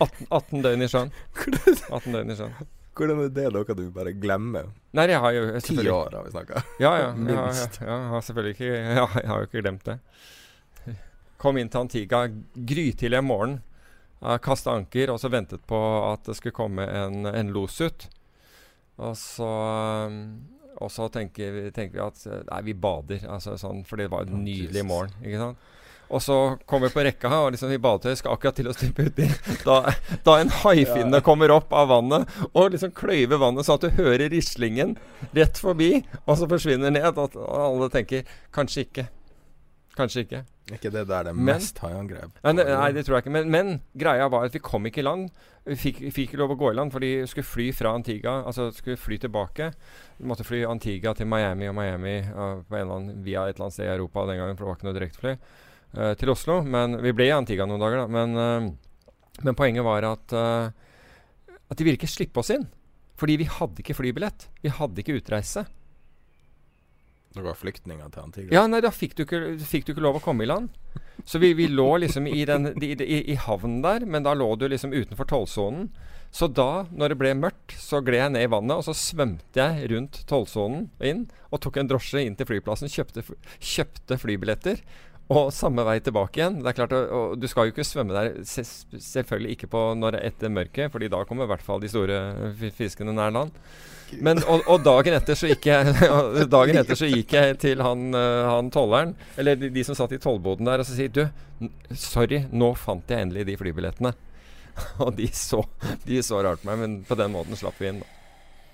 18, 0.03 0.27
18 0.31 0.65
døgn 0.65 0.83
i 0.83 0.89
sjøen. 0.91 1.13
18 1.95 2.17
døgn 2.17 2.35
i 2.35 2.39
sjøen. 2.39 2.57
Hvordan 2.95 3.21
er 3.25 3.31
det 3.35 3.45
noe 3.55 3.77
du 3.79 3.85
bare 3.95 4.13
glemmer? 4.15 4.71
Nei, 4.95 5.09
jeg 5.11 5.19
har 5.19 5.35
jo 5.35 5.61
Ti 5.67 5.77
år 5.91 6.15
har 6.15 6.27
vi 6.27 6.31
snakka. 6.35 6.63
Ja, 6.85 6.93
ja. 7.03 7.09
Minst. 7.19 7.81
Ja, 7.81 7.87
ja, 7.89 7.97
jeg 7.99 8.11
har 8.13 8.27
selvfølgelig 8.27 8.55
ikke 8.55 8.69
ja, 8.71 9.07
Jeg 9.19 9.31
har 9.31 9.41
jo 9.41 9.49
ikke 9.49 9.63
glemt 9.65 9.89
det. 9.89 9.97
Kom 11.43 11.59
inn 11.59 11.71
til 11.71 11.83
Antigua 11.83 12.29
grytidlig 12.55 13.19
om 13.19 13.29
morgenen. 13.33 13.63
Kasta 14.45 14.75
anker 14.79 15.13
og 15.13 15.21
så 15.21 15.31
ventet 15.33 15.65
på 15.69 15.79
at 16.09 16.25
det 16.29 16.39
skulle 16.39 16.57
komme 16.57 16.87
en, 16.89 17.29
en 17.29 17.53
los 17.55 17.81
ut. 17.85 18.09
Og 19.03 19.17
så, 19.19 19.51
um, 20.09 20.19
og 20.79 20.91
så 20.93 21.09
tenker, 21.13 21.51
vi, 21.55 21.71
tenker, 21.75 21.99
vi 21.99 22.05
at 22.05 22.51
nei, 22.51 22.61
vi 22.71 22.75
bader. 22.79 23.27
Altså, 23.29 23.59
sånn, 23.61 23.85
for 23.89 24.01
det 24.01 24.11
var 24.13 24.29
en 24.29 24.45
nydelig 24.47 24.85
morgen. 24.87 25.15
ikke 25.25 25.43
sant? 25.43 25.71
Og 26.15 26.23
så 26.23 26.37
kommer 26.69 26.91
vi 26.91 26.95
på 26.95 27.05
rekka, 27.07 27.31
og 27.33 27.55
liksom 27.55 27.73
i 27.73 27.81
badetøy 27.81 28.19
skal 28.19 28.35
akkurat 28.37 28.59
til 28.59 28.69
å 28.69 28.75
stupe 28.77 29.09
uti. 29.09 29.29
Da, 29.65 29.79
da 30.27 30.37
en 30.39 30.53
haifinne 30.53 31.21
kommer 31.25 31.53
opp 31.55 31.73
av 31.73 31.89
vannet 31.89 32.29
og 32.53 32.75
liksom 32.75 32.93
kløyver 32.97 33.41
vannet 33.41 33.65
sånn 33.67 33.81
at 33.81 33.87
du 33.87 34.03
hører 34.03 34.29
rislingen 34.33 34.93
rett 35.33 35.59
forbi, 35.59 36.05
og 36.27 36.37
så 36.39 36.49
forsvinner 36.51 36.93
ned. 36.93 37.19
Og 37.19 37.39
alle 37.41 37.89
tenker 37.93 38.29
kanskje 38.55 38.85
ikke. 38.85 39.07
Kanskje 39.95 40.25
ikke. 40.25 40.41
Ikke 40.75 40.91
det 40.91 41.05
der 41.07 41.27
det 41.27 41.31
er 41.31 41.43
mest 41.47 41.79
haiangrep? 41.79 42.39
Nei, 42.43 42.53
nei, 42.57 42.87
det 42.97 43.05
tror 43.07 43.19
jeg 43.19 43.25
ikke. 43.25 43.35
Men, 43.37 43.51
men, 43.53 43.69
greia 44.01 44.27
var 44.33 44.47
at 44.49 44.55
vi 44.57 44.63
kom 44.65 44.89
ikke 44.89 45.03
i 45.03 45.05
land. 45.07 45.29
Vi 45.69 45.77
fikk, 45.79 46.01
fikk 46.09 46.33
ikke 46.33 46.41
lov 46.41 46.55
å 46.55 46.57
gå 46.59 46.73
i 46.73 46.79
land, 46.79 46.91
for 46.93 47.05
de 47.05 47.11
skulle 47.31 47.47
fly 47.47 47.69
fra 47.77 47.93
Antigua. 47.95 48.41
Altså 48.49 48.71
skulle 48.75 48.99
fly 48.99 49.21
tilbake. 49.23 49.71
Vi 50.19 50.27
måtte 50.31 50.47
fly 50.47 50.65
Antigua 50.67 51.15
til 51.15 51.29
Miami 51.31 51.69
og 51.71 51.77
Miami 51.79 52.17
uh, 52.27 52.65
annen, 52.81 53.21
via 53.27 53.45
et 53.47 53.55
eller 53.55 53.69
annet 53.69 53.77
sted 53.77 53.87
i 53.87 53.93
Europa 53.93 54.27
den 54.31 54.41
gangen, 54.41 54.59
for 54.59 54.65
det 54.65 54.71
var 54.71 54.81
ikke 54.81 54.89
noe 54.89 54.99
direktefly 54.99 55.37
uh, 55.37 56.13
til 56.19 56.35
Oslo. 56.35 56.59
Men 56.67 56.99
vi 57.05 57.15
ble 57.15 57.29
i 57.31 57.37
Antigua 57.37 57.69
noen 57.71 57.85
dager, 57.85 58.03
da. 58.03 58.09
Men, 58.19 58.35
uh, 58.35 59.45
men 59.47 59.61
poenget 59.61 59.87
var 59.87 60.09
at, 60.11 60.35
uh, 60.35 61.55
at 61.69 61.79
de 61.79 61.87
ville 61.87 62.01
ikke 62.01 62.11
slippe 62.11 62.43
oss 62.43 62.51
inn. 62.57 62.67
Fordi 63.21 63.39
vi 63.39 63.47
hadde 63.47 63.85
ikke 63.85 63.95
flybillett. 63.95 64.49
Vi 64.65 64.75
hadde 64.75 65.05
ikke 65.05 65.21
utreise. 65.21 65.69
Var 67.35 67.57
flyktninger 67.59 68.11
til 68.15 68.23
Antigua? 68.23 68.55
Ja, 68.55 68.65
nei, 68.71 68.81
da 68.85 68.93
fikk 68.95 69.17
du 69.19 69.25
ikke, 69.25 69.41
fikk 69.67 69.89
du 69.89 69.95
ikke 69.95 70.05
lov 70.05 70.21
å 70.21 70.23
komme 70.23 70.47
i 70.47 70.51
land. 70.51 70.71
Så 71.27 71.41
vi, 71.43 71.53
vi 71.57 71.67
lå 71.71 71.89
liksom 72.03 72.27
i, 72.31 72.43
den, 72.47 72.73
i, 72.83 72.93
i, 72.95 73.21
i, 73.33 73.37
havnen 73.39 73.81
der, 73.85 74.05
men 74.07 74.27
da 74.27 74.35
lå 74.37 74.51
du 74.59 74.67
liksom 74.69 74.95
utenfor 74.95 75.29
tollsonen. 75.31 75.89
Så 76.35 76.49
da, 76.51 76.85
når 76.91 77.13
det 77.13 77.19
ble 77.21 77.33
mørkt, 77.39 77.77
så 77.79 78.01
gled 78.03 78.19
jeg 78.19 78.35
ned 78.35 78.49
i 78.49 78.51
vannet, 78.51 78.81
og 78.81 78.87
så 78.87 78.95
svømte 78.99 79.61
jeg 79.61 79.91
rundt 79.93 80.25
tollsonen 80.31 80.89
inn. 80.99 81.27
Og 81.55 81.63
tok 81.63 81.79
en 81.79 81.91
drosje 81.91 82.25
inn 82.27 82.35
til 82.39 82.49
flyplassen, 82.51 82.91
kjøpte, 82.91 83.23
kjøpte 83.63 84.19
flybilletter. 84.19 84.83
Og 85.33 85.49
samme 85.57 85.85
vei 85.87 85.97
tilbake 86.05 86.37
igjen. 86.41 86.59
Det 86.61 86.69
er 86.69 86.77
klart, 86.77 86.93
og, 86.93 87.13
og 87.17 87.41
Du 87.41 87.47
skal 87.49 87.69
jo 87.69 87.73
ikke 87.73 87.87
svømme 87.87 88.13
der, 88.13 88.35
selvfølgelig 88.45 89.57
ikke 89.57 89.71
på 89.73 89.85
når 89.97 90.19
er 90.19 90.29
etter 90.29 90.53
mørket, 90.53 90.93
Fordi 90.93 91.09
da 91.09 91.23
kommer 91.25 91.47
i 91.47 91.53
hvert 91.53 91.65
fall 91.65 91.81
de 91.81 91.89
store 91.89 92.19
fiskene 92.77 93.15
nær 93.17 93.33
land. 93.33 93.55
Men, 94.21 94.43
og, 94.45 94.67
og, 94.69 94.83
dagen 94.85 95.17
etter 95.17 95.39
så 95.39 95.49
gikk 95.49 95.67
jeg 95.71 95.95
Dagen 96.57 96.77
etter 96.79 96.99
så 96.99 97.09
gikk 97.09 97.33
jeg 97.35 97.57
til 97.63 97.81
han, 97.83 98.13
uh, 98.15 98.45
han 98.51 98.69
tolleren, 98.71 99.15
eller 99.41 99.57
de, 99.59 99.71
de, 99.75 99.85
som 99.87 99.97
satt 99.97 100.13
i 100.15 100.21
tollboden 100.23 100.69
der, 100.69 100.83
og 100.83 100.87
så 100.87 100.95
sier 100.95 101.11
du 101.11 101.25
Sorry, 101.99 102.45
nå 102.53 102.75
fant 102.79 103.11
jeg 103.11 103.25
endelig 103.25 103.47
de 103.49 103.57
flybillettene. 103.59 104.13
og 105.05 105.15
de 105.17 105.29
så, 105.35 105.63
de 106.05 106.21
så 106.27 106.43
rart 106.45 106.63
på 106.63 106.69
meg, 106.69 106.83
men 106.83 106.99
på 107.09 107.17
den 107.19 107.33
måten 107.33 107.59
slapp 107.59 107.79
vi 107.81 107.93
inn. 107.93 108.03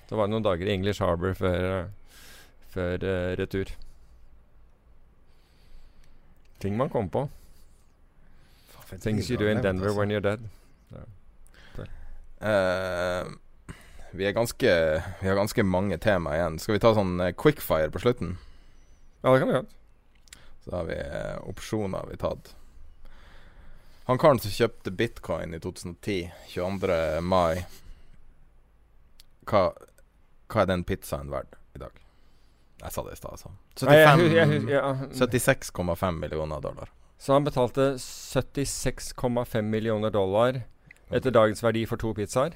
Så 0.09 0.19
var 0.19 0.27
det 0.27 0.35
noen 0.35 0.45
dager 0.45 0.67
i 0.67 0.73
English 0.75 1.01
Harbour 1.01 1.37
før, 1.37 1.87
før 2.73 3.07
uh, 3.07 3.31
retur. 3.39 3.71
Ting 6.61 6.77
man 6.77 6.89
kom 6.89 7.09
på. 7.09 7.27
Things 9.01 9.31
you 9.31 9.39
do 9.39 9.47
in 9.47 9.61
Denver 9.63 9.87
altså. 9.87 9.99
when 9.99 10.11
you're 10.11 10.23
dead. 10.23 10.49
Ja. 10.91 11.03
Uh, 12.41 13.31
vi, 14.11 14.31
ganske, 14.33 15.01
vi, 15.21 15.27
har 15.27 15.35
ganske 15.35 15.63
mange 15.63 15.97
tema 15.97 16.35
igjen. 16.35 16.59
Skal 16.59 16.75
vi 16.75 16.81
ta 16.83 16.93
sånn 16.97 17.19
uh, 17.21 17.31
quickfire 17.37 17.91
på 17.93 18.01
slutten? 18.01 18.35
Ja, 19.21 19.31
det 19.31 19.39
kan 19.39 19.47
vi 19.51 19.55
gjøre. 19.55 19.69
Så 20.65 20.73
har 20.75 20.89
vi 20.89 20.97
uh, 20.97 21.37
opsjoner 21.49 22.09
vi 22.09 22.17
tatt. 22.21 22.51
Han 24.09 24.19
karen 24.19 24.41
som 24.43 24.51
kjøpte 24.51 24.91
bitcoin 24.91 25.53
i 25.53 25.61
2010, 25.61 26.31
22. 26.51 26.97
mai 27.21 27.61
hva, 29.47 29.71
hva, 30.51 30.63
er 30.63 30.69
den 30.69 30.83
pizzaen 30.87 31.31
verdt? 31.31 31.55
Jeg 32.81 32.91
sa 32.95 33.03
det 33.05 33.13
i 33.13 33.19
stad, 33.19 33.31
altså. 33.31 33.49
76,5 33.77 36.11
millioner 36.17 36.61
dollar. 36.61 36.89
Så 37.21 37.33
han 37.33 37.45
betalte 37.45 37.81
76,5 38.01 39.61
millioner 39.61 40.09
dollar 40.09 40.61
etter 41.11 41.31
dagens 41.31 41.63
verdi 41.63 41.85
for 41.85 41.97
to 42.01 42.13
pizzaer? 42.17 42.51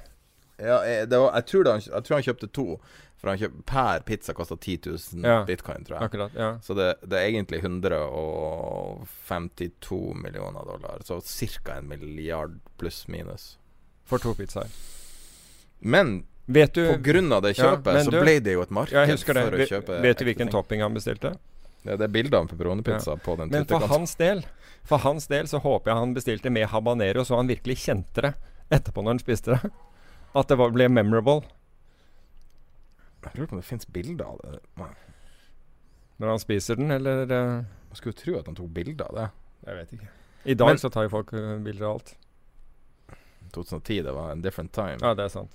Ja, 0.57 0.79
var, 0.79 1.35
jeg, 1.35 1.45
tror 1.45 1.69
han, 1.69 1.81
jeg, 1.83 2.03
tror 2.07 2.15
han, 2.15 2.23
kjøpte 2.23 2.47
to. 2.55 2.79
For 3.19 3.27
han 3.29 3.37
kjøpt, 3.39 3.65
per 3.67 3.99
pizza 4.07 4.33
kosta 4.35 4.55
10 4.55 4.79
000 4.87 5.25
ja, 5.27 5.45
bitcoin, 5.47 5.85
tror 5.85 5.95
jeg. 5.97 6.03
Akkurat, 6.07 6.31
ja. 6.39 6.59
Så 6.63 6.73
det, 6.77 6.93
det, 7.03 7.17
er 7.19 7.25
egentlig 7.27 7.59
152 7.61 10.13
millioner 10.23 10.63
dollar. 10.65 10.97
Så 11.05 11.21
ca. 11.21 11.71
en 11.77 11.87
milliard 11.91 12.59
pluss 12.79 13.07
minus. 13.07 13.59
For 14.05 14.17
to 14.17 14.33
pizzaer. 14.33 14.67
Men 15.79 16.25
Vet 16.45 16.73
du, 16.77 16.83
på 16.93 16.99
grunn 17.01 17.33
av 17.33 17.41
det 17.41 17.55
kjøpet, 17.57 17.95
ja, 17.97 18.03
så 18.05 18.11
ble 18.21 18.35
det 18.45 18.53
jo 18.53 18.61
et 18.61 18.73
marked 18.73 18.93
det. 18.93 19.17
for 19.25 19.57
å 19.57 19.65
kjøpe 19.65 19.95
Vet 20.03 20.19
du 20.19 20.27
hvilken 20.27 20.51
topping 20.53 20.83
han 20.85 20.93
bestilte? 20.93 21.31
Ja, 21.85 21.95
det 21.97 22.05
er 22.05 22.11
bilde 22.13 22.37
av 22.37 22.49
pepperoni-pizza 22.49 23.15
ja. 23.15 23.21
på 23.21 23.35
den 23.39 23.49
Men 23.53 23.65
for 23.69 23.85
hans 23.89 24.15
del 24.17 24.43
For 24.85 25.01
hans 25.01 25.25
del 25.29 25.49
så 25.49 25.61
håper 25.61 25.91
jeg 25.91 26.01
han 26.01 26.13
bestilte 26.13 26.51
med 26.53 26.69
habanero, 26.69 27.25
så 27.25 27.39
han 27.39 27.49
virkelig 27.49 27.79
kjente 27.85 28.27
det 28.27 28.33
etterpå 28.73 29.01
når 29.05 29.15
han 29.15 29.21
spiste 29.21 29.53
det. 29.53 29.71
At 30.35 30.49
det 30.49 30.57
var, 30.57 30.71
ble 30.73 30.87
memorable. 30.89 31.45
Jeg 33.25 33.37
lurer 33.37 33.49
på 33.49 33.57
om 33.57 33.61
det 33.61 33.67
fins 33.67 33.87
bilder 33.93 34.25
av 34.25 34.39
det. 34.41 34.61
Nei. 34.81 34.91
Når 36.21 36.31
han 36.33 36.41
spiser 36.41 36.79
den, 36.79 36.93
eller 36.95 37.25
uh, 37.29 37.65
Man 37.89 37.99
skulle 37.99 38.15
jo 38.15 38.21
tro 38.21 38.37
at 38.39 38.49
han 38.49 38.57
tok 38.57 38.71
bilder 38.73 39.09
av 39.09 39.19
det. 39.19 39.27
Jeg 39.67 39.79
vet 39.79 39.93
ikke. 39.97 40.09
I 40.45 40.57
dag 40.57 40.73
Men, 40.73 40.81
så 40.81 40.91
tar 40.93 41.07
jo 41.07 41.13
folk 41.13 41.33
uh, 41.33 41.55
bilder 41.65 41.87
av 41.89 41.99
alt. 41.99 42.15
2010, 43.53 44.01
det 44.03 44.13
var 44.17 44.33
en 44.33 44.41
different 44.41 44.73
time. 44.73 44.97
Ja, 45.01 45.13
det 45.17 45.29
er 45.29 45.33
sant. 45.33 45.53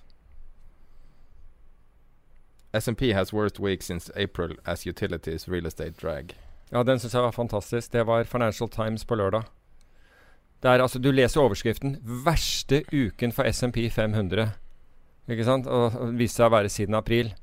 SMP 2.72 3.12
has 3.12 3.32
worst 3.32 3.58
week 3.58 3.82
since 3.82 4.10
April 4.16 4.56
as 4.66 4.86
utilities 4.86 5.48
real 5.48 5.66
estate 5.66 5.98
drag. 6.00 6.34
Ja, 6.70 6.82
den 6.82 6.98
syns 7.02 7.14
jeg 7.14 7.22
var 7.22 7.34
fantastisk. 7.34 7.92
Det 7.92 8.06
var 8.06 8.24
Financial 8.24 8.68
Times 8.68 9.04
på 9.04 9.18
lørdag. 9.18 9.42
Det 10.62 10.70
er 10.70 10.82
altså, 10.82 10.98
Du 10.98 11.10
leser 11.10 11.40
overskriften 11.40 11.98
'Verste 12.04 12.84
uken 12.92 13.32
for 13.32 13.42
SMP 13.44 13.90
500'. 13.90 14.48
Ikke 15.28 15.44
sant? 15.44 15.66
Og 15.66 16.18
viste 16.18 16.36
seg 16.36 16.46
å 16.46 16.56
være 16.56 16.68
siden 16.68 16.94
april. 16.94 17.34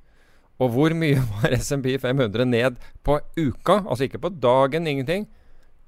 Og 0.60 0.70
hvor 0.70 0.94
mye 0.94 1.22
var 1.42 1.54
SMP 1.58 1.98
500 2.02 2.46
ned 2.46 2.78
på 3.04 3.20
uka? 3.38 3.84
Altså 3.86 4.04
ikke 4.04 4.20
på 4.20 4.30
dagen, 4.30 4.88
ingenting. 4.88 5.28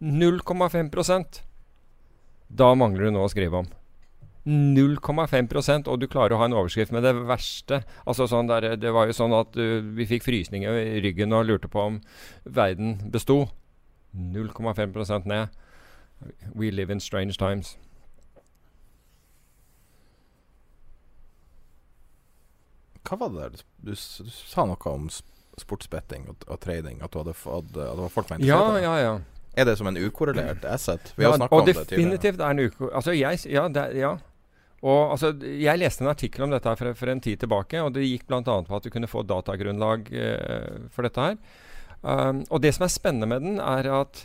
0,5% 0.02 1.42
Da 2.50 2.74
mangler 2.74 3.06
du 3.06 3.12
noe 3.12 3.28
å 3.28 3.32
skrive 3.32 3.58
om. 3.58 3.68
0,5% 4.50 5.88
og 5.92 6.00
du 6.02 6.08
klarer 6.10 6.34
å 6.34 6.40
ha 6.42 6.48
en 6.50 6.56
overskrift 6.58 6.94
med 6.96 7.06
det 7.06 7.14
verste. 7.30 7.84
Altså 8.10 8.28
sånn 8.30 8.50
der, 8.50 8.76
Det 8.82 8.92
var 8.96 9.10
jo 9.10 9.16
sånn 9.16 9.36
at 9.38 9.58
uh, 9.60 9.80
vi 9.96 10.08
fikk 10.10 10.26
frysninger 10.26 10.80
i 10.98 11.02
ryggen 11.06 11.36
og 11.36 11.46
lurte 11.46 11.70
på 11.72 11.86
om 11.92 12.00
verden 12.44 12.98
besto. 13.14 13.46
0,5% 14.16 15.30
ned. 15.30 15.54
We 16.56 16.72
live 16.72 16.92
in 16.92 17.00
strange 17.00 17.38
times. 17.38 17.78
Hva 23.08 23.18
var 23.18 23.30
det 23.30 23.42
der? 23.42 23.68
Du, 23.82 23.94
du 23.94 24.32
sa 24.34 24.66
noe 24.70 24.92
om 24.92 25.10
sportsbetting 25.60 26.28
og, 26.30 26.44
og, 26.48 26.60
trading. 26.62 27.02
At 27.02 27.14
du 27.14 27.22
hadde 27.22 27.36
fått 27.38 27.70
At 27.70 27.76
det 27.76 27.92
var 28.02 28.14
folk 28.14 28.34
med 28.34 28.46
ja, 28.46 28.64
ja, 28.82 28.96
ja. 29.02 29.14
Er 29.58 29.66
det 29.66 29.78
som 29.80 29.90
en 29.90 29.98
ukorrelert 29.98 30.66
asset? 30.66 31.14
Vi 31.18 31.26
har 31.26 31.34
ja, 31.34 31.38
snakka 31.38 31.56
om 31.56 31.66
det 31.66 31.74
tidligere. 31.74 31.96
Definitivt 31.98 32.40
er 32.40 32.50
en 32.54 32.60
uko... 32.60 32.90
Altså, 32.94 33.12
Ja, 33.14 33.66
ja. 33.96 34.18
Og 34.86 35.14
altså, 35.14 35.34
Jeg 35.44 35.80
leste 35.80 36.04
en 36.06 36.12
artikkel 36.12 36.46
om 36.46 36.54
dette 36.54 36.70
her 36.70 36.80
for, 36.80 36.96
for 36.96 37.12
en 37.12 37.22
tid 37.24 37.42
tilbake, 37.42 37.82
og 37.84 37.94
det 37.96 38.08
gikk 38.08 38.28
bl.a. 38.30 38.42
på 38.44 38.78
at 38.78 38.86
du 38.86 38.92
kunne 38.94 39.12
få 39.12 39.26
datagrunnlag 39.28 40.12
eh, 40.16 40.88
for 40.94 41.08
dette 41.08 41.26
her. 41.26 41.40
Um, 42.00 42.46
og 42.48 42.62
det 42.64 42.72
som 42.78 42.86
er 42.86 42.94
spennende 42.94 43.28
med 43.28 43.44
den, 43.44 43.58
er 43.60 43.90
at 43.92 44.22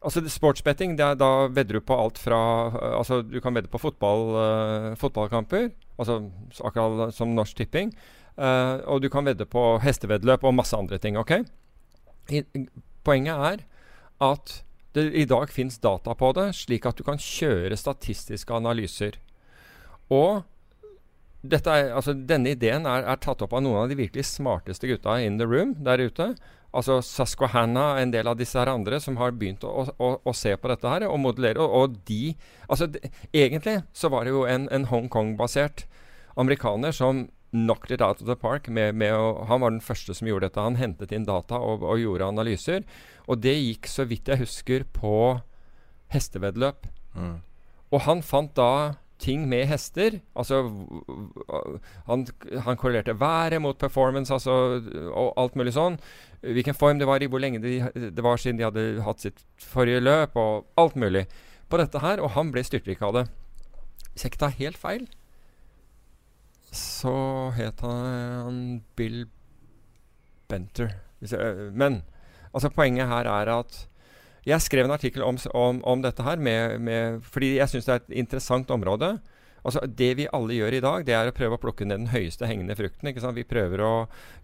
altså 0.00 0.22
sportsbetting, 0.32 0.94
det 0.96 1.04
er, 1.04 1.18
da 1.20 1.48
vedder 1.52 1.76
du 1.76 1.84
på 1.84 1.98
alt 2.00 2.16
fra 2.16 2.38
uh, 2.72 2.94
altså 3.02 3.20
Du 3.20 3.36
kan 3.44 3.52
vedde 3.52 3.68
på 3.68 3.80
fotball, 3.82 4.30
uh, 4.32 4.94
fotballkamper, 4.96 5.68
altså 6.00 6.22
akkurat 6.64 7.12
som 7.14 7.34
Norsk 7.36 7.56
Tipping. 7.56 7.92
og 8.36 9.00
du 9.00 9.08
kan 9.08 9.24
vedde 9.24 9.46
på 9.48 9.78
hesteveddeløp 9.80 10.42
og 10.44 10.54
masse 10.54 10.76
andre 10.76 10.98
ting. 10.98 11.16
ok? 11.16 11.30
I, 12.28 12.42
poenget 13.04 13.32
er 13.32 13.62
at 14.20 14.62
det 14.92 15.12
i 15.14 15.24
dag 15.24 15.48
fins 15.48 15.78
data 15.78 16.14
på 16.14 16.32
det, 16.36 16.50
slik 16.56 16.86
at 16.86 16.98
du 16.98 17.04
kan 17.04 17.20
kjøre 17.20 17.76
statistiske 17.76 18.52
analyser. 18.52 19.16
Og 20.12 20.44
er, 21.46 21.92
altså, 21.94 22.14
denne 22.14 22.52
ideen 22.54 22.86
er, 22.86 23.06
er, 23.06 23.18
tatt 23.22 23.42
opp 23.44 23.54
av 23.54 23.62
noen 23.62 23.84
av 23.84 23.90
de 23.90 23.98
virkelig 23.98 24.26
smarteste 24.32 24.88
gutta 24.90 25.18
in 25.22 25.38
the 25.38 25.46
room 25.46 25.76
der 25.84 26.02
ute. 26.02 26.34
Altså 26.76 26.98
Susquehanna, 27.04 27.96
en 28.00 28.12
del 28.12 28.28
av 28.28 28.36
disse 28.36 28.58
her 28.58 28.68
andre, 28.68 28.98
som 29.00 29.16
har 29.20 29.32
begynt 29.38 29.64
å, 29.64 29.86
å, 29.96 30.10
å 30.20 30.34
se 30.36 30.52
på 30.58 30.68
dette 30.68 30.90
her 30.90 31.06
og 31.08 31.20
modellere. 31.22 31.62
Og, 31.62 31.72
og 31.72 32.00
de 32.08 32.34
Altså, 32.68 32.88
de, 32.90 33.00
egentlig 33.32 33.80
så 33.94 34.10
var 34.12 34.26
det 34.26 34.34
jo 34.34 34.44
en, 34.50 34.66
en 34.74 34.88
Hongkong-basert 34.90 35.86
amerikaner 36.36 36.92
som 36.92 37.28
knocked 37.54 37.94
it 37.94 38.02
out 38.02 38.20
of 38.20 38.26
the 38.26 38.36
park. 38.36 38.68
Med, 38.68 38.94
med 38.98 39.14
å, 39.14 39.46
han 39.48 39.62
var 39.62 39.72
den 39.72 39.84
første 39.84 40.14
som 40.18 40.28
gjorde 40.28 40.50
dette. 40.50 40.66
Han 40.66 40.80
hentet 40.80 41.14
inn 41.14 41.28
data 41.28 41.60
og, 41.62 41.86
og 41.86 42.02
gjorde 42.02 42.28
analyser. 42.34 42.84
Og 43.26 43.40
det 43.40 43.54
gikk, 43.56 43.88
så 43.88 44.04
vidt 44.08 44.28
jeg 44.28 44.42
husker, 44.42 44.84
på 44.92 45.38
hesteveddeløp. 46.12 46.90
Mm. 47.16 47.36
Og 47.94 48.02
han 48.04 48.22
fant 48.26 48.52
da 48.58 48.98
ting 49.22 49.46
med 49.48 49.66
hester. 49.70 50.18
Altså 50.36 50.62
han, 52.06 52.26
han 52.66 52.76
korrelerte 52.76 53.16
været 53.20 53.60
mot 53.62 53.78
performance 53.78 54.32
altså, 54.34 54.80
og 55.12 55.32
alt 55.40 55.56
mulig 55.56 55.74
sånn. 55.76 55.98
Hvilken 56.44 56.76
form 56.76 57.00
det 57.00 57.08
var 57.08 57.22
i, 57.22 57.28
hvor 57.30 57.42
lenge 57.42 57.62
de, 57.64 57.78
det 57.94 58.24
var 58.24 58.40
siden 58.40 58.60
de 58.60 58.66
hadde 58.68 58.86
hatt 59.06 59.24
sitt 59.24 59.42
forrige 59.62 60.02
løp, 60.04 60.36
og 60.36 60.66
alt 60.78 60.98
mulig 61.00 61.26
på 61.70 61.80
dette 61.80 62.02
her. 62.04 62.22
Og 62.22 62.34
han 62.36 62.52
ble 62.54 62.64
styrtrik 62.66 63.02
av 63.02 63.16
det. 63.16 63.24
Hvis 64.12 64.24
jeg 64.24 64.34
ikke 64.34 64.44
tar 64.44 64.60
helt 64.60 64.80
feil, 64.80 65.08
så 66.76 67.16
het 67.56 67.80
han 67.84 68.82
Bill 68.98 69.24
Benter. 70.50 70.98
Men 71.72 72.02
altså, 72.52 72.70
poenget 72.70 73.08
her 73.10 73.28
er 73.32 73.52
at 73.58 73.86
jeg 74.46 74.62
skrev 74.62 74.86
en 74.86 74.94
artikkel 74.94 75.24
om, 75.26 75.38
om, 75.58 75.80
om 75.82 76.02
dette 76.04 76.22
her 76.22 76.38
med, 76.38 76.78
med, 76.86 77.24
fordi 77.26 77.56
jeg 77.56 77.72
syns 77.72 77.88
det 77.88 77.94
er 77.94 78.04
et 78.04 78.20
interessant 78.22 78.70
område. 78.70 79.16
Altså 79.66 79.82
Det 79.90 80.12
vi 80.20 80.28
alle 80.30 80.54
gjør 80.54 80.76
i 80.76 80.82
dag, 80.84 81.04
det 81.08 81.14
er 81.18 81.28
å 81.28 81.34
prøve 81.34 81.56
å 81.58 81.62
plukke 81.62 81.86
ned 81.88 82.04
den 82.04 82.12
høyeste 82.12 82.46
hengende 82.46 82.76
frukten. 82.78 83.10
Vi 83.34 83.46
prøver 83.48 83.82
å 83.82 83.92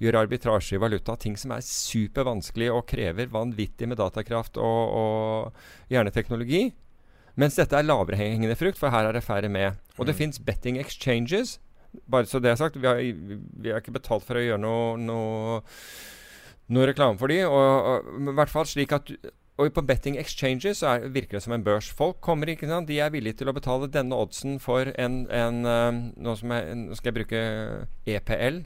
gjøre 0.02 0.24
arbitrasje 0.24 0.74
i 0.74 0.82
valuta, 0.82 1.14
ting 1.14 1.36
som 1.38 1.54
er 1.54 1.62
supervanskelig 1.62 2.72
og 2.74 2.88
krever 2.90 3.30
vanvittig 3.30 3.86
med 3.86 4.00
datakraft 4.02 4.58
og, 4.58 4.96
og 4.98 5.92
hjerneteknologi. 5.94 6.72
Mens 7.38 7.56
dette 7.56 7.78
er 7.78 7.86
lavere 7.86 8.18
hengende 8.18 8.56
frukt, 8.58 8.80
for 8.80 8.92
her 8.92 9.06
er 9.08 9.16
det 9.16 9.22
færre 9.24 9.48
med. 9.48 9.78
Og 9.96 10.08
det 10.08 10.16
mm. 10.16 10.18
fins 10.18 10.42
betting 10.42 10.80
exchanges. 10.82 11.60
Bare 12.10 12.26
så 12.26 12.40
det 12.42 12.50
er 12.50 12.58
sagt, 12.58 12.80
vi 12.80 12.90
har, 12.90 12.98
vi 12.98 13.70
har 13.70 13.78
ikke 13.78 13.94
betalt 13.94 14.26
for 14.26 14.40
å 14.40 14.42
gjøre 14.42 14.60
noe, 14.60 14.98
noe, 14.98 15.60
noe 16.74 16.90
reklame 16.90 17.20
for 17.20 17.30
de, 17.30 17.38
og, 17.46 17.88
og, 17.92 18.10
i 18.26 18.36
hvert 18.40 18.52
fall 18.52 18.66
slik 18.68 18.96
at 18.96 19.14
og 19.60 19.68
på 19.76 19.84
betting 19.84 20.16
exchanges 20.16 20.80
så 20.80 20.94
er, 20.94 21.10
virker 21.12 21.36
det 21.36 21.42
som 21.44 21.52
en 21.52 21.64
børs. 21.64 21.90
Folk 21.92 22.22
kommer 22.24 22.48
ikke 22.48 22.68
sant? 22.70 22.88
De 22.88 22.98
er 23.04 23.12
villige 23.12 23.42
til 23.42 23.50
å 23.50 23.56
betale 23.56 23.90
denne 23.92 24.16
oddsen 24.16 24.56
for 24.62 24.88
en, 24.96 25.26
en 25.28 25.58
uh, 25.68 25.90
nå, 25.92 26.36
skal 26.40 27.10
jeg 27.10 27.16
bruke 27.18 27.42
EPL. 28.08 28.62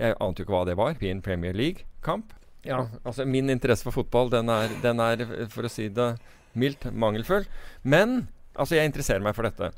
Jeg 0.00 0.16
ante 0.16 0.40
jo 0.40 0.46
ikke 0.46 0.56
hva 0.56 0.64
det 0.68 0.78
var. 0.80 0.96
Pin 1.00 1.20
Premier 1.24 1.52
League-kamp. 1.56 2.32
Ja, 2.64 2.86
altså 3.04 3.26
Min 3.28 3.50
interesse 3.50 3.84
for 3.84 4.00
fotball, 4.00 4.30
den 4.32 4.48
er, 4.48 4.72
den 4.82 5.02
er, 5.02 5.24
for 5.52 5.66
å 5.66 5.72
si 5.72 5.90
det 5.92 6.14
mildt, 6.58 6.88
mangelfull. 6.94 7.44
Men 7.82 8.28
altså, 8.54 8.78
jeg 8.78 8.88
interesserer 8.88 9.24
meg 9.24 9.36
for 9.36 9.48
dette. 9.48 9.72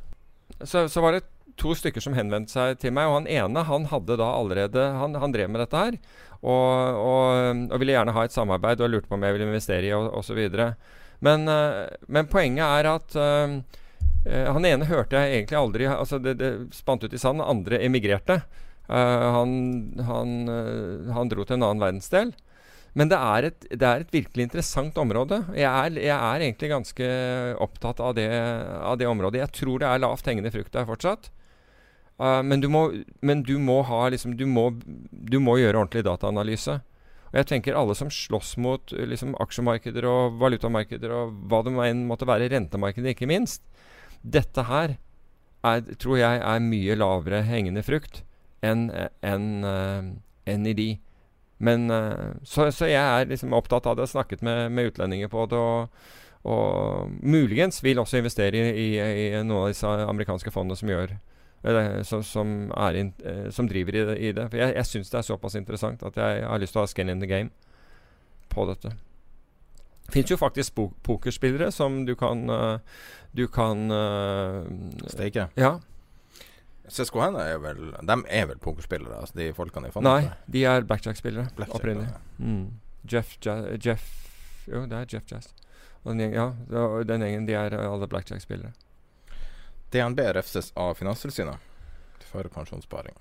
Så, 0.62 0.86
så 0.92 1.02
var 1.02 1.16
det 1.16 1.24
to 1.60 1.74
stykker 1.76 2.02
som 2.02 2.16
henvendte 2.16 2.54
seg 2.54 2.78
til 2.82 2.94
meg, 2.94 3.08
og 3.08 3.20
han 3.20 3.30
ene 3.30 3.66
han 3.66 3.88
hadde 3.90 4.18
da 4.18 4.26
allerede 4.36 4.86
Han, 4.98 5.14
han 5.22 5.34
drev 5.34 5.50
med 5.50 5.62
dette 5.64 5.82
her. 5.82 5.98
Og, 6.44 6.98
og, 7.00 7.62
og, 7.70 7.78
ville 7.80 7.94
gjerne 7.94 8.12
ha 8.12 8.26
et 8.26 8.34
samarbeid 8.34 8.82
og 8.84 8.92
lurte 8.92 9.08
på 9.08 9.16
om 9.16 9.24
jeg 9.24 9.36
ville 9.36 9.48
investere 9.48 9.88
i 9.88 9.94
osv. 9.94 10.42
Men, 11.24 11.48
uh, 11.48 11.88
men 12.12 12.28
poenget 12.28 12.64
er 12.66 12.90
at 12.90 13.16
uh, 13.16 13.56
han 14.24 14.68
ene 14.68 14.88
hørte 14.88 15.20
jeg 15.20 15.38
egentlig 15.38 15.56
aldri 15.58 15.86
altså 15.88 16.16
Det, 16.22 16.32
det 16.40 16.50
spant 16.76 17.04
ut 17.04 17.12
i 17.12 17.20
sand. 17.20 17.44
Andre 17.44 17.80
emigrerte. 17.84 18.42
Uh, 18.88 19.28
han, 19.38 19.54
han, 20.04 20.34
han, 21.16 21.32
dro 21.32 21.46
til 21.48 21.56
en 21.56 21.68
annen 21.70 21.84
verdensdel. 21.84 22.34
Men 22.94 23.10
det 23.10 23.18
er, 23.18 23.48
et, 23.48 23.64
det 23.74 23.86
er 23.88 24.04
et 24.04 24.12
virkelig 24.14 24.44
interessant 24.46 24.98
område. 25.02 25.40
Jeg 25.58 25.66
er, 25.66 25.96
jeg 25.98 26.14
er 26.14 26.44
egentlig 26.44 26.70
ganske 26.70 27.08
opptatt 27.64 27.98
av 28.04 28.12
det, 28.14 28.28
av 28.30 29.00
det, 29.00 29.08
området. 29.10 29.40
Jeg 29.42 29.56
tror 29.56 29.82
det 29.82 29.88
er 29.90 30.04
lavt 30.04 30.28
hengende 30.30 30.52
frukt 30.54 30.70
der 30.76 30.86
fortsatt. 30.86 31.26
Uh, 32.20 32.40
men, 32.46 32.62
du 32.62 32.68
må, 32.70 32.86
men 33.26 33.42
du 33.42 33.56
må, 33.58 33.80
ha 33.88 34.08
liksom, 34.12 34.36
du 34.38 34.46
må, 34.46 34.68
du 35.10 35.38
må 35.42 35.58
gjøre 35.58 35.82
ordentlig 35.82 36.04
dataanalyse. 36.06 36.78
Og 37.32 37.38
jeg 37.40 37.48
tenker 37.50 37.78
alle 37.78 37.96
som 37.98 38.12
slåss 38.12 38.54
mot 38.62 38.94
liksom, 38.94 39.34
aksjemarkeder 39.42 40.06
og 40.06 40.36
valutamarkeder 40.42 41.14
og 41.14 41.32
hva 41.50 41.64
det 41.66 41.74
enn 41.88 42.04
måtte 42.06 42.28
være, 42.30 42.52
rentemarkedet 42.52 43.16
ikke 43.16 43.30
minst. 43.30 43.64
Dette 44.22 44.68
her 44.68 44.96
er, 45.66 45.82
tror 45.98 46.20
jeg 46.20 46.38
er 46.38 46.62
mye 46.62 46.94
lavere 47.00 47.42
hengende 47.48 47.82
frukt 47.82 48.22
enn 48.64 48.86
en, 48.94 49.48
en, 49.66 50.12
en 50.46 50.68
i 50.70 50.76
de. 50.78 50.90
Men 51.64 51.88
så, 52.46 52.68
så, 52.70 52.86
jeg 52.86 53.02
er 53.02 53.26
liksom 53.28 53.56
opptatt 53.56 53.88
av 53.90 53.98
det, 53.98 54.06
snakket 54.12 54.44
med, 54.46 54.70
med 54.72 54.92
utlendinger 54.92 55.32
på 55.32 55.48
det. 55.50 55.58
og 55.58 56.22
og 56.44 57.08
muligens 57.24 57.80
vil 57.84 57.98
også 57.98 58.20
investere 58.20 58.60
i, 58.60 58.80
i, 58.84 58.88
i 59.00 59.28
noen 59.40 59.62
av 59.62 59.70
disse 59.72 59.88
amerikanske 59.88 60.52
fondene 60.52 60.76
som 60.76 60.90
gjør 60.92 61.14
som, 62.02 62.22
som, 62.24 62.72
in, 62.94 63.12
eh, 63.24 63.50
som, 63.50 63.68
driver 63.68 63.94
i 63.94 64.04
det. 64.04 64.18
I 64.18 64.32
det. 64.32 64.48
For 64.50 64.60
jeg, 64.60 64.74
jeg 64.76 64.86
syns 64.86 65.10
det 65.10 65.18
er 65.18 65.26
såpass 65.30 65.54
interessant 65.56 66.02
at 66.02 66.16
jeg 66.16 66.44
har 66.44 66.60
lyst 66.60 66.76
til 66.76 66.82
å 66.82 66.84
ha 66.84 66.90
skin 66.90 67.08
in 67.08 67.20
the 67.20 67.26
game 67.26 67.50
på 68.52 68.66
dette. 68.68 68.92
Det 70.04 70.12
fins 70.12 70.30
jo 70.30 70.36
faktisk 70.36 70.76
pokerspillere 71.02 71.70
som 71.72 72.02
du 72.04 72.12
kan 72.14 72.44
uh, 72.50 72.76
Du 73.32 73.46
kan 73.48 73.88
uh, 73.90 74.66
Steike? 75.08 75.48
Ja. 75.56 75.78
CSKN 76.84 77.38
er 77.40 77.56
vel 77.62 77.94
De 78.04 78.16
er 78.28 78.46
vel 78.50 78.60
pokerspillere, 78.60 79.22
altså 79.24 79.38
de 79.38 79.48
folkene 79.56 79.88
i 79.88 79.94
fant? 79.94 80.04
Nei, 80.04 80.28
de 80.44 80.66
er 80.68 80.84
blackjack-spillere 80.84 81.48
Blackjack, 81.56 81.80
opprinnelig. 81.80 82.12
Mm. 82.36 82.66
Jeff, 83.08 83.38
Jeff 83.80 84.04
Jo, 84.68 84.84
det 84.84 85.00
er 85.00 85.08
Jeff 85.08 85.24
Jazz. 85.32 85.54
Og 86.04 86.18
den 86.20 86.36
ja, 86.36 86.50
den 87.08 87.24
gjengen 87.24 87.48
de 87.48 87.56
er 87.56 87.78
alle 87.80 88.08
blackjack-spillere. 88.08 88.74
DNB 89.94 90.26
refses 90.36 90.72
av 90.74 90.98
Finanstilsynet 90.98 91.70
for 92.34 92.50
pensjonssparing. 92.50 93.14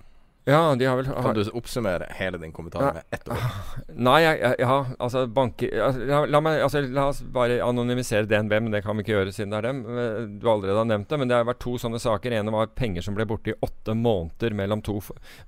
Ja, 0.46 0.74
de 0.74 0.84
har 0.84 0.96
vel 0.96 1.06
Kan 1.06 1.34
du 1.34 1.50
oppsummere 1.50 2.06
hele 2.10 2.38
din 2.38 2.52
kommentar 2.52 2.82
ja, 2.82 2.92
med 2.92 3.02
ett 3.10 3.28
ord? 3.28 3.44
Nei, 3.96 4.18
jeg, 4.22 4.56
ja, 4.58 4.74
altså 4.98 5.22
banker 5.26 5.72
la, 6.04 6.18
la, 6.28 6.40
meg, 6.44 6.58
altså, 6.66 6.82
la 6.84 7.06
oss 7.08 7.22
bare 7.32 7.62
anonymisere 7.64 8.28
DNB, 8.28 8.52
men 8.66 8.74
det 8.74 8.82
kan 8.84 8.98
vi 8.98 9.06
ikke 9.06 9.14
gjøre 9.14 9.32
siden 9.32 9.54
det 9.54 9.62
er 9.62 9.68
dem. 9.70 9.80
Eh, 9.88 10.18
du 10.42 10.44
allerede 10.50 10.82
har 10.82 10.90
nevnt 10.90 11.08
det, 11.08 11.20
men 11.20 11.32
det 11.32 11.38
har 11.38 11.48
vært 11.48 11.62
to 11.64 11.78
sånne 11.80 12.02
saker. 12.02 12.36
En 12.36 12.52
var 12.52 12.74
penger 12.76 13.06
som 13.06 13.16
ble 13.16 13.24
borte 13.30 13.54
i 13.54 13.56
åtte 13.64 13.96
måneder 13.96 14.58
mellom, 14.58 14.84
to, 14.84 14.98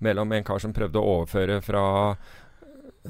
mellom 0.01 0.33
en 0.33 0.49
kar 0.49 0.65
som 0.65 0.73
prøvde 0.77 1.03
å 1.03 1.13
overføre 1.19 1.61
fra 1.67 1.85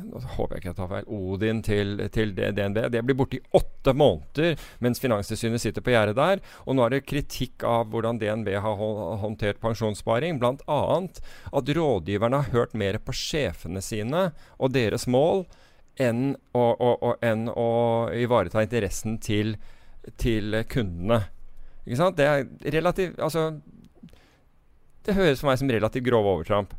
nå 0.04 0.20
håper 0.36 0.56
jeg 0.56 0.62
ikke 0.62 0.70
jeg 0.70 0.78
tar 0.78 0.90
feil, 0.90 1.08
Odin 1.16 1.62
til, 1.64 2.00
til 2.14 2.32
DNB. 2.36 2.80
Det 2.92 3.02
blir 3.06 3.18
borte 3.18 3.38
i 3.38 3.44
åtte 3.56 3.94
måneder 3.96 4.56
mens 4.84 5.00
Finanstilsynet 5.02 5.62
sitter 5.62 5.84
på 5.84 5.94
gjerdet 5.94 6.16
der. 6.18 6.42
Og 6.66 6.76
nå 6.76 6.86
er 6.86 6.96
det 6.96 7.04
kritikk 7.08 7.64
av 7.66 7.90
hvordan 7.92 8.20
DNB 8.22 8.52
har 8.62 8.82
håndtert 9.22 9.60
pensjonssparing. 9.62 10.40
Bl.a. 10.42 10.80
at 11.60 11.76
rådgiverne 11.78 12.42
har 12.42 12.52
hørt 12.54 12.76
mer 12.78 13.00
på 13.02 13.14
sjefene 13.16 13.82
sine 13.84 14.30
og 14.56 14.74
deres 14.76 15.08
mål 15.10 15.46
enn 16.02 16.34
å, 16.52 16.64
å, 16.64 16.90
å, 17.00 17.14
enn 17.24 17.48
å 17.48 17.70
ivareta 18.16 18.64
interessen 18.64 19.16
til, 19.22 19.56
til 20.20 20.60
kundene. 20.68 21.22
Ikke 21.86 22.00
sant? 22.00 22.18
Det 22.18 22.26
er 22.26 22.72
relativt 22.74 23.20
Altså 23.22 23.60
Det 25.06 25.14
høres 25.14 25.38
for 25.38 25.52
meg 25.52 25.60
som 25.60 25.70
relativt 25.70 26.06
grove 26.08 26.34
overtramp. 26.34 26.74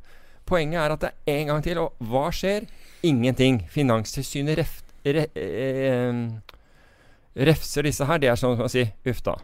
Poenget 0.47 0.81
er 0.81 0.93
at 0.93 1.03
det 1.03 1.11
er 1.27 1.41
en 1.41 1.53
gang 1.53 1.63
til. 1.63 1.79
Og 1.83 2.09
hva 2.11 2.27
skjer? 2.35 2.67
Ingenting. 3.03 3.61
Finanstilsynet 3.69 4.57
ref, 4.57 4.81
re, 5.05 5.27
eh, 5.35 6.13
refser 7.35 7.83
disse 7.83 8.05
her. 8.05 8.17
Det 8.19 8.31
er 8.31 8.39
sånn 8.39 8.59
å 8.61 8.69
si 8.71 8.87
uff 9.05 9.21
da. 9.25 9.37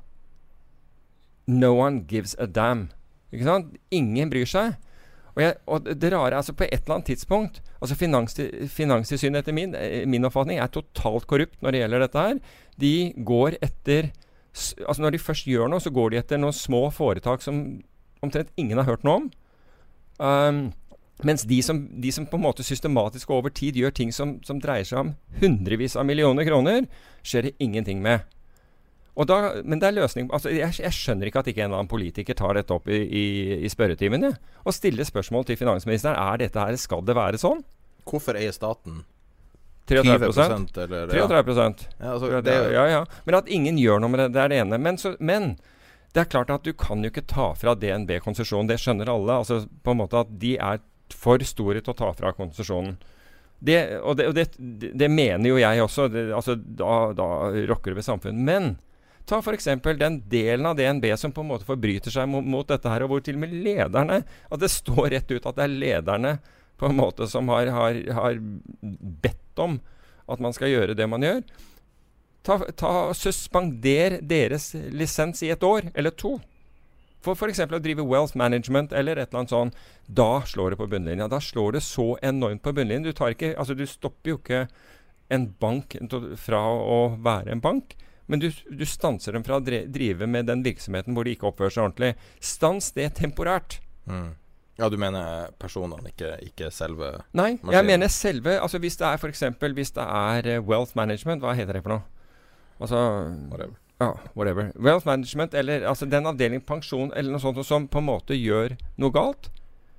No 1.47 1.73
one 1.75 2.05
gives 2.07 2.35
a 2.39 2.47
damn. 2.47 2.89
Ikke 3.33 3.47
sant? 3.47 3.77
Ingen 3.91 4.31
bryr 4.31 4.49
seg. 4.49 4.77
Og, 5.33 5.41
jeg, 5.41 5.55
og, 5.65 5.87
det 5.97 6.11
rare 6.13 6.37
altså 6.37 6.53
på 6.53 6.67
et 6.67 6.83
eller 6.83 6.99
annet 6.99 7.07
tidspunkt 7.09 7.55
altså 7.81 7.95
Finanstilsynet 7.97 9.39
etter 9.39 9.55
min, 9.57 9.71
eh, 9.73 10.03
min, 10.05 10.27
oppfatning 10.27 10.59
er 10.61 10.69
totalt 10.69 11.25
korrupt 11.25 11.57
når 11.65 11.73
det 11.73 11.79
gjelder 11.81 12.03
dette 12.05 12.25
her. 12.27 12.37
De 12.79 12.93
går 13.17 13.57
etter 13.61 14.11
altså 14.53 15.01
Når 15.01 15.15
de 15.15 15.17
først 15.17 15.47
gjør 15.49 15.65
noe, 15.65 15.81
så 15.81 15.89
går 15.89 16.11
de 16.11 16.17
etter 16.19 16.37
noen 16.37 16.53
små 16.53 16.83
foretak 16.93 17.41
som 17.41 17.81
omtrent 18.21 18.51
ingen 18.53 18.77
har 18.77 18.85
hørt 18.85 19.01
noe 19.01 19.23
om. 19.23 19.23
Um, 20.21 20.59
mens 21.21 21.45
de 21.45 21.61
som, 21.61 21.83
de 22.01 22.11
som, 22.11 22.25
på 22.25 22.39
en 22.39 22.45
måte 22.45 22.65
systematisk 22.65 23.29
og 23.29 23.43
over 23.43 23.53
tid 23.53 23.77
gjør 23.77 23.93
ting 23.95 24.13
som, 24.15 24.39
som, 24.45 24.59
dreier 24.63 24.87
seg 24.87 24.99
om 25.03 25.11
hundrevis 25.43 25.95
av 25.99 26.07
millioner 26.09 26.47
kroner, 26.47 26.87
skjer 27.21 27.49
det 27.49 27.53
ingenting 27.63 28.01
med. 28.03 28.25
Da, 29.13 29.37
men 29.61 29.77
det 29.77 29.91
er 29.91 29.93
løsning 29.93 30.25
altså 30.33 30.49
jeg, 30.49 30.73
jeg, 30.81 30.89
skjønner 30.89 31.29
ikke 31.29 31.43
at 31.43 31.49
ikke 31.51 31.61
en 31.61 31.67
eller 31.67 31.83
annen 31.83 31.89
politiker 31.91 32.33
tar 32.33 32.57
dette 32.57 32.73
opp 32.73 32.87
i, 32.89 32.97
i, 32.97 33.25
i 33.61 33.69
spørretimen. 33.69 34.25
Ja, 34.25 34.33
og 34.65 34.73
stiller 34.73 35.05
spørsmål 35.05 35.45
til 35.45 35.59
finansministeren 35.59 36.17
er 36.17 36.41
dette 36.41 36.63
her, 36.65 36.77
skal 36.81 37.05
det 37.05 37.13
være 37.19 37.41
sånn. 37.41 37.61
Hvorfor 38.09 38.39
eier 38.39 38.55
staten 38.55 39.03
33 39.85 40.15
eller, 40.15 41.11
33 41.11 41.53
ja. 41.53 41.73
Ja, 41.99 42.11
altså, 42.13 42.41
det, 42.41 42.55
ja, 42.73 42.87
ja. 42.87 43.05
Men 43.27 43.37
at 43.37 43.49
ingen 43.51 43.77
gjør 43.77 43.99
noe 44.01 44.13
med 44.13 44.21
det, 44.23 44.27
det 44.35 44.41
er 44.41 44.51
det 44.51 44.59
ene. 44.63 44.79
Men, 44.79 44.97
så, 44.97 45.13
men, 45.19 45.53
det 46.15 46.23
er 46.23 46.29
klart 46.31 46.53
at 46.53 46.63
du 46.63 46.71
kan 46.77 47.03
jo 47.03 47.11
ikke 47.11 47.25
ta 47.27 47.49
fra 47.59 47.75
DNB 47.75 48.15
konsesjonen. 48.23 48.69
Det 48.71 48.79
skjønner 48.79 49.11
alle. 49.11 49.41
Altså 49.43 49.63
på 49.67 49.93
en 49.93 49.99
måte 49.99 50.21
at 50.23 50.31
de 50.39 50.55
er 50.55 50.79
for 51.13 51.43
store 51.47 51.81
til 51.81 51.93
å 51.93 51.97
ta 51.97 52.11
fra 52.17 52.33
konsesjonen. 52.35 52.97
Det, 53.63 53.77
og, 54.01 54.17
det, 54.19 54.27
og 54.27 54.35
det, 54.35 54.47
det, 54.91 55.07
mener 55.07 55.47
jo 55.47 55.59
jeg 55.61 55.83
også. 55.85 56.09
altså 56.35 56.57
Da, 56.59 56.95
da 57.15 57.27
rokker 57.69 57.93
det 57.93 58.01
ved 58.01 58.07
samfunnet. 58.09 58.43
Men 58.43 58.73
ta 59.29 59.39
f.eks. 59.39 59.69
den 59.99 60.19
delen 60.27 60.67
av 60.67 60.75
DNB 60.75 61.07
som 61.19 61.31
på 61.31 61.45
en 61.45 61.51
måte 61.53 61.67
forbryter 61.67 62.11
seg 62.11 62.27
mot, 62.27 62.43
mot, 62.43 62.67
dette 62.67 62.91
her, 62.91 63.05
og 63.05 63.13
hvor 63.13 63.23
til 63.23 63.39
og 63.39 63.45
med 63.45 63.55
lederne 63.63 64.23
At 64.51 64.59
det 64.59 64.71
står 64.73 65.13
rett 65.15 65.31
ut 65.31 65.47
at 65.47 65.59
det 65.59 65.63
er 65.67 65.77
lederne 65.77 66.37
på 66.81 66.89
en 66.89 66.97
måte 66.97 67.29
som 67.31 67.47
har, 67.53 67.69
har, 67.71 67.99
har 68.17 68.39
bedt 69.23 69.61
om 69.63 69.77
at 70.27 70.41
man 70.43 70.55
skal 70.55 70.71
gjøre 70.71 70.95
det 70.97 71.07
man 71.07 71.23
gjør. 71.23 71.43
Ta, 72.43 72.57
ta 72.75 72.93
Suspender 73.15 74.17
deres 74.19 74.73
lisens 74.91 75.43
i 75.45 75.51
et 75.53 75.63
år 75.63 75.87
eller 75.93 76.15
to. 76.19 76.35
For 77.23 77.39
f.eks. 77.39 77.63
å 77.63 77.79
drive 77.79 78.03
wealth 78.07 78.37
management 78.39 78.91
eller 78.91 79.17
et 79.17 79.29
eller 79.29 79.43
annet 79.43 79.53
sånt. 79.53 79.83
Da 80.07 80.43
slår 80.47 80.73
det 80.73 80.81
på 80.81 80.89
bunnlinja. 80.91 81.29
Da 81.31 81.39
slår 81.41 81.77
det 81.77 81.83
så 81.85 82.13
enormt 82.21 82.63
på 82.65 82.73
bunnlinjen. 82.75 83.07
Du, 83.07 83.13
ikke, 83.13 83.53
altså 83.57 83.77
du 83.77 83.85
stopper 83.87 84.33
jo 84.33 84.39
ikke 84.41 84.65
en 85.33 85.47
bank 85.59 85.95
fra 86.43 86.61
å 86.67 86.99
være 87.23 87.55
en 87.55 87.63
bank. 87.63 87.95
Men 88.31 88.39
du, 88.39 88.49
du 88.71 88.85
stanser 88.87 89.35
dem 89.35 89.43
fra 89.43 89.59
å 89.59 89.63
drive 89.63 90.27
med 90.29 90.47
den 90.47 90.63
virksomheten 90.65 91.15
hvor 91.15 91.27
de 91.27 91.35
ikke 91.35 91.49
oppfører 91.49 91.75
seg 91.75 91.87
ordentlig. 91.87 92.13
Stans 92.43 92.91
det 92.95 93.09
temporært. 93.19 93.79
Mm. 94.07 94.31
Ja, 94.79 94.89
du 94.89 94.97
mener 94.97 95.51
personene, 95.61 96.09
ikke, 96.09 96.31
ikke 96.47 96.71
selve 96.73 97.11
Nei, 97.37 97.59
maskinen. 97.59 97.75
jeg 97.75 97.85
mener 97.85 98.09
selve 98.09 98.55
Altså 98.57 98.79
hvis 98.81 98.97
det 98.97 99.05
er 99.05 99.19
f.eks. 99.21 99.43
hvis 99.77 99.93
det 99.93 100.05
er 100.07 100.49
uh, 100.49 100.63
wealth 100.65 100.97
management, 100.97 101.43
hva 101.45 101.53
heter 101.53 101.77
det 101.77 101.83
for 101.85 101.93
noe? 101.93 102.01
Altså 102.81 102.97
Whatever. 103.51 103.77
Ja, 104.03 104.31
whatever. 104.35 104.71
Wealth 104.75 105.07
management, 105.07 105.55
eller 105.57 105.87
altså 105.89 106.07
den 106.09 106.27
avdeling 106.27 106.63
pensjon 106.65 107.13
eller 107.15 107.31
noe 107.31 107.43
sånt 107.43 107.61
som 107.67 107.87
på 107.87 108.01
en 108.01 108.09
måte 108.09 108.37
gjør 108.37 108.75
noe 108.99 109.15
galt, 109.15 109.49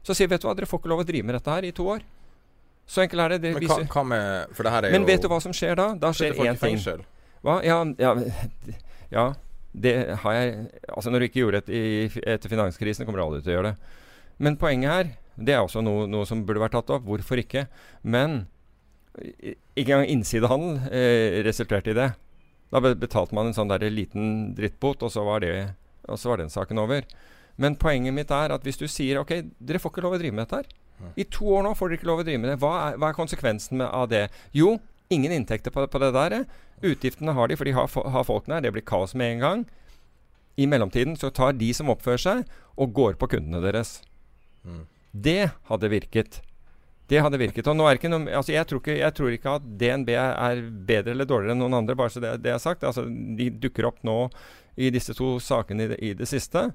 så 0.05 0.17
sier 0.17 0.29
vet 0.29 0.43
du 0.43 0.49
hva, 0.49 0.55
dere 0.59 0.69
får 0.69 0.83
ikke 0.83 0.93
lov 0.93 1.03
å 1.05 1.09
drive 1.09 1.27
med 1.27 1.39
dette 1.39 1.57
her 1.57 1.65
i 1.65 1.73
to 1.77 1.89
år. 1.95 2.05
Så 2.87 3.01
enkelt 3.05 3.25
er 3.25 3.35
det. 3.35 3.41
det 3.47 3.55
Men 3.57 3.65
hva, 3.65 3.79
hva, 3.89 4.05
med 4.05 4.83
det 4.85 4.93
Men 4.93 5.07
vet 5.09 5.25
du 5.25 5.31
hva 5.33 5.41
som 5.41 5.55
skjer 5.57 5.79
da? 5.81 5.89
Da 5.97 6.13
skjer 6.13 6.37
én 6.45 6.59
ting. 6.61 6.81
Hva? 7.45 7.59
Ja, 7.65 7.81
ja, 8.01 8.13
ja, 9.17 9.27
det 9.73 9.95
har 10.23 10.37
jeg 10.37 10.51
Altså, 10.93 11.11
når 11.11 11.19
du 11.19 11.29
ikke 11.29 11.41
gjorde 11.41 11.63
det 11.65 11.79
etter 12.37 12.53
finanskrisen, 12.53 13.07
kommer 13.07 13.23
du 13.23 13.27
aldri 13.27 13.45
til 13.45 13.55
å 13.55 13.57
gjøre 13.59 13.73
det. 13.73 14.03
Men 14.45 14.59
poenget 14.61 14.91
her, 14.91 15.15
det 15.37 15.57
er 15.57 15.63
også 15.63 15.81
noe, 15.85 16.05
noe, 16.11 16.27
som 16.29 16.45
burde 16.47 16.63
vært 16.63 16.77
tatt 16.77 16.93
opp. 16.93 17.07
Hvorfor 17.07 17.41
ikke? 17.41 17.67
Men 18.03 18.45
ikke 19.15 19.95
engang 19.95 20.11
innsidehandel 20.11 20.79
eh, 20.91 21.41
resulterte 21.47 21.95
i 21.95 21.97
det. 21.97 22.11
Da 22.75 22.81
betalte 22.83 23.37
man 23.37 23.47
en 23.47 23.55
sånn 23.55 23.71
der 23.71 23.85
liten 23.87 24.55
drittbot, 24.59 25.05
og 25.07 25.13
så, 25.15 25.23
var 25.23 25.45
det, 25.45 25.53
og 26.11 26.19
så 26.19 26.33
var 26.33 26.43
den 26.43 26.51
saken 26.51 26.81
over. 26.83 27.07
Men 27.63 27.77
poenget 27.79 28.17
mitt 28.17 28.33
er 28.35 28.51
at 28.51 28.65
hvis 28.67 28.81
du 28.81 28.89
sier 28.91 29.21
ok, 29.21 29.37
dere 29.63 29.79
får 29.79 29.93
ikke 29.95 30.03
lov 30.03 30.17
å 30.17 30.19
drive 30.19 30.35
med 30.35 30.49
dette 30.49 30.59
her. 30.65 30.73
I 31.19 31.27
to 31.31 31.47
år 31.55 31.63
nå 31.67 31.75
får 31.79 31.91
dere 31.93 31.99
ikke 32.01 32.09
lov 32.11 32.23
å 32.23 32.27
drive 32.27 32.41
med 32.43 32.51
det. 32.51 32.59
Hva 32.63 32.73
er, 32.89 32.99
hva 32.99 33.13
er 33.13 33.17
konsekvensen 33.19 33.83
av 33.87 34.09
det? 34.11 34.25
Jo, 34.57 34.75
ingen 35.15 35.35
inntekter 35.37 35.71
på, 35.75 35.87
på 35.91 36.01
det 36.03 36.11
der. 36.17 36.37
Utgiftene 36.83 37.35
har 37.37 37.51
de, 37.51 37.59
for 37.61 37.71
de 37.71 37.75
har, 37.77 37.87
har 38.17 38.27
folkene 38.27 38.59
her. 38.59 38.67
Det 38.67 38.75
blir 38.75 38.87
kaos 38.87 39.15
med 39.19 39.37
en 39.37 39.45
gang. 39.45 39.65
I 40.59 40.67
mellomtiden 40.71 41.15
så 41.19 41.31
tar 41.35 41.55
de 41.59 41.71
som 41.75 41.91
oppfører 41.95 42.23
seg, 42.25 42.43
og 42.75 42.95
går 42.95 43.15
på 43.23 43.31
kundene 43.37 43.63
deres. 43.63 44.01
Det 45.15 45.51
hadde 45.71 45.91
virket. 45.95 46.41
Det 47.11 47.21
hadde 47.21 47.41
virket. 47.41 47.67
Og 47.69 47.77
nå 47.77 47.87
er 47.87 47.99
ikke 47.99 48.09
noe, 48.09 48.31
altså 48.33 48.55
jeg, 48.55 48.65
tror 48.69 48.81
ikke, 48.81 48.97
jeg 48.97 49.17
tror 49.17 49.35
ikke 49.35 49.57
at 49.59 49.67
DNB 49.81 50.11
er 50.17 50.63
bedre 50.89 51.13
eller 51.13 51.29
dårligere 51.29 51.53
enn 51.53 51.61
noen 51.61 51.79
andre, 51.83 51.97
bare 51.99 52.13
så 52.15 52.23
det, 52.25 52.39
det 52.45 52.55
er 52.55 52.63
sagt. 52.63 52.87
Altså, 52.87 53.05
de 53.05 53.51
dukker 53.61 53.91
opp 53.91 54.01
nå 54.07 54.19
i 54.81 54.89
disse 54.95 55.15
to 55.17 55.37
sakene 55.43 55.85
i 55.85 55.91
det, 55.93 56.01
i 56.01 56.15
det 56.17 56.29
siste. 56.31 56.71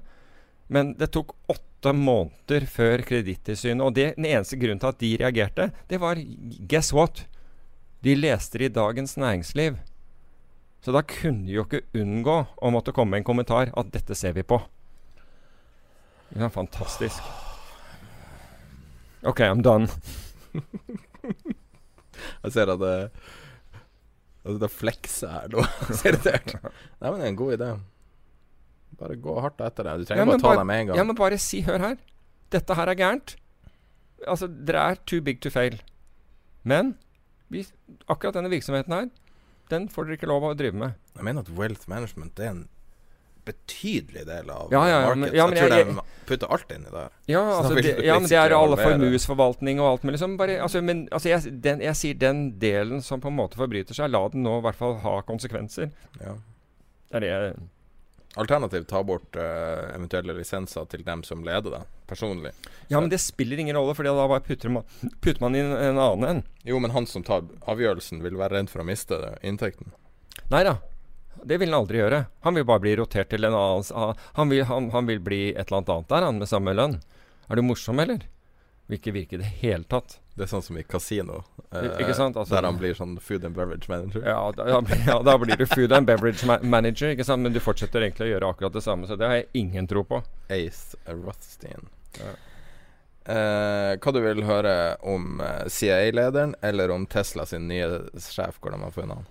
Men 0.70 0.94
det 1.00 1.10
tok 1.16 1.34
åtte 1.50 1.92
måneder 1.96 2.66
før 2.70 3.02
Kredittilsynet 3.08 3.82
Og 3.82 3.94
det, 3.96 4.12
den 4.18 4.28
eneste 4.28 4.58
grunnen 4.60 4.78
til 4.78 4.92
at 4.92 5.00
de 5.02 5.12
reagerte, 5.18 5.70
det 5.90 5.98
var 5.98 6.20
guess 6.70 6.92
what? 6.94 7.24
De 8.06 8.14
leste 8.14 8.60
det 8.62 8.70
i 8.70 8.74
Dagens 8.78 9.16
Næringsliv. 9.18 9.80
Så 10.80 10.94
da 10.94 11.02
kunne 11.04 11.44
de 11.48 11.58
jo 11.58 11.66
ikke 11.66 11.82
unngå 11.98 12.38
å 12.56 12.72
måtte 12.72 12.94
komme 12.96 13.16
med 13.16 13.24
en 13.24 13.30
kommentar 13.32 13.74
at 13.76 13.92
'dette 13.92 14.16
ser 14.16 14.32
vi 14.32 14.46
på'. 14.46 14.62
Det 16.30 16.40
var 16.40 16.54
fantastisk. 16.54 17.49
OK, 19.26 19.40
I'm 19.44 19.62
done. 19.64 19.88
jeg 22.44 22.52
ser 22.54 22.72
at 22.72 22.80
det 22.80 22.94
At 24.40 24.60
det 24.62 24.70
flekser 24.72 25.32
her 25.34 25.50
nå. 25.52 25.64
Irritert. 26.08 26.56
Nei, 26.62 27.10
men 27.10 27.18
det 27.20 27.26
er 27.26 27.32
en 27.34 27.40
god 27.40 27.56
idé. 27.58 27.70
Bare 29.00 29.18
gå 29.20 29.36
hardt 29.44 29.60
etter 29.64 29.86
det. 29.86 29.98
Du 30.00 30.08
trenger 30.08 30.24
ja, 30.24 30.30
bare 30.32 30.42
ta 30.44 30.54
dem 30.60 30.70
med 30.72 30.80
en 30.80 30.90
gang. 30.90 31.00
Ja, 31.00 31.04
men 31.08 31.18
bare 31.18 31.38
si 31.40 31.60
Hør 31.66 31.84
her. 31.84 32.00
Dette 32.50 32.76
her 32.76 32.90
er 32.90 32.98
gærent. 32.98 33.36
Altså, 34.26 34.48
dere 34.48 34.90
er 34.90 35.00
too 35.08 35.20
big 35.24 35.40
to 35.44 35.52
fail. 35.52 35.78
Men 36.66 36.94
vi, 37.52 37.64
akkurat 38.10 38.36
denne 38.36 38.50
virksomheten 38.52 38.92
her, 38.94 39.08
den 39.70 39.88
får 39.92 40.08
dere 40.08 40.18
ikke 40.18 40.28
lov 40.28 40.48
å 40.48 40.56
drive 40.58 40.76
med. 40.76 40.98
Jeg 41.16 41.26
mener 41.26 41.44
at 41.44 41.52
wealth 41.56 41.88
management 41.90 42.40
er 42.42 42.50
en 42.52 42.64
betydelig 43.44 44.26
del 44.28 44.50
av 44.50 44.72
ja, 44.74 44.82
ja, 44.88 45.00
ja, 45.00 45.14
markedet. 45.14 45.36
Ja, 45.36 45.46
jeg 45.48 45.58
tror 45.58 45.74
jeg, 45.76 45.86
de 45.86 46.26
putter 46.30 46.52
alt 46.56 46.74
inn 46.74 46.86
i 46.86 46.92
det. 46.94 47.06
Ja, 47.32 47.42
altså, 47.56 47.74
det, 47.74 47.94
ja, 48.06 48.18
men 48.20 48.28
det 48.30 48.38
er 48.38 48.54
alle 48.56 48.78
formuesforvaltning 48.80 49.82
og 49.82 49.88
alt 49.88 50.06
mulig. 50.06 50.14
Liksom 50.18 50.36
bare, 50.40 50.60
altså, 50.62 50.84
men 50.84 51.02
altså, 51.10 51.32
jeg, 51.32 51.56
den, 51.64 51.82
jeg, 51.86 51.98
sier 51.98 52.20
den 52.20 52.46
delen 52.62 53.02
som 53.06 53.22
på 53.22 53.32
en 53.32 53.38
måte 53.40 53.60
forbryter 53.60 53.96
seg, 53.96 54.12
la 54.12 54.22
den 54.32 54.46
nå 54.46 54.60
i 54.60 54.64
hvert 54.68 54.78
fall 54.78 54.96
ha 55.04 55.18
konsekvenser. 55.26 55.92
Ja. 56.20 56.38
Det 57.10 57.20
er 57.20 57.26
det 57.26 57.34
jeg 57.34 57.60
Alternativt 58.38 58.86
ta 58.88 59.00
bort 59.02 59.34
uh, 59.34 59.90
eventuelle 59.90 60.36
lisenser 60.36 60.84
til 60.86 61.02
dem 61.02 61.24
som 61.26 61.40
leder 61.42 61.72
det, 61.74 61.80
personlig. 62.06 62.52
Ja, 62.86 63.00
men 63.00 63.10
det 63.10 63.18
spiller 63.18 63.58
ingen 63.58 63.74
rolle, 63.74 63.96
for 63.98 64.06
da 64.06 64.14
bare 64.14 64.44
putter 64.46 64.70
man, 64.70 64.86
putter 65.18 65.42
man 65.42 65.58
inn 65.58 65.72
en 65.74 65.98
annen 65.98 66.28
en. 66.28 66.42
Jo, 66.62 66.78
men 66.78 66.94
han 66.94 67.10
som 67.10 67.26
tar 67.26 67.48
avgjørelsen, 67.66 68.22
vil 68.22 68.38
være 68.38 68.60
redd 68.60 68.70
for 68.70 68.84
å 68.84 68.86
miste 68.86 69.18
inntekten. 69.42 69.90
Nei 70.52 70.62
da. 70.68 70.76
Det 71.42 71.56
vil 71.60 71.72
han 71.72 71.82
aldri 71.82 72.00
gjøre. 72.02 72.24
Han 72.44 72.58
vil 72.58 72.66
bare 72.68 72.84
bli 72.84 72.96
rotert 73.00 73.30
til 73.32 73.46
en 73.48 73.56
annen 73.56 74.18
Han 74.36 74.50
vil, 74.52 74.64
han, 74.68 74.90
han 74.92 75.08
vil 75.08 75.22
bli 75.24 75.40
et 75.54 75.70
eller 75.70 75.80
annet 75.80 76.10
der, 76.10 76.26
han, 76.26 76.38
med 76.42 76.50
samme 76.50 76.74
lønn. 76.76 76.98
Er 77.48 77.56
du 77.58 77.64
morsom, 77.64 78.00
eller? 78.02 78.26
Vil 78.90 78.98
ikke 78.98 79.14
virke 79.14 79.38
i 79.38 79.40
det 79.40 79.52
hele 79.62 79.86
tatt. 79.86 80.18
Det 80.34 80.46
er 80.46 80.50
sånn 80.50 80.64
som 80.64 80.78
i 80.80 80.82
kasino, 80.86 81.42
eh? 81.70 81.84
Altså, 82.00 82.46
der 82.48 82.64
han 82.64 82.78
blir 82.80 82.94
sånn 82.96 83.18
food 83.22 83.44
and 83.44 83.54
beverage 83.54 83.90
manager. 83.90 84.24
Ja 84.24 84.38
da, 84.56 84.66
ja, 85.06 85.18
da, 85.26 85.34
blir 85.38 85.58
du 85.58 85.66
food 85.68 85.92
and 85.92 86.08
beverage 86.08 86.46
ma 86.48 86.56
manager, 86.62 87.12
ikke 87.12 87.26
sant? 87.28 87.44
men 87.44 87.54
du 87.54 87.60
fortsetter 87.62 88.06
egentlig 88.06 88.28
å 88.28 88.32
gjøre 88.32 88.52
akkurat 88.54 88.74
det 88.78 88.82
samme. 88.86 89.06
Så 89.06 89.18
det 89.20 89.28
har 89.28 89.40
jeg 89.42 89.50
ingen 89.62 89.90
tro 89.90 90.02
på. 90.06 90.22
Ace 90.50 90.98
Rothstein. 91.06 91.90
Ja. 92.18 92.32
Eh, 93.30 93.92
hva 94.00 94.14
du 94.16 94.20
vil 94.24 94.42
høre 94.48 94.74
om 95.06 95.42
eh, 95.44 95.66
CIA-lederen 95.70 96.56
eller 96.64 96.90
om 96.94 97.04
Tesla 97.06 97.44
sin 97.46 97.68
nye 97.70 98.06
sjef? 98.16 98.58
Hvordan 98.62 98.86
har 98.86 98.96
funnet 98.96 99.20
han? 99.20 99.28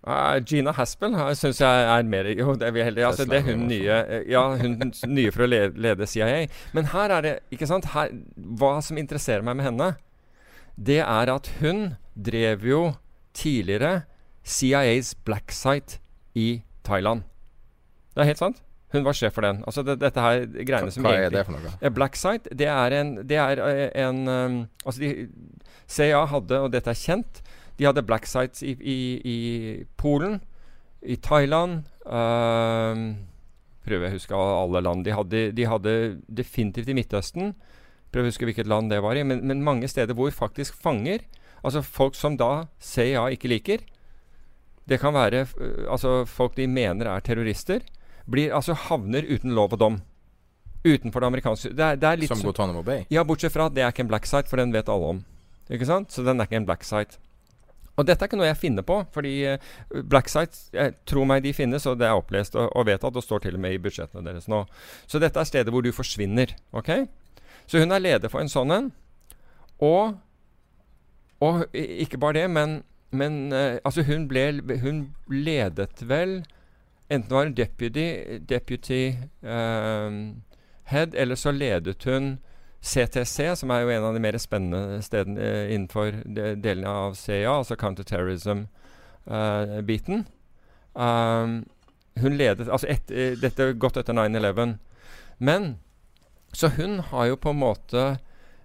Uh, 0.00 0.38
Gina 0.48 0.72
Haspel 0.72 1.12
syns 1.36 1.58
jeg 1.60 1.80
er 1.92 2.06
mer 2.08 2.24
Jo, 2.32 2.54
det 2.56 2.70
er 2.70 2.72
vi 2.72 2.84
heldige. 2.86 3.06
Altså, 3.06 3.26
det 3.28 3.42
er 3.42 3.50
hun 3.50 3.66
nye 3.68 3.98
eh, 4.00 4.22
Ja, 4.32 4.46
hun 4.56 4.78
nye 5.12 5.32
for 5.34 5.44
å 5.44 5.48
lede, 5.50 5.74
lede 5.76 6.08
CIA. 6.08 6.46
Men 6.72 6.88
her 6.94 7.12
er 7.18 7.26
det 7.26 7.34
Ikke 7.52 7.68
sant? 7.68 7.90
Her, 7.92 8.14
hva 8.56 8.78
som 8.80 8.96
interesserer 8.96 9.44
meg 9.44 9.58
med 9.60 9.68
henne, 9.68 9.90
det 10.80 11.02
er 11.04 11.32
at 11.34 11.52
hun 11.60 11.98
drev 12.16 12.64
jo 12.64 12.80
tidligere 13.36 14.06
CIAs 14.40 15.12
black 15.28 15.52
site 15.52 16.00
i 16.32 16.62
Thailand. 16.86 17.26
Det 18.14 18.24
er 18.24 18.32
helt 18.32 18.40
sant. 18.40 18.64
Hun 18.90 19.04
var 19.04 19.14
sjef 19.14 19.36
for 19.36 19.44
den. 19.46 19.60
Altså 19.68 19.84
det, 19.86 20.00
dette 20.00 20.24
her 20.24 20.46
greiene 20.48 20.90
som 20.94 21.04
Hva 21.04 21.12
er 21.26 21.34
det 21.34 21.44
for 21.46 21.54
noe? 21.54 21.92
Black 21.94 22.16
site, 22.18 22.50
det 22.56 22.66
er 22.72 22.96
en, 22.96 23.12
det 23.28 23.38
er 23.38 23.60
eh, 23.68 23.86
en 24.02 24.24
um, 24.26 24.56
Altså 24.82 25.04
de, 25.04 25.28
CIA 25.90 26.24
hadde, 26.30 26.58
og 26.64 26.72
dette 26.72 26.90
er 26.90 26.98
kjent 26.98 27.42
de 27.80 27.88
hadde 27.88 28.04
black 28.04 28.28
sites 28.28 28.60
i, 28.60 28.74
i, 28.76 28.98
i 29.24 29.36
Polen, 29.96 30.42
i 31.00 31.16
Thailand 31.16 31.86
um, 32.04 33.04
Prøver 33.80 34.04
jeg 34.04 34.12
å 34.12 34.16
huske 34.18 34.36
alle 34.36 34.82
land. 34.84 35.06
De 35.06 35.14
hadde, 35.16 35.38
de 35.56 35.64
hadde, 35.64 35.92
definitivt 36.28 36.90
i 36.92 36.96
Midtøsten. 36.98 37.54
Prøver 38.12 38.28
å 38.28 38.32
huske 38.34 38.44
hvilket 38.44 38.68
land 38.68 38.92
det 38.92 38.98
var 39.00 39.16
i. 39.16 39.22
Men, 39.24 39.40
men, 39.48 39.62
mange 39.64 39.88
steder 39.88 40.12
hvor 40.18 40.28
faktisk 40.36 40.76
fanger, 40.76 41.24
altså 41.64 41.80
folk 41.80 42.18
som 42.18 42.36
da 42.40 42.66
CIA 42.80 43.24
ikke 43.36 43.50
liker 43.52 43.82
Det 44.88 44.96
kan 45.00 45.12
være 45.12 45.42
altså 45.92 46.24
folk 46.28 46.54
de 46.56 46.64
mener 46.68 47.08
er 47.08 47.24
terrorister, 47.24 47.80
blir, 48.28 48.52
altså 48.52 48.76
havner 48.88 49.24
uten 49.24 49.56
lov 49.56 49.72
og 49.76 49.80
dom. 49.80 49.98
Utenfor 50.84 51.24
det 51.24 51.28
amerikanske 51.32 51.72
det 51.76 51.86
er, 51.86 51.98
det 52.00 52.12
er 52.12 52.28
Som 52.28 52.44
Guantánamo 52.44 52.84
Bay. 52.84 53.08
Ja, 53.12 53.24
bortsett 53.24 53.56
fra 53.56 53.70
at 53.72 53.76
det 53.76 53.84
er 53.84 53.92
ikke 53.92 54.04
en 54.04 54.12
black 54.12 54.28
site, 54.28 54.48
for 54.52 54.60
den 54.60 54.76
vet 54.76 54.92
alle 54.92 55.16
om. 55.16 55.24
Ikke 55.72 55.88
sant? 55.88 56.12
Så 56.12 56.24
den 56.26 56.40
er 56.40 56.48
ikke 56.48 56.60
en 56.60 56.68
black 56.68 56.84
site. 56.84 57.16
Og 58.00 58.06
dette 58.08 58.24
er 58.24 58.30
ikke 58.30 58.38
noe 58.40 58.48
jeg 58.48 58.58
finner 58.60 58.86
på, 58.86 58.96
fordi 59.14 59.34
eh, 59.52 59.70
black 60.08 60.30
sites, 60.32 60.68
jeg 60.72 60.94
tror 61.08 61.28
meg 61.28 61.44
de 61.44 61.52
finnes, 61.56 61.84
og 61.86 61.98
det 62.00 62.08
er 62.08 62.16
opplest 62.16 62.56
og, 62.56 62.70
og 62.72 62.86
vedtatt, 62.88 63.16
og 63.16 63.26
står 63.26 63.44
til 63.44 63.58
og 63.58 63.64
med 63.64 63.76
i 63.76 63.82
budsjettene 63.82 64.24
deres 64.24 64.48
nå. 64.50 64.62
Så 65.10 65.20
dette 65.22 65.40
er 65.40 65.48
stedet 65.48 65.74
hvor 65.74 65.84
du 65.84 65.92
forsvinner. 65.94 66.54
ok? 66.72 66.90
Så 67.68 67.82
hun 67.82 67.92
er 67.92 68.02
leder 68.02 68.32
for 68.32 68.42
en 68.42 68.50
sånn 68.50 68.72
en. 68.74 68.88
Og, 69.84 70.16
og 71.44 71.66
ikke 71.76 72.20
bare 72.20 72.40
det, 72.40 72.46
men, 72.56 72.80
men 73.12 73.52
eh, 73.52 73.76
altså 73.84 74.04
hun, 74.08 74.26
ble, 74.30 74.48
hun 74.82 75.10
ledet 75.28 76.02
vel 76.08 76.40
Enten 77.10 77.34
var 77.34 77.42
hun 77.42 77.56
deputy, 77.58 78.38
deputy 78.46 79.16
um, 79.42 80.44
head, 80.86 81.10
eller 81.18 81.34
så 81.34 81.50
ledet 81.50 82.04
hun 82.06 82.36
CTC, 82.80 83.56
som 83.60 83.70
er 83.70 83.80
jo 83.82 83.90
en 83.92 84.04
av 84.08 84.14
de 84.16 84.20
mer 84.24 84.36
spennende 84.40 85.02
stedene 85.04 85.40
eh, 85.44 85.74
innenfor 85.74 86.06
de, 86.24 86.56
delene 86.64 86.88
av 86.88 87.14
CIA, 87.18 87.52
altså 87.58 87.74
counterterrorism-biten. 87.80 90.18
Um, 90.94 91.50
hun 92.18 92.34
ledet 92.34 92.66
Altså 92.68 92.88
et, 92.90 93.10
eh, 93.14 93.36
dette 93.38 93.68
godt 93.78 94.00
etter 94.00 94.16
9-11. 94.16 94.78
Men 95.38 95.78
Så 96.52 96.68
hun 96.68 96.98
har 96.98 97.26
jo 97.26 97.36
på 97.36 97.50
en 97.50 97.60
måte 97.60 98.18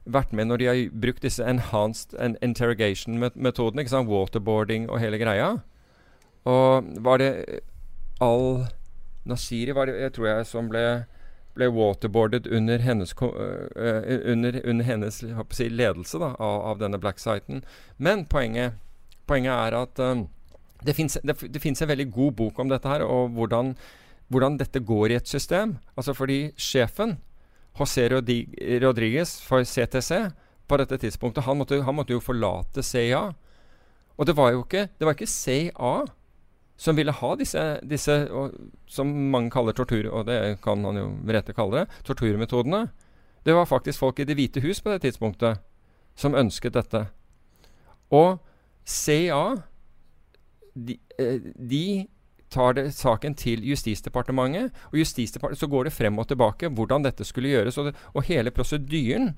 vært 0.06 0.34
med 0.34 0.48
når 0.48 0.58
de 0.58 0.66
har 0.66 0.90
brukt 0.90 1.22
disse 1.22 1.44
enhanced 1.44 2.14
interrogation-metodene. 2.42 3.82
ikke 3.82 3.90
sant, 3.90 4.10
Waterboarding 4.10 4.90
og 4.90 5.00
hele 5.00 5.18
greia. 5.18 5.60
Og 6.46 6.84
var 7.04 7.18
det 7.18 7.46
Al 8.22 8.68
Nasiri 9.26 9.74
var 9.74 9.86
det, 9.86 10.02
jeg 10.02 10.14
tror 10.14 10.28
jeg, 10.28 10.46
som 10.46 10.70
ble 10.70 11.06
ble 11.56 11.70
waterboardet 11.72 12.48
under 12.48 12.82
hennes, 12.84 13.14
øh, 13.22 14.32
under, 14.32 14.60
under 14.70 14.86
hennes 14.86 15.22
si, 15.52 15.70
ledelse 15.70 16.20
da, 16.20 16.34
av, 16.40 16.62
av 16.72 16.80
denne 16.82 17.00
black 17.00 17.20
siten. 17.20 17.64
Men 17.98 18.26
poenget, 18.32 18.76
poenget 19.28 19.54
er 19.54 19.78
at 19.80 20.02
um, 20.04 20.28
det 20.86 20.96
fins 20.96 21.82
en 21.82 21.92
veldig 21.92 22.10
god 22.12 22.36
bok 22.42 22.60
om 22.60 22.70
dette 22.70 22.90
her, 22.90 23.06
og 23.06 23.30
hvordan, 23.38 23.76
hvordan 24.28 24.60
dette 24.60 24.84
går 24.84 25.14
i 25.14 25.20
et 25.20 25.28
system. 25.28 25.78
Altså 25.98 26.14
fordi 26.14 26.52
sjefen, 26.58 27.18
José 27.76 28.08
Rodriguez 28.12 29.40
for 29.44 29.64
CTC, 29.64 30.30
på 30.68 30.78
dette 30.82 30.98
tidspunktet, 30.98 31.44
han 31.46 31.58
måtte, 31.58 31.82
han 31.84 31.96
måtte 31.96 32.16
jo 32.16 32.24
forlate 32.24 32.84
CIA. 32.84 33.30
Og 34.18 34.28
det 34.28 34.36
var 34.38 34.54
jo 34.54 34.64
ikke, 34.64 34.88
det 34.98 35.08
var 35.08 35.18
ikke 35.18 35.30
CIA 35.30 35.96
som 36.78 36.96
ville 36.96 37.14
ha 37.16 37.36
disse, 37.40 37.62
disse 37.88 38.16
og, 38.36 38.56
som 38.92 39.12
mange 39.32 39.52
kaller 39.54 39.76
tortur, 39.76 40.10
og 40.12 40.26
det 40.28 40.58
kan 40.64 40.84
han 40.86 41.00
jo 41.00 41.06
med 41.16 41.38
rette 41.38 41.56
kalle 41.56 41.84
det, 41.84 42.02
torturmetodene. 42.08 42.88
Det 43.46 43.56
var 43.56 43.70
faktisk 43.70 44.02
folk 44.02 44.20
i 44.20 44.26
Det 44.28 44.36
hvite 44.36 44.64
hus 44.64 44.82
på 44.82 44.92
det 44.92 45.06
tidspunktet 45.06 45.62
som 46.16 46.36
ønsket 46.36 46.76
dette. 46.76 47.06
Og 48.12 48.40
CIA 48.86 49.64
de, 50.76 50.98
eh, 51.20 51.40
de 51.56 52.08
tar 52.52 52.74
det, 52.74 52.92
saken 52.96 53.36
til 53.36 53.64
Justisdepartementet, 53.64 54.74
og 54.92 55.00
Justisdepartementet, 55.00 55.60
så 55.60 55.72
går 55.72 55.88
det 55.88 55.94
frem 55.96 56.20
og 56.20 56.28
tilbake 56.28 56.70
hvordan 56.70 57.06
dette 57.06 57.26
skulle 57.28 57.54
gjøres, 57.54 57.78
og, 57.78 57.90
det, 57.90 57.96
og 58.14 58.28
hele 58.28 58.52
prosedyren 58.52 59.34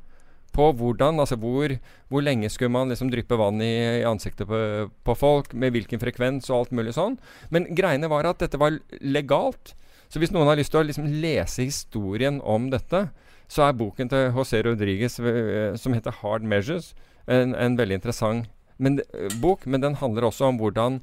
på 0.56 0.70
hvordan, 0.80 1.20
altså 1.22 1.38
hvor, 1.40 1.74
hvor 2.12 2.24
lenge 2.24 2.50
skulle 2.50 2.74
man 2.74 2.90
liksom 2.92 3.12
dryppe 3.14 3.38
vann 3.40 3.62
i, 3.62 4.02
i 4.02 4.08
ansiktet 4.08 4.50
på, 4.50 4.60
på 5.06 5.16
folk, 5.18 5.54
med 5.54 5.76
hvilken 5.76 6.02
frekvens 6.02 6.50
og 6.50 6.60
alt 6.60 6.76
mulig 6.78 6.96
sånn. 6.98 7.18
Men 7.54 7.70
greiene 7.78 8.10
var 8.12 8.30
at 8.30 8.42
dette 8.44 8.60
var 8.62 8.80
legalt. 9.02 9.76
Så 10.08 10.22
hvis 10.22 10.32
noen 10.32 10.50
har 10.50 10.60
lyst 10.60 10.74
til 10.74 10.82
å 10.82 10.88
liksom 10.88 11.10
lese 11.22 11.68
historien 11.68 12.40
om 12.42 12.70
dette, 12.74 13.08
så 13.48 13.68
er 13.68 13.80
boken 13.80 14.12
til 14.12 14.32
José 14.36 14.62
Rodriguez 14.66 15.20
eh, 15.20 15.76
som 15.80 15.96
heter 15.96 16.16
'Hard 16.20 16.44
Measures', 16.44 16.94
en, 17.28 17.56
en 17.56 17.76
veldig 17.78 18.00
interessant 18.00 18.48
men, 18.78 19.00
eh, 19.14 19.32
bok. 19.42 19.66
Men 19.66 19.82
den 19.82 19.96
handler 19.96 20.28
også 20.28 20.52
om 20.52 20.60
hvordan, 20.60 21.02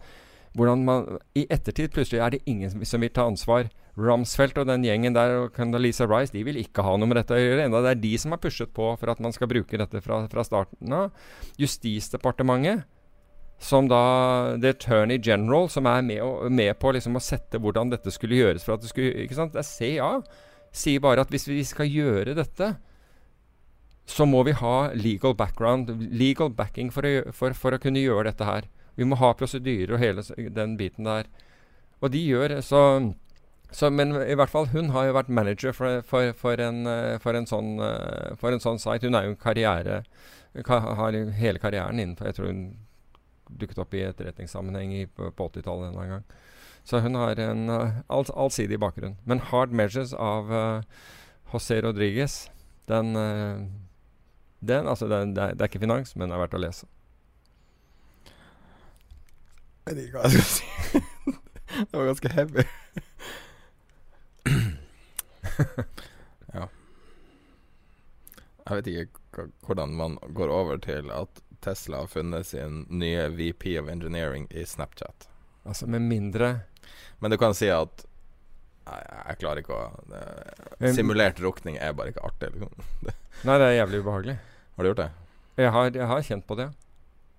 hvordan 0.55 0.85
man 0.87 1.07
I 1.35 1.47
ettertid 1.51 1.93
plutselig 1.95 2.21
er 2.23 2.35
det 2.35 2.45
ingen 2.47 2.71
som, 2.71 3.03
vil 3.03 3.13
ta 3.13 3.27
ansvar. 3.27 3.69
Rumsfeldt 3.99 4.59
og 4.63 4.69
den 4.71 4.87
gjengen 4.87 5.15
der 5.15 5.37
og 5.41 5.55
Condoleezza 5.55 6.07
Rice 6.11 6.35
de 6.35 6.43
vil 6.47 6.59
ikke 6.59 6.83
ha 6.87 6.97
noe 6.99 7.11
med 7.11 7.19
dette 7.19 7.35
å 7.35 7.41
gjøre. 7.41 7.67
Enda 7.67 7.83
det 7.83 7.93
er 7.95 8.03
de 8.03 8.13
som 8.23 8.35
har 8.35 8.43
pushet 8.43 8.71
på 8.75 8.93
for 9.01 9.11
at 9.11 9.23
man 9.23 9.35
skal 9.35 9.51
bruke 9.51 9.79
dette 9.79 10.03
fra, 10.03 10.23
fra 10.31 10.47
starten 10.47 10.95
av. 10.95 11.27
Justisdepartementet, 11.59 12.87
som 13.63 13.89
da 13.91 14.57
The 14.61 14.75
Attorney 14.75 15.19
General, 15.23 15.69
som 15.71 15.87
er 15.91 16.03
med, 16.07 16.23
og, 16.23 16.51
med 16.53 16.75
på 16.79 16.95
liksom 16.95 17.19
å 17.19 17.23
sette 17.23 17.59
hvordan 17.63 17.91
dette 17.95 18.15
skulle 18.15 18.39
gjøres 18.39 18.67
for 18.67 18.77
at 18.77 18.83
det 18.83 18.91
skulle 18.91 19.27
Ikke 19.27 19.39
sant? 19.39 19.55
Det 19.55 19.63
er 19.63 19.71
CIA. 19.71 20.11
Sier 20.75 21.03
bare 21.03 21.23
at 21.23 21.31
hvis 21.31 21.47
vi 21.51 21.63
skal 21.67 21.91
gjøre 21.91 22.35
dette, 22.35 22.75
så 24.11 24.27
må 24.27 24.43
vi 24.47 24.55
ha 24.59 24.91
legal 24.95 25.35
background, 25.39 25.91
legal 26.13 26.51
backing 26.51 26.91
for 26.93 27.07
å, 27.07 27.31
for, 27.33 27.55
for 27.57 27.75
å 27.75 27.83
kunne 27.83 28.03
gjøre 28.03 28.29
dette 28.31 28.47
her. 28.47 28.67
Vi 28.95 29.07
må 29.09 29.19
ha 29.21 29.33
prosedyrer 29.35 29.95
og 29.95 30.03
hele 30.03 30.25
den 30.55 30.77
biten 30.81 31.09
der. 31.09 31.29
Og 32.01 32.13
de 32.13 32.21
gjør 32.21 32.61
så, 32.61 32.81
så 33.71 33.91
Men 33.91 34.15
i 34.23 34.37
hvert 34.37 34.51
fall, 34.51 34.69
hun 34.75 34.91
har 34.95 35.09
jo 35.09 35.17
vært 35.17 35.29
manager 35.29 35.73
for, 35.73 36.03
for, 36.07 36.33
for, 36.39 36.61
en, 36.61 36.87
eh, 36.87 37.19
for, 37.19 37.35
en, 37.35 37.47
sånn, 37.47 37.79
eh, 37.83 38.35
for 38.41 38.55
en 38.55 38.63
sånn 38.63 38.79
site. 38.79 39.09
Hun 39.09 39.19
er 39.19 39.29
jo 39.31 39.39
karriere 39.41 40.03
Har 40.69 41.17
hele 41.35 41.59
karrieren 41.59 41.99
innenfor 41.99 42.29
Jeg 42.29 42.37
tror 42.37 42.51
hun 42.53 42.65
dukket 43.51 43.79
opp 43.83 43.95
i 43.95 44.05
etterretningssammenheng 44.07 44.93
på, 45.15 45.31
på 45.37 45.49
80-tallet 45.51 45.93
en 45.93 46.13
gang. 46.15 46.25
Så 46.85 47.01
hun 47.05 47.15
har 47.15 47.41
en 47.41 47.69
uh, 47.71 48.01
all, 48.09 48.25
allsidig 48.35 48.79
bakgrunn. 48.81 49.17
Men 49.25 49.41
'Hard 49.41 49.73
Measures' 49.73 50.15
av 50.17 50.53
uh, 50.53 50.83
José 51.53 51.81
Rodriguez, 51.85 52.51
den, 52.89 53.17
uh, 53.17 53.65
den 54.61 54.89
altså 54.89 55.09
den, 55.09 55.35
det, 55.37 55.43
er, 55.43 55.55
det 55.55 55.63
er 55.63 55.73
ikke 55.73 55.85
finans, 55.85 56.17
men 56.17 56.29
det 56.29 56.37
er 56.37 56.45
verdt 56.45 56.59
å 56.59 56.63
lese. 56.65 56.89
Jeg 59.85 59.97
vet 59.97 60.07
ikke 60.07 60.17
hva 60.17 60.29
jeg 60.33 60.33
skal 60.33 60.49
si. 60.49 60.65
det 61.91 61.99
var 61.99 62.07
ganske 62.09 62.31
heavy. 62.33 62.65
ja. 66.55 66.69
Jeg 68.65 68.79
vet 68.79 68.89
ikke 68.93 69.49
hvordan 69.67 69.93
man 69.99 70.17
går 70.37 70.53
over 70.53 70.81
til 70.81 71.11
at 71.13 71.43
Tesla 71.65 72.01
har 72.05 72.09
funnet 72.13 72.47
sin 72.49 72.87
nye 72.89 73.27
VP 73.33 73.75
of 73.81 73.89
Engineering 73.93 74.47
i 74.51 74.65
Snapchat. 74.65 75.29
Altså 75.65 75.87
med 75.89 76.01
mindre 76.05 76.61
Men 77.19 77.31
du 77.33 77.39
kan 77.41 77.55
si 77.57 77.71
at 77.73 78.05
Nei, 78.85 78.99
jeg 79.01 79.39
klarer 79.41 79.63
ikke 79.63 79.73
å 79.73 79.85
det, 80.13 80.91
Simulert 80.93 81.39
rukning 81.41 81.79
er 81.81 81.95
bare 81.97 82.13
ikke 82.13 82.25
artig. 82.27 82.51
Liksom. 82.53 82.83
Nei, 83.49 83.55
det 83.57 83.69
er 83.69 83.79
jævlig 83.79 84.01
ubehagelig. 84.05 84.35
Har 84.77 84.85
du 84.85 84.89
gjort 84.91 85.01
det? 85.01 85.07
Jeg 85.57 85.71
har, 85.73 85.89
jeg 85.97 86.09
har 86.11 86.27
kjent 86.27 86.45
på 86.45 86.59
det. 86.59 86.67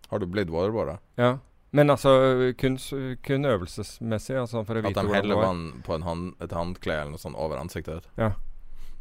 Har 0.10 0.22
du 0.22 0.26
blitt 0.26 0.50
waterboarda? 0.50 0.96
Ja. 1.22 1.36
Men 1.76 1.92
altså 1.92 2.12
kun, 2.60 2.78
kun 3.26 3.48
øvelsesmessig, 3.50 4.38
altså 4.40 4.64
for 4.64 4.80
å 4.80 4.84
At 4.84 4.88
vite 4.88 5.02
de 5.02 5.10
hvordan 5.10 5.12
det 5.12 5.18
heller 5.20 5.42
vann 5.42 5.64
på 5.84 5.98
en 5.98 6.06
hand, 6.08 6.32
et 6.44 6.56
håndkle 6.56 6.96
eller 6.96 7.16
noe 7.16 7.22
sånt 7.22 7.36
over 7.36 7.60
ansiktet 7.60 8.00
ditt? 8.00 8.10
Ja. 8.22 8.32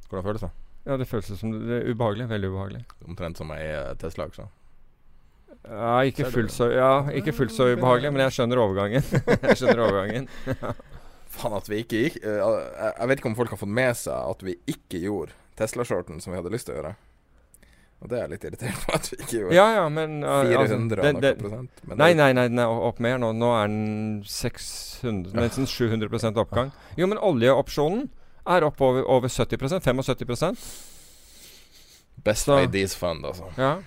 Hvordan 0.09 0.27
føles 0.27 0.47
det? 0.47 0.51
Ja, 0.85 0.99
det 1.01 1.07
føles 1.09 1.31
som 1.41 1.55
det 1.55 1.79
er 1.79 1.87
ubehagelig. 1.89 2.27
Veldig 2.33 2.51
ubehagelig. 2.53 2.83
Omtrent 3.09 3.41
som 3.41 3.53
ei 3.55 3.69
Tesla, 4.01 4.27
også? 4.29 4.49
Ja, 5.65 5.95
ikke 6.05 6.29
fullt 6.29 6.53
så, 6.53 6.69
ja, 6.75 6.91
ikke 7.17 7.33
fullt 7.33 7.55
så 7.55 7.71
ubehagelig, 7.73 8.11
men 8.13 8.25
jeg 8.27 8.37
skjønner 8.37 8.61
overgangen. 8.61 9.07
jeg 9.49 9.57
skjønner 9.61 9.85
overgangen. 9.87 10.29
Faen 11.35 11.57
at 11.57 11.71
vi 11.71 11.81
ikke 11.83 12.03
gikk 12.05 12.19
eh, 12.23 12.43
jeg 12.43 13.11
vet 13.11 13.21
ikke 13.21 13.31
om 13.33 13.39
folk 13.39 13.55
har 13.55 13.59
fått 13.59 13.73
med 13.75 13.97
seg 13.99 14.35
at 14.35 14.45
vi 14.47 14.59
ikke 14.71 15.01
gjorde 15.03 15.35
Tesla-shorten 15.59 16.21
som 16.23 16.35
vi 16.35 16.39
hadde 16.39 16.53
lyst 16.53 16.69
til 16.69 16.77
å 16.77 16.79
gjøre. 16.79 16.93
Og 18.05 18.11
det 18.13 18.19
er 18.21 18.29
litt 18.29 18.43
irriterende 18.45 18.97
at 18.99 19.07
vi 19.09 19.17
ikke 19.17 19.39
gjorde. 19.39 19.55
Ja, 19.57 19.65
ja, 19.79 19.85
men 19.89 20.19
uh, 20.23 20.43
400 20.45 20.61
altså, 20.61 21.13
det- 21.15 21.23
det- 21.25 21.39
prosent. 21.41 21.71
Men 21.89 21.99
Nei, 22.03 22.11
nei, 22.19 22.33
nei, 22.37 22.49
den 22.53 22.59
er 22.61 22.69
opp 22.89 23.01
mer 23.01 23.17
nå. 23.23 23.31
Nå 23.33 23.49
er 23.57 23.71
den 23.73 24.21
600, 24.29 25.33
nesten 25.33 25.65
700% 25.65 26.37
oppgang. 26.45 26.73
Jo, 27.01 27.09
men 27.09 27.19
oljeopsjonen 27.19 28.11
er 28.47 28.67
opp 28.69 28.83
over, 28.85 29.07
over 29.09 29.29
70% 29.33 29.81
75 29.81 30.61
Best 32.25 32.45
Så- 32.45 32.61
ideas 32.63 32.95
fund, 32.97 33.25
altså. 33.25 33.49
Ja. 33.57 33.79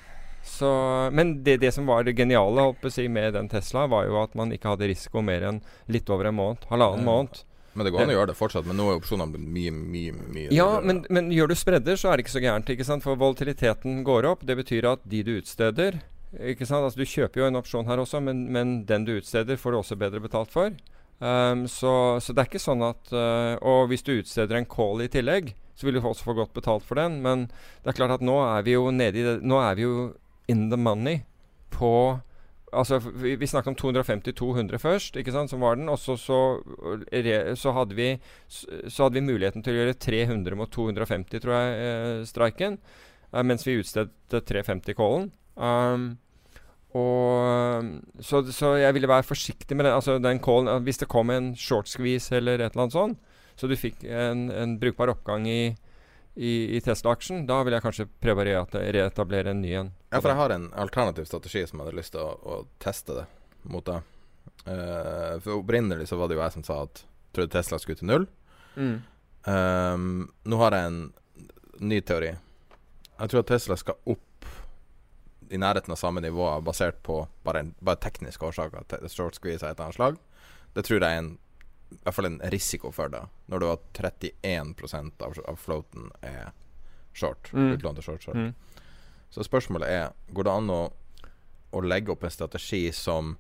Så, 0.48 0.70
men 1.12 1.44
det, 1.44 1.58
det 1.62 1.74
som 1.74 1.86
var 1.86 2.04
det 2.04 2.16
geniale 2.18 2.74
si, 2.90 3.08
med 3.08 3.34
den 3.34 3.50
Tesla, 3.50 3.86
var 3.88 4.06
jo 4.08 4.22
at 4.24 4.34
man 4.36 4.52
ikke 4.56 4.70
hadde 4.74 4.88
risiko 4.88 5.22
mer 5.22 5.44
enn 5.44 5.62
litt 5.92 6.10
over 6.10 6.26
en 6.30 6.36
måned. 6.40 6.66
Halvannen 6.72 7.06
måned. 7.06 7.44
Men 7.78 7.86
det 7.86 7.94
går 7.94 8.04
an 8.04 8.12
å 8.12 8.18
gjøre 8.18 8.32
det 8.32 8.38
fortsatt. 8.40 8.66
Men 8.66 8.80
nå 8.82 8.90
er 8.90 8.98
opsjonene 8.98 9.36
blitt 9.36 9.50
mye, 9.54 9.72
mye, 9.78 10.14
mye 10.34 10.54
Ja, 10.56 10.80
men, 10.82 11.04
men 11.14 11.30
gjør 11.30 11.54
du 11.54 11.58
spredder, 11.60 12.00
så 12.00 12.10
er 12.10 12.18
det 12.18 12.26
ikke 12.26 12.38
så 12.40 12.42
gærent. 12.42 12.72
ikke 12.74 12.88
sant? 12.88 13.06
For 13.06 13.20
volatiliteten 13.22 14.02
går 14.08 14.26
opp. 14.32 14.46
Det 14.50 14.58
betyr 14.58 14.90
at 14.96 15.06
de 15.06 15.22
du 15.28 15.36
utsteder 15.38 16.02
ikke 16.36 16.68
sant? 16.68 16.84
Altså 16.84 17.00
Du 17.00 17.08
kjøper 17.08 17.42
jo 17.42 17.48
en 17.48 17.60
opsjon 17.60 17.88
her 17.88 18.02
også, 18.02 18.20
men, 18.24 18.48
men 18.54 18.82
den 18.90 19.06
du 19.08 19.16
utsteder, 19.18 19.60
får 19.60 19.74
du 19.74 19.80
også 19.80 20.00
bedre 20.00 20.22
betalt 20.24 20.52
for. 20.52 20.74
Um, 21.20 21.66
så, 21.72 22.18
så 22.22 22.34
det 22.34 22.44
er 22.44 22.50
ikke 22.52 22.62
sånn 22.62 22.84
at 22.86 23.10
uh, 23.10 23.56
Og 23.66 23.88
hvis 23.90 24.04
du 24.06 24.12
utsteder 24.20 24.60
en 24.60 24.68
call 24.70 25.02
i 25.02 25.10
tillegg, 25.10 25.56
så 25.74 25.88
vil 25.88 25.98
du 25.98 26.04
også 26.04 26.28
få 26.28 26.36
godt 26.38 26.54
betalt 26.58 26.86
for 26.86 27.00
den. 27.00 27.22
Men 27.26 27.48
det 27.82 27.94
er 27.94 28.00
klart 28.00 28.18
at 28.18 28.26
nå 28.26 28.38
er 28.44 28.66
vi 28.66 28.76
jo 28.76 28.90
nede 28.94 29.22
i 29.22 29.26
det 29.26 29.36
Nå 29.46 29.62
er 29.62 29.78
vi 29.78 29.86
jo 29.86 29.98
in 30.50 30.68
the 30.72 30.80
money 30.80 31.24
på 31.74 31.92
Altså, 32.76 33.00
vi, 33.00 33.38
vi 33.40 33.48
snakket 33.48 33.72
om 33.72 33.78
250-200 33.80 34.80
først, 34.84 35.16
ikke 35.16 35.32
sant, 35.32 35.50
som 35.50 35.62
var 35.64 35.78
den. 35.80 35.88
Og 35.90 36.00
så, 36.00 36.18
så, 36.20 37.72
hadde 37.72 37.96
vi, 37.96 38.10
så 38.52 39.06
hadde 39.08 39.16
vi 39.16 39.24
muligheten 39.24 39.64
til 39.64 39.76
å 39.76 39.82
gjøre 39.82 40.00
300 40.04 40.60
mot 40.60 40.72
250, 40.74 41.44
tror 41.44 41.56
jeg, 41.56 41.78
eh, 41.86 42.26
streiken. 42.28 42.80
Eh, 43.32 43.44
mens 43.44 43.64
vi 43.68 43.78
utstedte 43.80 44.44
350-callen. 44.52 45.30
Um, 45.56 46.10
og 46.98 48.24
så, 48.24 48.44
så, 48.52 48.76
jeg 48.82 48.94
ville 48.96 49.10
være 49.10 49.26
forsiktig 49.28 49.78
med 49.78 49.88
den, 49.88 49.96
altså 49.96 50.18
den 50.20 50.44
callen. 50.44 50.84
Hvis 50.84 51.00
det 51.00 51.12
kom 51.12 51.32
en 51.32 51.54
short 51.56 51.88
squeeze 51.88 52.36
eller 52.36 52.60
et 52.60 52.72
eller 52.72 52.88
annet 52.88 52.98
sånt, 53.00 53.20
så 53.58 53.68
du 53.68 53.76
fikk 53.80 54.04
en, 54.06 54.48
en 54.52 54.76
brukbar 54.80 55.12
oppgang 55.16 55.48
i 55.50 55.62
i, 56.38 56.78
i 56.78 56.82
Tesla-aksjen, 56.86 57.48
da 57.50 57.64
vil 57.66 57.74
jeg 57.74 57.82
kanskje 57.82 58.06
prøve 58.22 58.46
å 58.46 58.66
reetablere 58.78 59.56
en 59.56 59.62
ny 59.64 59.74
en. 59.80 59.90
Ja, 60.12 60.20
for 60.20 60.30
jeg 60.30 60.38
har 60.38 60.54
en 60.54 60.68
alternativ 60.78 61.26
strategi 61.26 61.64
som 61.66 61.80
jeg 61.80 61.88
hadde 61.88 61.98
lyst 61.98 62.14
til 62.14 62.22
å, 62.22 62.36
å 62.38 62.58
teste 62.84 63.16
det 63.18 63.26
mot 63.74 63.86
deg. 63.88 64.06
Uh, 64.68 65.38
for 65.42 65.56
Opprinnelig 65.58 66.10
så 66.12 66.20
var 66.20 66.30
det 66.30 66.38
jo 66.38 66.44
jeg 66.44 66.56
som 66.58 66.66
sa 66.68 66.84
at 66.86 67.02
trodde 67.34 67.54
Tesla 67.56 67.80
skulle 67.82 68.02
til 68.02 68.12
null. 68.12 68.28
Mm. 68.78 69.00
Um, 69.48 70.28
nå 70.46 70.62
har 70.62 70.78
jeg 70.78 70.92
en 70.92 71.02
ny 71.90 72.00
teori. 72.06 72.32
Jeg 73.18 73.34
tror 73.34 73.42
at 73.42 73.52
Tesla 73.56 73.78
skal 73.80 73.98
opp 74.14 74.52
i 75.50 75.58
nærheten 75.58 75.94
av 75.96 76.00
samme 76.00 76.22
nivå 76.22 76.52
basert 76.62 77.00
på 77.08 77.22
bare, 77.48 77.66
en, 77.66 77.74
bare 77.82 78.02
tekniske 78.04 78.46
årsaker. 78.46 78.86
Short 79.10 79.40
squeeze 79.40 79.66
av 79.66 79.74
et 79.74 79.82
annet 79.82 79.98
slag. 79.98 80.22
Det 80.76 80.86
tror 80.86 81.02
jeg 81.02 81.08
er 81.08 81.24
en 81.24 81.34
i 81.92 82.00
hvert 82.04 82.16
fall 82.16 82.30
en 82.30 82.42
risiko 82.52 82.92
for 82.92 83.12
det, 83.12 83.24
når 83.52 83.60
du 83.60 83.66
har 83.70 83.78
31 83.94 84.74
av, 85.24 85.38
av 85.48 85.60
floaten 85.60 86.10
er 86.22 86.52
short. 87.18 87.52
Mm. 87.54 87.78
Til 87.78 88.02
short, 88.02 88.24
short. 88.24 88.36
Mm. 88.36 88.54
Så 89.30 89.44
spørsmålet 89.44 89.90
er 89.90 90.10
Går 90.32 90.48
det 90.48 90.54
an 90.54 90.72
å, 90.72 90.82
å, 91.72 91.82
legge 91.84 92.14
opp 92.14 92.24
en 92.24 92.34
strategi 92.34 92.88
som 92.96 93.36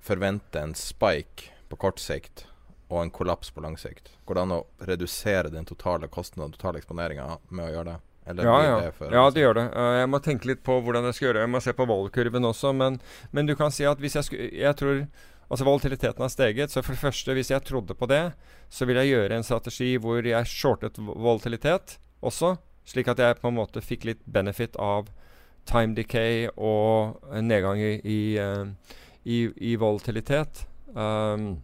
forventer 0.00 0.64
en 0.64 0.74
spike 0.74 1.50
på 1.70 1.78
kort 1.78 2.00
sikt 2.02 2.46
og 2.90 3.04
en 3.04 3.12
kollaps 3.14 3.52
på 3.54 3.62
lang 3.62 3.76
sikt? 3.78 4.14
Går 4.26 4.38
det 4.38 4.46
an 4.46 4.56
å 4.56 4.62
redusere 4.88 5.52
den 5.52 5.68
totale 5.68 6.08
kostnaden, 6.10 6.50
den 6.50 6.58
totale 6.58 6.80
eksponeringa, 6.80 7.36
med 7.50 7.68
å 7.68 7.74
gjøre 7.74 7.90
det? 7.92 7.98
ja, 8.30 8.56
ja. 8.64 8.92
Det 8.98 9.10
ja, 9.10 9.30
det 9.30 9.40
gjør 9.40 9.54
det. 9.56 9.64
Uh, 9.74 9.94
jeg 9.98 10.08
må 10.10 10.20
tenke 10.22 10.50
litt 10.50 10.62
på 10.66 10.76
hvordan 10.84 11.06
jeg 11.08 11.16
skal 11.16 11.26
gjøre 11.26 11.38
det. 11.38 11.44
Jeg 11.46 11.52
må 11.54 11.62
se 11.64 11.74
på 11.74 11.86
voldkurven 11.88 12.46
også. 12.46 12.72
Men, 12.76 12.98
men, 13.30 13.48
du 13.48 13.56
kan 13.58 13.72
si 13.74 13.86
at 13.88 13.98
hvis 13.98 14.18
jeg 14.18 14.28
skulle 14.28 14.50
Jeg 14.54 14.76
tror 14.76 15.00
Altså 15.50 15.66
Volatiliteten 15.66 16.22
har 16.22 16.30
steget. 16.30 16.70
Så 16.70 16.82
for 16.82 16.94
det 16.94 17.02
første, 17.02 17.34
hvis 17.34 17.50
jeg 17.50 17.64
trodde 17.66 17.94
på 17.98 18.06
det, 18.10 18.32
så 18.70 18.86
vil 18.86 19.00
jeg 19.00 19.14
gjøre 19.14 19.36
en 19.36 19.46
strategi 19.46 19.96
hvor 19.98 20.22
jeg 20.26 20.46
shortet 20.46 21.00
volatilitet 21.00 21.98
også. 22.22 22.54
Slik 22.86 23.10
at 23.10 23.18
jeg 23.18 23.38
på 23.40 23.50
en 23.50 23.58
måte 23.58 23.82
fikk 23.82 24.06
litt 24.08 24.22
benefit 24.26 24.78
av 24.80 25.10
time 25.68 25.94
decay 25.94 26.46
og 26.56 27.18
nedgang 27.42 27.82
i, 27.82 27.92
i, 28.02 28.20
uh, 28.38 28.96
i, 29.24 29.42
i 29.72 29.74
volatilitet. 29.78 30.64
Um, 30.94 31.60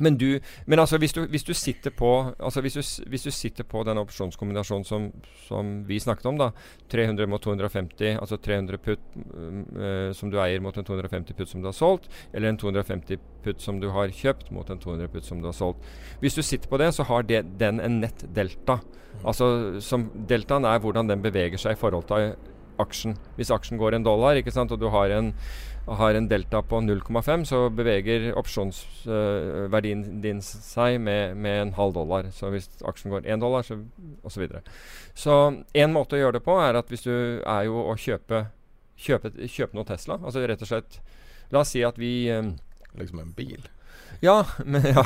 men, 0.00 0.16
du, 0.16 0.40
men 0.66 0.80
altså 0.80 0.96
hvis 0.98 1.12
du, 1.12 1.20
hvis 1.28 1.44
du 1.44 1.52
sitter 1.52 1.92
på 1.92 2.10
altså 2.38 2.62
hvis 2.64 2.78
du, 2.78 3.08
hvis 3.12 3.26
du 3.26 3.30
sitter 3.30 3.66
på 3.68 3.82
den 3.84 4.00
opsjonskombinasjonen 4.00 4.86
som, 4.88 5.10
som, 5.44 5.72
vi 5.88 5.98
snakket 6.00 6.26
om, 6.30 6.38
da 6.40 6.48
300 6.92 7.28
mot 7.28 7.42
250, 7.44 8.16
altså 8.16 8.38
300 8.40 8.80
putt 8.80 9.04
øh, 9.76 10.14
som 10.16 10.32
du 10.32 10.38
eier 10.40 10.64
mot 10.64 10.76
en 10.76 10.88
250 10.88 11.36
putt 11.36 11.52
som 11.52 11.60
du 11.60 11.68
har 11.68 11.76
solgt, 11.76 12.08
eller 12.32 12.48
en 12.48 12.60
250 12.60 13.20
putt 13.44 13.60
som 13.60 13.82
du 13.82 13.90
har 13.92 14.14
kjøpt 14.16 14.48
mot 14.56 14.70
en 14.70 14.80
200 14.80 15.12
putt 15.12 15.28
som 15.28 15.42
du 15.42 15.50
har 15.50 15.56
solgt. 15.56 15.84
Hvis 16.24 16.38
du 16.38 16.42
sitter 16.42 16.72
på 16.72 16.80
det, 16.80 16.94
så 16.96 17.04
har 17.08 17.28
det, 17.28 17.44
den 17.60 17.80
en 17.80 18.00
nett 18.00 18.24
delta. 18.32 18.80
Altså 19.28 19.78
som 19.84 20.08
Deltaen 20.28 20.64
er 20.64 20.80
hvordan 20.80 21.10
den 21.10 21.22
beveger 21.22 21.60
seg 21.60 21.76
i 21.76 21.80
forhold 21.80 22.08
til 22.08 22.32
aksjen. 22.80 23.16
Hvis 23.36 23.52
aksjen 23.54 23.80
går 23.80 23.96
en 23.96 24.06
dollar, 24.06 24.38
ikke 24.38 24.54
sant, 24.54 24.72
og 24.72 24.80
du 24.80 24.88
har 24.92 25.12
en 25.12 25.32
og 25.82 25.96
har 25.98 26.14
en 26.14 26.28
delta 26.30 26.60
på 26.62 26.78
0,5, 26.80 27.44
så 27.48 27.60
beveger 27.74 28.28
opsjonsverdien 28.38 30.04
uh, 30.06 30.18
din 30.22 30.42
seg 30.44 31.00
med, 31.02 31.34
med, 31.34 31.58
en 31.62 31.72
halv 31.74 31.96
dollar. 31.96 32.28
Så 32.34 32.52
hvis 32.54 32.68
aksjen 32.86 33.10
går 33.10 33.26
én 33.26 33.42
dollar, 33.42 33.66
så 33.66 33.80
osv. 34.22 34.46
Så, 35.14 35.38
en 35.74 35.94
måte 35.94 36.16
å 36.16 36.22
gjøre 36.22 36.38
det 36.38 36.44
på 36.46 36.54
er 36.62 36.78
at 36.78 36.92
hvis 36.92 37.02
du 37.08 37.14
er 37.42 37.66
jo 37.66 37.82
å 37.82 37.96
kjøpe, 37.98 38.44
kjøpe, 38.94 39.34
kjøpe 39.50 39.78
noe 39.78 39.88
Tesla, 39.88 40.20
altså 40.22 40.44
rett 40.46 40.62
og 40.62 40.70
slett 40.70 41.00
La 41.52 41.60
oss 41.60 41.74
si 41.74 41.82
at 41.84 41.98
vi 42.00 42.30
um, 42.32 42.54
Liksom 42.96 43.18
en 43.20 43.32
bil? 43.36 43.66
Ja, 44.24 44.38
men, 44.64 44.86
ja 44.94 45.02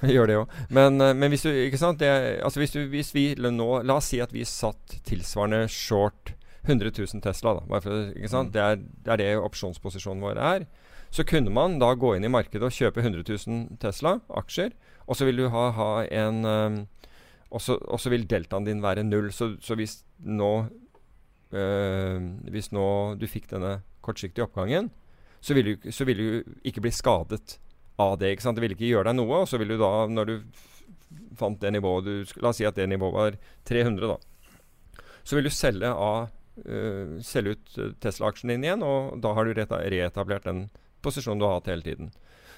vi 0.00 0.14
gjør 0.16 0.26
det 0.30 0.38
jo. 0.38 0.46
Men, 0.74 0.96
uh, 1.02 1.12
men, 1.12 1.28
hvis 1.30 1.44
du 1.44 1.52
ikke 1.52 1.78
sant, 1.78 2.00
det, 2.00 2.40
altså 2.42 2.62
hvis, 2.62 2.74
du, 2.74 2.80
hvis 2.90 3.12
vi 3.14 3.26
nå 3.36 3.68
La 3.86 4.00
oss 4.00 4.08
si 4.10 4.22
at 4.24 4.32
vi 4.34 4.42
satt 4.48 4.96
tilsvarende 5.06 5.68
short 5.70 6.32
100 6.64 6.92
000 6.98 7.22
Tesla. 7.22 7.54
Da, 7.58 7.80
for, 7.80 7.90
mm. 8.14 8.50
det, 8.52 8.60
er, 8.60 8.80
det, 8.80 9.12
er, 9.12 9.20
det 9.20 9.30
opsjonsposisjonen 9.38 10.24
vår 10.24 10.40
er. 10.40 10.66
Så 11.14 11.26
kunne 11.28 11.52
man 11.54 11.78
da 11.78 11.92
gå 11.94 12.14
inn 12.16 12.26
i 12.26 12.32
markedet 12.32 12.66
og 12.66 12.74
kjøpe 12.74 13.04
100 13.04 13.22
000 13.28 13.78
Tesla-aksjer. 13.82 14.74
Og 15.06 15.18
så 15.18 15.28
vil 15.28 15.44
du 15.44 15.48
ha, 15.52 15.68
ha 15.76 15.90
en 16.08 16.44
um, 16.48 16.78
Og 17.54 17.60
så 18.00 18.10
vil 18.10 18.26
deltaen 18.26 18.66
din 18.66 18.82
være 18.82 19.04
null. 19.06 19.30
Så, 19.32 19.54
så 19.62 19.76
hvis 19.78 20.00
nå 20.18 20.66
øh, 21.52 22.20
Hvis 22.50 22.72
nå 22.72 22.86
du 23.20 23.28
fikk 23.30 23.50
denne 23.52 23.82
kortsiktige 24.02 24.44
oppgangen, 24.48 24.90
så 25.40 25.54
vil, 25.54 25.76
du, 25.76 25.92
så 25.92 26.04
vil 26.04 26.18
du 26.18 26.56
ikke 26.64 26.82
bli 26.84 26.90
skadet 26.92 27.58
av 28.00 28.18
det. 28.18 28.32
ikke 28.32 28.44
sant? 28.44 28.56
Det 28.56 28.64
vil 28.64 28.74
ikke 28.74 28.88
gjøre 28.88 29.12
deg 29.12 29.20
noe. 29.20 29.44
Og 29.44 29.48
så 29.48 29.60
vil 29.60 29.70
du 29.70 29.78
da, 29.80 29.92
når 30.10 30.28
du 30.28 30.34
fant 31.38 31.60
det 31.60 31.72
nivået 31.74 32.08
du, 32.08 32.14
La 32.42 32.50
oss 32.50 32.58
si 32.60 32.66
at 32.68 32.76
det 32.78 32.88
nivået 32.90 33.14
var 33.14 33.36
300, 33.70 34.16
da. 34.16 35.04
Så 35.24 35.38
vil 35.38 35.46
du 35.48 35.52
selge 35.54 35.88
av 35.88 36.32
uh, 36.62 37.16
selge 37.24 37.56
ut 37.56 37.78
eh, 37.78 37.94
Tesla-aksjen 38.02 38.52
din 38.52 38.66
igjen, 38.66 38.84
og 38.86 39.18
da 39.24 39.34
har 39.36 39.46
du 39.46 39.54
reetablert 39.54 40.46
den 40.48 40.68
posisjonen 41.04 41.42
du 41.42 41.48
har 41.48 41.58
hatt 41.58 41.72
hele 41.72 41.84
tiden. 41.86 42.12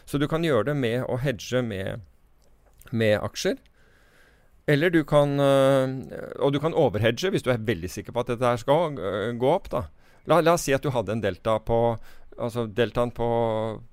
Så 0.07 0.21
du 0.23 0.29
kan 0.31 0.45
gjøre 0.47 0.71
det 0.71 0.77
med 0.79 1.07
å 1.11 1.19
hedge 1.19 1.63
med, 1.67 2.05
med 2.93 3.19
aksjer. 3.19 3.57
Eller 4.67 4.91
du 4.91 5.05
kan 5.07 5.39
uh, 5.39 5.87
Og 6.43 6.51
du 6.51 6.59
kan 6.59 6.75
overhedge 6.75 7.31
hvis 7.31 7.45
du 7.47 7.53
er 7.53 7.63
veldig 7.63 7.91
sikker 7.91 8.15
på 8.15 8.25
at 8.25 8.33
dette 8.33 8.49
her 8.51 8.59
skal 8.59 8.97
uh, 8.99 9.31
gå 9.39 9.51
opp. 9.51 9.71
da. 9.71 9.85
La, 10.27 10.41
la, 10.43 10.57
oss 10.57 10.67
si 10.67 10.75
at 10.75 10.83
du 10.83 10.91
hadde 10.91 11.15
en 11.15 11.23
delta 11.23 11.59
på 11.63 11.81
Altså 12.37 12.67
deltaen 12.69 13.15
på, 13.17 13.27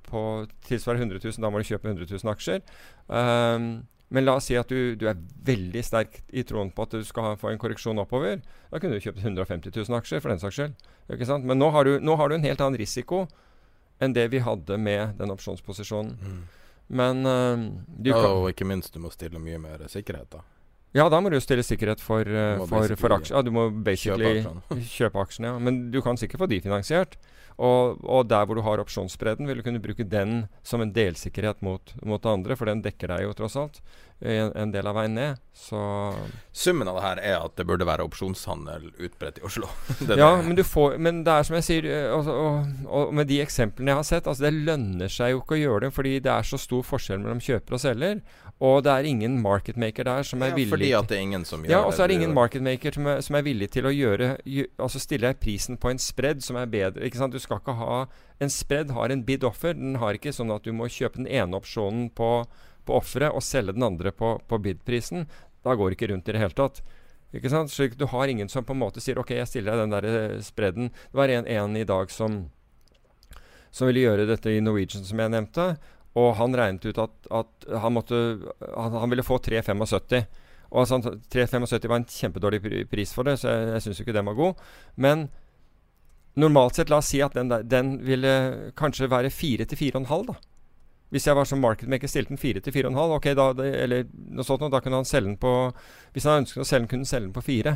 på 0.10 0.22
tilsvarer 0.68 1.00
100 1.00 1.22
000. 1.24 1.40
Da 1.40 1.48
må 1.48 1.62
du 1.62 1.70
kjøpe 1.70 1.88
100 1.88 2.10
000 2.12 2.32
aksjer. 2.34 2.60
Um, 3.08 3.86
men 4.14 4.28
la 4.28 4.36
oss 4.38 4.46
si 4.46 4.58
at 4.60 4.70
du, 4.70 4.94
du, 5.00 5.08
er 5.10 5.18
veldig 5.48 5.82
sterk 5.82 6.20
i 6.30 6.44
troen 6.46 6.70
på 6.74 6.86
at 6.86 6.92
du 6.94 7.06
skal 7.08 7.34
få 7.42 7.50
en 7.50 7.58
korreksjon 7.62 7.98
oppover. 8.04 8.44
Da 8.70 8.78
kunne 8.78 9.00
du 9.00 9.02
kjøpt 9.02 9.24
150 9.24 9.74
000 9.74 9.98
aksjer, 9.98 10.22
for 10.22 10.30
den 10.30 10.42
saks 10.42 10.60
skyld. 10.60 10.76
Men 11.42 11.58
nå 11.58 11.72
har, 11.74 11.90
du, 11.90 11.98
nå 11.98 12.18
har, 12.20 12.30
du, 12.30 12.38
en 12.38 12.46
helt 12.46 12.62
annen 12.62 12.78
risiko 12.78 13.24
enn 14.04 14.14
det 14.14 14.28
vi 14.30 14.44
hadde 14.46 14.78
med 14.78 15.18
den 15.18 15.34
opsjonsposisjonen. 15.34 16.14
Mm. 16.22 16.44
Men 16.94 17.26
uh, 17.26 17.66
ja, 18.06 18.20
Og 18.28 18.52
ikke 18.52 18.68
minst, 18.70 18.94
du 18.94 19.02
må 19.02 19.10
stille 19.14 19.42
mye 19.42 19.58
mer 19.62 19.82
sikkerhet, 19.90 20.30
da. 20.36 20.44
Ja, 20.94 21.08
da 21.10 21.20
må 21.22 21.32
du 21.32 21.40
jo 21.40 21.44
stille 21.44 21.66
sikkerhet 21.66 22.02
for, 22.04 22.28
uh, 22.28 22.64
for, 22.70 22.94
for 23.00 23.16
aksjer. 23.18 23.38
Ja, 23.38 23.42
du 23.46 23.50
må 23.54 23.70
basically 23.86 24.44
kjøpe 24.98 25.24
aksjene. 25.24 25.56
Ja. 25.56 25.62
Men 25.62 25.88
du 25.94 26.02
kan 26.06 26.20
sikkert 26.22 26.46
få 26.46 26.52
de 26.52 26.62
finansiert. 26.62 27.18
Og, 27.54 28.00
og, 28.02 28.26
der 28.30 28.48
hvor 28.50 28.58
du 28.58 28.64
har 28.66 28.82
opsjonsbredden, 28.82 29.46
vil 29.46 29.60
du 29.60 29.66
kunne 29.66 29.82
bruke 29.82 30.06
den 30.10 30.48
som 30.66 30.82
en 30.82 30.94
delsikkerhet 30.94 31.62
mot, 31.62 31.94
mot 32.02 32.26
andre, 32.26 32.58
for 32.58 32.70
den 32.70 32.82
dekker 32.86 33.14
deg 33.14 33.28
jo 33.28 33.36
tross 33.38 33.58
alt 33.60 33.78
en, 34.24 34.52
en, 34.56 34.72
del 34.72 34.88
av 34.88 34.96
veien 34.98 35.16
ned. 35.18 35.42
Så 35.54 35.80
Summen 36.56 36.90
av 36.90 36.98
det 36.98 37.04
her 37.06 37.22
er 37.22 37.36
at 37.44 37.56
det 37.60 37.66
burde 37.68 37.88
være 37.88 38.06
opsjonshandel 38.08 38.90
utbredt 38.96 39.42
i 39.42 39.46
Oslo. 39.48 39.70
ja, 40.08 40.32
men, 40.42 40.58
får, 40.66 40.98
men, 40.98 41.22
det 41.28 41.36
er 41.36 41.48
som 41.48 41.58
jeg 41.60 41.68
sier, 41.68 41.90
eh, 41.92 42.08
og, 42.14 42.30
og, 42.32 42.72
og, 42.88 43.14
med 43.16 43.30
de 43.30 43.42
eksemplene 43.44 43.94
jeg 43.94 44.02
har 44.02 44.10
sett, 44.10 44.30
altså 44.30 44.48
det 44.48 44.56
lønner 44.70 45.12
seg 45.12 45.34
jo 45.34 45.44
ikke 45.44 45.58
å 45.58 45.64
gjøre 45.64 45.86
det, 45.88 45.94
fordi 45.98 46.16
det 46.24 46.34
er 46.34 46.48
så 46.48 46.60
stor 46.62 46.86
forskjell 46.88 47.22
mellom 47.24 47.44
kjøper 47.44 47.78
og 47.78 47.84
selger. 47.84 48.24
Og 48.64 48.80
det 48.86 48.92
er 48.94 49.08
ingen 49.10 49.36
marketmaker 49.44 50.08
der 50.08 50.24
som 50.28 50.44
er 50.46 50.54
ja, 50.54 50.56
villig 50.56 50.72
Fordi 50.72 50.92
at 50.96 51.10
det 51.12 51.18
er 51.18 51.24
ingen 51.26 51.44
som 51.44 51.64
gjør 51.64 51.68
det. 51.68 51.74
Ja, 51.74 51.82
og 51.84 51.96
så 51.96 52.06
er 52.06 52.12
det 52.12 52.18
ingen 52.22 52.36
marketmaker 52.36 52.96
som 52.96 53.10
er, 53.12 53.22
som 53.26 53.36
er 53.36 53.44
villig 53.44 53.68
til 53.74 53.90
å 53.90 53.92
gjøre 53.92 54.30
Altså 54.78 55.02
stille 55.04 55.34
prisen 55.36 55.80
på 55.82 55.92
en 55.92 56.00
spread 56.00 56.44
som 56.46 56.60
er 56.62 56.70
bedre. 56.72 57.04
Ikke 57.04 57.20
sant? 57.20 57.36
Du 57.36 57.44
skal 57.44 57.60
ikke 57.60 57.76
ha 57.82 58.06
En 58.40 58.54
spread 58.54 58.94
har 58.96 59.12
en 59.12 59.26
bid-offer. 59.28 59.76
Den 59.76 60.00
har 60.00 60.16
ikke 60.16 60.32
sånn 60.36 60.54
at 60.56 60.64
du 60.64 60.72
må 60.76 60.88
kjøpe 60.88 61.20
den 61.20 61.28
ene 61.28 61.60
opsjonen 61.60 62.08
på, 62.16 62.32
på 62.88 63.00
offeret 63.00 63.36
og 63.36 63.44
selge 63.44 63.76
den 63.76 63.84
andre 63.84 64.16
på, 64.16 64.38
på 64.48 64.62
bid-prisen. 64.64 65.28
Da 65.64 65.76
går 65.76 65.92
det 65.92 66.00
ikke 66.00 66.14
rundt 66.14 66.32
i 66.32 66.36
det 66.38 66.44
hele 66.46 66.56
tatt. 66.56 66.84
Ikke 67.36 67.52
sant? 67.52 67.72
Så 67.74 67.90
du 67.92 68.08
har 68.12 68.32
ingen 68.32 68.52
som 68.52 68.64
på 68.64 68.76
en 68.76 68.84
måte 68.84 69.04
sier 69.04 69.20
OK, 69.20 69.36
jeg 69.36 69.50
stiller 69.50 69.74
deg 69.74 69.84
den 69.84 69.96
der 69.96 70.10
eh, 70.10 70.42
spredden. 70.46 70.92
Det 71.12 71.20
var 71.20 71.32
en, 71.34 71.50
en 71.50 71.80
i 71.80 71.88
dag 71.88 72.12
som 72.14 72.46
som 73.74 73.90
ville 73.90 74.04
gjøre 74.04 74.28
dette 74.30 74.52
i 74.54 74.62
Norwegian, 74.62 75.06
som 75.06 75.18
jeg 75.18 75.34
nevnte. 75.34 75.64
Og 76.20 76.36
han 76.38 76.56
regnet 76.58 76.86
ut 76.86 77.00
at, 77.02 77.14
at 77.34 77.68
han, 77.82 77.96
måtte, 77.96 78.18
han, 78.62 78.98
han, 79.02 79.10
ville 79.10 79.26
få 79.26 79.40
3,75. 79.42 80.26
Og 80.74 80.84
altså, 80.84 81.16
3,75 81.34 81.88
var 81.90 82.00
en 82.00 82.10
kjempedårlig 82.10 82.62
pris 82.90 83.14
for 83.14 83.30
det, 83.30 83.40
så 83.42 83.50
jeg, 83.50 83.72
jeg 83.76 83.86
syns 83.86 84.02
ikke 84.04 84.16
den 84.16 84.30
var 84.30 84.38
god. 84.38 84.62
Men 84.96 85.28
normalt 86.40 86.78
sett, 86.78 86.90
la 86.90 87.02
oss 87.02 87.12
si 87.14 87.22
at 87.22 87.38
den, 87.38 87.50
der, 87.50 87.66
den 87.66 87.96
ville 88.06 88.34
kanskje 88.78 89.10
være 89.10 89.34
4 89.34 89.70
til 89.70 89.82
4,5, 89.90 90.28
da. 90.30 90.38
Hvis 91.14 91.28
jeg 91.30 91.38
var 91.38 91.46
som 91.46 91.62
marketmaker 91.62 92.10
stilte 92.10 92.34
den 92.34 92.42
4 92.42 92.62
til 92.66 92.74
4,5, 92.74 93.18
ok, 93.20 93.28
da, 93.38 93.50
da 93.54 94.80
kunne 94.82 94.98
han 94.98 95.06
selge 95.06 95.30
den 95.30 95.38
på 95.38 95.52
Hvis 96.16 96.26
han 96.26 96.42
ønsket 96.42 96.64
å 96.64 96.66
selge 96.66 96.88
den, 96.88 96.90
kunne 96.90 97.06
han 97.06 97.12
selge 97.12 97.28
den 97.28 97.36
på 97.36 97.46
4. 97.46 97.76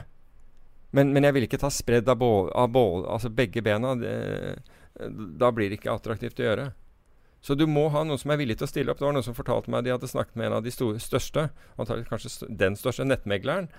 Men, 0.98 1.14
men 1.14 1.28
jeg 1.28 1.36
ville 1.36 1.50
ikke 1.50 1.62
ta 1.62 1.70
spredd 1.74 2.10
av, 2.10 2.18
bål, 2.18 2.50
av 2.58 2.72
bål, 2.74 3.06
altså 3.14 3.30
begge 3.34 3.62
bena. 3.62 3.94
Det, 4.00 4.16
da 5.38 5.52
blir 5.54 5.70
det 5.70 5.78
ikke 5.78 5.94
attraktivt 5.94 6.42
å 6.42 6.48
gjøre. 6.48 6.68
Så 7.42 7.56
du 7.56 7.66
må 7.70 7.88
ha 7.94 8.04
noen 8.04 8.20
som 8.20 8.32
er 8.34 8.40
villig 8.42 8.58
til 8.60 8.68
å 8.68 8.72
stille 8.72 8.92
opp. 8.92 9.00
Det 9.00 9.08
var 9.08 9.16
noen 9.16 9.26
som 9.26 9.38
fortalte 9.38 9.72
meg 9.72 9.86
de 9.86 9.94
hadde 9.94 10.10
snakket 10.10 10.40
med 10.40 10.50
en 10.50 10.58
av 10.60 10.66
de 10.66 10.74
store, 10.74 11.00
største, 11.02 11.48
kanskje 11.78 12.50
den 12.50 12.76
største 12.80 13.06
nettmegleren, 13.06 13.70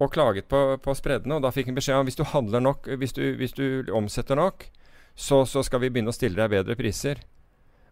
og 0.00 0.10
klaget 0.14 0.48
på, 0.50 0.60
på 0.82 0.94
spreddene. 0.98 1.36
Og 1.36 1.44
da 1.44 1.52
fikk 1.54 1.68
han 1.70 1.78
beskjed 1.78 2.00
om 2.00 2.08
hvis 2.08 2.18
du 2.18 2.24
handler 2.32 2.64
nok, 2.64 2.88
hvis 2.98 3.14
du, 3.16 3.22
hvis 3.38 3.54
du 3.54 3.92
omsetter 3.94 4.38
nok, 4.40 4.66
så, 5.14 5.44
så, 5.44 5.62
skal 5.62 5.82
vi 5.82 5.92
begynne 5.92 6.10
å 6.10 6.16
stille 6.16 6.38
deg 6.40 6.50
bedre 6.54 6.76
priser. 6.78 7.20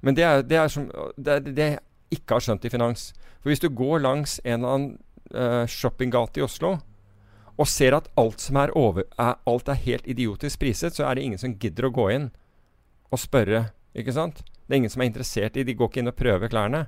Men 0.01 0.17
det 0.17 0.25
er, 0.25 0.43
det 0.43 0.57
er 0.57 0.73
som 0.73 0.89
det, 1.17 1.35
er, 1.35 1.45
det 1.45 1.67
jeg 1.69 1.81
ikke 2.17 2.39
har 2.39 2.47
skjønt 2.47 2.65
i 2.65 2.73
finans. 2.73 3.11
For 3.41 3.53
hvis 3.53 3.63
du 3.63 3.69
går 3.69 4.01
langs 4.07 4.39
en 4.43 4.57
eller 4.57 4.77
annen 4.77 4.95
uh, 5.37 5.67
shoppinggate 5.69 6.41
i 6.41 6.47
Oslo 6.47 6.79
og 7.61 7.69
ser 7.69 7.93
at 7.93 8.09
alt 8.17 8.41
som 8.41 8.57
er 8.57 8.73
over, 8.79 9.05
er, 9.21 9.37
alt 9.45 9.69
er 9.69 9.83
helt 9.85 10.07
idiotisk 10.09 10.63
priset, 10.63 10.97
så 10.97 11.05
er 11.05 11.19
det 11.19 11.27
ingen 11.27 11.41
som 11.41 11.53
gidder 11.61 11.91
å 11.91 11.93
gå 11.93 12.07
inn 12.15 12.31
og 13.13 13.21
spørre. 13.21 13.67
Ikke 13.93 14.15
sant? 14.17 14.41
Det 14.71 14.77
er 14.77 14.85
ingen 14.85 14.93
som 14.93 15.03
er 15.03 15.09
interessert 15.11 15.57
i 15.59 15.65
De 15.67 15.75
går 15.75 15.89
ikke 15.91 15.99
inn 16.05 16.13
og 16.13 16.15
prøver 16.15 16.53
klærne. 16.53 16.85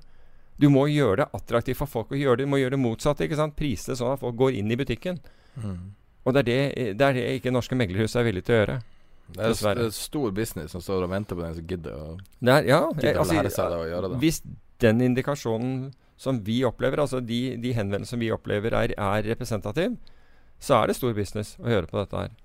Du 0.63 0.69
må 0.71 0.85
gjøre 0.87 1.25
det 1.25 1.27
attraktivt 1.35 1.81
for 1.81 1.91
folk 1.91 2.13
å 2.15 2.19
gjøre 2.19 2.39
det. 2.39 2.47
Du 2.47 2.53
må 2.53 2.61
gjøre 2.61 2.77
det 2.77 2.83
motsatte. 2.85 3.27
ikke 3.27 3.41
sant? 3.41 3.57
Prise 3.59 3.91
det 3.91 3.99
sånn 3.99 4.13
at 4.15 4.23
folk 4.23 4.37
går 4.39 4.61
inn 4.61 4.71
i 4.71 4.79
butikken. 4.79 5.19
Mm. 5.59 5.81
Og 6.23 6.37
det 6.37 6.45
er 6.45 6.47
det, 6.47 6.61
det 7.01 7.09
er 7.09 7.17
det, 7.19 7.25
ikke 7.41 7.51
norske 7.51 7.75
meglerhus 7.75 8.15
er 8.15 8.29
villige 8.29 8.47
til 8.47 8.55
å 8.55 8.61
gjøre. 8.61 8.77
Det 9.33 9.49
er, 9.49 9.57
det 9.81 9.89
er 9.89 9.97
stor 9.97 10.31
business 10.37 10.77
som 10.77 10.85
står 10.85 11.09
og 11.09 11.11
venter 11.11 11.39
på 11.39 11.43
den 11.43 11.57
som 11.57 11.67
gidder 11.67 11.97
å, 11.97 12.07
det 12.43 12.53
er, 12.53 12.67
ja, 12.69 12.81
gidder 12.93 13.19
altså, 13.23 13.33
å 13.33 13.39
lære 13.39 13.53
seg 13.55 13.73
det 13.73 13.79
og 13.81 13.87
gjøre 13.89 14.11
det. 14.13 14.19
Hvis 14.23 14.41
den 14.85 15.05
indikasjonen 15.09 15.73
som 16.21 16.39
vi 16.47 16.59
opplever, 16.69 17.03
altså 17.03 17.19
de, 17.25 17.41
de 17.63 17.73
henvendelsene 17.75 18.13
som 18.13 18.23
vi 18.23 18.31
opplever 18.35 18.77
er, 18.79 18.95
er 18.95 19.27
representativ, 19.27 19.97
så 20.63 20.79
er 20.79 20.91
det 20.91 20.99
stor 20.99 21.17
business 21.17 21.57
å 21.59 21.67
høre 21.71 21.91
på 21.91 21.99
dette 21.99 22.27
her. 22.27 22.37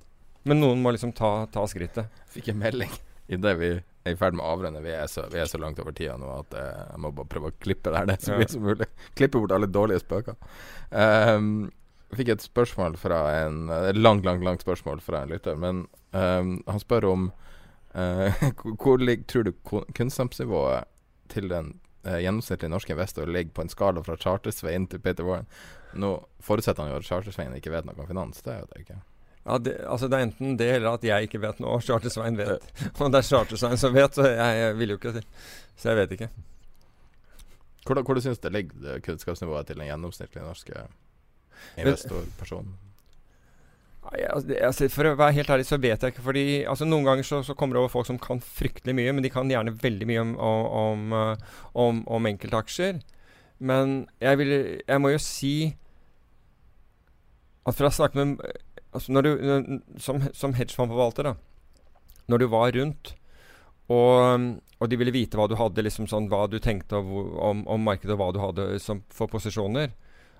Men 0.47 0.61
noen 0.63 0.81
må 0.81 0.93
liksom 0.95 1.11
ta, 1.13 1.31
ta 1.53 1.65
skrittet. 1.69 2.09
Fikk 2.33 2.53
en 2.53 2.61
melding 2.61 2.93
idet 3.27 3.53
vi 3.59 3.71
er 4.07 4.15
i 4.15 4.19
ferd 4.19 4.37
med 4.37 4.45
å 4.45 4.51
avrenne. 4.55 4.83
Vi 4.83 4.93
er, 4.93 5.07
så, 5.11 5.25
vi 5.31 5.39
er 5.41 5.49
så 5.49 5.59
langt 5.61 5.79
over 5.83 5.95
tida 5.95 6.17
nå 6.19 6.29
at 6.39 6.55
uh, 6.57 6.83
jeg 6.93 7.01
må 7.03 7.11
bare 7.15 7.31
prøve 7.31 7.51
å 7.51 7.57
klippe 7.63 7.91
det 7.91 8.01
her 8.01 8.09
ned 8.09 8.23
så 8.23 8.37
mye 8.37 8.51
som 8.51 8.65
mulig. 8.67 8.87
Klippe 9.19 9.41
bort 9.41 9.55
alle 9.55 9.69
dårlige 9.71 10.03
spøker. 10.03 10.37
Um, 10.91 11.67
jeg 12.07 12.21
fikk 12.21 12.31
et 12.35 12.45
spørsmål 12.45 12.95
fra 12.99 13.17
en 13.43 13.65
Et 13.89 13.97
langt, 13.99 14.23
langt, 14.25 14.45
langt 14.45 14.63
spørsmål 14.63 15.01
fra 15.03 15.23
en 15.23 15.33
lytter. 15.33 15.57
Men 15.59 15.83
um, 16.15 16.53
han 16.67 16.83
spør 16.83 17.09
om 17.11 17.27
uh, 17.97 18.47
Hvor 18.77 19.01
ligger, 19.01 19.25
tror 19.27 19.43
du 19.47 19.51
kunnskapsnivået 19.97 20.87
til 21.33 21.49
den 21.51 21.73
uh, 22.07 22.17
gjennomsnittlige 22.21 22.71
norske 22.71 22.93
investor 22.93 23.27
ligger 23.27 23.51
på 23.51 23.65
en 23.65 23.73
skala 23.73 24.03
fra 24.05 24.15
Chartersveien 24.15 24.87
til 24.87 25.03
Peter 25.03 25.27
Warren? 25.27 25.49
Nå 25.97 26.15
forutsetter 26.43 26.83
han 26.83 26.93
jo 26.93 27.01
at 27.01 27.07
Chartersveien 27.07 27.55
ikke 27.57 27.73
vet 27.73 27.87
noe 27.87 27.97
om 27.99 28.09
finans. 28.09 28.43
Det 28.45 28.59
jo 28.61 28.71
det 28.71 28.85
ikke. 28.85 29.01
Ja, 29.47 29.57
det, 29.63 29.77
altså 29.87 30.09
det 30.11 30.17
er 30.17 30.25
enten 30.27 30.57
det 30.59 30.67
eller 30.75 30.97
at 30.97 31.05
jeg 31.07 31.29
ikke 31.29 31.39
vet 31.39 31.61
noe, 31.63 31.77
og 31.77 31.83
Charter-Svein 31.85 32.35
vet. 32.35 32.65
Og 32.99 33.13
det 33.13 33.21
er 33.21 33.27
Charter-Svein 33.29 33.79
som 33.79 33.93
vet, 33.95 34.17
så 34.17 34.25
jeg, 34.27 34.57
jeg, 34.59 34.73
vil 34.81 34.91
jo 34.91 34.97
ikke 34.99 35.13
si 35.15 35.21
Så 35.79 35.93
jeg 35.93 35.99
vet 36.01 36.15
ikke. 36.17 36.27
Hvor, 37.87 38.01
hvor 38.01 38.17
du 38.17 38.23
syns 38.25 38.43
det 38.43 38.51
ligger 38.51 38.99
kunnskapsnivået 39.05 39.69
til 39.69 39.79
den 39.79 39.87
gjennomsnittlige 39.87 40.43
norske 40.43 40.83
investorpersonen? 41.79 42.75
Altså, 44.07 44.55
altså, 44.63 44.87
for 44.91 45.09
å 45.09 45.15
være 45.19 45.35
helt 45.35 45.49
ærlig 45.51 45.65
så 45.67 45.79
vet 45.83 46.03
jeg 46.03 46.13
ikke. 46.13 46.23
fordi 46.27 46.45
altså, 46.67 46.87
Noen 46.87 47.07
ganger 47.07 47.27
så, 47.27 47.41
så, 47.43 47.55
kommer 47.55 47.75
det 47.75 47.85
over 47.85 47.91
folk 47.91 48.07
som 48.07 48.19
kan 48.19 48.43
fryktelig 48.43 48.95
mye, 48.95 49.15
men 49.15 49.23
de 49.23 49.31
kan 49.31 49.47
gjerne 49.51 49.75
veldig 49.79 50.07
mye 50.07 50.23
om, 50.23 50.35
om, 50.83 51.17
om, 51.87 52.03
om 52.19 52.29
enkeltaksjer. 52.31 52.99
Men 53.59 53.97
jeg, 54.19 54.37
vil, 54.43 54.53
jeg 54.83 55.03
må 55.03 55.15
jo 55.15 55.23
si 55.23 55.55
at 57.67 57.75
for 57.75 57.87
å 57.87 57.95
snakke 57.95 58.19
med 58.19 58.43
altså 58.95 59.13
når 59.13 59.27
du, 59.27 59.31
som, 60.01 60.21
som 60.33 60.55
hedgefondforvalter, 60.57 61.31
da, 61.31 61.35
når 62.27 62.43
du 62.43 62.47
var 62.51 62.71
rundt 62.75 63.15
og, 63.87 64.57
og, 64.81 64.89
de 64.91 64.99
ville 64.99 65.15
vite 65.15 65.39
hva 65.39 65.47
du 65.47 65.55
hadde, 65.59 65.83
liksom 65.85 66.09
sånn, 66.11 66.27
hva 66.31 66.43
du 66.51 66.59
tenkte 66.63 66.99
om, 66.99 67.63
om, 67.63 67.85
markedet, 67.87 68.17
og 68.17 68.21
hva 68.21 68.33
du 68.35 68.41
hadde 68.43 68.67
som, 68.83 68.99
for 69.13 69.31
posisjoner. 69.31 69.93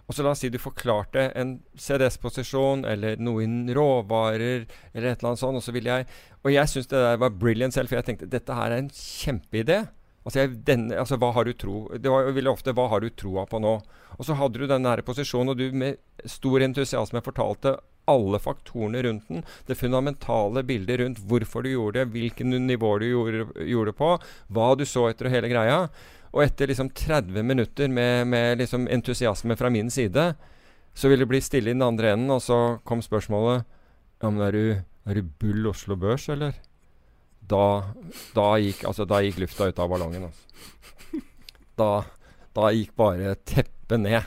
Og 0.08 0.16
så 0.16 0.24
La 0.24 0.32
oss 0.32 0.42
si 0.44 0.50
du 0.52 0.60
forklarte 0.60 1.26
en 1.36 1.58
CDS-posisjon 1.76 2.86
eller 2.88 3.20
noen 3.20 3.66
råvarer 3.76 4.64
eller 4.94 5.10
et 5.10 5.20
eller 5.20 5.34
annet 5.34 5.42
sånt. 5.42 5.60
Og 5.60 5.64
så 5.66 5.74
ville 5.76 5.92
jeg 5.92 6.08
Og 6.46 6.54
jeg 6.54 6.72
syntes 6.72 6.88
det 6.94 7.02
der 7.04 7.20
var 7.20 7.36
brilliant 7.36 7.76
selv, 7.76 7.92
for 7.92 8.00
jeg 8.00 8.08
tenkte 8.08 8.30
dette 8.32 8.56
her 8.56 8.72
er 8.72 8.86
en 8.86 8.88
kjempeidé. 8.88 9.82
Altså, 10.24 10.40
jeg, 10.40 10.54
denne, 10.68 10.96
altså 10.96 11.20
hva 11.20 11.34
har 11.36 11.48
du 11.48 11.54
tro 11.56 11.90
Det 11.92 12.12
var 12.12 12.32
ville 12.36 12.52
ofte 12.52 12.72
'hva 12.72 12.88
har 12.92 13.04
du 13.04 13.10
troa 13.10 13.46
på 13.48 13.60
nå?' 13.60 13.82
Og 14.18 14.26
så 14.26 14.36
hadde 14.36 14.60
du 14.60 14.68
den 14.68 14.82
nære 14.82 15.04
posisjonen, 15.04 15.50
og 15.50 15.58
du 15.58 15.72
med 15.72 16.00
stor 16.26 16.60
entusiasme 16.60 17.22
fortalte 17.22 17.78
alle 18.08 18.40
faktorene 18.40 19.02
rundt 19.04 19.28
den. 19.30 19.44
Det 19.68 19.78
fundamentale 19.78 20.64
bildet 20.68 21.00
rundt 21.02 21.24
hvorfor 21.30 21.64
du 21.64 21.72
gjorde 21.74 22.02
det, 22.02 22.12
hvilke 22.16 22.48
nivåer 22.48 23.04
du 23.04 23.08
gjorde, 23.10 23.48
gjorde 23.68 23.96
på, 23.98 24.12
hva 24.54 24.68
du 24.80 24.86
så 24.88 25.08
etter 25.10 25.30
og 25.30 25.36
hele 25.36 25.52
greia. 25.52 25.80
Og 26.34 26.44
etter 26.44 26.72
liksom 26.72 26.92
30 26.96 27.44
minutter 27.44 27.92
med, 27.92 28.28
med 28.32 28.62
liksom 28.62 28.88
entusiasme 28.92 29.58
fra 29.60 29.72
min 29.74 29.92
side, 29.92 30.32
så 30.98 31.10
ville 31.12 31.26
det 31.26 31.32
bli 31.32 31.42
stille 31.44 31.72
i 31.72 31.76
den 31.76 31.86
andre 31.86 32.16
enden, 32.16 32.32
og 32.34 32.42
så 32.42 32.80
kom 32.88 33.04
spørsmålet 33.06 33.68
Ja, 34.22 34.32
men 34.32 34.42
er 34.42 34.56
du, 34.56 34.64
er 35.06 35.20
du 35.20 35.28
Bull 35.40 35.68
Oslo 35.70 35.96
Børs, 36.00 36.26
eller? 36.34 36.56
Da, 37.48 37.94
da, 38.36 38.48
gikk, 38.60 38.82
altså, 38.90 39.06
da 39.08 39.22
gikk 39.24 39.38
lufta 39.44 39.70
ut 39.70 39.80
av 39.80 39.92
ballongen. 39.92 40.26
Altså. 40.28 41.22
Da, 41.78 41.92
da 42.58 42.72
gikk 42.74 42.96
bare 42.98 43.36
teppet 43.46 44.02
ned. 44.02 44.26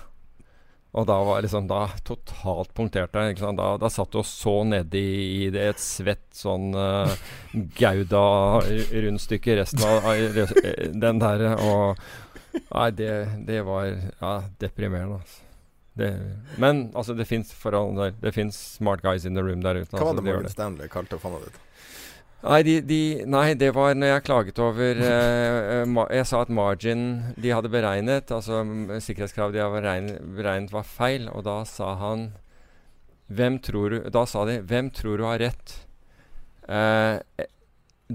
Og 0.90 1.06
da 1.06 1.16
var 1.22 1.42
liksom 1.44 1.68
da 1.70 1.84
totalt 2.02 2.72
punkterte. 2.74 3.18
jeg. 3.28 3.38
Da, 3.38 3.76
da 3.78 3.90
satt 3.92 4.10
du 4.10 4.18
og 4.22 4.26
så 4.26 4.64
nedi 4.66 5.44
i 5.44 5.50
det 5.54 5.68
et 5.74 5.82
svett 5.82 6.26
sånn 6.34 6.74
uh, 6.74 7.06
Gouda-rundstykke 7.78 9.60
resten 9.60 9.86
av 9.86 10.08
uh, 10.10 10.50
den 10.90 11.22
der. 11.22 11.46
Og 11.62 12.02
Nei, 12.50 12.90
det, 12.98 13.12
det 13.46 13.60
var 13.62 13.86
ja, 13.86 14.32
deprimerende, 14.58 15.20
altså. 15.20 15.46
Det, 16.00 16.08
men 16.56 16.92
altså, 16.94 17.14
det 17.14 17.26
fins 18.32 18.58
smart 18.58 19.02
guys 19.02 19.24
in 19.26 19.34
the 19.34 19.42
room 19.42 19.62
der 19.62 19.82
ute. 19.82 19.90
Hva 19.94 20.04
var 20.04 20.10
altså, 20.10 20.22
det 20.24 20.32
Morgan 20.32 20.54
Stanley 20.54 20.90
kalte 20.90 21.18
fondet 21.20 21.46
ditt? 21.46 21.58
Nei, 22.40 22.62
de, 22.64 22.78
de, 22.80 23.00
nei, 23.28 23.52
det 23.60 23.68
var 23.76 23.92
når 23.92 24.14
jeg 24.14 24.24
klaget 24.24 24.60
over 24.64 25.00
eh, 25.04 25.82
ma, 25.84 26.06
Jeg 26.08 26.24
sa 26.30 26.40
at 26.40 26.52
margin 26.52 27.02
de 27.36 27.52
hadde 27.52 27.68
beregnet, 27.72 28.32
altså 28.32 28.62
sikkerhetskravet 29.04 29.58
de 29.58 29.60
hadde 29.60 29.74
beregnet, 29.76 30.22
beregnet, 30.38 30.72
var 30.72 30.88
feil. 30.88 31.28
Og 31.34 31.44
da 31.44 31.58
sa 31.68 31.92
han 32.00 32.30
hvem 33.30 33.60
tror 33.62 33.92
du, 33.92 33.98
Da 34.10 34.24
sa 34.26 34.44
de 34.48 34.58
'Hvem 34.58 34.90
tror 34.90 35.18
du 35.20 35.24
har 35.24 35.38
rett?' 35.38 35.76
Eh, 36.70 37.18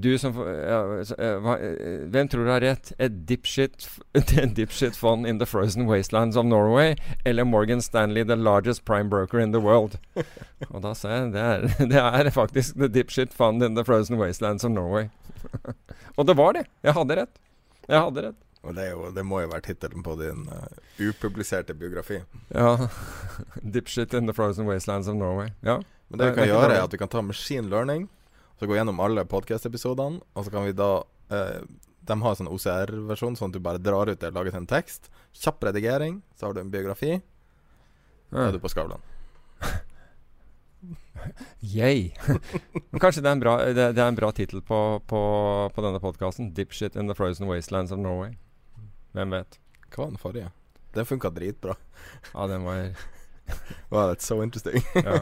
du 0.02 0.18
som 0.18 0.36
ja, 0.36 0.80
uh, 0.84 2.08
Hvem 2.12 2.28
tror 2.28 2.46
du 2.46 2.52
har 2.52 2.62
rett? 2.62 2.92
Et 3.00 3.14
dipshit, 3.28 3.88
dipshit 4.58 4.96
fund 4.96 5.28
in 5.28 5.40
the 5.40 5.46
frozen 5.46 5.88
wastelands 5.88 6.38
of 6.38 6.46
Norway 6.46 6.96
eller 7.24 7.44
Morgan 7.44 7.82
Stanley, 7.82 8.24
the 8.24 8.36
largest 8.36 8.86
prime 8.86 9.10
broker 9.10 9.40
in 9.40 9.52
the 9.52 9.62
world? 9.62 9.98
Og 10.74 10.82
da 10.84 10.94
sa 10.94 11.12
jeg 11.16 11.34
det 11.36 11.42
er, 11.42 11.68
det 11.92 12.02
er 12.02 12.30
faktisk 12.30 12.76
the 12.80 12.90
dipshit 12.90 13.34
fund 13.34 13.64
in 13.64 13.76
the 13.76 13.86
frozen 13.86 14.20
wastelands 14.20 14.66
of 14.66 14.72
Norway. 14.72 15.10
Og 16.18 16.28
det 16.28 16.38
var 16.38 16.54
det. 16.54 16.66
Jeg 16.84 16.94
hadde 16.94 17.16
rett. 17.22 17.40
Jeg 17.88 18.02
hadde 18.02 18.28
rett. 18.30 18.42
Og 18.66 18.74
det, 18.74 18.88
jo, 18.90 19.10
det 19.14 19.24
må 19.26 19.44
jo 19.44 19.52
være 19.52 19.62
tittelen 19.68 20.04
på 20.04 20.16
din 20.18 20.48
uh, 20.50 20.66
upubliserte 20.98 21.76
biografi. 21.78 22.24
Ja. 22.50 22.88
'Dipshit 23.62 24.14
in 24.14 24.26
the 24.26 24.34
frozen 24.34 24.66
wastelands 24.66 25.08
of 25.08 25.16
Norway'. 25.16 25.52
Ja. 25.62 25.82
Men 26.08 26.20
det 26.20 26.30
vi 26.30 26.36
kan 26.40 26.48
gjøre, 26.48 26.74
er 26.74 26.84
at 26.84 26.94
vi 26.94 26.98
kan 26.98 27.10
ta 27.10 27.22
machine 27.22 27.70
learning 27.70 28.10
så 28.60 28.68
gå 28.70 28.78
gjennom 28.78 29.02
alle 29.04 29.26
podkast-episodene, 29.28 30.22
og 30.34 30.46
så 30.46 30.54
kan 30.54 30.68
vi 30.68 30.76
da 30.76 30.92
eh, 31.34 31.64
De 32.06 32.16
har 32.22 32.36
en 32.36 32.40
sånn 32.40 32.52
OCR-versjon, 32.54 33.36
sånn 33.36 33.52
at 33.52 33.58
du 33.58 33.64
bare 33.64 33.82
drar 33.82 34.12
ut 34.12 34.20
det, 34.22 34.30
og 34.30 34.38
lager 34.38 34.56
en 34.60 34.70
tekst. 34.70 35.10
Kjapp 35.34 35.64
redigering, 35.66 36.22
så 36.38 36.48
har 36.48 36.54
du 36.56 36.62
en 36.62 36.72
biografi. 36.72 37.18
Så 38.30 38.46
er 38.46 38.54
du 38.54 38.60
på 38.62 38.70
Skavlan. 38.70 39.02
Yay. 41.76 42.14
Men 42.92 43.02
kanskje 43.02 43.24
det 43.24 43.30
er 43.32 43.38
en 43.38 43.42
bra, 43.42 43.56
det, 43.74 43.88
det 43.98 44.06
bra 44.20 44.32
tittel 44.36 44.62
på, 44.62 44.80
på, 45.10 45.22
på, 45.74 45.86
denne 45.86 46.02
podkasten. 46.04 46.54
'Dipshit 46.54 46.96
in 46.96 47.10
the 47.10 47.16
frozen 47.18 47.50
wastelands 47.50 47.92
of 47.92 48.00
Norway'. 48.00 48.38
Hvem 49.16 49.34
vet? 49.34 49.60
Hva 49.90 50.04
var 50.04 50.14
den 50.14 50.22
forrige? 50.22 50.52
Den 50.94 51.06
funka 51.06 51.30
dritbra. 51.30 51.76
ja, 52.34 52.48
den 52.48 52.64
var 52.64 52.94
Wow, 53.90 54.10
that's 54.10 54.26
so 54.26 54.42
interesting. 54.44 54.82
ja. 54.94 55.20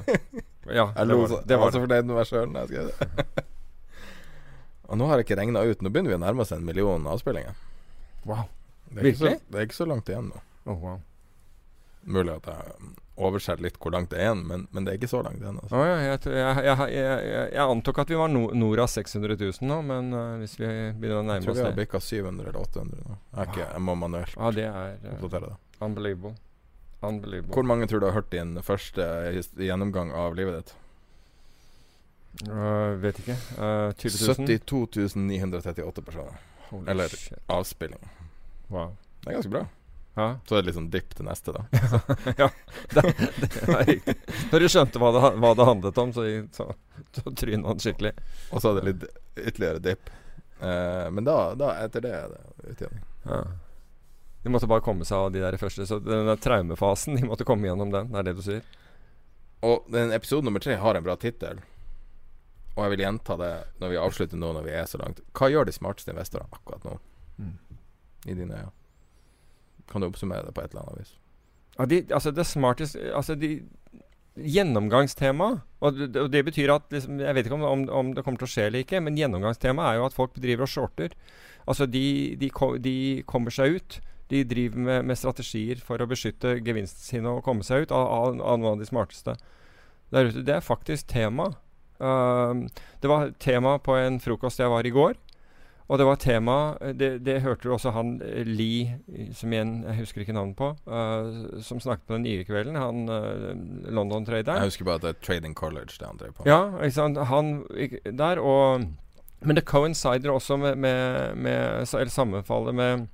ja 0.79 1.05
det 1.05 1.15
var 1.15 1.27
så, 1.27 1.41
det 1.45 1.57
var 1.59 1.71
så 1.71 1.81
fornøyd 1.83 2.07
med 2.07 2.15
meg 2.15 2.29
sjøl 2.29 2.53
da 2.53 2.63
jeg 2.63 2.71
skrev 2.71 2.91
det. 2.91 3.43
Og 4.93 4.99
nå 4.99 5.07
har 5.09 5.19
jeg 5.19 5.27
ikke 5.27 5.39
regna 5.39 5.63
ut. 5.65 5.81
Nå 5.81 5.89
begynner 5.89 6.13
vi 6.13 6.17
å 6.19 6.21
nærme 6.21 6.43
oss 6.43 6.51
en 6.53 6.65
million 6.67 7.07
avspillinger. 7.09 7.55
Wow. 8.29 8.45
Det 8.93 9.07
Virkelig? 9.09 9.37
Så, 9.39 9.51
det 9.51 9.59
er 9.59 9.67
ikke 9.67 9.79
så 9.79 9.87
langt 9.89 10.11
igjen 10.11 10.29
nå. 10.29 10.41
Oh, 10.69 10.77
wow. 10.79 10.99
Mulig 12.03 12.35
at 12.35 12.49
jeg 12.51 12.91
overser 13.23 13.61
litt 13.63 13.77
hvor 13.81 13.93
langt 13.95 14.11
det 14.11 14.19
er 14.19 14.27
igjen, 14.27 14.43
men, 14.49 14.65
men, 14.73 14.85
det 14.85 14.93
er 14.93 14.99
ikke 14.99 15.09
så 15.11 15.21
langt 15.25 15.41
igjen. 15.41 15.57
Altså. 15.61 15.79
Oh, 15.79 15.85
ja, 15.87 15.97
jeg, 16.03 16.19
jeg, 16.29 16.87
jeg, 16.93 17.27
jeg, 17.55 17.63
antok 17.63 18.01
at 18.03 18.13
vi 18.13 18.19
var 18.19 18.31
no, 18.31 18.45
nord 18.57 18.83
av 18.83 18.89
600 18.91 19.37
000 19.39 19.69
nå, 19.69 19.79
men 19.87 20.09
uh, 20.13 20.23
hvis 20.41 20.57
vi 20.59 20.69
begynner 20.69 21.21
å 21.21 21.27
nærme 21.27 21.41
oss 21.41 21.45
det 21.45 21.53
Jeg 21.53 21.59
tror 21.59 21.61
vi 21.61 21.69
har 21.69 21.77
bikka 21.79 22.01
700 22.03 22.49
eller 22.49 22.59
800 22.63 23.05
nå. 23.07 23.19
Jeg, 23.37 23.51
ikke, 23.51 23.67
jeg 23.67 23.85
må 23.87 23.95
manuelt 24.03 24.35
ah, 24.39 24.51
det 24.55 24.67
er, 24.69 24.97
uh, 25.05 25.13
oppdatere 25.15 25.53
det. 25.53 25.61
Unbelievable. 25.79 26.35
Hvor 27.03 27.67
mange 27.67 27.87
tror 27.87 27.99
du 27.99 28.07
har 28.07 28.15
hørt 28.15 28.31
din 28.31 28.55
første 28.63 29.05
gjennomgang 29.59 30.13
av 30.15 30.37
livet 30.39 30.61
ditt? 30.61 30.73
Uh, 32.47 32.95
vet 33.03 33.19
ikke. 33.21 33.35
Uh, 33.59 33.91
20 33.99 34.35
000? 34.39 34.47
72 34.47 35.15
938 35.15 36.01
personer. 36.01 36.39
Holy 36.69 36.91
Eller 36.91 37.07
shit. 37.07 37.39
avspilling. 37.47 38.09
Wow. 38.67 38.95
Det 39.21 39.29
er 39.29 39.33
ganske 39.33 39.51
bra. 39.53 39.65
Ja, 40.15 40.39
Så 40.45 40.55
er 40.55 40.61
det 40.61 40.67
litt 40.67 40.77
sånn 40.77 40.89
dipp 40.93 41.13
til 41.17 41.25
neste, 41.25 41.53
da. 41.55 41.63
ja 42.41 42.49
det, 42.93 43.03
det 43.41 43.63
er 43.65 43.85
riktig. 43.87 44.15
Når 44.51 44.61
du 44.61 44.67
skjønte 44.69 45.01
hva 45.01 45.09
det, 45.15 45.21
hva 45.41 45.53
det 45.57 45.65
handlet 45.69 46.01
om, 46.03 46.11
så, 46.13 46.25
så, 46.53 46.67
så 47.17 47.33
tryna 47.33 47.71
han 47.71 47.81
skikkelig. 47.81 48.11
Og 48.51 48.61
så 48.61 48.71
er 48.71 48.79
det 48.79 48.85
litt 48.91 49.07
ytterligere 49.41 49.81
dipp. 49.81 50.11
Uh, 50.61 51.09
men 51.13 51.25
da, 51.25 51.37
da, 51.57 51.71
etter 51.83 52.05
det 52.05 52.13
er 52.13 52.35
det 52.35 52.73
utjevning. 52.75 53.05
Ja. 53.25 53.41
De 54.43 54.51
måtte 54.51 54.67
bare 54.67 54.83
komme 54.83 55.05
seg 55.07 55.17
av 55.17 55.29
de 55.33 55.39
der 55.43 55.55
første. 55.57 55.85
Så 55.87 55.99
den 56.03 56.27
der 56.27 56.39
traumefasen, 56.43 57.15
de 57.19 57.27
måtte 57.29 57.45
komme 57.47 57.69
gjennom 57.69 57.91
den. 57.93 58.09
Det 58.11 58.19
er 58.21 58.27
det 58.29 58.35
du 58.39 58.43
sier? 58.45 58.63
Og 59.63 59.85
den 59.93 60.11
episode 60.11 60.43
nummer 60.43 60.59
tre 60.63 60.75
har 60.81 60.99
en 60.99 61.05
bra 61.05 61.15
tittel. 61.15 61.61
Og 62.73 62.81
jeg 62.83 62.91
vil 62.95 63.03
gjenta 63.05 63.37
det 63.39 63.51
når 63.79 63.91
vi 63.93 63.99
avslutter 64.01 64.39
nå 64.41 64.49
når 64.57 64.65
vi 64.65 64.73
er 64.75 64.87
så 64.89 64.99
langt. 64.99 65.21
Hva 65.37 65.47
gjør 65.53 65.69
de 65.69 65.75
smarteste 65.75 66.11
investorene 66.15 66.59
akkurat 66.59 66.87
nå, 66.89 66.99
Mm. 67.39 67.53
i 68.29 68.33
dine 68.37 68.53
øyne? 68.59 68.71
Kan 69.89 70.01
du 70.03 70.07
oppsummere 70.07 70.45
det 70.45 70.53
på 70.53 70.61
et 70.61 70.73
eller 70.73 70.83
annet 70.83 70.99
vis? 70.99 71.13
Ja, 71.79 71.85
de, 71.89 71.97
altså 72.13 72.31
det 72.31 72.45
smarteste 72.45 72.99
Altså 73.17 73.33
de 73.35 73.49
Gjennomgangstema, 74.37 75.47
og 75.85 75.97
det, 75.97 76.07
og 76.17 76.31
det 76.33 76.41
betyr 76.45 76.71
at 76.73 76.87
liksom, 76.93 77.19
Jeg 77.21 77.35
vet 77.37 77.45
ikke 77.45 77.57
om, 77.57 77.63
om, 77.69 77.83
om 77.89 78.13
det 78.17 78.23
kommer 78.25 78.41
til 78.41 78.47
å 78.47 78.53
skje 78.53 78.63
eller 78.65 78.81
ikke, 78.81 79.01
men 79.05 79.17
gjennomgangstema 79.19 79.91
er 79.91 79.99
jo 79.99 80.07
at 80.07 80.15
folk 80.17 80.33
driver 80.41 80.65
og 80.65 80.71
shorter. 80.71 81.13
Altså 81.69 81.85
de, 81.85 82.01
de, 82.41 82.49
de 82.81 82.95
kommer 83.29 83.53
seg 83.53 83.77
ut. 83.77 83.99
De 84.33 84.43
driver 84.49 84.85
med, 84.89 85.09
med 85.09 85.19
strategier 85.19 85.81
for 85.83 86.01
å 86.01 86.09
beskytte 86.09 86.57
gevinstene 86.65 87.05
sine 87.05 87.33
og 87.33 87.43
komme 87.45 87.65
seg 87.65 87.85
ut 87.85 87.93
av, 87.93 88.07
av, 88.07 88.39
av 88.41 88.61
noen 88.61 88.71
av 88.75 88.81
de 88.81 88.89
smarteste 88.89 89.37
der 90.13 90.29
ute. 90.29 90.45
Det 90.45 90.55
er 90.57 90.65
faktisk 90.65 91.07
tema. 91.11 91.51
Um, 91.97 92.67
det 93.01 93.09
var 93.11 93.31
tema 93.39 93.77
på 93.79 93.95
en 93.97 94.19
frokost 94.21 94.61
jeg 94.61 94.71
var 94.71 94.85
i 94.85 94.93
går. 94.93 95.15
Og 95.91 95.99
det 95.99 96.05
var 96.07 96.15
tema 96.15 96.55
Det, 96.95 97.09
det 97.25 97.41
hørte 97.43 97.67
du 97.67 97.73
også 97.75 97.91
han 97.91 98.15
eh, 98.23 98.47
Lee, 98.47 98.95
som 99.35 99.51
igjen 99.53 99.73
jeg 99.83 99.99
husker 99.99 100.23
ikke 100.23 100.35
navnet 100.35 100.55
på, 100.57 100.69
uh, 100.87 101.59
som 101.61 101.81
snakket 101.83 102.07
på 102.07 102.15
den 102.15 102.25
nye 102.27 102.45
kvelden. 102.47 102.79
Han 102.79 103.03
uh, 103.11 103.51
London-traderen. 103.91 104.63
Jeg 104.63 104.71
husker 104.71 104.87
bare 104.87 105.01
at 105.01 105.05
det 105.05 105.13
er 105.13 105.25
Trading 105.27 105.55
College 105.57 105.97
det 105.99 106.07
han 106.07 106.21
drev 106.21 106.37
på. 106.37 106.47
Ja, 106.49 106.61
ikke 106.79 106.97
sant. 106.97 107.19
Han 107.29 107.55
gikk 107.75 107.99
der, 108.05 108.41
og 108.41 108.87
Men 109.43 109.57
det 109.59 109.65
coincider 109.67 110.31
også 110.31 110.55
med, 110.57 110.77
med, 110.79 111.35
med 111.35 111.83
Eller 111.93 112.09
sammenfaller 112.09 112.71
med 112.71 113.07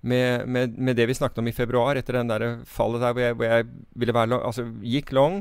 med, 0.00 0.48
med, 0.48 0.76
med 0.78 0.98
det 0.98 1.08
vi 1.10 1.16
snakket 1.16 1.40
om 1.42 1.48
i 1.48 1.56
februar, 1.56 1.96
etter 1.96 2.20
den 2.20 2.30
der 2.32 2.46
fallet 2.68 3.02
der 3.04 3.16
hvor 3.16 3.24
jeg, 3.24 3.38
hvor 3.38 3.48
jeg 3.50 3.66
ville 3.96 4.14
være 4.16 4.32
long, 4.34 4.44
altså 4.50 4.66
gikk 4.82 5.12
long, 5.16 5.40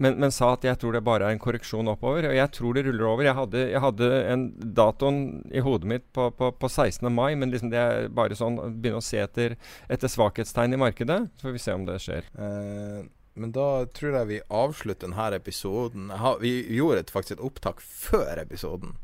men, 0.00 0.16
men 0.16 0.32
sa 0.32 0.54
at 0.54 0.64
jeg 0.64 0.78
tror 0.80 0.96
det 0.96 1.02
bare 1.04 1.28
er 1.28 1.34
en 1.34 1.42
korreksjon 1.42 1.90
oppover. 1.92 2.30
Og 2.30 2.36
jeg 2.36 2.52
tror 2.56 2.76
det 2.76 2.86
ruller 2.86 3.04
over. 3.04 3.26
Jeg 3.26 3.36
hadde, 3.36 3.64
jeg 3.68 3.82
hadde 3.84 4.08
en 4.32 4.46
datoen 4.78 5.18
i 5.52 5.60
hodet 5.64 5.90
mitt 5.92 6.06
på, 6.16 6.30
på, 6.38 6.48
på 6.56 6.70
16. 6.70 7.04
mai, 7.12 7.34
men 7.36 7.52
liksom 7.52 7.72
det 7.72 7.80
er 7.80 8.08
bare 8.16 8.38
sånn 8.38 8.56
begynne 8.80 9.02
å 9.02 9.04
se 9.04 9.20
etter, 9.20 9.58
etter 9.92 10.08
svakhetstegn 10.08 10.76
i 10.76 10.80
markedet. 10.80 11.20
Så 11.36 11.48
får 11.48 11.56
vi 11.56 11.64
se 11.66 11.76
om 11.76 11.84
det 11.84 11.98
skjer. 12.00 12.30
Uh, 12.32 13.04
men 13.40 13.52
da 13.52 13.68
tror 13.92 14.16
jeg 14.22 14.30
vi 14.30 14.40
avslutter 14.48 15.10
denne 15.10 15.28
episoden. 15.36 16.08
Vi 16.40 16.54
gjorde 16.78 17.04
faktisk 17.12 17.36
et 17.36 17.44
opptak 17.50 17.84
før 17.84 18.40
episoden, 18.40 18.96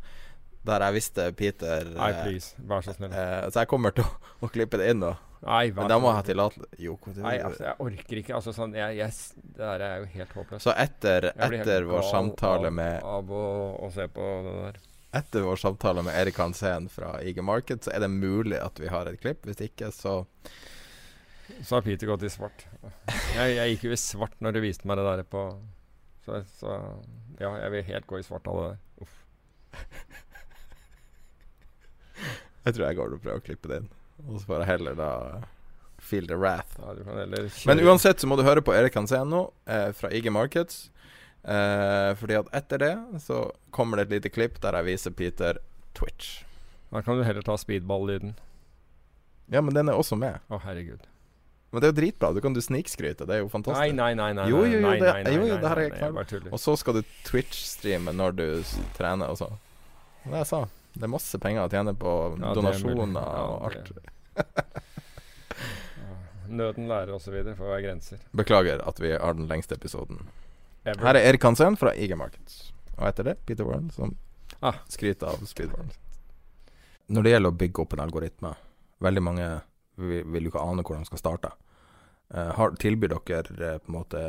der 0.67 0.85
jeg 0.89 0.95
visste 0.99 1.29
Peter 1.39 1.89
Nei, 1.95 2.11
eh, 2.13 2.23
please. 2.27 2.55
Vær 2.67 2.83
så 2.87 2.95
snill. 2.97 3.13
eh, 3.15 3.47
Så 3.51 3.63
jeg 3.63 3.71
kommer 3.71 3.95
til 3.97 4.05
å, 4.05 4.11
å 4.47 4.51
klippe 4.53 4.81
det 4.83 4.91
inn 4.93 5.01
nå. 5.05 5.15
Nei, 5.47 5.71
Men 5.77 5.87
da 5.93 5.99
må 6.01 6.09
jeg 6.11 6.17
ha 6.17 6.23
tillatelse 6.27 6.81
Jo, 6.83 6.95
det- 7.07 7.23
Nei, 7.23 7.35
altså, 7.45 7.63
jeg 7.69 7.77
orker 7.85 8.21
ikke. 8.23 8.35
Altså, 8.39 8.55
sånn, 8.57 8.73
jeg, 8.75 8.97
jeg, 8.99 9.13
det 9.53 9.61
der 9.61 9.85
er 9.85 9.97
jo 10.01 10.07
helt 10.17 10.33
håpløst. 10.39 10.65
Så 10.65 10.73
etter, 10.75 11.29
etter 11.37 11.85
vår 11.87 12.07
samtale 12.09 12.71
av, 12.73 12.77
med 12.79 13.05
Av 13.05 13.31
å, 13.31 13.43
å 13.87 13.91
se 13.95 14.09
på 14.11 14.31
det 14.47 14.55
der. 14.63 14.81
Etter 15.21 15.45
vår 15.47 15.61
samtale 15.61 16.03
med 16.05 16.17
Erik 16.19 16.37
Hansen 16.43 16.89
fra 16.93 17.15
IG 17.25 17.39
Market, 17.45 17.85
så 17.87 17.93
er 17.95 18.03
det 18.05 18.11
mulig 18.13 18.59
at 18.61 18.81
vi 18.83 18.89
har 18.93 19.07
et 19.09 19.21
klipp. 19.23 19.45
Hvis 19.49 19.61
ikke, 19.69 19.93
så 19.95 20.17
Så 21.63 21.77
har 21.79 21.85
Peter 21.87 22.09
gått 22.11 22.25
i 22.27 22.33
svart. 22.33 22.67
Jeg, 23.37 23.55
jeg 23.61 23.77
gikk 23.77 23.85
jo 23.87 23.95
i 23.95 24.01
svart 24.03 24.35
når 24.43 24.57
du 24.57 24.61
viste 24.65 24.89
meg 24.91 24.99
det 24.99 25.05
der 25.07 25.23
på 25.31 25.45
Så, 26.27 26.41
så 26.59 26.75
ja, 27.39 27.53
jeg 27.63 27.71
vil 27.77 27.87
helt 27.93 28.07
gå 28.11 28.19
i 28.19 28.27
svart 28.27 28.49
av 28.51 28.59
det 28.59 28.67
der. 28.73 28.83
Uff. 29.07 29.15
Jeg 32.67 32.75
tror 32.77 32.87
jeg 32.89 32.99
går 32.99 33.15
og 33.15 33.23
prøver 33.23 33.41
å 33.41 33.45
klippe 33.47 33.71
det 33.71 33.77
inn. 33.83 33.89
Og 34.27 34.41
så 34.41 34.49
får 34.49 34.63
jeg 34.65 34.71
heller 34.73 34.97
da 34.99 35.11
feel 36.03 36.27
the 36.29 36.37
wrath. 36.39 36.77
Men 37.67 37.81
uansett 37.87 38.21
så 38.23 38.29
må 38.29 38.37
du 38.39 38.45
høre 38.47 38.63
på 38.65 38.75
Erik 38.77 38.95
Hanseno 38.99 39.47
eh, 39.71 39.93
fra 39.97 40.11
IG 40.15 40.29
Markets. 40.35 40.89
Eh, 41.47 42.11
fordi 42.19 42.35
at 42.41 42.49
etter 42.59 42.83
det 42.83 42.95
så 43.23 43.45
kommer 43.75 44.01
det 44.01 44.09
et 44.09 44.17
lite 44.17 44.33
klipp 44.35 44.59
der 44.65 44.75
jeg 44.81 44.89
viser 44.91 45.15
Peter 45.15 45.61
Twitch. 45.95 46.41
Da 46.91 47.03
kan 47.07 47.19
du 47.19 47.25
heller 47.27 47.43
ta 47.47 47.55
speedball-lyden. 47.59 48.35
Ja, 49.53 49.61
men 49.63 49.75
den 49.75 49.89
er 49.91 49.99
også 49.99 50.19
med. 50.19 50.41
Å, 50.51 50.59
herregud. 50.65 51.05
Men 51.71 51.83
det 51.83 51.89
er 51.89 51.93
jo 51.93 51.99
dritbra. 52.01 52.33
Du 52.35 52.41
kan 52.43 52.55
du 52.55 52.61
snikskryte. 52.63 53.27
Det 53.29 53.37
er 53.37 53.43
jo 53.45 53.51
fantastisk. 53.53 53.95
nei, 53.95 54.15
nei. 54.17 54.31
nei, 54.35 54.47
Jo, 54.51 54.63
jo, 54.65 54.79
jo, 54.81 54.91
det- 54.91 55.01
nei, 55.13 55.23
nei, 55.23 55.33
jo, 55.35 55.47
jo, 55.47 55.57
det 55.61 55.69
her 55.71 55.79
er 55.83 55.89
nei, 55.91 55.99
nei, 56.11 56.25
jeg 56.25 56.41
klar. 56.43 56.53
Og 56.53 56.61
så 56.63 56.75
skal 56.79 56.95
du 56.99 57.03
Twitch-streame 57.27 58.15
når 58.17 58.37
du 58.39 58.47
trener 58.97 59.31
og 59.31 59.39
sånn. 59.39 59.59
Det 60.27 60.41
jeg 60.41 60.47
sa. 60.51 60.61
Det 60.97 61.05
er 61.05 61.13
masse 61.13 61.39
penger 61.43 61.67
å 61.67 61.71
tjene 61.73 61.93
på 62.01 62.13
Ja, 62.41 62.51
er 62.51 62.59
donasjoner 62.59 63.21
Ja, 63.21 63.45
og 63.47 63.67
alt. 63.71 63.93
Nøden 66.47 66.87
lærer 66.89 67.17
osv. 67.17 67.35
får 67.59 67.69
være 67.73 67.83
grenser. 67.85 68.21
Beklager 68.37 68.83
at 68.87 69.01
vi 69.03 69.11
har 69.13 69.35
den 69.35 69.49
lengste 69.51 69.75
episoden. 69.77 70.23
Ever. 70.87 71.03
Her 71.03 71.19
er 71.19 71.33
Erik 71.33 71.43
Hansen 71.45 71.77
fra 71.77 71.93
IG 71.99 72.15
Markets. 72.17 72.71
Og 72.97 73.09
etter 73.09 73.27
det 73.27 73.37
Peter 73.49 73.67
Warren, 73.67 73.91
som 73.91 74.15
Ah. 74.63 74.79
skryter 74.89 75.27
av 75.27 75.45
Speedwarren. 75.45 75.91
Når 77.09 77.23
det 77.23 77.33
gjelder 77.33 77.53
å 77.53 77.59
bygge 77.59 77.83
opp 77.83 77.93
en 77.93 78.01
algoritme 78.07 78.55
Veldig 79.05 79.23
mange 79.23 79.47
vil, 80.01 80.47
jo 80.47 80.49
ikke 80.49 80.63
ane 80.63 80.83
hvordan 80.83 81.03
de 81.05 81.09
skal 81.11 81.21
starte. 81.21 81.51
Uh, 82.33 82.49
har, 82.57 82.71
tilbyr 82.81 83.13
dere 83.13 83.75
eh, 83.75 83.79
på 83.79 83.91
en 83.91 83.97
måte 83.99 84.21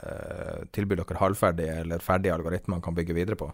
uh, 0.00 0.64
Tilbyr 0.72 1.02
dere 1.02 1.20
halvferdige 1.20 1.74
eller 1.82 2.02
ferdige 2.02 2.32
algoritmer 2.34 2.78
man 2.78 2.82
kan 2.82 2.96
bygge 2.96 3.14
videre 3.14 3.36
på? 3.36 3.50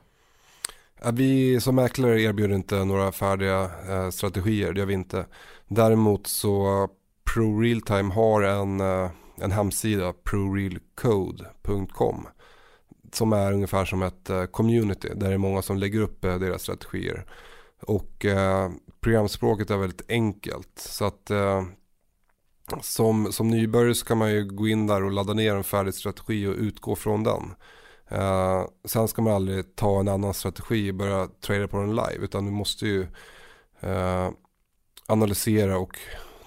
Ja, 1.03 1.11
Vi 1.11 1.61
som 1.61 1.75
mäklare 1.75 2.23
erbjuder 2.23 2.55
inte 2.55 2.85
några 2.85 3.13
färdiga 3.13 3.71
eh, 3.89 4.11
strategier, 4.11 4.73
det 4.73 4.79
gör 4.79 4.87
vi 4.87 4.95
inte. 4.95 5.27
Däremot 5.69 6.27
så 6.27 6.89
Pro 7.35 7.61
Realtime 7.61 8.15
har 8.15 8.43
en, 8.43 8.81
eh, 8.81 9.11
en 9.41 9.51
hemsida, 9.51 10.13
prorealcode.com 10.13 12.27
som 13.13 13.33
är 13.33 13.53
ungefär 13.53 13.85
som 13.85 14.03
ett 14.03 14.31
eh, 14.31 14.45
community 14.45 15.09
där 15.15 15.29
det 15.29 15.35
är 15.35 15.39
många 15.39 15.63
som 15.63 15.77
lägger 15.77 16.01
upp 16.01 16.25
eh, 16.25 16.39
deras 16.39 16.63
strategier. 16.63 17.27
Och 17.83 18.25
eh, 18.25 18.71
programspråket 19.01 19.71
är 19.71 19.77
väldigt 19.77 20.11
enkelt 20.11 20.79
så 20.79 21.05
att 21.05 21.31
eh, 21.31 21.65
som, 22.81 23.33
som 23.33 23.51
nybörjare 23.51 23.95
så 23.95 24.07
kan 24.07 24.19
man 24.19 24.33
ju 24.33 24.45
gå 24.45 24.69
in 24.69 24.87
där 24.87 25.05
och 25.05 25.11
ladda 25.11 25.35
ner 25.35 25.55
en 25.55 25.65
färdig 25.65 25.95
strategi 25.95 26.47
och 26.47 26.55
utgå 26.55 26.97
från 26.97 27.23
den. 27.23 27.55
Eh, 28.11 28.67
sen 28.85 29.09
ska 29.09 29.23
man 29.23 29.33
aldrig 29.33 29.77
ta 29.77 30.01
en 30.01 30.09
annan 30.09 30.35
strategi 30.35 30.91
och 30.91 30.95
börja 30.95 31.29
trada 31.41 31.69
på 31.69 31.77
den 31.77 31.91
live. 31.91 32.25
Utan 32.25 32.45
du 32.45 32.51
måste 32.51 32.87
ju 32.87 33.07
uh, 33.85 34.31
analysera 35.07 35.79
och 35.79 35.99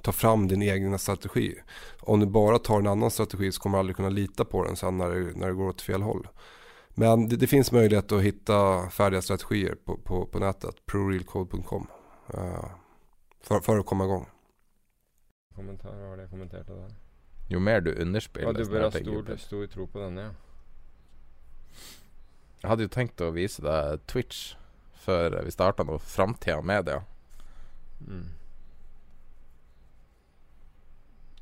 ta 0.01 0.11
fram 0.11 0.47
din 0.47 0.61
egen 0.61 0.99
strategi. 0.99 1.55
Om 1.99 2.19
du 2.19 2.25
bara 2.25 2.59
tar 2.59 2.79
en 2.79 2.87
annan 2.87 3.11
strategi 3.11 3.51
så 3.51 3.61
kommer 3.61 3.77
du 3.77 3.79
aldrig 3.79 3.95
kunna 3.95 4.09
lita 4.09 4.45
på 4.45 4.63
den 4.63 4.75
sen 4.75 4.97
när 4.97 5.09
det, 5.09 5.39
när 5.39 5.47
det 5.47 5.53
går 5.53 5.67
åt 5.67 5.81
fel 5.81 6.01
håll. 6.01 6.27
Men 6.89 7.29
det, 7.29 7.35
det 7.35 7.47
finns 7.47 7.71
möjlighet 7.71 8.11
att 8.11 8.21
hitta 8.21 8.89
färdiga 8.89 9.21
strategier 9.21 9.75
på, 9.85 9.97
på, 9.97 10.25
på 10.25 10.39
nätet. 10.39 10.85
prorealcode.com 10.85 11.87
uh, 12.33 12.65
för, 13.41 13.59
för 13.59 13.79
att 13.79 13.85
komma 13.85 14.03
igång. 14.03 14.25
Kommentarer, 15.55 16.09
har 16.09 16.17
det 16.17 16.27
kommenterat 16.27 16.67
det? 16.67 16.95
Jo 17.47 17.59
mer 17.59 17.81
du 17.81 17.95
underspiller 18.01 18.47
Ja, 18.47 18.53
du 18.53 18.65
bør 18.65 18.81
ha 18.81 18.91
stor, 18.91 19.37
stor 19.37 19.67
tro 19.67 19.87
på 19.87 19.99
denne, 19.99 20.21
ja. 20.21 20.29
Jeg 22.63 22.71
hadde 22.71 22.85
jo 22.85 22.91
tenkt 22.95 23.19
å 23.19 23.33
vise 23.35 23.59
deg 23.59 24.03
Twitch 24.07 24.53
før 25.03 25.35
vi 25.43 25.51
starta 25.51 25.83
noe 25.83 25.99
framtida 25.99 26.61
media. 26.63 27.01
Mm. 28.07 28.29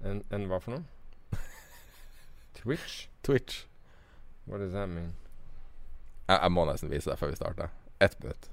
En, 0.02 0.24
en 0.34 0.48
hva 0.50 0.58
for 0.64 0.74
noe? 0.74 1.38
Twitch? 2.58 3.06
Twitch. 3.22 3.68
What 4.50 4.66
does 4.66 4.74
that 4.74 4.90
mean? 4.90 5.14
Jeg, 6.26 6.40
jeg 6.40 6.56
må 6.58 6.66
nesten 6.66 6.90
vise 6.90 7.12
deg 7.12 7.22
før 7.22 7.36
vi 7.36 7.38
starter. 7.38 7.70
Ett 8.02 8.18
minutt. 8.24 8.50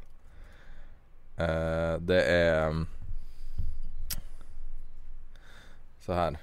Uh, 1.41 1.97
det 2.05 2.21
er 2.29 2.69
um, 2.69 2.85
Så 6.05 6.21
her. 6.21 6.41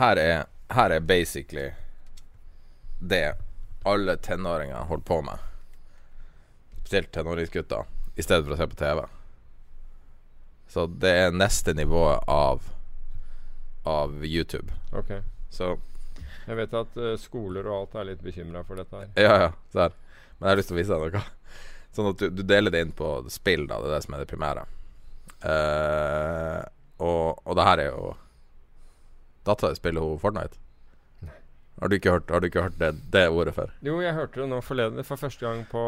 Her 0.00 0.16
er, 0.16 0.44
her 0.72 0.90
er 0.96 1.00
basically 1.00 1.72
det 3.08 3.36
alle 3.84 4.16
tenåringer 4.16 4.88
holder 4.88 5.04
på 5.04 5.20
med. 5.22 5.38
Spesielt 6.80 7.12
tenåringsgutter, 7.12 7.84
i 8.14 8.22
stedet 8.22 8.46
for 8.46 8.54
å 8.54 8.58
se 8.60 8.68
på 8.70 8.78
TV. 8.80 9.04
Så 10.74 10.86
det 10.86 11.12
er 11.24 11.36
neste 11.36 11.74
nivå 11.76 12.06
av 12.26 12.70
Av 13.84 14.24
YouTube. 14.24 14.72
Ok. 14.96 15.10
Så 15.52 15.74
Jeg 16.46 16.56
vet 16.56 16.72
at 16.72 16.96
uh, 16.96 17.10
skoler 17.20 17.66
og 17.68 17.74
alt 17.76 17.98
er 18.00 18.06
litt 18.08 18.22
bekymra 18.24 18.62
for 18.64 18.80
dette 18.80 18.96
her. 18.96 19.10
Ja, 19.20 19.34
ja. 19.42 19.50
Der. 19.76 19.92
Men 20.38 20.46
jeg 20.46 20.50
har 20.50 20.60
lyst 20.60 20.70
til 20.70 20.76
å 20.76 20.78
vise 20.78 20.96
deg 20.96 21.18
noe. 21.18 21.60
Sånn 21.92 22.08
at 22.10 22.22
du, 22.22 22.30
du 22.32 22.42
deler 22.48 22.72
det 22.72 22.80
inn 22.80 22.94
på 22.96 23.10
spill, 23.32 23.66
da. 23.68 23.82
Det 23.82 23.90
er 23.90 23.94
det 23.94 24.00
som 24.06 24.16
er 24.16 24.24
det 24.24 24.30
primære. 24.32 24.64
Uh, 25.44 26.62
og, 27.04 27.44
og 27.44 27.58
det 27.60 27.68
her 27.68 27.82
er 27.84 27.90
jo 27.90 28.14
Dattera 29.44 29.74
di 29.74 29.76
spiller 29.76 30.00
hun 30.00 30.20
Fortnite? 30.20 30.56
Har 31.80 31.88
du 31.90 31.96
ikke 31.96 32.10
hørt, 32.14 32.30
har 32.30 32.40
du 32.40 32.46
ikke 32.46 32.62
hørt 32.62 32.76
det, 32.78 32.92
det 33.12 33.24
ordet 33.28 33.54
før? 33.56 33.72
Jo, 33.82 33.96
jeg 34.00 34.14
hørte 34.14 34.40
det 34.40 34.48
nå 34.48 34.60
forleden 34.62 35.04
for 35.04 35.16
første 35.20 35.42
gang 35.46 35.64
på 35.68 35.80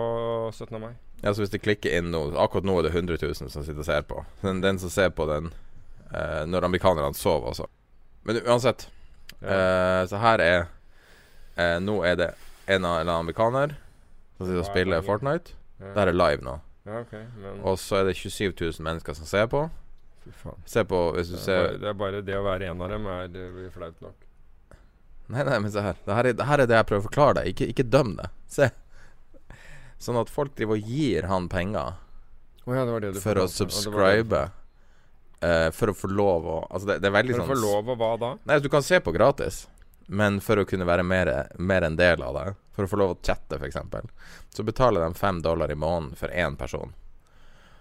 17. 0.53 0.81
mai. 0.83 0.93
Ja, 1.23 1.33
så 1.33 1.41
Hvis 1.45 1.51
du 1.55 1.59
klikker 1.63 1.95
inn 1.97 2.11
nå 2.13 2.25
Akkurat 2.37 2.67
nå 2.67 2.75
er 2.79 2.89
det 2.89 2.91
100 2.93 3.17
000 3.23 3.35
som 3.35 3.63
sitter 3.65 3.79
og 3.79 3.87
ser 3.87 4.03
på. 4.03 4.25
Den, 4.43 4.61
den 4.65 4.79
som 4.83 4.91
ser 4.91 5.09
på 5.15 5.25
den 5.31 5.53
eh, 6.13 6.43
når 6.47 6.67
amerikanerne 6.69 7.15
sover, 7.17 7.49
altså. 7.55 7.69
Men 8.27 8.43
uansett. 8.45 8.89
Eh, 9.41 10.03
så 10.11 10.19
her 10.21 10.43
er 10.43 10.59
eh, 11.57 11.79
Nå 11.81 12.01
er 12.05 12.19
det 12.19 12.31
en 12.67 12.85
av 12.85 13.01
en 13.01 13.09
amerikaner 13.15 13.77
som 14.37 14.47
sitter 14.47 14.59
og 14.59 14.65
er 14.67 14.71
spiller? 14.73 15.07
Fortnite. 15.07 15.55
Ja. 15.81 15.93
Det 15.95 16.03
her 16.03 16.11
er 16.13 16.19
live 16.19 16.43
nå. 16.45 16.59
Ja, 16.87 17.01
okay, 17.01 17.25
men 17.43 17.63
Og 17.67 17.79
så 17.79 18.01
er 18.03 18.11
det 18.11 18.17
27 18.19 18.53
000 18.61 18.83
mennesker 18.87 19.15
som 19.15 19.27
ser 19.27 19.47
på. 19.51 19.69
fy 20.27 20.31
faen. 20.43 20.59
Se 20.67 20.83
på 20.85 21.01
hvis 21.15 21.31
du 21.31 21.37
Det 21.37 21.41
er, 21.41 21.45
ser 21.47 21.63
bare, 21.63 21.79
det 21.81 21.89
er 21.89 21.99
bare 22.03 22.23
det 22.27 22.37
å 22.37 22.45
være 22.45 22.71
en 22.75 22.83
av 22.83 22.91
dem 22.91 23.07
er 23.07 23.29
det 23.31 23.47
blir 23.55 23.71
flaut 23.75 24.01
nok. 24.03 24.26
Nei, 25.33 25.43
nei, 25.45 25.59
men 25.59 25.73
se 25.75 25.83
her. 25.83 25.97
Det 26.07 26.15
her 26.15 26.29
er 26.31 26.37
det, 26.39 26.47
her 26.47 26.63
er 26.63 26.69
det 26.71 26.77
jeg 26.79 26.89
prøver 26.89 27.03
å 27.03 27.07
forklare 27.09 27.39
deg. 27.41 27.53
Ikke, 27.55 27.69
ikke 27.73 27.87
døm 27.91 28.13
det. 28.21 28.29
Se. 28.53 28.69
Sånn 30.03 30.19
at 30.21 30.31
folk 30.31 30.55
driver 30.59 30.77
og 30.79 30.91
gir 30.93 31.27
han 31.31 31.49
penger 31.49 31.95
oh, 32.67 32.75
ja, 32.77 32.85
det 32.85 32.93
var 32.93 33.01
det 33.01 33.13
for 33.23 33.41
å 33.41 33.47
subscribe. 33.49 34.43
eh, 35.41 35.71
for 35.73 35.93
å 35.93 35.95
få 35.97 36.11
lov 36.13 36.47
å 36.51 36.59
Altså, 36.69 36.91
det, 36.91 36.99
det 37.01 37.09
er 37.09 37.17
veldig 37.17 37.37
For 37.37 37.41
å 37.41 37.47
sånn 37.47 37.55
få 37.55 37.63
lov 37.63 37.91
å 37.95 37.97
hva 38.03 38.11
da? 38.21 38.31
Nei, 38.45 38.61
du 38.61 38.69
kan 38.73 38.85
se 38.85 39.01
på 39.01 39.15
gratis, 39.17 39.63
men 40.07 40.41
for 40.45 40.61
å 40.61 40.67
kunne 40.69 40.89
være 40.89 41.07
mer, 41.07 41.33
mer 41.57 41.89
en 41.89 41.97
del 41.97 42.23
av 42.23 42.37
det, 42.37 42.47
for 42.77 42.85
å 42.85 42.93
få 42.93 43.01
lov 43.01 43.15
å 43.15 43.19
chatte 43.25 43.57
f.eks., 43.57 43.81
så 44.53 44.65
betaler 44.67 45.05
de 45.05 45.17
fem 45.19 45.41
dollar 45.45 45.73
i 45.73 45.79
måneden 45.79 46.17
for 46.19 46.33
én 46.33 46.57
person. 46.61 46.93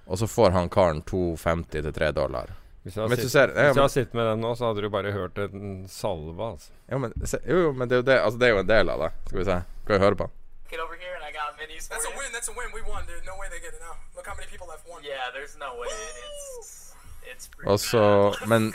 Og 0.06 0.20
så 0.22 0.28
får 0.30 0.54
han 0.56 0.70
karen 0.70 1.02
2,50 1.04 1.82
til 1.82 1.94
3 1.94 2.12
dollar. 2.16 2.54
Hvis 2.86 3.00
jeg, 3.00 3.18
sitt, 3.18 3.32
ser 3.34 3.50
ja, 3.50 3.72
hvis 3.72 3.80
jeg 3.80 3.82
hadde 3.82 3.94
sittet 3.96 4.14
med 4.14 4.28
den 4.30 4.44
nå, 4.46 4.52
så 4.54 4.68
hadde 4.68 4.84
du 4.86 4.92
bare 4.94 5.10
hørt 5.10 5.40
en 5.42 5.88
salve, 5.90 6.38
altså. 6.38 6.70
ja, 6.86 7.00
men, 7.02 7.16
se, 7.26 7.40
jo, 7.42 7.64
jo, 7.64 7.72
men 7.74 7.90
det 7.90 7.96
er 7.98 8.02
jo 8.04 8.06
det 8.06 8.18
Altså, 8.22 8.38
det 8.38 8.46
er 8.46 8.54
jo 8.54 8.60
en 8.62 8.70
del 8.70 8.92
av 8.94 9.02
det. 9.02 9.08
Skal 9.30 9.40
vi 9.40 9.46
se. 9.48 9.56
Skal 9.86 9.96
vi 9.96 10.02
høre 10.04 10.20
på? 10.20 10.28
Get 10.70 10.84
over 10.84 10.94
here 11.02 11.16
and 11.18 11.26
I 11.26 11.32
got 11.34 11.58
minis 11.58 11.90
That's 11.90 12.06
a 12.06 12.14
win. 12.14 12.30
That's 12.36 12.52
a 12.52 12.54
win. 12.54 12.70
We 12.78 12.86
won, 12.86 13.10
dude. 13.10 13.26
No 13.26 13.40
way 13.42 13.50
they 13.50 13.58
get 13.58 13.74
it 13.74 13.82
now. 13.82 13.98
Look 14.14 14.30
how 14.30 14.38
many 14.38 14.46
people 14.54 14.70
left 14.70 14.86
one. 14.86 15.02
Yeah, 15.02 15.34
there's 15.34 15.58
no 15.58 15.72
way. 15.82 15.90
It's 16.62 16.94
it's 17.26 17.50
Og 17.66 17.80
så 17.80 18.04
Men 18.52 18.70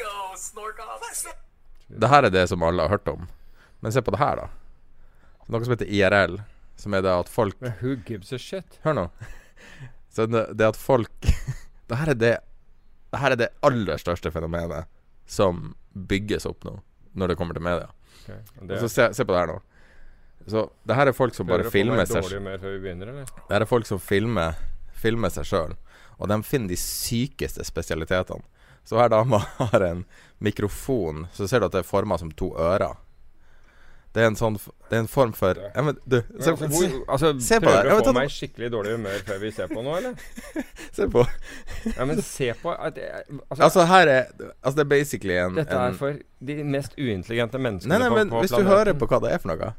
det 2.03 2.09
her 2.09 2.23
er 2.27 2.35
det 2.35 2.49
som 2.49 2.67
alle 2.67 2.83
har 2.83 2.89
hørt 2.89 3.09
om. 3.09 3.29
Men 3.81 3.93
se 3.93 4.03
på 4.03 4.11
det 4.11 4.19
her, 4.19 4.43
da. 4.43 4.51
Noe 5.51 5.63
som 5.65 5.79
heter 5.79 5.87
IRL, 5.87 6.41
som 6.79 6.95
er 6.95 7.07
det 7.07 7.15
at 7.15 7.31
folk 7.31 7.63
who 7.79 7.95
gives 8.07 8.33
a 8.33 8.39
shit? 8.39 8.79
Hør 8.83 8.99
nå. 8.99 9.09
Så 10.15 10.27
det, 10.27 10.49
det 10.59 10.67
at 10.75 10.79
folk 10.79 11.31
Det 11.91 11.99
her 11.99 12.11
er 12.11 12.19
det 12.19 12.37
Det 13.11 13.19
her 13.19 13.35
er 13.35 13.41
det 13.41 13.49
aller 13.67 13.99
største 14.01 14.31
fenomenet 14.35 14.87
som 15.31 15.73
bygges 15.95 16.47
opp 16.47 16.65
nå, 16.67 16.77
når 17.19 17.33
det 17.33 17.37
kommer 17.39 17.57
til 17.59 17.65
media. 17.67 17.91
Okay, 18.23 18.39
Det, 18.63 18.79
så 18.83 18.89
se, 18.91 19.09
se 19.15 19.27
på 19.27 19.35
det 19.35 19.41
her 19.43 19.53
nå. 19.55 19.59
Så 20.51 20.65
det 20.89 20.97
her 20.97 21.11
er 21.11 21.17
folk 21.17 21.35
som 21.37 21.47
Prøver 21.47 21.67
bare 21.67 21.73
filmer 21.75 22.07
seg 22.09 22.25
begynner. 22.25 23.13
Det 23.27 23.53
her 23.53 23.65
er 23.67 23.69
folk 23.69 23.87
som 23.89 24.01
filmer, 24.03 24.57
filmer 24.97 25.33
seg 25.35 25.49
sjøl, 25.51 25.77
og 26.19 26.31
de 26.31 26.41
finner 26.47 26.73
de 26.73 26.79
sykeste 26.81 27.65
spesialitetene. 27.67 28.47
Så 28.85 28.99
her 28.99 29.11
dama 29.13 29.43
har 29.61 29.85
en 29.87 30.05
mikrofon, 30.39 31.27
så 31.37 31.49
ser 31.49 31.61
du 31.61 31.69
at 31.69 31.77
det 31.77 31.83
er 31.85 31.89
forma 31.91 32.19
som 32.19 32.31
to 32.33 32.53
ører. 32.59 32.97
Det 34.11 34.25
er 34.25 34.27
en 34.27 34.37
sånn 34.39 34.57
Det 34.59 34.97
er 34.97 35.05
en 35.05 35.09
form 35.11 35.33
for 35.37 35.59
Ja, 35.61 35.83
men 35.87 35.99
du 36.03 36.17
se, 36.19 36.51
se, 36.51 36.55
hvor, 36.73 36.95
altså, 37.15 37.29
se 37.47 37.61
på 37.63 37.69
prøver 37.69 37.87
du 37.87 37.93
å 37.95 38.07
få 38.09 38.15
meg 38.17 38.27
i 38.27 38.33
skikkelig 38.35 38.71
dårlig 38.75 38.95
humør 38.97 39.21
før 39.29 39.39
vi 39.45 39.51
ser 39.55 39.71
på 39.71 39.85
nå, 39.87 39.93
eller? 40.01 40.25
se 40.97 41.07
på 41.13 41.23
Ja, 41.93 42.07
men 42.09 42.23
se 42.27 42.49
på 42.59 42.75
at, 42.75 42.99
altså, 42.99 43.61
Altså, 43.61 43.87
her 43.93 44.11
er 44.11 44.25
Altså, 44.41 44.75
det 44.81 44.85
er 44.85 44.91
basically 44.91 45.39
en, 45.39 45.55
Dette 45.61 45.79
en 45.79 45.93
er 45.93 45.99
for 46.01 46.19
de 46.51 46.59
mest 46.67 46.99
uintelligente 46.99 47.63
menneskene 47.63 47.95
Nei, 47.95 48.03
nei, 48.03 48.11
på, 48.11 48.19
men 48.19 48.35
på 48.35 48.43
hvis 48.43 48.57
du 48.57 48.67
hører 48.67 48.99
på 48.99 49.11
hva 49.13 49.23
det 49.23 49.35
er 49.37 49.45
for 49.45 49.55
noe 49.55 49.73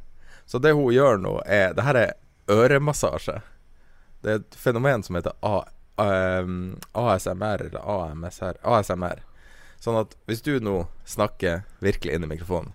Så 0.48 0.64
det 0.64 0.72
hun 0.80 0.88
gjør 0.96 1.20
nå, 1.20 1.36
er 1.46 1.76
Det 1.76 1.88
her 1.90 2.00
er 2.00 2.14
øremassasje. 2.52 3.38
Det 4.22 4.32
er 4.32 4.42
et 4.42 4.56
fenomen 4.58 5.04
som 5.06 5.16
heter 5.16 5.36
A, 5.46 5.62
um, 6.02 6.78
ASMR, 6.98 7.68
eller 7.68 7.86
AMSR. 7.94 8.60
ASMR. 8.64 9.22
Sånn 9.82 9.98
at 10.02 10.18
hvis 10.30 10.44
du 10.46 10.58
nå 10.62 10.84
snakker 11.08 11.64
virkelig 11.82 12.18
inn 12.18 12.28
i 12.28 12.30
mikrofonen, 12.34 12.74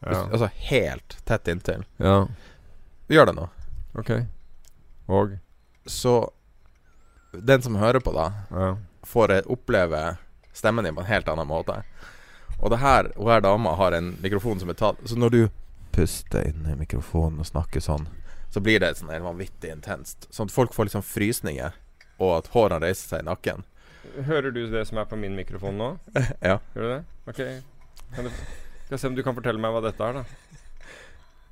hvis, 0.00 0.16
Ja. 0.16 0.28
altså 0.32 0.48
helt 0.70 1.16
tett 1.26 1.48
inntil 1.48 1.84
ja. 1.98 2.26
Gjør 3.08 3.26
det 3.26 3.34
nå. 3.38 3.48
Ok. 3.98 4.10
Og? 5.08 5.38
Så 5.86 6.30
den 7.32 7.62
som 7.62 7.76
hører 7.76 8.00
på, 8.00 8.12
da, 8.12 8.32
Ja. 8.50 8.76
får 9.06 9.30
eh, 9.30 9.42
oppleve 9.46 10.18
stemmen 10.52 10.84
din 10.84 10.94
på 10.94 11.00
en 11.00 11.06
helt 11.06 11.28
annen 11.28 11.46
måte. 11.48 11.82
Og 12.60 12.70
det 12.70 12.78
her, 12.82 13.12
hun 13.16 13.28
her 13.30 13.40
dama 13.40 13.74
har 13.76 13.92
en 13.92 14.16
mikrofon 14.22 14.58
som 14.60 14.68
er 14.68 14.74
tatt 14.74 14.96
Så 15.06 15.16
når 15.16 15.30
du 15.30 15.48
puster 15.92 16.44
inn 16.48 16.66
i 16.66 16.74
mikrofonen 16.74 17.38
og 17.40 17.46
snakker 17.46 17.80
sånn, 17.80 18.06
så 18.50 18.60
blir 18.60 18.80
det 18.80 18.96
sånn 18.98 19.08
vanvittig 19.22 19.70
intenst. 19.72 20.28
Sånn 20.30 20.46
at 20.48 20.52
folk 20.52 20.72
får 20.74 20.88
liksom 20.90 21.02
frysninger, 21.02 21.72
og 22.18 22.36
at 22.38 22.48
hårene 22.52 22.80
reiser 22.84 23.08
seg 23.08 23.20
i 23.20 23.28
nakken. 23.28 23.64
Hører 24.26 24.50
du 24.52 24.66
det 24.70 24.86
som 24.88 24.98
er 24.98 25.04
på 25.04 25.16
min 25.16 25.34
mikrofon 25.36 25.78
nå? 25.78 25.98
Ja. 26.42 26.58
Gjør 26.74 26.82
du 26.82 26.88
det? 26.92 27.04
Ok. 27.28 27.42
Kan 28.14 28.24
du, 28.24 28.30
skal 28.88 28.98
se 29.02 29.06
om 29.12 29.16
du 29.16 29.22
kan 29.26 29.36
fortelle 29.36 29.60
meg 29.60 29.74
hva 29.74 29.80
dette 29.84 30.04
er, 30.04 30.18
da. 30.20 30.24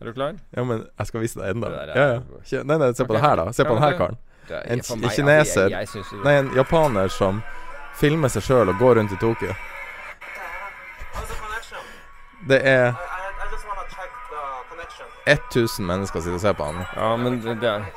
Er 0.00 0.08
du 0.10 0.12
klar? 0.12 0.34
ja, 0.56 0.62
men 0.64 0.82
jeg 0.98 1.06
skal 1.08 1.22
vise 1.22 1.38
deg 1.40 1.62
er- 1.64 1.92
Ja, 1.96 2.06
ja. 2.16 2.62
Nei, 2.68 2.76
nei, 2.82 2.90
se 2.96 3.04
på 3.08 3.14
det 3.16 3.22
her, 3.24 3.36
da. 3.40 3.46
Se 3.52 3.64
på 3.64 3.72
Ja, 3.72 3.78
den 3.78 3.82
her 3.86 3.96
karen. 4.00 4.18
En 4.50 4.78
altså, 4.78 4.96
kineser. 5.10 5.68
Jeg, 5.70 5.70
jeg 5.70 5.88
synes 5.88 6.12
Nei, 6.24 6.34
en 6.38 6.50
japaner 6.54 7.08
som 7.10 7.40
filmer 7.98 8.28
seg 8.30 8.42
sjøl 8.46 8.68
og 8.70 8.76
går 8.78 8.98
rundt 9.00 9.12
i 9.16 9.18
Tokyo. 9.20 9.54
Det 12.46 12.60
er 12.62 12.92
I, 12.92 12.92
I, 12.92 12.92
I 12.92 13.48
just 13.50 13.64
want 13.66 13.80
to 13.80 13.86
check 13.96 14.10
the 14.30 14.42
connection. 14.70 15.06
1000 15.26 15.86
mennesker 15.88 16.20
sitter 16.20 16.34
og 16.38 16.40
ser 16.44 16.52
på 16.60 16.64
han. 16.68 16.84
Ja, 16.94 17.16
men 17.16 17.40
det, 17.42 17.56
det 17.60 17.68
er 17.72 17.88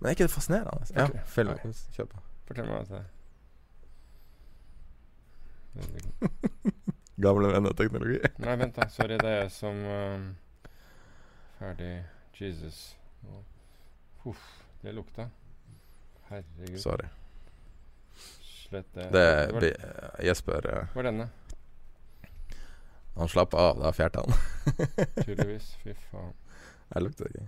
Men 0.00 0.06
er 0.08 0.16
ikke 0.16 0.26
det 0.26 0.30
fascinerende? 0.34 0.88
Ja, 0.96 1.06
film. 1.26 1.54
Kjør 1.94 2.08
på. 2.10 2.18
Fortell 2.48 2.66
meg 2.66 2.74
hva 2.76 2.82
det 2.88 2.98
er. 2.98 3.12
Gamle 7.16 7.48
venner 7.48 7.72
teknologi. 7.72 8.18
Nei, 8.36 8.56
vent, 8.56 8.76
da. 8.76 8.88
Sorry, 8.92 9.16
det 9.16 9.30
er 9.30 9.38
jeg 9.46 9.52
som 9.54 9.78
um, 9.88 10.26
Ferdig. 11.58 12.04
Jesus. 12.36 12.96
Huff, 14.24 14.42
det 14.82 14.92
lukta. 14.92 15.30
Herregud. 16.28 16.80
Sorry. 16.80 17.08
Slett 18.68 18.94
det. 18.94 19.08
Det 19.10 19.52
var, 19.52 19.64
eh, 19.64 20.26
Jesper 20.26 20.66
eh, 20.78 20.94
var 20.94 21.02
denne, 21.02 21.28
Han 23.16 23.28
slapp 23.28 23.54
av 23.54 23.80
da 23.80 23.92
fjerte 23.92 24.20
han. 24.20 24.34
tydeligvis. 25.24 25.76
Fy 25.84 25.94
faen. 26.10 26.34
Jeg 26.92 27.06
lukter 27.06 27.30
ikke. 27.30 27.46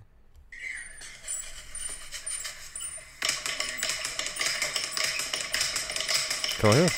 Hva 6.59 6.73
gjør 6.75 6.97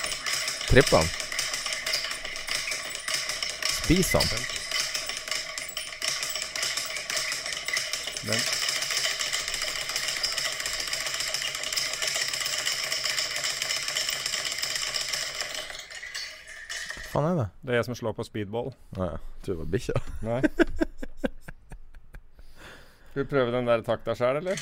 Tripper 0.70 1.02
han? 1.02 1.21
Spiser 3.84 4.20
han? 4.20 4.28
Den. 8.28 8.42
Hva 17.12 17.20
faen 17.20 17.28
er 17.32 17.40
det? 17.42 17.48
Det 17.66 17.74
er 17.74 17.80
jeg 17.82 17.88
som 17.90 17.98
slår 17.98 18.14
på 18.16 18.24
speedball. 18.28 18.70
Å 18.98 19.08
ja. 19.10 19.18
Tror 19.44 19.58
det 19.58 19.62
var 19.64 19.72
bikkja. 19.74 19.98
Nei. 20.24 20.42
Skal 23.12 23.26
vi 23.26 23.28
prøve 23.34 23.52
den 23.52 23.68
der 23.68 23.84
takta 23.84 24.16
sjøl, 24.16 24.40
eller? 24.40 24.62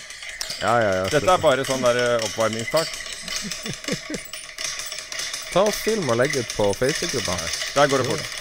Ja, 0.59 0.73
ja, 0.81 0.91
ja. 0.97 1.03
Dette 1.13 1.29
er 1.35 1.43
bare 1.43 1.65
sånn 1.67 1.83
der 1.85 1.99
eh, 2.01 2.25
oppvarmingstakt. 2.25 2.95
Ta 5.53 5.61
og 5.65 5.73
film 5.75 6.09
og 6.09 6.17
legg 6.19 6.33
ut 6.39 6.51
på 6.57 6.71
Facebook-gruppa. 6.79 7.37
Der 7.77 7.91
går 7.93 8.01
det 8.01 8.09
fort. 8.09 8.38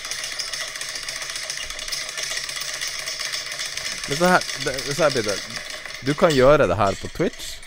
Men 4.09 4.17
så 4.17 4.35
her, 4.35 4.45
det, 4.65 4.75
så 4.89 5.03
her 5.05 5.11
blir 5.17 5.27
det 5.29 5.39
Du 6.07 6.15
kan 6.17 6.33
gjøre 6.33 6.69
det 6.71 6.77
her 6.77 6.97
på 7.01 7.11
Twitch 7.13 7.59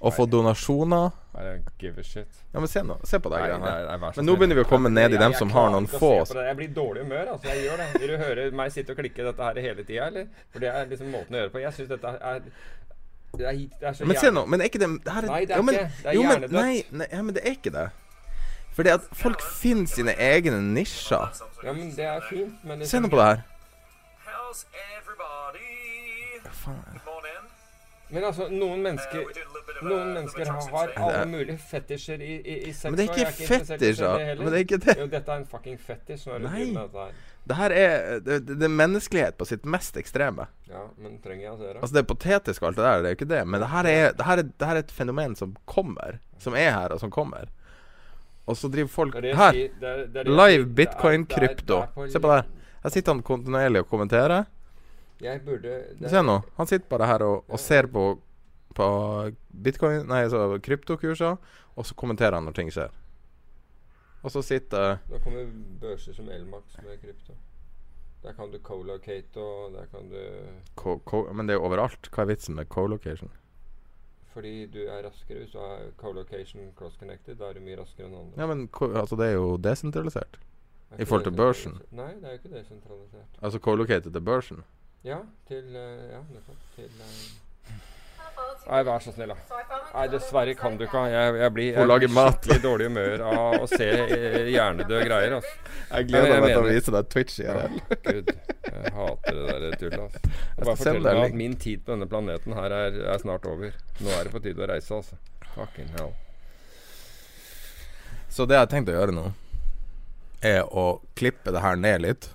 og 0.00 0.14
få 0.16 0.24
donasjoner. 0.26 1.10
I 1.34 1.42
don't 1.44 1.64
give 1.78 2.00
a 2.00 2.02
shit. 2.02 2.28
Ja, 2.52 2.60
men 2.60 2.68
se 2.68 2.82
nå. 2.82 2.96
Se 3.04 3.18
på 3.20 3.28
de 3.28 3.36
greiene 3.36 3.66
her. 3.68 3.84
nei, 3.84 3.98
vær 4.00 4.14
så 4.14 4.22
Men 4.22 4.26
nå 4.30 4.36
begynner 4.40 4.56
vi 4.56 4.62
å 4.64 4.68
komme 4.70 4.88
ned 4.88 5.12
i 5.12 5.18
dem 5.20 5.34
som 5.36 5.52
har 5.52 5.68
noen 5.74 5.88
få. 5.90 6.12
Jeg 6.24 6.56
blir 6.56 6.70
dårlig 6.74 7.04
humør. 7.04 7.34
Altså, 7.34 7.50
jeg 7.52 7.66
gjør 7.66 7.82
det. 7.82 7.88
Vil 8.00 8.12
du 8.14 8.16
høre 8.22 8.46
meg 8.62 8.72
sitte 8.72 8.96
og 8.96 9.02
klikke 9.02 9.26
dette 9.28 9.50
her 9.50 9.60
hele 9.66 9.84
tida, 9.84 10.06
eller? 10.08 10.46
For 10.54 10.64
det 10.64 10.72
er 10.72 10.88
liksom 10.90 11.12
måten 11.12 11.36
å 11.36 11.42
gjøre 11.42 11.52
på. 11.52 11.60
Jeg 11.66 11.76
syns 11.76 11.92
dette 11.92 12.14
er 12.32 12.40
det 13.38 13.46
er, 13.46 13.52
det 13.52 13.88
er 13.88 13.92
så 13.94 14.08
Men 14.08 14.18
se 14.18 14.30
nå, 14.34 14.42
men 14.50 14.60
er 14.60 14.70
ikke 14.72 14.80
det, 14.82 14.88
det 15.04 15.12
her 15.14 15.26
Nei, 15.28 15.44
det 15.46 15.54
er 15.54 15.60
jo, 15.60 15.66
men, 15.68 15.76
ikke. 15.76 15.90
Det 16.02 16.08
er 16.10 16.16
jo, 16.16 16.22
men, 16.26 16.46
nei, 16.50 16.72
nei, 16.90 17.06
ja, 17.12 17.20
men 17.22 17.36
det 17.36 17.44
er 17.44 17.54
ikke 17.54 17.72
det. 17.76 17.84
Fordi 18.74 18.90
at 18.96 19.06
folk 19.12 19.44
finner 19.60 19.86
sine 19.86 20.16
egne 20.18 20.58
nisjer. 20.72 21.38
Ja, 21.62 21.72
men 21.76 21.92
det 21.94 22.08
er 22.10 22.24
fint, 22.26 22.64
men 22.66 22.82
Se 22.88 22.98
nå 22.98 23.12
på 23.12 23.20
det 23.20 23.28
her. 23.28 23.46
Morning. 26.66 27.48
Men 28.10 28.24
altså, 28.26 28.48
noen 28.50 28.82
mennesker 28.82 29.24
Uh, 29.80 29.88
Noen 29.88 30.10
mennesker 30.12 30.48
har, 30.50 30.90
alle 30.96 31.20
mulige 31.30 31.54
fetisjer 31.56 32.20
i, 32.20 32.34
i, 32.36 32.54
i 32.68 32.72
sex. 32.72 32.84
Men 32.90 32.98
det 32.98 33.04
er 33.06 33.12
ikke 33.14 33.46
fetisjer, 33.48 34.18
det 34.18 34.34
men 34.42 34.50
det 34.50 34.58
er 34.58 34.64
ikke 34.66 34.78
det. 34.82 34.94
Jo, 34.98 35.06
dette 35.08 35.32
er 35.32 35.40
en 35.40 35.46
fucking 35.48 35.78
fetisj. 35.80 36.26
Når 36.28 36.42
Nei. 36.44 36.50
driver 36.66 36.82
dette 36.82 37.04
her. 37.06 37.14
Det 37.48 37.56
her 37.56 37.74
er 37.76 38.20
det, 38.26 38.36
det, 38.50 38.58
er 38.66 38.74
menneskelighet 38.74 39.38
på 39.40 39.46
sitt 39.48 39.64
mest 39.64 39.96
ekstreme. 39.96 40.44
Ja, 40.68 40.82
men 41.00 41.16
trenger 41.24 41.46
jeg 41.46 41.54
å 41.54 41.56
se 41.56 41.70
det? 41.70 41.78
Altså 41.80 41.96
Det 41.96 42.02
er 42.02 42.08
patetisk 42.10 42.62
og 42.62 42.68
alt 42.68 42.80
det 42.82 42.84
der, 42.84 43.00
det 43.00 43.08
er 43.08 43.14
jo 43.14 43.18
ikke 43.20 43.30
det. 43.32 43.40
Men 43.48 43.64
det 43.64 43.70
her 43.72 43.88
er, 43.94 44.04
det 44.18 44.26
her 44.28 44.42
er, 44.42 44.50
det 44.52 44.68
her 44.68 44.76
er 44.82 44.84
et 44.84 44.92
fenomen 45.00 45.38
som 45.40 45.56
kommer. 45.64 46.20
Som 46.44 46.58
er 46.60 46.70
her, 46.76 46.92
og 46.92 47.00
som 47.00 47.14
kommer. 47.14 47.48
Og 48.44 48.58
så 48.60 48.68
driver 48.72 48.92
folk 48.92 49.16
Det 49.16 49.22
er 49.22 49.28
det 49.30 49.36
Her! 49.38 49.52
sier- 49.56 49.80
det 49.80 49.88
er- 49.88 50.06
det 50.06 50.20
er 50.20 50.28
det. 50.28 50.36
Live 50.42 50.66
bitcoin, 50.76 51.26
krypto. 51.30 51.84
Se 52.10 52.20
på 52.20 52.34
det. 52.36 52.42
Her 52.84 52.90
sitter 52.90 53.12
han 53.16 53.22
kontinuerlig 53.22 53.80
og 53.86 53.88
kommenterer. 53.88 54.44
Jeg 55.20 55.44
burde 55.44 55.74
det- 56.00 56.10
Se 56.10 56.22
nå. 56.22 56.38
Han 56.56 56.66
sitter 56.66 56.88
bare 56.88 57.06
her 57.06 57.22
og, 57.26 57.44
og 57.48 57.58
ser 57.60 57.86
på, 57.86 58.18
på 58.74 58.86
bitcoin 59.62 60.06
Nei, 60.08 60.22
så 60.28 60.58
kryptokurser, 60.62 61.36
og 61.76 61.86
så 61.86 61.94
kommenterer 61.94 62.34
han 62.38 62.44
når 62.48 62.52
ting 62.56 62.70
skjer. 62.72 62.90
Og 64.22 64.30
så 64.30 64.42
sitter 64.44 64.98
Da 65.10 65.18
kommer 65.24 65.46
børser 65.80 66.12
som 66.14 66.28
Elmax 66.28 66.76
med 66.84 67.00
krypto. 67.00 67.34
Der 68.22 68.32
kan 68.36 68.50
du 68.52 68.58
colocate 68.58 69.40
og 69.40 69.72
der 69.72 69.86
kan 69.92 70.08
du 70.10 70.18
co 70.76 70.98
co 71.06 71.32
Men 71.32 71.46
det 71.46 71.54
er 71.54 71.58
jo 71.60 71.64
overalt. 71.70 72.10
Hva 72.12 72.22
er 72.22 72.26
vitsen 72.34 72.54
med 72.54 72.68
co-location? 72.68 73.30
Fordi 74.34 74.66
du 74.66 74.78
er 74.86 75.02
raskere 75.08 75.38
hvis 75.38 75.50
du 75.50 75.58
har 75.58 75.88
colocation 75.96 76.68
cross-connected. 76.76 77.34
Da 77.38 77.48
er 77.48 77.52
du 77.54 77.60
mye 77.64 77.78
raskere 77.80 78.06
enn 78.06 78.14
andre. 78.14 78.36
Ja, 78.38 78.46
men 78.46 78.68
altså 78.94 79.16
det 79.16 79.26
er 79.26 79.32
jo 79.38 79.56
desentralisert. 79.56 80.38
Er 80.90 81.00
I 81.00 81.04
forhold 81.04 81.24
til 81.24 81.32
børsen. 81.36 81.80
Nei, 81.90 82.12
det 82.20 82.24
er 82.28 82.36
jo 82.36 82.38
ikke 82.42 82.52
desentralisert. 82.58 83.40
Altså 83.42 83.58
co-located 83.58 84.12
til 84.12 84.20
børsen. 84.20 84.62
Ja, 85.06 85.22
til 85.48 85.76
eh, 85.76 86.10
Ja, 86.12 86.20
nettopp. 86.28 86.66
Til 86.76 86.90
eh, 87.00 87.38
Nei, 88.70 88.80
vær 88.84 89.00
så 89.02 89.10
snill, 89.14 89.32
da. 89.32 89.58
Nei, 89.94 90.02
dessverre 90.12 90.52
kan 90.54 90.76
du 90.78 90.84
ikke. 90.84 91.00
Jeg, 91.10 91.32
jeg 91.40 91.52
blir, 91.56 91.68
jeg 91.74 91.86
blir 91.88 92.12
mat. 92.12 92.36
skikkelig 92.36 92.62
dårlig 92.62 92.86
humør 92.90 93.22
av 93.26 93.56
å 93.64 93.68
se 93.70 93.86
eh, 93.88 94.50
hjernedøde 94.52 95.00
greier. 95.08 95.34
Altså. 95.38 95.72
Jeg 95.90 96.08
gleder 96.10 96.42
meg 96.44 96.52
til 96.52 96.60
å 96.60 96.66
vise 96.68 96.94
deg 96.94 97.08
Twitch 97.14 97.38
i 97.40 97.46
Ja. 97.48 97.56
Gud, 98.04 98.30
jeg 98.68 98.92
hater 98.96 99.40
det 99.40 99.56
der 99.64 99.76
tullet. 99.80 100.00
Altså. 100.04 100.32
Bare 100.60 100.76
fortell 100.76 101.00
deg 101.08 101.22
at 101.24 101.36
min 101.40 101.56
tid 101.64 101.82
på 101.86 101.94
denne 101.94 102.08
planeten 102.10 102.56
her 102.56 102.76
er, 102.76 102.98
er 103.14 103.22
snart 103.24 103.48
over. 103.50 103.74
Nå 104.00 104.12
er 104.18 104.28
det 104.28 104.34
på 104.36 104.42
tide 104.44 104.64
å 104.66 104.70
reise, 104.70 105.00
altså. 105.00 105.18
Fucking 105.56 105.90
hell. 105.96 106.12
Så 108.30 108.46
det 108.46 108.54
jeg 108.60 108.66
har 108.66 108.70
tenkt 108.70 108.92
å 108.92 108.94
gjøre 108.94 109.16
nå, 109.16 109.24
er 110.46 110.62
å 110.70 110.86
klippe 111.18 111.52
det 111.56 111.64
her 111.64 111.80
ned 111.80 112.04
litt, 112.06 112.30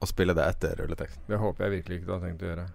og 0.00 0.08
spille 0.08 0.34
det 0.36 0.46
etter 0.48 0.78
rulleteksten. 0.80 1.26
Det 1.28 1.40
håper 1.40 1.66
jeg 1.66 1.76
virkelig 1.78 2.00
ikke 2.00 2.08
du 2.08 2.14
har 2.14 2.22
tenkt 2.24 2.44
å 2.44 2.50
gjøre. 2.50 2.66